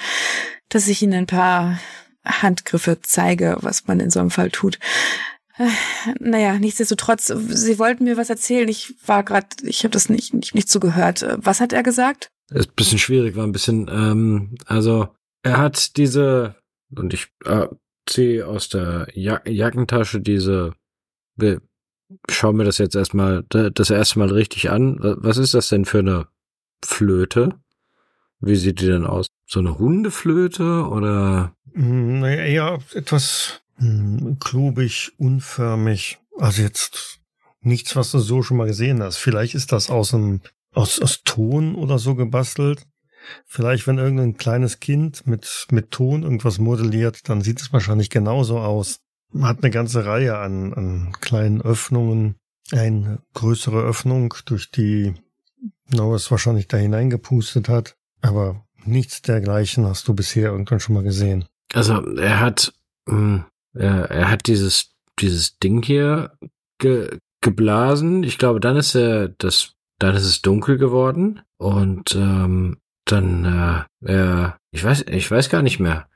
dass 0.69 0.87
ich 0.87 1.03
Ihnen 1.03 1.15
ein 1.15 1.27
paar 1.27 1.79
Handgriffe 2.25 2.99
zeige, 3.03 3.57
was 3.61 3.87
man 3.87 4.01
in 4.01 4.11
so 4.11 4.21
einem 4.21 4.31
Fall 4.31 4.51
tut. 4.51 4.79
Äh, 5.57 5.69
Naja, 6.21 6.59
nichtsdestotrotz, 6.59 7.27
Sie 7.27 7.79
wollten 7.79 8.05
mir 8.05 8.17
was 8.17 8.31
erzählen. 8.31 8.69
Ich 8.69 8.95
war 9.07 9.23
gerade, 9.23 9.47
ich 9.63 9.85
habe 9.85 9.91
das 9.93 10.09
nicht, 10.09 10.35
nicht, 10.35 10.55
nicht 10.55 10.69
zugehört. 10.69 11.23
Äh, 11.23 11.37
Was 11.39 11.61
hat 11.61 11.73
er 11.73 11.83
gesagt? 11.83 12.29
Ist 12.51 12.69
ein 12.71 12.75
bisschen 12.77 12.99
schwierig, 12.99 13.37
war 13.37 13.45
ein 13.47 13.53
bisschen, 13.53 13.89
ähm, 13.89 14.55
also 14.67 15.09
er 15.43 15.59
hat 15.59 15.97
diese, 15.97 16.57
und 16.95 17.15
ich 17.15 17.29
äh, 17.45 17.69
ziehe 18.07 18.47
aus 18.47 18.69
der 18.69 19.07
ja 19.15 19.41
Jackentasche 19.47 20.21
diese, 20.21 20.75
wir 21.37 21.61
schauen 22.31 22.57
mir 22.57 22.65
das 22.65 22.79
jetzt 22.79 22.95
erstmal, 22.97 23.45
da- 23.49 23.71
das 23.71 23.91
erste 23.91 24.19
Mal 24.19 24.31
richtig 24.31 24.71
an. 24.71 24.99
Wa- 25.03 25.17
Was 25.19 25.39
ist 25.39 25.55
das 25.55 25.69
denn 25.69 25.85
für 25.87 26.01
eine 26.01 26.27
Flöte? 26.85 27.59
Wie 28.41 28.57
sieht 28.57 28.81
die 28.81 28.87
denn 28.87 29.07
aus? 29.07 29.27
So 29.47 29.61
eine 29.61 29.79
Hundeflöte 29.79 30.87
oder? 30.89 31.55
Hm, 31.73 32.21
Naja, 32.21 32.43
eher 32.45 32.79
etwas 32.95 33.63
hm, 33.77 34.39
klobig, 34.41 35.13
unförmig. 35.19 36.19
Also 36.39 36.63
jetzt 36.63 37.21
nichts, 37.61 37.97
was 37.97 38.11
du 38.11 38.19
so 38.19 38.43
schon 38.43 38.57
mal 38.57 38.67
gesehen 38.67 39.03
hast. 39.03 39.17
Vielleicht 39.17 39.55
ist 39.55 39.73
das 39.73 39.91
aus 39.91 40.15
einem, 40.15 40.41
aus, 40.73 41.01
aus 41.01 41.23
Ton 41.25 41.75
oder 41.75 41.99
so 41.99 42.15
gebastelt. 42.15 42.87
Vielleicht, 43.47 43.87
wenn 43.87 43.99
irgendein 43.99 44.37
kleines 44.37 44.81
Kind 44.81 45.27
mit, 45.27 45.67
mit 45.71 45.91
Ton 45.91 46.23
irgendwas 46.23 46.59
modelliert, 46.59 47.29
dann 47.29 47.41
sieht 47.41 47.61
es 47.61 47.73
wahrscheinlich 47.73 48.11
genauso 48.11 48.59
aus. 48.59 49.01
Man 49.33 49.49
hat 49.49 49.63
eine 49.63 49.71
ganze 49.71 50.05
Reihe 50.05 50.39
an, 50.39 50.75
an 50.75 51.13
kleinen 51.21 51.63
Öffnungen. 51.63 52.37
Eine 52.71 53.19
größere 53.35 53.83
Öffnung, 53.83 54.35
durch 54.47 54.71
die 54.71 55.15
Norris 55.91 56.31
wahrscheinlich 56.31 56.69
da 56.69 56.77
hineingepustet 56.77 57.69
hat. 57.69 57.97
Aber 58.25 58.65
nichts 58.85 59.23
dergleichen 59.23 59.87
hast 59.87 60.09
du 60.09 60.15
bisher 60.15 60.51
irgendwann 60.51 60.81
schon 60.81 60.95
mal 60.95 61.05
gesehen. 61.05 61.45
Also 61.73 61.95
er 62.17 62.41
hat, 62.41 62.73
mh, 63.07 63.47
er, 63.75 64.11
er 64.11 64.31
hat 64.31 64.47
dieses 64.47 64.95
dieses 65.21 65.59
Ding 65.59 65.83
hier 65.83 66.37
ge, 66.79 67.19
geblasen. 67.41 68.23
Ich 68.25 68.39
glaube, 68.39 68.61
dann 68.61 68.77
ist 68.77 68.95
er 68.95 69.29
das, 69.29 69.75
dann 69.99 70.15
ist 70.15 70.25
es 70.25 70.43
dunkel 70.43 70.79
geworden 70.79 71.41
und 71.59 72.15
ähm, 72.15 72.79
dann 73.05 73.45
äh, 74.03 74.11
er, 74.11 74.57
ich 74.71 74.83
weiß, 74.83 75.05
ich 75.09 75.31
weiß 75.31 75.51
gar 75.51 75.63
nicht 75.63 75.79
mehr. 75.79 76.09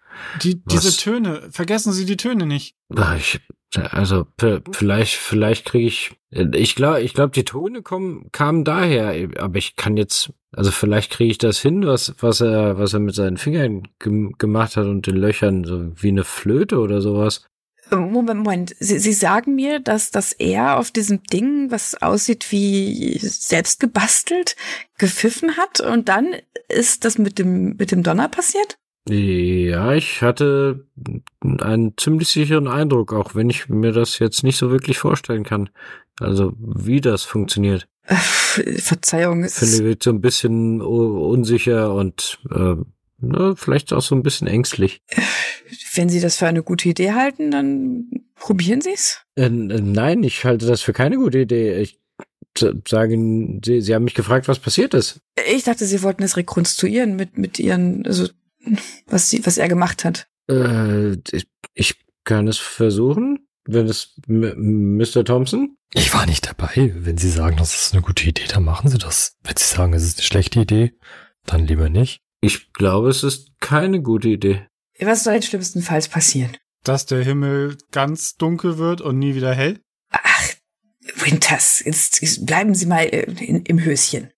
Die, 0.43 0.63
diese 0.65 0.97
Töne, 0.97 1.49
vergessen 1.53 1.93
Sie 1.93 2.05
die 2.07 2.17
Töne 2.17 2.47
nicht. 2.47 2.75
Ah, 2.97 3.15
Ich, 3.17 3.41
also 3.75 4.27
vielleicht, 4.73 5.17
vielleicht 5.17 5.67
kriege 5.67 5.87
ich, 5.87 6.17
ich 6.31 6.75
glaube, 6.75 7.03
ich 7.03 7.13
glaube, 7.13 7.33
die 7.33 7.45
Tone 7.45 7.83
kommen 7.83 8.31
kamen 8.33 8.65
daher, 8.65 9.29
aber 9.39 9.59
ich 9.59 9.77
kann 9.77 9.97
jetzt, 9.97 10.33
also 10.53 10.71
vielleicht 10.71 11.13
kriege 11.13 11.31
ich 11.31 11.39
das 11.39 11.59
hin, 11.59 11.87
was 11.87 12.15
was 12.21 12.41
er 12.41 12.79
was 12.79 12.95
er 12.95 13.01
mit 13.01 13.15
seinen 13.15 13.37
Fingern 13.37 13.89
gem 13.99 14.35
gemacht 14.39 14.77
hat 14.77 14.87
und 14.87 15.07
den 15.07 15.17
Löchern 15.17 15.65
so 15.65 15.93
wie 15.97 16.09
eine 16.09 16.25
Flöte 16.25 16.79
oder 16.79 17.03
sowas. 17.03 17.47
Äh, 17.91 17.97
Moment, 17.97 18.41
Moment. 18.41 18.77
Sie, 18.79 18.99
Sie 18.99 19.13
sagen 19.13 19.55
mir, 19.55 19.81
dass, 19.81 20.11
dass 20.11 20.33
er 20.33 20.79
auf 20.79 20.91
diesem 20.91 21.23
Ding, 21.25 21.71
was 21.71 22.01
aussieht 22.01 22.51
wie 22.51 23.19
selbst 23.19 23.81
gebastelt, 23.81 24.57
gepfiffen 24.97 25.57
hat 25.57 25.81
und 25.81 26.09
dann 26.09 26.35
ist 26.69 27.05
das 27.05 27.19
mit 27.19 27.39
dem, 27.39 27.77
mit 27.77 27.91
dem 27.91 28.03
Donner 28.03 28.29
passiert? 28.29 28.79
Ja, 29.09 29.95
ich 29.95 30.23
hatte 30.23 30.87
einen 31.41 31.95
ziemlich 31.97 32.29
sicheren 32.29 32.69
Eindruck, 32.69 33.13
auch 33.13 33.35
wenn 33.35 33.49
ich 33.51 33.69
mir 33.69 33.93
das 33.93 34.19
jetzt 34.19 34.43
nicht 34.43 34.57
so 34.57 34.71
wirklich 34.71 34.99
vorstellen 34.99 35.45
kann. 35.45 35.71
Also 36.21 36.53
wie 36.59 37.01
das 37.01 37.23
funktioniert. 37.25 37.89
Äh, 38.07 38.15
Verzeihung, 38.79 39.45
es 39.45 39.59
Finde 39.59 39.91
ich 39.93 39.99
so 40.03 40.11
ein 40.11 40.21
bisschen 40.21 40.81
unsicher 40.83 41.95
und 41.95 42.39
äh, 42.51 42.75
na, 43.21 43.55
vielleicht 43.57 43.93
auch 43.93 44.03
so 44.03 44.15
ein 44.15 44.23
bisschen 44.23 44.47
ängstlich. 44.47 45.01
wenn 45.95 46.09
Sie 46.09 46.21
das 46.21 46.37
für 46.37 46.47
eine 46.47 46.63
gute 46.63 46.89
Idee 46.89 47.13
halten, 47.13 47.51
dann 47.51 48.11
probieren 48.37 48.81
Sie 48.81 48.93
es. 48.95 49.21
Äh, 49.37 49.45
äh, 49.47 49.49
nein, 49.49 50.23
ich 50.23 50.45
halte 50.45 50.67
das 50.67 50.83
für 50.83 50.93
keine 50.93 51.17
gute 51.17 51.39
Idee. 51.41 51.79
Ich 51.81 51.99
s- 52.57 52.75
sage, 52.89 53.15
Ihnen, 53.15 53.61
Sie, 53.65 53.81
Sie 53.81 53.95
haben 53.95 54.05
mich 54.05 54.15
gefragt, 54.15 54.49
was 54.49 54.59
passiert 54.59 54.95
ist. 54.95 55.21
Ich 55.55 55.65
dachte, 55.65 55.85
Sie 55.85 56.03
wollten 56.03 56.23
es 56.23 56.37
rekonstruieren 56.37 57.17
mit, 57.17 57.37
mit 57.39 57.59
Ihren, 57.59 58.07
also, 58.07 58.29
was, 59.07 59.31
sie, 59.31 59.45
was 59.47 59.59
er 59.59 59.69
gemacht 59.69 60.05
hat. 60.05 60.29
Äh, 60.49 61.15
ich, 61.31 61.49
ich 61.75 61.95
kann 62.25 62.49
es 62.49 62.59
versuchen, 62.59 63.47
wenn 63.65 63.87
es 63.87 64.17
Mr. 64.27 65.25
Thompson. 65.25 65.77
Ich 65.95 66.13
war 66.13 66.27
nicht 66.27 66.47
dabei. 66.47 66.93
Wenn 66.95 67.19
Sie 67.19 67.31
sagen, 67.31 67.57
das 67.57 67.75
ist 67.75 67.93
eine 67.95 68.03
gute 68.03 68.29
Idee, 68.29 68.45
dann 68.49 68.65
machen 68.65 68.91
Sie 68.91 68.99
das. 68.99 69.37
Wenn 69.43 69.57
Sie 69.57 69.65
sagen, 69.65 69.93
es 69.95 70.05
ist 70.05 70.19
eine 70.19 70.25
schlechte 70.25 70.61
Idee, 70.61 70.93
dann 71.47 71.67
lieber 71.67 71.89
nicht. 71.89 72.21
Ich 72.41 72.73
glaube, 72.73 73.09
es 73.09 73.23
ist 73.23 73.59
keine 73.61 74.03
gute 74.03 74.29
Idee. 74.29 74.67
Was 75.01 75.25
soll 75.25 75.35
jetzt 75.35 75.47
schlimmstenfalls 75.47 76.09
passieren? 76.09 76.57
Dass 76.85 77.07
der 77.07 77.25
Himmel 77.25 77.77
ganz 77.91 78.37
dunkel 78.37 78.79
wird 78.79 79.01
und 79.01 79.19
nie 79.19 79.35
wieder 79.35 79.55
hell. 79.55 79.81
Ach, 80.11 80.49
Winters, 81.17 81.83
jetzt, 81.85 82.21
jetzt 82.21 82.47
bleiben 82.47 82.75
Sie 82.75 82.87
mal 82.87 83.05
äh, 83.05 83.23
in, 83.45 83.65
im 83.65 83.85
Höschen. 83.85 84.31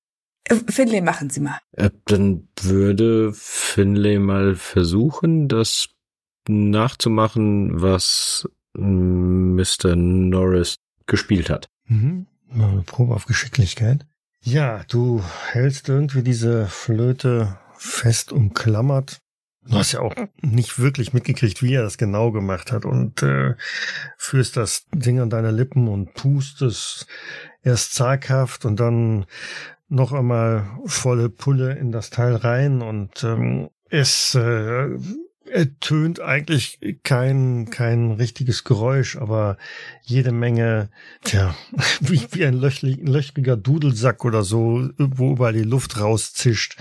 Äh, 0.50 0.56
Finlay, 0.68 1.00
machen 1.00 1.30
Sie 1.30 1.40
mal. 1.40 1.58
Äh, 1.72 1.90
dann 2.06 2.48
würde 2.60 3.32
Finlay 3.32 4.18
mal 4.18 4.54
versuchen, 4.54 5.48
das 5.48 5.88
nachzumachen, 6.48 7.80
was 7.80 8.48
mm, 8.74 9.54
Mr. 9.54 9.96
Norris 9.96 10.76
gespielt 11.06 11.50
hat. 11.50 11.68
Mhm. 11.86 12.26
Mal 12.52 12.70
eine 12.70 12.82
Probe 12.82 13.14
auf 13.14 13.26
Geschicklichkeit. 13.26 14.06
Ja, 14.42 14.84
du 14.88 15.22
hältst 15.50 15.88
irgendwie 15.88 16.22
diese 16.22 16.66
Flöte 16.66 17.58
fest 17.76 18.32
umklammert. 18.32 19.20
Du 19.66 19.76
hast 19.76 19.92
ja 19.92 20.00
auch 20.00 20.14
nicht 20.40 20.78
wirklich 20.78 21.12
mitgekriegt, 21.12 21.62
wie 21.62 21.74
er 21.74 21.82
das 21.82 21.98
genau 21.98 22.32
gemacht 22.32 22.72
hat 22.72 22.86
und 22.86 23.22
äh, 23.22 23.54
führst 24.16 24.56
das 24.56 24.86
Ding 24.94 25.20
an 25.20 25.28
deine 25.30 25.50
Lippen 25.50 25.86
und 25.86 26.14
pustest 26.14 27.06
erst 27.62 27.94
zaghaft 27.94 28.64
und 28.64 28.80
dann 28.80 29.26
noch 29.90 30.12
einmal 30.12 30.66
volle 30.86 31.28
Pulle 31.28 31.74
in 31.76 31.92
das 31.92 32.10
Teil 32.10 32.36
rein 32.36 32.80
und 32.80 33.22
ähm, 33.24 33.70
es 33.90 34.34
äh, 34.36 34.88
ertönt 35.50 36.20
eigentlich 36.20 36.78
kein 37.02 37.70
kein 37.70 38.12
richtiges 38.12 38.62
Geräusch, 38.62 39.16
aber 39.16 39.56
jede 40.02 40.30
Menge, 40.30 40.90
tja, 41.24 41.54
wie, 42.00 42.22
wie 42.30 42.46
ein 42.46 42.60
löchli- 42.60 43.04
löchriger 43.04 43.56
Dudelsack 43.56 44.24
oder 44.24 44.44
so, 44.44 44.88
wo 44.96 45.32
überall 45.32 45.52
die 45.52 45.62
Luft 45.64 46.00
rauszischt. 46.00 46.76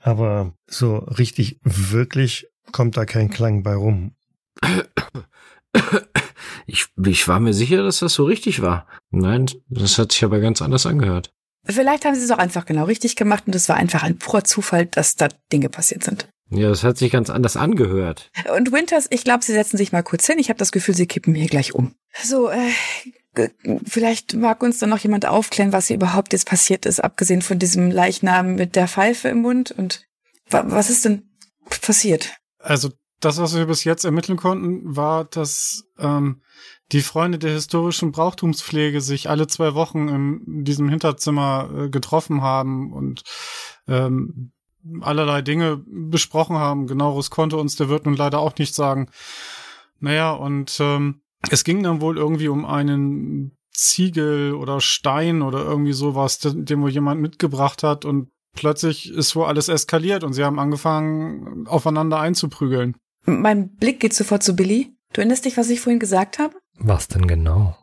Aber 0.00 0.54
so 0.68 0.98
richtig 0.98 1.58
wirklich 1.64 2.46
kommt 2.70 2.96
da 2.96 3.04
kein 3.04 3.30
Klang 3.30 3.64
bei 3.64 3.74
rum. 3.74 4.14
Ich, 6.66 6.86
ich 7.04 7.26
war 7.28 7.40
mir 7.40 7.52
sicher, 7.52 7.82
dass 7.82 7.98
das 7.98 8.14
so 8.14 8.24
richtig 8.24 8.62
war. 8.62 8.86
Nein, 9.10 9.46
das 9.68 9.98
hat 9.98 10.12
sich 10.12 10.24
aber 10.24 10.38
ganz 10.40 10.62
anders 10.62 10.86
angehört. 10.86 11.32
Vielleicht 11.66 12.04
haben 12.04 12.14
sie 12.14 12.24
es 12.24 12.30
auch 12.30 12.38
einfach 12.38 12.66
genau 12.66 12.84
richtig 12.84 13.16
gemacht 13.16 13.44
und 13.46 13.54
es 13.54 13.68
war 13.68 13.76
einfach 13.76 14.02
ein 14.02 14.18
purer 14.18 14.44
Zufall, 14.44 14.86
dass 14.86 15.16
da 15.16 15.28
Dinge 15.52 15.68
passiert 15.68 16.04
sind. 16.04 16.28
Ja, 16.50 16.68
das 16.68 16.84
hat 16.84 16.98
sich 16.98 17.10
ganz 17.10 17.30
anders 17.30 17.56
angehört. 17.56 18.30
Und 18.56 18.70
Winters, 18.70 19.06
ich 19.10 19.24
glaube, 19.24 19.44
sie 19.44 19.52
setzen 19.52 19.76
sich 19.76 19.92
mal 19.92 20.02
kurz 20.02 20.26
hin. 20.26 20.38
Ich 20.38 20.50
habe 20.50 20.58
das 20.58 20.72
Gefühl, 20.72 20.94
sie 20.94 21.06
kippen 21.06 21.34
hier 21.34 21.48
gleich 21.48 21.74
um. 21.74 21.94
So, 22.22 22.50
äh, 22.50 22.70
vielleicht 23.86 24.34
mag 24.34 24.62
uns 24.62 24.78
dann 24.78 24.90
noch 24.90 24.98
jemand 24.98 25.26
aufklären, 25.26 25.72
was 25.72 25.88
hier 25.88 25.96
überhaupt 25.96 26.32
jetzt 26.32 26.46
passiert 26.46 26.86
ist, 26.86 27.00
abgesehen 27.00 27.42
von 27.42 27.58
diesem 27.58 27.90
Leichnam 27.90 28.54
mit 28.54 28.76
der 28.76 28.88
Pfeife 28.88 29.28
im 29.28 29.38
Mund. 29.38 29.70
Und 29.72 30.06
was 30.50 30.90
ist 30.90 31.04
denn 31.04 31.30
passiert? 31.80 32.36
Also 32.58 32.90
das, 33.20 33.38
was 33.38 33.54
wir 33.56 33.66
bis 33.66 33.84
jetzt 33.84 34.04
ermitteln 34.04 34.36
konnten, 34.36 34.96
war, 34.96 35.24
dass 35.24 35.84
ähm, 35.98 36.42
die 36.92 37.02
Freunde 37.02 37.38
der 37.38 37.52
historischen 37.52 38.12
Brauchtumspflege 38.12 39.00
sich 39.00 39.30
alle 39.30 39.46
zwei 39.46 39.74
Wochen 39.74 40.08
in 40.08 40.64
diesem 40.64 40.88
Hinterzimmer 40.88 41.70
äh, 41.76 41.88
getroffen 41.88 42.42
haben 42.42 42.92
und 42.92 43.22
ähm, 43.88 44.52
allerlei 45.00 45.42
Dinge 45.42 45.82
besprochen 45.86 46.56
haben. 46.56 46.86
Genaueres 46.86 47.30
konnte 47.30 47.56
uns 47.56 47.76
der 47.76 47.88
Wirt 47.88 48.04
nun 48.04 48.16
leider 48.16 48.38
auch 48.38 48.56
nicht 48.58 48.74
sagen. 48.74 49.08
Naja, 49.98 50.32
und 50.32 50.76
ähm, 50.80 51.22
es 51.50 51.64
ging 51.64 51.82
dann 51.82 52.00
wohl 52.00 52.18
irgendwie 52.18 52.48
um 52.48 52.66
einen 52.66 53.56
Ziegel 53.72 54.54
oder 54.54 54.80
Stein 54.80 55.42
oder 55.42 55.64
irgendwie 55.64 55.92
sowas, 55.92 56.38
den, 56.38 56.82
wohl 56.82 56.90
jemand 56.90 57.20
mitgebracht 57.20 57.82
hat 57.82 58.04
und 58.04 58.30
plötzlich 58.54 59.10
ist 59.10 59.34
wohl 59.34 59.46
alles 59.46 59.68
eskaliert 59.68 60.22
und 60.22 60.32
sie 60.32 60.44
haben 60.44 60.58
angefangen, 60.58 61.66
aufeinander 61.66 62.20
einzuprügeln. 62.20 62.96
Mein 63.26 63.74
Blick 63.74 64.00
geht 64.00 64.14
sofort 64.14 64.42
zu 64.42 64.54
Billy. 64.54 64.94
Du 65.12 65.20
erinnerst 65.20 65.44
dich, 65.44 65.56
was 65.56 65.70
ich 65.70 65.80
vorhin 65.80 65.98
gesagt 65.98 66.38
habe? 66.38 66.54
Was 66.78 67.08
denn 67.08 67.26
genau? 67.26 67.76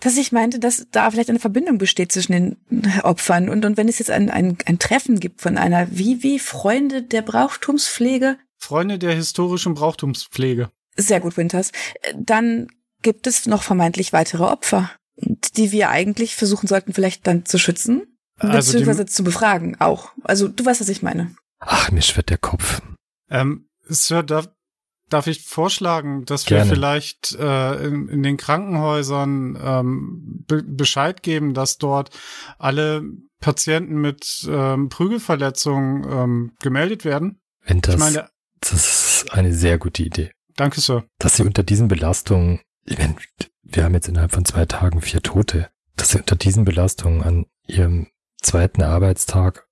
Dass 0.00 0.16
ich 0.16 0.32
meinte, 0.32 0.58
dass 0.58 0.86
da 0.90 1.10
vielleicht 1.10 1.30
eine 1.30 1.38
Verbindung 1.38 1.78
besteht 1.78 2.10
zwischen 2.10 2.32
den 2.32 3.00
Opfern 3.02 3.48
und, 3.48 3.64
und 3.64 3.76
wenn 3.76 3.88
es 3.88 4.00
jetzt 4.00 4.10
ein, 4.10 4.30
ein, 4.30 4.58
ein 4.66 4.78
Treffen 4.78 5.20
gibt 5.20 5.40
von 5.40 5.56
einer 5.56 5.86
wie 5.90 6.22
wie 6.22 6.38
Freunde 6.40 7.02
der 7.02 7.22
Brauchtumspflege. 7.22 8.36
Freunde 8.58 8.98
der 8.98 9.14
historischen 9.14 9.74
Brauchtumspflege. 9.74 10.70
Sehr 10.96 11.20
gut, 11.20 11.36
Winters. 11.36 11.70
Dann 12.16 12.68
gibt 13.02 13.26
es 13.26 13.46
noch 13.46 13.62
vermeintlich 13.62 14.12
weitere 14.12 14.44
Opfer, 14.44 14.90
die 15.16 15.72
wir 15.72 15.90
eigentlich 15.90 16.34
versuchen 16.34 16.66
sollten, 16.66 16.94
vielleicht 16.94 17.26
dann 17.26 17.44
zu 17.44 17.58
schützen, 17.58 18.02
also 18.38 18.72
beziehungsweise 18.72 19.06
zu 19.06 19.22
befragen 19.24 19.80
auch. 19.80 20.12
Also 20.24 20.48
du 20.48 20.64
weißt, 20.64 20.80
was 20.80 20.88
ich 20.88 21.02
meine. 21.02 21.34
Ach, 21.58 21.90
mir 21.90 22.02
schwirrt 22.02 22.30
der 22.30 22.38
Kopf. 22.38 22.82
Ähm, 23.30 23.68
Sir, 23.84 24.22
darf, 24.22 24.48
darf 25.12 25.26
ich 25.26 25.42
vorschlagen, 25.42 26.24
dass 26.24 26.46
Gerne. 26.46 26.64
wir 26.64 26.74
vielleicht 26.74 27.36
äh, 27.38 27.86
in, 27.86 28.08
in, 28.08 28.22
den 28.22 28.36
Krankenhäusern 28.36 29.58
ähm, 29.62 30.44
be 30.46 30.62
Bescheid 30.62 31.22
geben, 31.22 31.54
dass 31.54 31.78
dort 31.78 32.10
alle 32.58 33.02
Patienten 33.40 34.00
mit 34.00 34.46
ähm, 34.48 34.88
Prügelverletzungen 34.88 36.04
ähm, 36.10 36.52
gemeldet 36.60 37.04
werden? 37.04 37.40
Wenn 37.64 37.80
das, 37.80 37.94
ich 37.94 38.00
meine, 38.00 38.28
das 38.60 38.72
ist 38.72 39.32
eine 39.32 39.52
sehr 39.52 39.78
gute 39.78 40.02
Idee. 40.02 40.30
Danke, 40.56 40.80
Sir. 40.80 41.04
Dass 41.18 41.36
sie 41.36 41.44
unter 41.44 41.62
diesen 41.62 41.88
Belastungen 41.88 42.60
ich 42.84 42.98
meine, 42.98 43.14
wir 43.62 43.84
haben 43.84 43.94
jetzt 43.94 44.08
innerhalb 44.08 44.32
von 44.32 44.44
zwei 44.44 44.66
Tagen 44.66 45.00
vier 45.00 45.22
Tote, 45.22 45.70
dass 45.96 46.10
sie 46.10 46.18
unter 46.18 46.36
diesen 46.36 46.64
Belastungen 46.64 47.22
an 47.22 47.46
ihrem 47.66 48.08
zweiten 48.40 48.82
Arbeitstag 48.82 49.68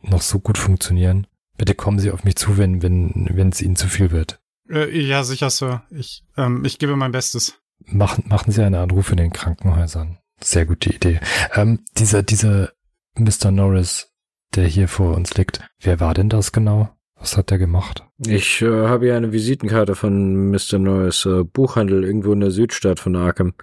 noch 0.00 0.22
so 0.22 0.38
gut 0.38 0.58
funktionieren. 0.58 1.26
Bitte 1.58 1.74
kommen 1.74 1.98
Sie 1.98 2.10
auf 2.10 2.24
mich 2.24 2.36
zu, 2.36 2.56
wenn, 2.56 2.82
wenn, 2.82 3.28
wenn 3.32 3.50
es 3.50 3.60
Ihnen 3.60 3.76
zu 3.76 3.88
viel 3.88 4.10
wird. 4.10 4.40
Äh, 4.68 4.98
ja, 5.00 5.24
sicher, 5.24 5.50
Sir. 5.50 5.82
Ich, 5.90 6.24
ähm, 6.36 6.64
ich 6.64 6.78
gebe 6.78 6.96
mein 6.96 7.12
Bestes. 7.12 7.58
Machen, 7.84 8.24
machen 8.28 8.52
Sie 8.52 8.62
einen 8.62 8.76
Anruf 8.76 9.10
in 9.10 9.16
den 9.16 9.32
Krankenhäusern. 9.32 10.18
Sehr 10.40 10.66
gute 10.66 10.90
Idee. 10.90 11.20
Ähm, 11.54 11.84
dieser, 11.96 12.22
dieser 12.22 12.72
Mr. 13.16 13.50
Norris, 13.50 14.12
der 14.54 14.66
hier 14.66 14.88
vor 14.88 15.16
uns 15.16 15.34
liegt, 15.34 15.60
wer 15.80 16.00
war 16.00 16.14
denn 16.14 16.28
das 16.28 16.52
genau? 16.52 16.90
Was 17.16 17.36
hat 17.36 17.50
der 17.50 17.58
gemacht? 17.58 18.04
Ich 18.26 18.62
äh, 18.62 18.88
habe 18.88 19.06
hier 19.06 19.16
eine 19.16 19.32
Visitenkarte 19.32 19.94
von 19.94 20.50
Mr. 20.50 20.78
Norris, 20.78 21.24
äh, 21.24 21.44
Buchhandel 21.44 22.02
irgendwo 22.02 22.32
in 22.32 22.40
der 22.40 22.50
Südstadt 22.50 22.98
von 22.98 23.14
Arkham. 23.14 23.54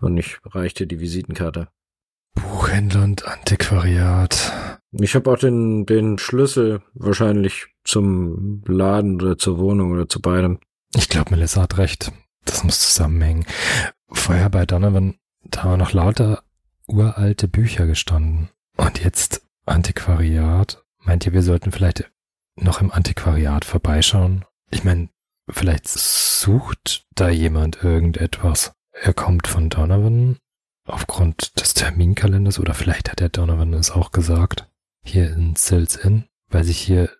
Und 0.00 0.16
ich 0.16 0.38
reichte 0.44 0.86
die 0.86 1.00
Visitenkarte. 1.00 1.68
Buchhändler 2.36 3.02
und 3.02 3.26
Antiquariat. 3.26 4.78
Ich 4.92 5.14
habe 5.16 5.30
auch 5.30 5.38
den, 5.38 5.84
den 5.86 6.18
Schlüssel 6.18 6.80
wahrscheinlich 6.94 7.66
zum 7.86 8.62
Laden 8.66 9.20
oder 9.20 9.38
zur 9.38 9.58
Wohnung 9.58 9.92
oder 9.92 10.08
zu 10.08 10.20
beidem. 10.20 10.58
Ich 10.94 11.08
glaube, 11.08 11.30
Melissa 11.30 11.62
hat 11.62 11.78
recht. 11.78 12.12
Das 12.44 12.64
muss 12.64 12.80
zusammenhängen. 12.80 13.44
Vorher 14.08 14.50
bei 14.50 14.66
Donovan, 14.66 15.16
da 15.44 15.64
waren 15.64 15.78
noch 15.78 15.92
lauter 15.92 16.42
uralte 16.86 17.48
Bücher 17.48 17.86
gestanden. 17.86 18.50
Und 18.76 19.02
jetzt 19.02 19.42
Antiquariat. 19.64 20.84
Meint 21.00 21.26
ihr, 21.26 21.32
wir 21.32 21.42
sollten 21.42 21.72
vielleicht 21.72 22.10
noch 22.56 22.80
im 22.80 22.92
Antiquariat 22.92 23.64
vorbeischauen? 23.64 24.44
Ich 24.70 24.84
meine, 24.84 25.08
vielleicht 25.48 25.88
sucht 25.88 27.06
da 27.14 27.28
jemand 27.28 27.82
irgendetwas. 27.82 28.72
Er 28.92 29.12
kommt 29.12 29.46
von 29.46 29.68
Donovan 29.68 30.38
aufgrund 30.84 31.60
des 31.60 31.74
Terminkalenders 31.74 32.58
oder 32.58 32.74
vielleicht 32.74 33.10
hat 33.10 33.20
der 33.20 33.28
Donovan 33.28 33.74
es 33.74 33.90
auch 33.90 34.10
gesagt. 34.12 34.68
Hier 35.04 35.30
in 35.30 35.54
Sills 35.56 35.96
Inn, 35.96 36.24
weil 36.48 36.64
sich 36.64 36.78
hier 36.78 37.10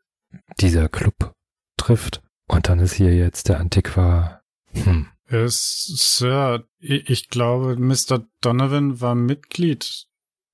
dieser 0.60 0.88
Club 0.88 1.32
trifft. 1.76 2.22
Und 2.48 2.68
dann 2.68 2.78
ist 2.78 2.94
hier 2.94 3.14
jetzt 3.14 3.48
der 3.48 3.58
Antiquar. 3.58 4.42
Hm. 4.72 5.08
Sir, 5.28 6.64
ich 6.78 7.28
glaube, 7.28 7.76
Mr. 7.76 8.26
Donovan 8.40 9.00
war 9.00 9.14
Mitglied 9.14 10.06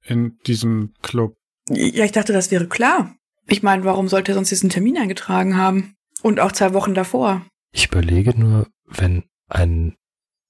in 0.02 0.38
diesem 0.46 0.94
Club. 1.02 1.36
Ja, 1.68 2.04
ich 2.04 2.12
dachte, 2.12 2.32
das 2.32 2.50
wäre 2.50 2.66
klar. 2.66 3.14
Ich 3.46 3.62
meine, 3.62 3.84
warum 3.84 4.08
sollte 4.08 4.32
er 4.32 4.34
sonst 4.36 4.50
diesen 4.50 4.70
Termin 4.70 4.96
eingetragen 4.96 5.56
haben? 5.56 5.94
Und 6.22 6.40
auch 6.40 6.52
zwei 6.52 6.72
Wochen 6.72 6.94
davor. 6.94 7.44
Ich 7.72 7.86
überlege 7.86 8.38
nur, 8.38 8.68
wenn 8.86 9.24
ein 9.48 9.96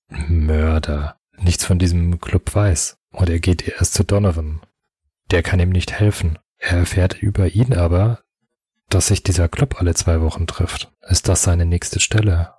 Mörder 0.09 1.17
nichts 1.39 1.65
von 1.65 1.79
diesem 1.79 2.21
Club 2.21 2.55
weiß 2.55 2.97
und 3.13 3.31
er 3.31 3.41
geht 3.41 3.67
erst 3.67 3.95
zu 3.95 4.05
Donovan. 4.05 4.61
Der 5.31 5.43
kann 5.43 5.61
ihm 5.61 5.71
nicht 5.71 5.93
helfen. 5.93 6.39
Er 6.59 6.79
erfährt 6.79 7.21
über 7.21 7.49
ihn 7.49 7.73
aber, 7.73 8.23
dass 8.95 9.09
sich 9.09 9.23
dieser 9.23 9.49
Club 9.49 9.77
alle 9.79 9.95
zwei 9.95 10.21
Wochen 10.21 10.47
trifft. 10.47 10.93
Ist 11.09 11.29
das 11.29 11.43
seine 11.43 11.67
nächste 11.67 12.01
Stelle? 12.01 12.55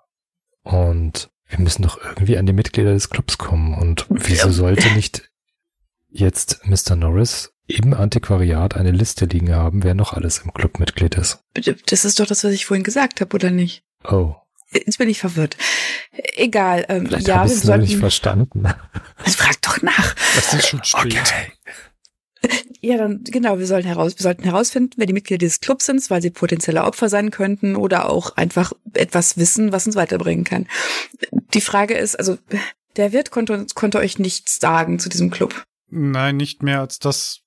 Und 0.63 1.29
wir 1.47 1.59
müssen 1.59 1.83
doch 1.83 1.99
irgendwie 2.03 2.37
an 2.37 2.45
die 2.45 2.53
Mitglieder 2.53 2.93
des 2.93 3.09
Clubs 3.09 3.37
kommen. 3.37 3.73
Und 3.73 4.05
wieso 4.09 4.51
sollte 4.51 4.89
nicht 4.91 5.29
jetzt 6.09 6.61
Mr. 6.65 6.95
Norris 6.95 7.53
im 7.67 7.93
Antiquariat 7.93 8.75
eine 8.75 8.91
Liste 8.91 9.25
liegen 9.25 9.53
haben, 9.53 9.83
wer 9.83 9.93
noch 9.93 10.13
alles 10.13 10.39
im 10.39 10.53
Club 10.53 10.79
Mitglied 10.79 11.15
ist. 11.15 11.43
Das 11.85 12.05
ist 12.05 12.19
doch 12.19 12.25
das, 12.25 12.43
was 12.43 12.51
ich 12.51 12.65
vorhin 12.65 12.83
gesagt 12.83 13.21
habe, 13.21 13.33
oder 13.33 13.51
nicht? 13.51 13.83
Oh. 14.03 14.35
Jetzt 14.71 14.97
bin 14.97 15.09
ich 15.09 15.19
verwirrt. 15.19 15.55
Egal. 16.35 16.85
Ähm, 16.89 17.05
Vielleicht 17.05 17.27
ja, 17.27 17.37
habe 17.37 17.47
ich 17.47 17.53
es 17.53 17.61
sollten... 17.61 17.83
nicht 17.83 17.97
verstanden. 17.97 18.63
Frag 19.17 19.61
doch 19.61 19.81
nach. 19.81 20.15
Das 20.35 20.53
ist 20.53 20.67
schon 20.67 20.83
spät. 20.83 21.05
Okay. 21.05 21.51
Ja, 22.81 22.97
dann 22.97 23.23
genau, 23.23 23.59
wir 23.59 23.65
sollten 23.65 23.87
heraus, 23.87 24.17
wir 24.17 24.23
sollten 24.23 24.43
herausfinden, 24.43 24.95
wer 24.97 25.05
die 25.05 25.13
Mitglieder 25.13 25.37
dieses 25.37 25.61
Clubs 25.61 25.85
sind, 25.85 26.09
weil 26.09 26.21
sie 26.21 26.31
potenzielle 26.31 26.83
Opfer 26.83 27.07
sein 27.07 27.31
könnten 27.31 27.77
oder 27.77 28.09
auch 28.09 28.35
einfach 28.35 28.73
etwas 28.93 29.37
wissen, 29.37 29.71
was 29.71 29.87
uns 29.87 29.95
weiterbringen 29.95 30.43
kann. 30.43 30.67
Die 31.53 31.61
Frage 31.61 31.93
ist, 31.93 32.19
also 32.19 32.37
der 32.97 33.13
Wirt 33.13 33.31
konnte, 33.31 33.65
konnte 33.73 33.99
euch 33.99 34.19
nichts 34.19 34.59
sagen 34.59 34.99
zu 34.99 35.07
diesem 35.07 35.31
Club. 35.31 35.63
Nein, 35.89 36.35
nicht 36.35 36.61
mehr 36.61 36.81
als 36.81 36.99
das, 36.99 37.39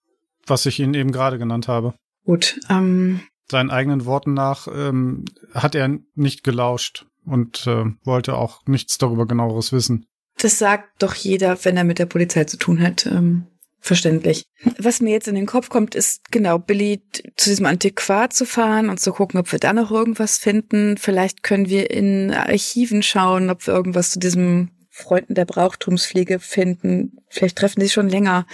was 0.47 0.65
ich 0.65 0.81
Ihnen 0.81 0.95
eben 0.95 1.13
gerade 1.13 1.39
genannt 1.39 1.69
habe. 1.69 1.93
Gut. 2.25 2.59
Ähm, 2.71 3.21
Seinen 3.51 3.71
eigenen 3.71 4.07
Worten 4.07 4.33
nach 4.33 4.69
ähm, 4.69 5.27
hat 5.53 5.75
er 5.75 5.99
nicht 6.15 6.45
gelauscht 6.45 7.05
und 7.27 7.67
äh, 7.67 7.85
wollte 8.05 8.37
auch 8.37 8.65
nichts 8.67 8.97
darüber 8.99 9.27
genaueres 9.27 9.71
wissen. 9.71 10.07
Das 10.39 10.59
sagt 10.59 11.03
doch 11.03 11.15
jeder, 11.15 11.63
wenn 11.65 11.77
er 11.77 11.85
mit 11.85 11.99
der 11.99 12.07
Polizei 12.07 12.45
zu 12.45 12.57
tun 12.57 12.81
hat. 12.81 13.07
Ähm, 13.07 13.47
verständlich. 13.87 14.45
Was 14.79 15.01
mir 15.01 15.11
jetzt 15.13 15.29
in 15.29 15.35
den 15.35 15.47
Kopf 15.47 15.69
kommt, 15.69 15.95
ist 15.95 16.31
genau 16.31 16.59
Billy 16.59 17.03
zu 17.37 17.51
diesem 17.51 17.67
Antiquar 17.67 18.31
zu 18.31 18.45
fahren 18.45 18.89
und 18.89 19.01
zu 19.01 19.13
gucken, 19.13 19.41
ob 19.41 19.51
wir 19.53 19.59
da 19.59 19.73
noch 19.73 19.91
irgendwas 19.91 20.39
finden. 20.39 20.97
Vielleicht 20.99 21.43
können 21.43 21.69
wir 21.69 21.91
in 21.91 22.33
Archiven 22.33 23.03
schauen, 23.03 23.51
ob 23.51 23.67
wir 23.67 23.75
irgendwas 23.75 24.11
zu 24.11 24.19
diesem 24.19 24.71
Freunden 24.91 25.35
der 25.35 25.45
Brauchtumspflege 25.45 26.39
finden. 26.39 27.19
Vielleicht 27.29 27.59
treffen 27.59 27.81
sie 27.81 27.91
schon 27.91 28.09
länger. 28.09 28.47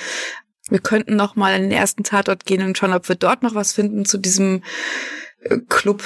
Wir 0.68 0.80
könnten 0.80 1.16
noch 1.16 1.36
mal 1.36 1.52
an 1.54 1.62
den 1.62 1.72
ersten 1.72 2.04
Tatort 2.04 2.46
gehen 2.46 2.62
und 2.62 2.76
schauen, 2.76 2.92
ob 2.92 3.08
wir 3.08 3.16
dort 3.16 3.42
noch 3.42 3.54
was 3.54 3.72
finden 3.72 4.04
zu 4.04 4.18
diesem 4.18 4.62
äh, 5.40 5.58
Club, 5.68 6.02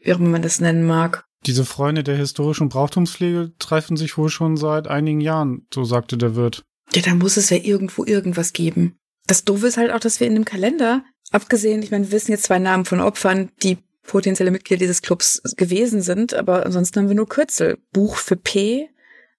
wie 0.00 0.12
auch 0.12 0.18
immer 0.18 0.30
man 0.30 0.42
das 0.42 0.60
nennen 0.60 0.86
mag. 0.86 1.24
Diese 1.46 1.64
Freunde 1.64 2.04
der 2.04 2.16
historischen 2.16 2.68
Brauchtumspflege 2.68 3.52
treffen 3.58 3.96
sich 3.96 4.18
wohl 4.18 4.28
schon 4.28 4.56
seit 4.56 4.88
einigen 4.88 5.20
Jahren, 5.20 5.66
so 5.72 5.84
sagte 5.84 6.18
der 6.18 6.36
Wirt. 6.36 6.64
Ja, 6.94 7.02
dann 7.02 7.18
muss 7.18 7.36
es 7.36 7.50
ja 7.50 7.56
irgendwo 7.56 8.04
irgendwas 8.04 8.52
geben. 8.52 8.96
Das 9.26 9.44
Doofe 9.44 9.68
ist 9.68 9.76
halt 9.76 9.92
auch, 9.92 10.00
dass 10.00 10.18
wir 10.20 10.26
in 10.26 10.34
dem 10.34 10.44
Kalender, 10.44 11.04
abgesehen, 11.30 11.82
ich 11.82 11.90
meine, 11.90 12.06
wir 12.06 12.12
wissen 12.12 12.32
jetzt 12.32 12.44
zwei 12.44 12.58
Namen 12.58 12.84
von 12.84 13.00
Opfern, 13.00 13.50
die 13.62 13.78
potenzielle 14.02 14.50
Mitglieder 14.50 14.80
dieses 14.80 15.02
Clubs 15.02 15.40
gewesen 15.56 16.02
sind, 16.02 16.34
aber 16.34 16.66
ansonsten 16.66 16.98
haben 16.98 17.08
wir 17.08 17.14
nur 17.14 17.28
Kürzel. 17.28 17.78
Buch 17.92 18.16
für 18.16 18.36
P, 18.36 18.88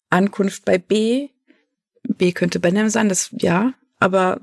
Ankunft 0.09 0.65
bei 0.65 0.77
B. 0.77 1.29
B 2.03 2.31
könnte 2.31 2.59
Benham 2.59 2.89
sein, 2.89 3.09
das 3.09 3.29
ja, 3.37 3.73
aber 3.99 4.39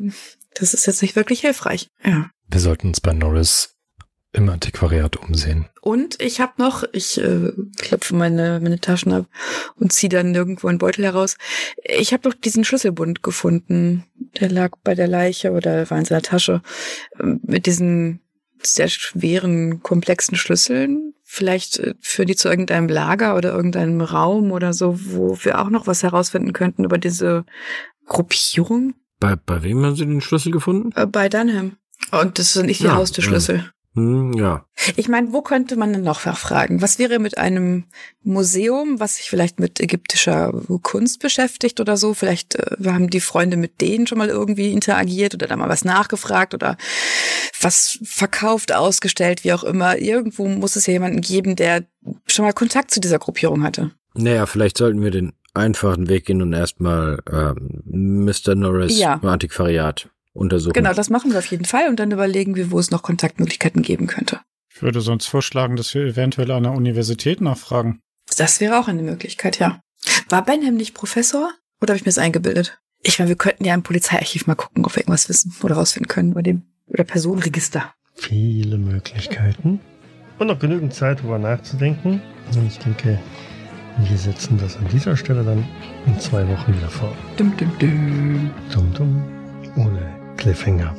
das 0.55 0.74
ist 0.74 0.86
jetzt 0.86 1.02
nicht 1.02 1.16
wirklich 1.16 1.40
hilfreich. 1.40 1.89
Ja. 2.05 2.30
Wir 2.48 2.60
sollten 2.60 2.89
uns 2.89 3.01
bei 3.01 3.12
Norris 3.12 3.77
im 4.39 4.48
Antiquariat 4.48 5.16
umsehen. 5.16 5.66
Und 5.82 6.20
ich 6.23 6.40
habe 6.40 6.52
noch, 6.59 6.85
ich 6.93 7.19
äh, 7.20 7.52
klopfe 7.77 8.15
meine, 8.15 8.60
meine 8.62 8.81
Taschen 8.81 9.12
ab 9.12 9.27
und 9.77 9.93
ziehe 9.93 10.09
dann 10.09 10.35
irgendwo 10.35 10.69
einen 10.69 10.78
Beutel 10.78 11.05
heraus. 11.05 11.36
Ich 11.85 12.12
habe 12.12 12.28
noch 12.28 12.35
diesen 12.35 12.65
Schlüsselbund 12.65 13.23
gefunden. 13.23 14.05
Der 14.40 14.51
lag 14.51 14.70
bei 14.85 14.94
der 14.94 15.09
Leiche 15.09 15.52
oder 15.52 15.89
war 15.90 15.98
in 15.98 16.05
seiner 16.05 16.23
Tasche. 16.23 16.62
Ähm, 17.20 17.40
Mit 17.43 17.66
diesen 17.66 18.20
sehr 18.62 18.89
schweren, 18.89 19.82
komplexen 19.82 20.36
Schlüsseln. 20.36 21.15
Vielleicht 21.24 21.78
äh, 21.78 21.94
führen 22.01 22.27
die 22.28 22.36
zu 22.36 22.48
irgendeinem 22.48 22.89
Lager 22.89 23.36
oder 23.36 23.52
irgendeinem 23.52 24.01
Raum 24.01 24.51
oder 24.52 24.73
so, 24.73 24.98
wo 25.12 25.39
wir 25.43 25.60
auch 25.60 25.69
noch 25.70 25.86
was 25.86 26.02
herausfinden 26.02 26.52
könnten 26.52 26.85
über 26.85 26.98
diese 26.98 27.44
Gruppierung 28.06 28.94
Bei, 29.20 29.36
bei 29.36 29.62
wem 29.62 29.85
haben 29.85 29.97
Sie 29.97 30.06
den 30.06 30.20
Schlüssel 30.20 30.52
gefunden? 30.52 30.90
äh, 30.97 31.06
bei 31.06 31.28
Dunham. 31.28 31.77
Und 32.12 32.39
das 32.39 32.52
sind 32.55 32.66
nicht 32.66 32.81
die 32.81 32.85
Ja, 32.85 32.97
Haustürschlüssel. 32.97 33.70
Hm, 33.99 34.33
ja. 34.35 34.65
Ich 34.97 35.09
meine, 35.09 35.33
wo 35.33 35.43
könnte 35.43 35.77
man 35.77 35.93
denn 35.93 36.03
noch 36.03 36.20
fragen? 36.20 36.81
Was 36.81 36.99
wäre 36.99 37.19
mit 37.19 37.37
einem 37.37 37.85
Museum, 38.23 39.01
was 39.01 39.16
sich 39.16 39.29
vielleicht 39.29 39.61
mit 39.61 39.81
ägyptischer 39.81 40.53
Kunst 40.83 41.20
beschäftigt 41.20 41.81
oder 41.81 41.97
so? 41.97 42.15
Vielleicht 42.15 42.55
äh, 42.55 42.77
haben 42.87 43.11
die 43.11 43.20
Freunde 43.20 43.57
mit 43.57 43.81
denen 43.81 44.07
schon 44.07 44.19
mal 44.19 44.29
irgendwie 44.29 44.73
interagiert 44.73 45.35
oder 45.35 45.47
da 45.47 45.57
mal 45.57 45.69
was 45.69 45.85
nachgefragt 45.85 46.55
oder 46.55 46.77
was 47.61 47.99
verkauft, 48.05 48.73
ausgestellt, 48.73 49.45
wie 49.45 49.53
auch 49.53 49.65
immer. 49.65 49.99
Irgendwo 49.99 50.47
muss 50.49 50.77
es 50.77 50.87
ja 50.87 50.93
jemanden 50.93 51.20
geben, 51.20 51.57
der 51.57 51.85
schon 52.27 52.45
mal 52.45 52.53
Kontakt 52.53 52.91
zu 52.91 53.01
dieser 53.01 53.19
Gruppierung 53.19 53.62
hatte. 53.62 53.91
Naja, 54.15 54.47
vielleicht 54.47 54.79
sollten 54.79 55.03
wir 55.03 55.11
den 55.11 55.33
einfachen 55.55 56.09
Weg 56.09 56.27
gehen 56.27 56.41
und 56.43 56.53
erstmal 56.53 57.19
ähm, 57.31 57.83
Mr. 58.25 58.55
Norris 58.55 58.99
Ja. 58.99 59.15
Antiquariat 59.23 60.09
untersuchen. 60.39 60.73
Genau, 60.73 60.94
das 60.94 61.10
machen 61.10 61.32
wir 61.32 61.39
auf 61.39 61.47
jeden 61.47 61.65
Fall 61.65 61.89
und 61.89 62.01
dann 62.01 62.10
überlegen 62.10 62.56
wir, 62.56 62.70
wo 62.70 62.78
es 62.78 62.90
noch 62.90 63.02
Kontaktmöglichkeiten 63.02 63.82
geben 63.82 64.06
könnte. 64.06 64.40
Ich 64.74 64.82
würde 64.82 65.01
sonst 65.01 65.27
vorschlagen, 65.27 65.77
dass 65.77 65.93
wir 65.94 66.02
eventuell 66.02 66.51
an 66.52 66.62
der 66.62 66.73
Universität 66.73 67.40
nachfragen. 67.40 68.01
Das 68.36 68.60
wäre 68.60 68.78
auch 68.78 68.89
eine 68.89 69.02
Möglichkeit, 69.02 69.59
ja. 69.59 69.81
War 70.28 70.44
Benham 70.44 70.77
nicht 70.77 70.94
Professor? 70.94 71.51
Oder 71.81 71.93
habe 71.93 71.97
ich 71.97 72.02
mir 72.02 72.10
das 72.10 72.19
eingebildet? 72.19 72.78
Ich 73.02 73.19
meine, 73.19 73.28
wir 73.28 73.36
könnten 73.36 73.65
ja 73.65 73.74
im 73.74 73.82
Polizeiarchiv 73.82 74.47
mal 74.47 74.55
gucken, 74.55 74.85
ob 74.85 74.94
wir 74.94 75.02
irgendwas 75.02 75.28
wissen 75.28 75.55
oder 75.62 75.77
rausfinden 75.77 76.09
können 76.09 76.32
über 76.32 76.43
dem 76.43 76.62
oder 76.86 77.05
Personenregister. 77.05 77.93
Viele 78.15 78.78
Möglichkeiten. 78.78 79.81
Und 80.39 80.48
noch 80.48 80.59
genügend 80.59 80.94
Zeit, 80.94 81.20
darüber 81.20 81.39
nachzudenken. 81.39 82.20
Und 82.55 82.66
ich 82.66 82.78
denke, 82.78 83.19
wir 83.98 84.19
setzen 84.19 84.59
das 84.59 84.77
an 84.77 84.86
dieser 84.89 85.16
Stelle 85.16 85.43
dann 85.43 85.66
in 86.06 86.19
zwei 86.20 86.47
Wochen 86.48 86.74
wieder 86.77 86.89
fort. 86.89 87.16
Dum, 87.36 87.56
dum, 87.56 87.73
dum. 87.78 88.51
Dumm, 88.73 88.94
dumm, 88.94 89.24
ohne 89.77 90.18
Cliffhanger. 90.39 90.94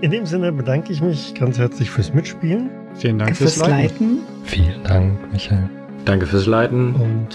In 0.00 0.10
dem 0.10 0.24
Sinne 0.26 0.50
bedanke 0.52 0.92
ich 0.92 1.02
mich 1.02 1.34
ganz 1.34 1.58
herzlich 1.58 1.90
fürs 1.90 2.14
Mitspielen 2.14 2.70
Vielen 2.94 3.18
Dank 3.18 3.36
Fürs 3.36 3.54
fürs 3.54 3.68
Leiten. 3.68 3.82
Leiten. 3.82 4.18
Vielen 4.44 4.82
Dank, 4.84 5.32
Michael. 5.32 5.68
Danke 6.04 6.26
fürs 6.26 6.46
Leiten. 6.46 6.94
und 6.94 7.28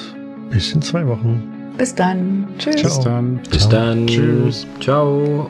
bis 0.49 0.73
in 0.73 0.81
zwei 0.81 1.05
Wochen. 1.07 1.43
Bis 1.77 1.93
dann. 1.93 2.47
Tschüss. 2.57 2.81
Bis 2.81 2.99
dann. 3.01 3.39
Bis 3.51 3.69
dann. 3.69 4.07
Tschüss. 4.07 4.65
Ciao. 4.79 5.49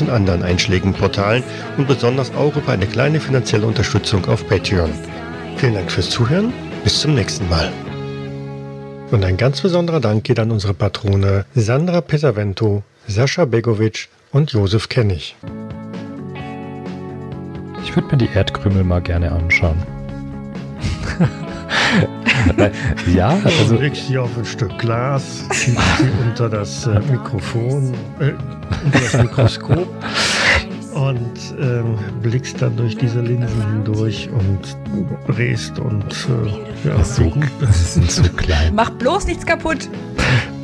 und 0.00 0.10
anderen 0.10 0.42
einschlägigen 0.42 0.94
Portalen 0.94 1.42
und 1.76 1.88
besonders 1.88 2.34
auch 2.34 2.56
über 2.56 2.72
eine 2.72 2.86
kleine 2.86 3.20
finanzielle 3.20 3.66
Unterstützung 3.66 4.24
auf 4.26 4.46
Patreon. 4.48 4.90
Vielen 5.56 5.74
Dank 5.74 5.90
fürs 5.90 6.10
Zuhören. 6.10 6.52
Bis 6.82 7.00
zum 7.00 7.14
nächsten 7.14 7.48
Mal. 7.48 7.70
Und 9.10 9.24
ein 9.24 9.36
ganz 9.36 9.60
besonderer 9.60 10.00
Dank 10.00 10.24
geht 10.24 10.38
an 10.38 10.50
unsere 10.50 10.72
Patrone 10.72 11.44
Sandra 11.54 12.00
Pesavento, 12.00 12.82
Sascha 13.06 13.44
Begovic 13.44 14.08
und 14.32 14.52
Josef 14.52 14.88
Kennig. 14.88 15.36
Ich 17.84 17.94
würde 17.96 18.08
mir 18.12 18.18
die 18.18 18.30
Erdkrümel 18.32 18.84
mal 18.84 19.02
gerne 19.02 19.32
anschauen. 19.32 19.82
Ja, 23.14 23.30
Also 23.44 23.58
also 23.60 23.76
legst 23.76 24.06
sie 24.08 24.18
auf 24.18 24.30
ein 24.36 24.44
Stück 24.44 24.78
Glas, 24.78 25.46
ziehst 25.50 25.78
sie 25.98 26.08
unter 26.28 26.48
das 26.48 26.86
äh, 26.86 27.00
Mikrofon, 27.10 27.94
äh, 28.18 28.32
unter 28.84 28.98
das 29.00 29.16
Mikroskop 29.22 29.88
und 30.94 31.54
ähm, 31.60 31.98
blickst 32.22 32.60
dann 32.60 32.76
durch 32.76 32.96
diese 32.96 33.20
Linsen 33.20 33.62
hindurch 33.72 34.28
und 34.32 34.76
drehst 35.34 35.78
und 35.78 36.04
äh, 36.84 36.88
ja, 36.88 37.04
so, 37.04 37.24
wie 37.26 37.30
gut, 37.30 37.48
sie 37.72 37.84
sind 38.00 38.10
so 38.10 38.22
klein. 38.24 38.72
Mach 38.74 38.90
bloß 38.90 39.26
nichts 39.26 39.46
kaputt. 39.46 39.88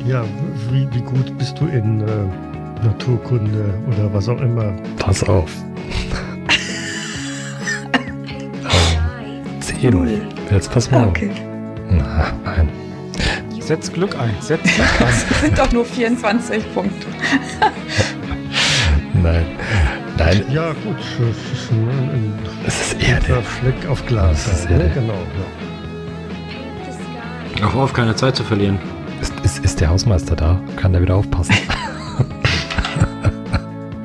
ja, 0.05 0.23
wie, 0.71 0.87
wie 0.93 1.01
gut 1.01 1.37
bist 1.37 1.59
du 1.59 1.65
in 1.67 2.01
äh, 2.01 2.85
Naturkunde 2.85 3.73
oder 3.87 4.13
was 4.13 4.27
auch 4.29 4.41
immer. 4.41 4.73
Pass 4.97 5.23
auf. 5.23 5.51
Zehn. 9.81 10.21
Jetzt 10.51 10.71
pass 10.71 10.89
mal. 10.91 11.07
Okay. 11.07 11.31
Na, 11.89 12.33
nein. 12.43 12.69
Setz 13.59 13.91
Glück 13.91 14.17
ein. 14.17 14.31
Setz 14.39 14.63
Glück 14.63 15.01
ein. 15.01 15.07
Das 15.29 15.41
sind 15.41 15.59
doch 15.59 15.71
nur 15.71 15.85
24 15.85 16.73
Punkte. 16.73 17.07
Nein. 19.23 19.45
Nein, 20.17 20.43
Ja 20.49 20.71
gut, 20.71 20.97
das 20.97 21.59
ist 21.59 21.71
ein, 21.71 21.89
ein, 21.89 22.33
es 22.65 22.93
ist 22.93 23.03
Erde. 23.03 23.41
Fleck 23.41 23.87
auf 23.89 24.05
Glas. 24.05 24.45
Das 24.45 24.59
ist 24.59 24.69
halt, 24.69 24.77
ne? 24.77 24.83
Erde. 24.85 24.99
Genau. 25.01 25.19
Ja. 27.59 27.67
Auf, 27.67 27.75
auf, 27.75 27.93
keine 27.93 28.15
Zeit 28.15 28.35
zu 28.35 28.43
verlieren. 28.43 28.79
Ist, 29.21 29.33
ist, 29.43 29.65
ist 29.65 29.81
der 29.81 29.89
Hausmeister 29.89 30.35
da? 30.35 30.61
Kann 30.75 30.93
der 30.93 31.01
wieder 31.01 31.15
aufpassen? 31.15 31.55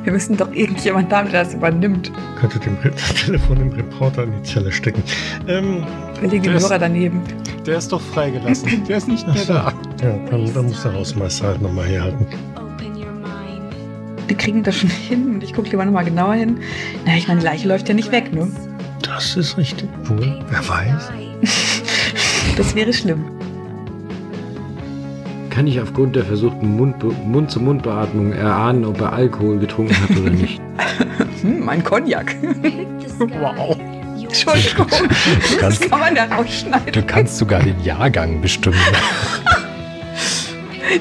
Wir 0.02 0.12
müssen 0.12 0.36
doch 0.36 0.52
irgendjemand 0.52 1.12
da, 1.12 1.22
der 1.22 1.44
das 1.44 1.54
übernimmt. 1.54 2.10
Könnte 2.42 2.58
dem 2.58 2.76
das 2.82 3.14
Telefon 3.14 3.58
dem 3.60 3.70
Reporter 3.70 4.24
in 4.24 4.32
die 4.32 4.42
Zelle 4.42 4.72
stecken. 4.72 5.02
Ähm, 5.46 5.86
legen 6.20 6.42
den 6.42 6.54
Das- 6.54 6.64
Hörer 6.64 6.78
daneben. 6.80 7.22
Der 7.64 7.78
ist 7.78 7.92
doch 7.92 8.00
freigelassen. 8.00 8.82
Der 8.88 8.96
ist 8.96 9.06
nicht 9.06 9.24
mehr 9.28 9.36
so. 9.36 9.52
da. 9.52 9.72
ja, 10.02 10.18
dann, 10.28 10.52
dann 10.52 10.66
muss 10.66 10.82
der 10.82 10.92
Hausmeister 10.92 11.46
halt 11.46 11.62
nochmal 11.62 11.86
herhalten. 11.86 12.26
Die 14.28 14.34
kriegen 14.34 14.62
das 14.64 14.76
schon 14.78 14.90
hin 15.08 15.34
und 15.34 15.44
ich 15.44 15.52
gucke 15.52 15.70
lieber 15.70 15.84
nochmal 15.84 16.04
genauer 16.04 16.34
hin. 16.34 16.58
Na, 17.06 17.14
ich 17.16 17.28
meine, 17.28 17.38
die 17.40 17.46
Leiche 17.46 17.68
läuft 17.68 17.88
ja 17.88 17.94
nicht 17.94 18.10
weg, 18.10 18.32
ne? 18.32 18.48
Das 19.02 19.36
ist 19.36 19.56
richtig. 19.56 19.88
Wohl, 20.04 20.40
wer 20.50 20.68
weiß. 20.68 21.10
Das 22.56 22.74
wäre 22.74 22.92
schlimm. 22.92 23.24
Kann 25.52 25.66
ich 25.66 25.78
aufgrund 25.80 26.16
der 26.16 26.24
versuchten 26.24 26.76
Mund- 26.76 27.04
Mund-zu-Mund-Beatmung 27.26 28.32
erahnen, 28.32 28.86
ob 28.86 29.00
er 29.02 29.12
Alkohol 29.12 29.58
getrunken 29.58 29.94
hat 30.02 30.16
oder 30.18 30.30
nicht? 30.30 30.60
Hm, 31.42 31.64
mein 31.64 31.82
Cognac. 31.82 32.36
Wow. 33.18 33.76
Entschuldigung. 34.22 34.86
Das 34.88 35.58
kannst- 35.58 35.90
kann 35.90 35.98
man 36.00 36.14
da 36.14 36.24
rausschneiden. 36.26 36.92
Du 36.92 37.02
kannst 37.02 37.36
sogar 37.36 37.60
den 37.60 37.82
Jahrgang 37.82 38.40
bestimmen. 38.40 38.78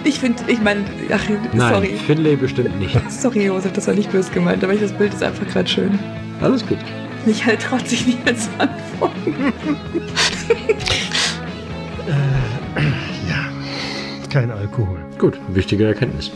Ich 0.04 0.20
finde, 0.20 0.42
ich 0.48 0.60
meine, 0.62 0.82
ach, 1.14 1.22
Nein, 1.54 1.74
sorry. 1.74 1.94
Finlay 2.08 2.36
bestimmt 2.36 2.80
nicht. 2.80 2.98
Sorry, 3.12 3.46
Josef, 3.46 3.72
das 3.74 3.86
war 3.88 3.94
nicht 3.94 4.12
böse 4.12 4.32
gemeint, 4.32 4.64
aber 4.64 4.74
ich, 4.74 4.82
das 4.82 4.92
Bild 4.94 5.14
ist 5.14 5.22
einfach 5.22 5.48
gerade 5.48 5.70
schön. 5.70 6.00
Alles 6.42 6.66
gut. 6.66 6.80
Michael 7.26 7.58
traut 7.58 7.88
sich 7.88 8.08
nicht 8.08 8.26
mehr 8.26 8.36
zu 8.36 8.50
antworten. 8.58 9.36
kein 14.32 14.50
Alkohol. 14.50 14.98
Gut, 15.20 15.40
wichtige 15.50 15.86
Erkenntnis. 15.86 16.32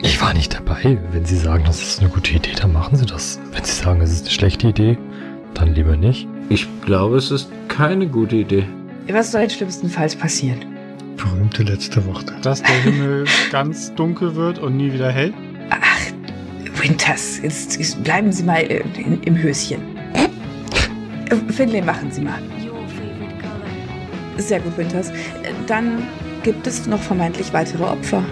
Ich 0.00 0.22
war 0.22 0.32
nicht 0.32 0.54
dabei. 0.54 0.98
Wenn 1.10 1.24
Sie 1.24 1.36
sagen, 1.36 1.64
das 1.66 1.82
ist 1.82 2.00
eine 2.00 2.08
gute 2.08 2.32
Idee, 2.32 2.52
dann 2.58 2.72
machen 2.72 2.96
Sie 2.96 3.04
das. 3.04 3.40
Wenn 3.52 3.64
Sie 3.64 3.72
sagen, 3.72 4.00
es 4.00 4.12
ist 4.12 4.22
eine 4.22 4.30
schlechte 4.30 4.68
Idee, 4.68 4.96
dann 5.54 5.74
lieber 5.74 5.96
nicht. 5.96 6.28
Ich 6.48 6.66
glaube, 6.82 7.16
es 7.16 7.30
ist 7.30 7.50
keine 7.66 8.06
gute 8.06 8.36
Idee. 8.36 8.64
Was 9.10 9.32
soll 9.32 9.42
jetzt 9.42 9.56
schlimmstenfalls 9.56 10.14
passieren? 10.14 10.64
Berühmte 11.16 11.64
letzte 11.64 12.04
Worte. 12.06 12.34
Dass 12.42 12.62
der 12.62 12.76
Himmel 12.82 13.24
ganz 13.50 13.92
dunkel 13.94 14.36
wird 14.36 14.60
und 14.60 14.76
nie 14.76 14.92
wieder 14.92 15.10
hell. 15.10 15.34
Ach, 15.70 16.80
Winters, 16.80 17.40
jetzt, 17.42 17.76
jetzt 17.76 18.02
bleiben 18.04 18.30
Sie 18.30 18.44
mal 18.44 18.60
äh, 18.60 18.84
in, 18.96 19.20
im 19.24 19.36
Höschen. 19.36 19.80
Äh, 20.14 21.52
Finlay, 21.52 21.82
machen 21.82 22.12
Sie 22.12 22.20
mal. 22.20 22.40
Sehr 24.38 24.60
gut, 24.60 24.78
Winters. 24.78 25.12
Dann 25.66 26.02
gibt 26.42 26.66
es 26.66 26.86
noch 26.86 27.00
vermeintlich 27.00 27.52
weitere 27.52 27.84
Opfer, 27.84 28.24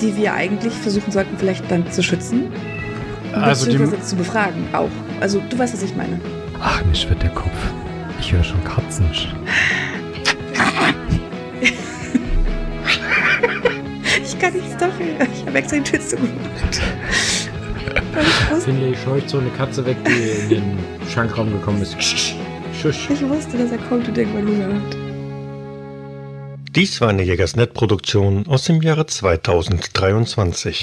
die 0.00 0.16
wir 0.16 0.32
eigentlich 0.34 0.72
versuchen 0.72 1.12
sollten, 1.12 1.36
vielleicht 1.36 1.70
dann 1.70 1.90
zu 1.90 2.02
schützen. 2.02 2.44
Also 3.34 3.66
die, 3.66 3.72
beziehungsweise 3.72 4.02
zu 4.02 4.16
befragen 4.16 4.66
auch. 4.72 4.88
Also 5.20 5.42
du 5.50 5.58
weißt, 5.58 5.74
was 5.74 5.82
ich 5.82 5.94
meine. 5.96 6.20
Ach, 6.60 6.84
mir 6.84 6.94
schwirrt 6.94 7.22
der 7.22 7.30
Kopf. 7.30 7.50
Ich 8.20 8.32
höre 8.32 8.44
schon 8.44 8.62
Katzen. 8.64 9.06
Ich 14.24 14.38
kann 14.38 14.52
nichts 14.54 14.76
dafür. 14.76 15.06
Ich 15.34 15.46
habe 15.46 15.58
extra 15.58 15.76
die 15.76 15.82
Tür 15.82 16.00
zugemacht. 16.00 16.80
Weil 18.66 18.92
ich 18.92 18.98
scheucht 19.02 19.28
so 19.28 19.38
eine 19.38 19.50
Katze 19.50 19.84
weg, 19.86 19.96
die 20.06 20.42
in 20.42 20.48
den 20.50 20.78
Schankraum 21.12 21.50
gekommen 21.52 21.82
ist. 21.82 21.96
Ich 21.98 22.36
wusste, 23.28 23.58
dass 23.58 23.72
er 23.72 23.78
kommt 23.88 24.08
und 24.08 24.16
irgendwann 24.18 24.46
Hunger 24.46 24.74
hat. 24.74 25.01
Dies 26.74 27.02
war 27.02 27.10
eine 27.10 27.22
Jägersnet-Produktion 27.22 28.46
aus 28.46 28.64
dem 28.64 28.80
Jahre 28.80 29.04
2023. 29.04 30.80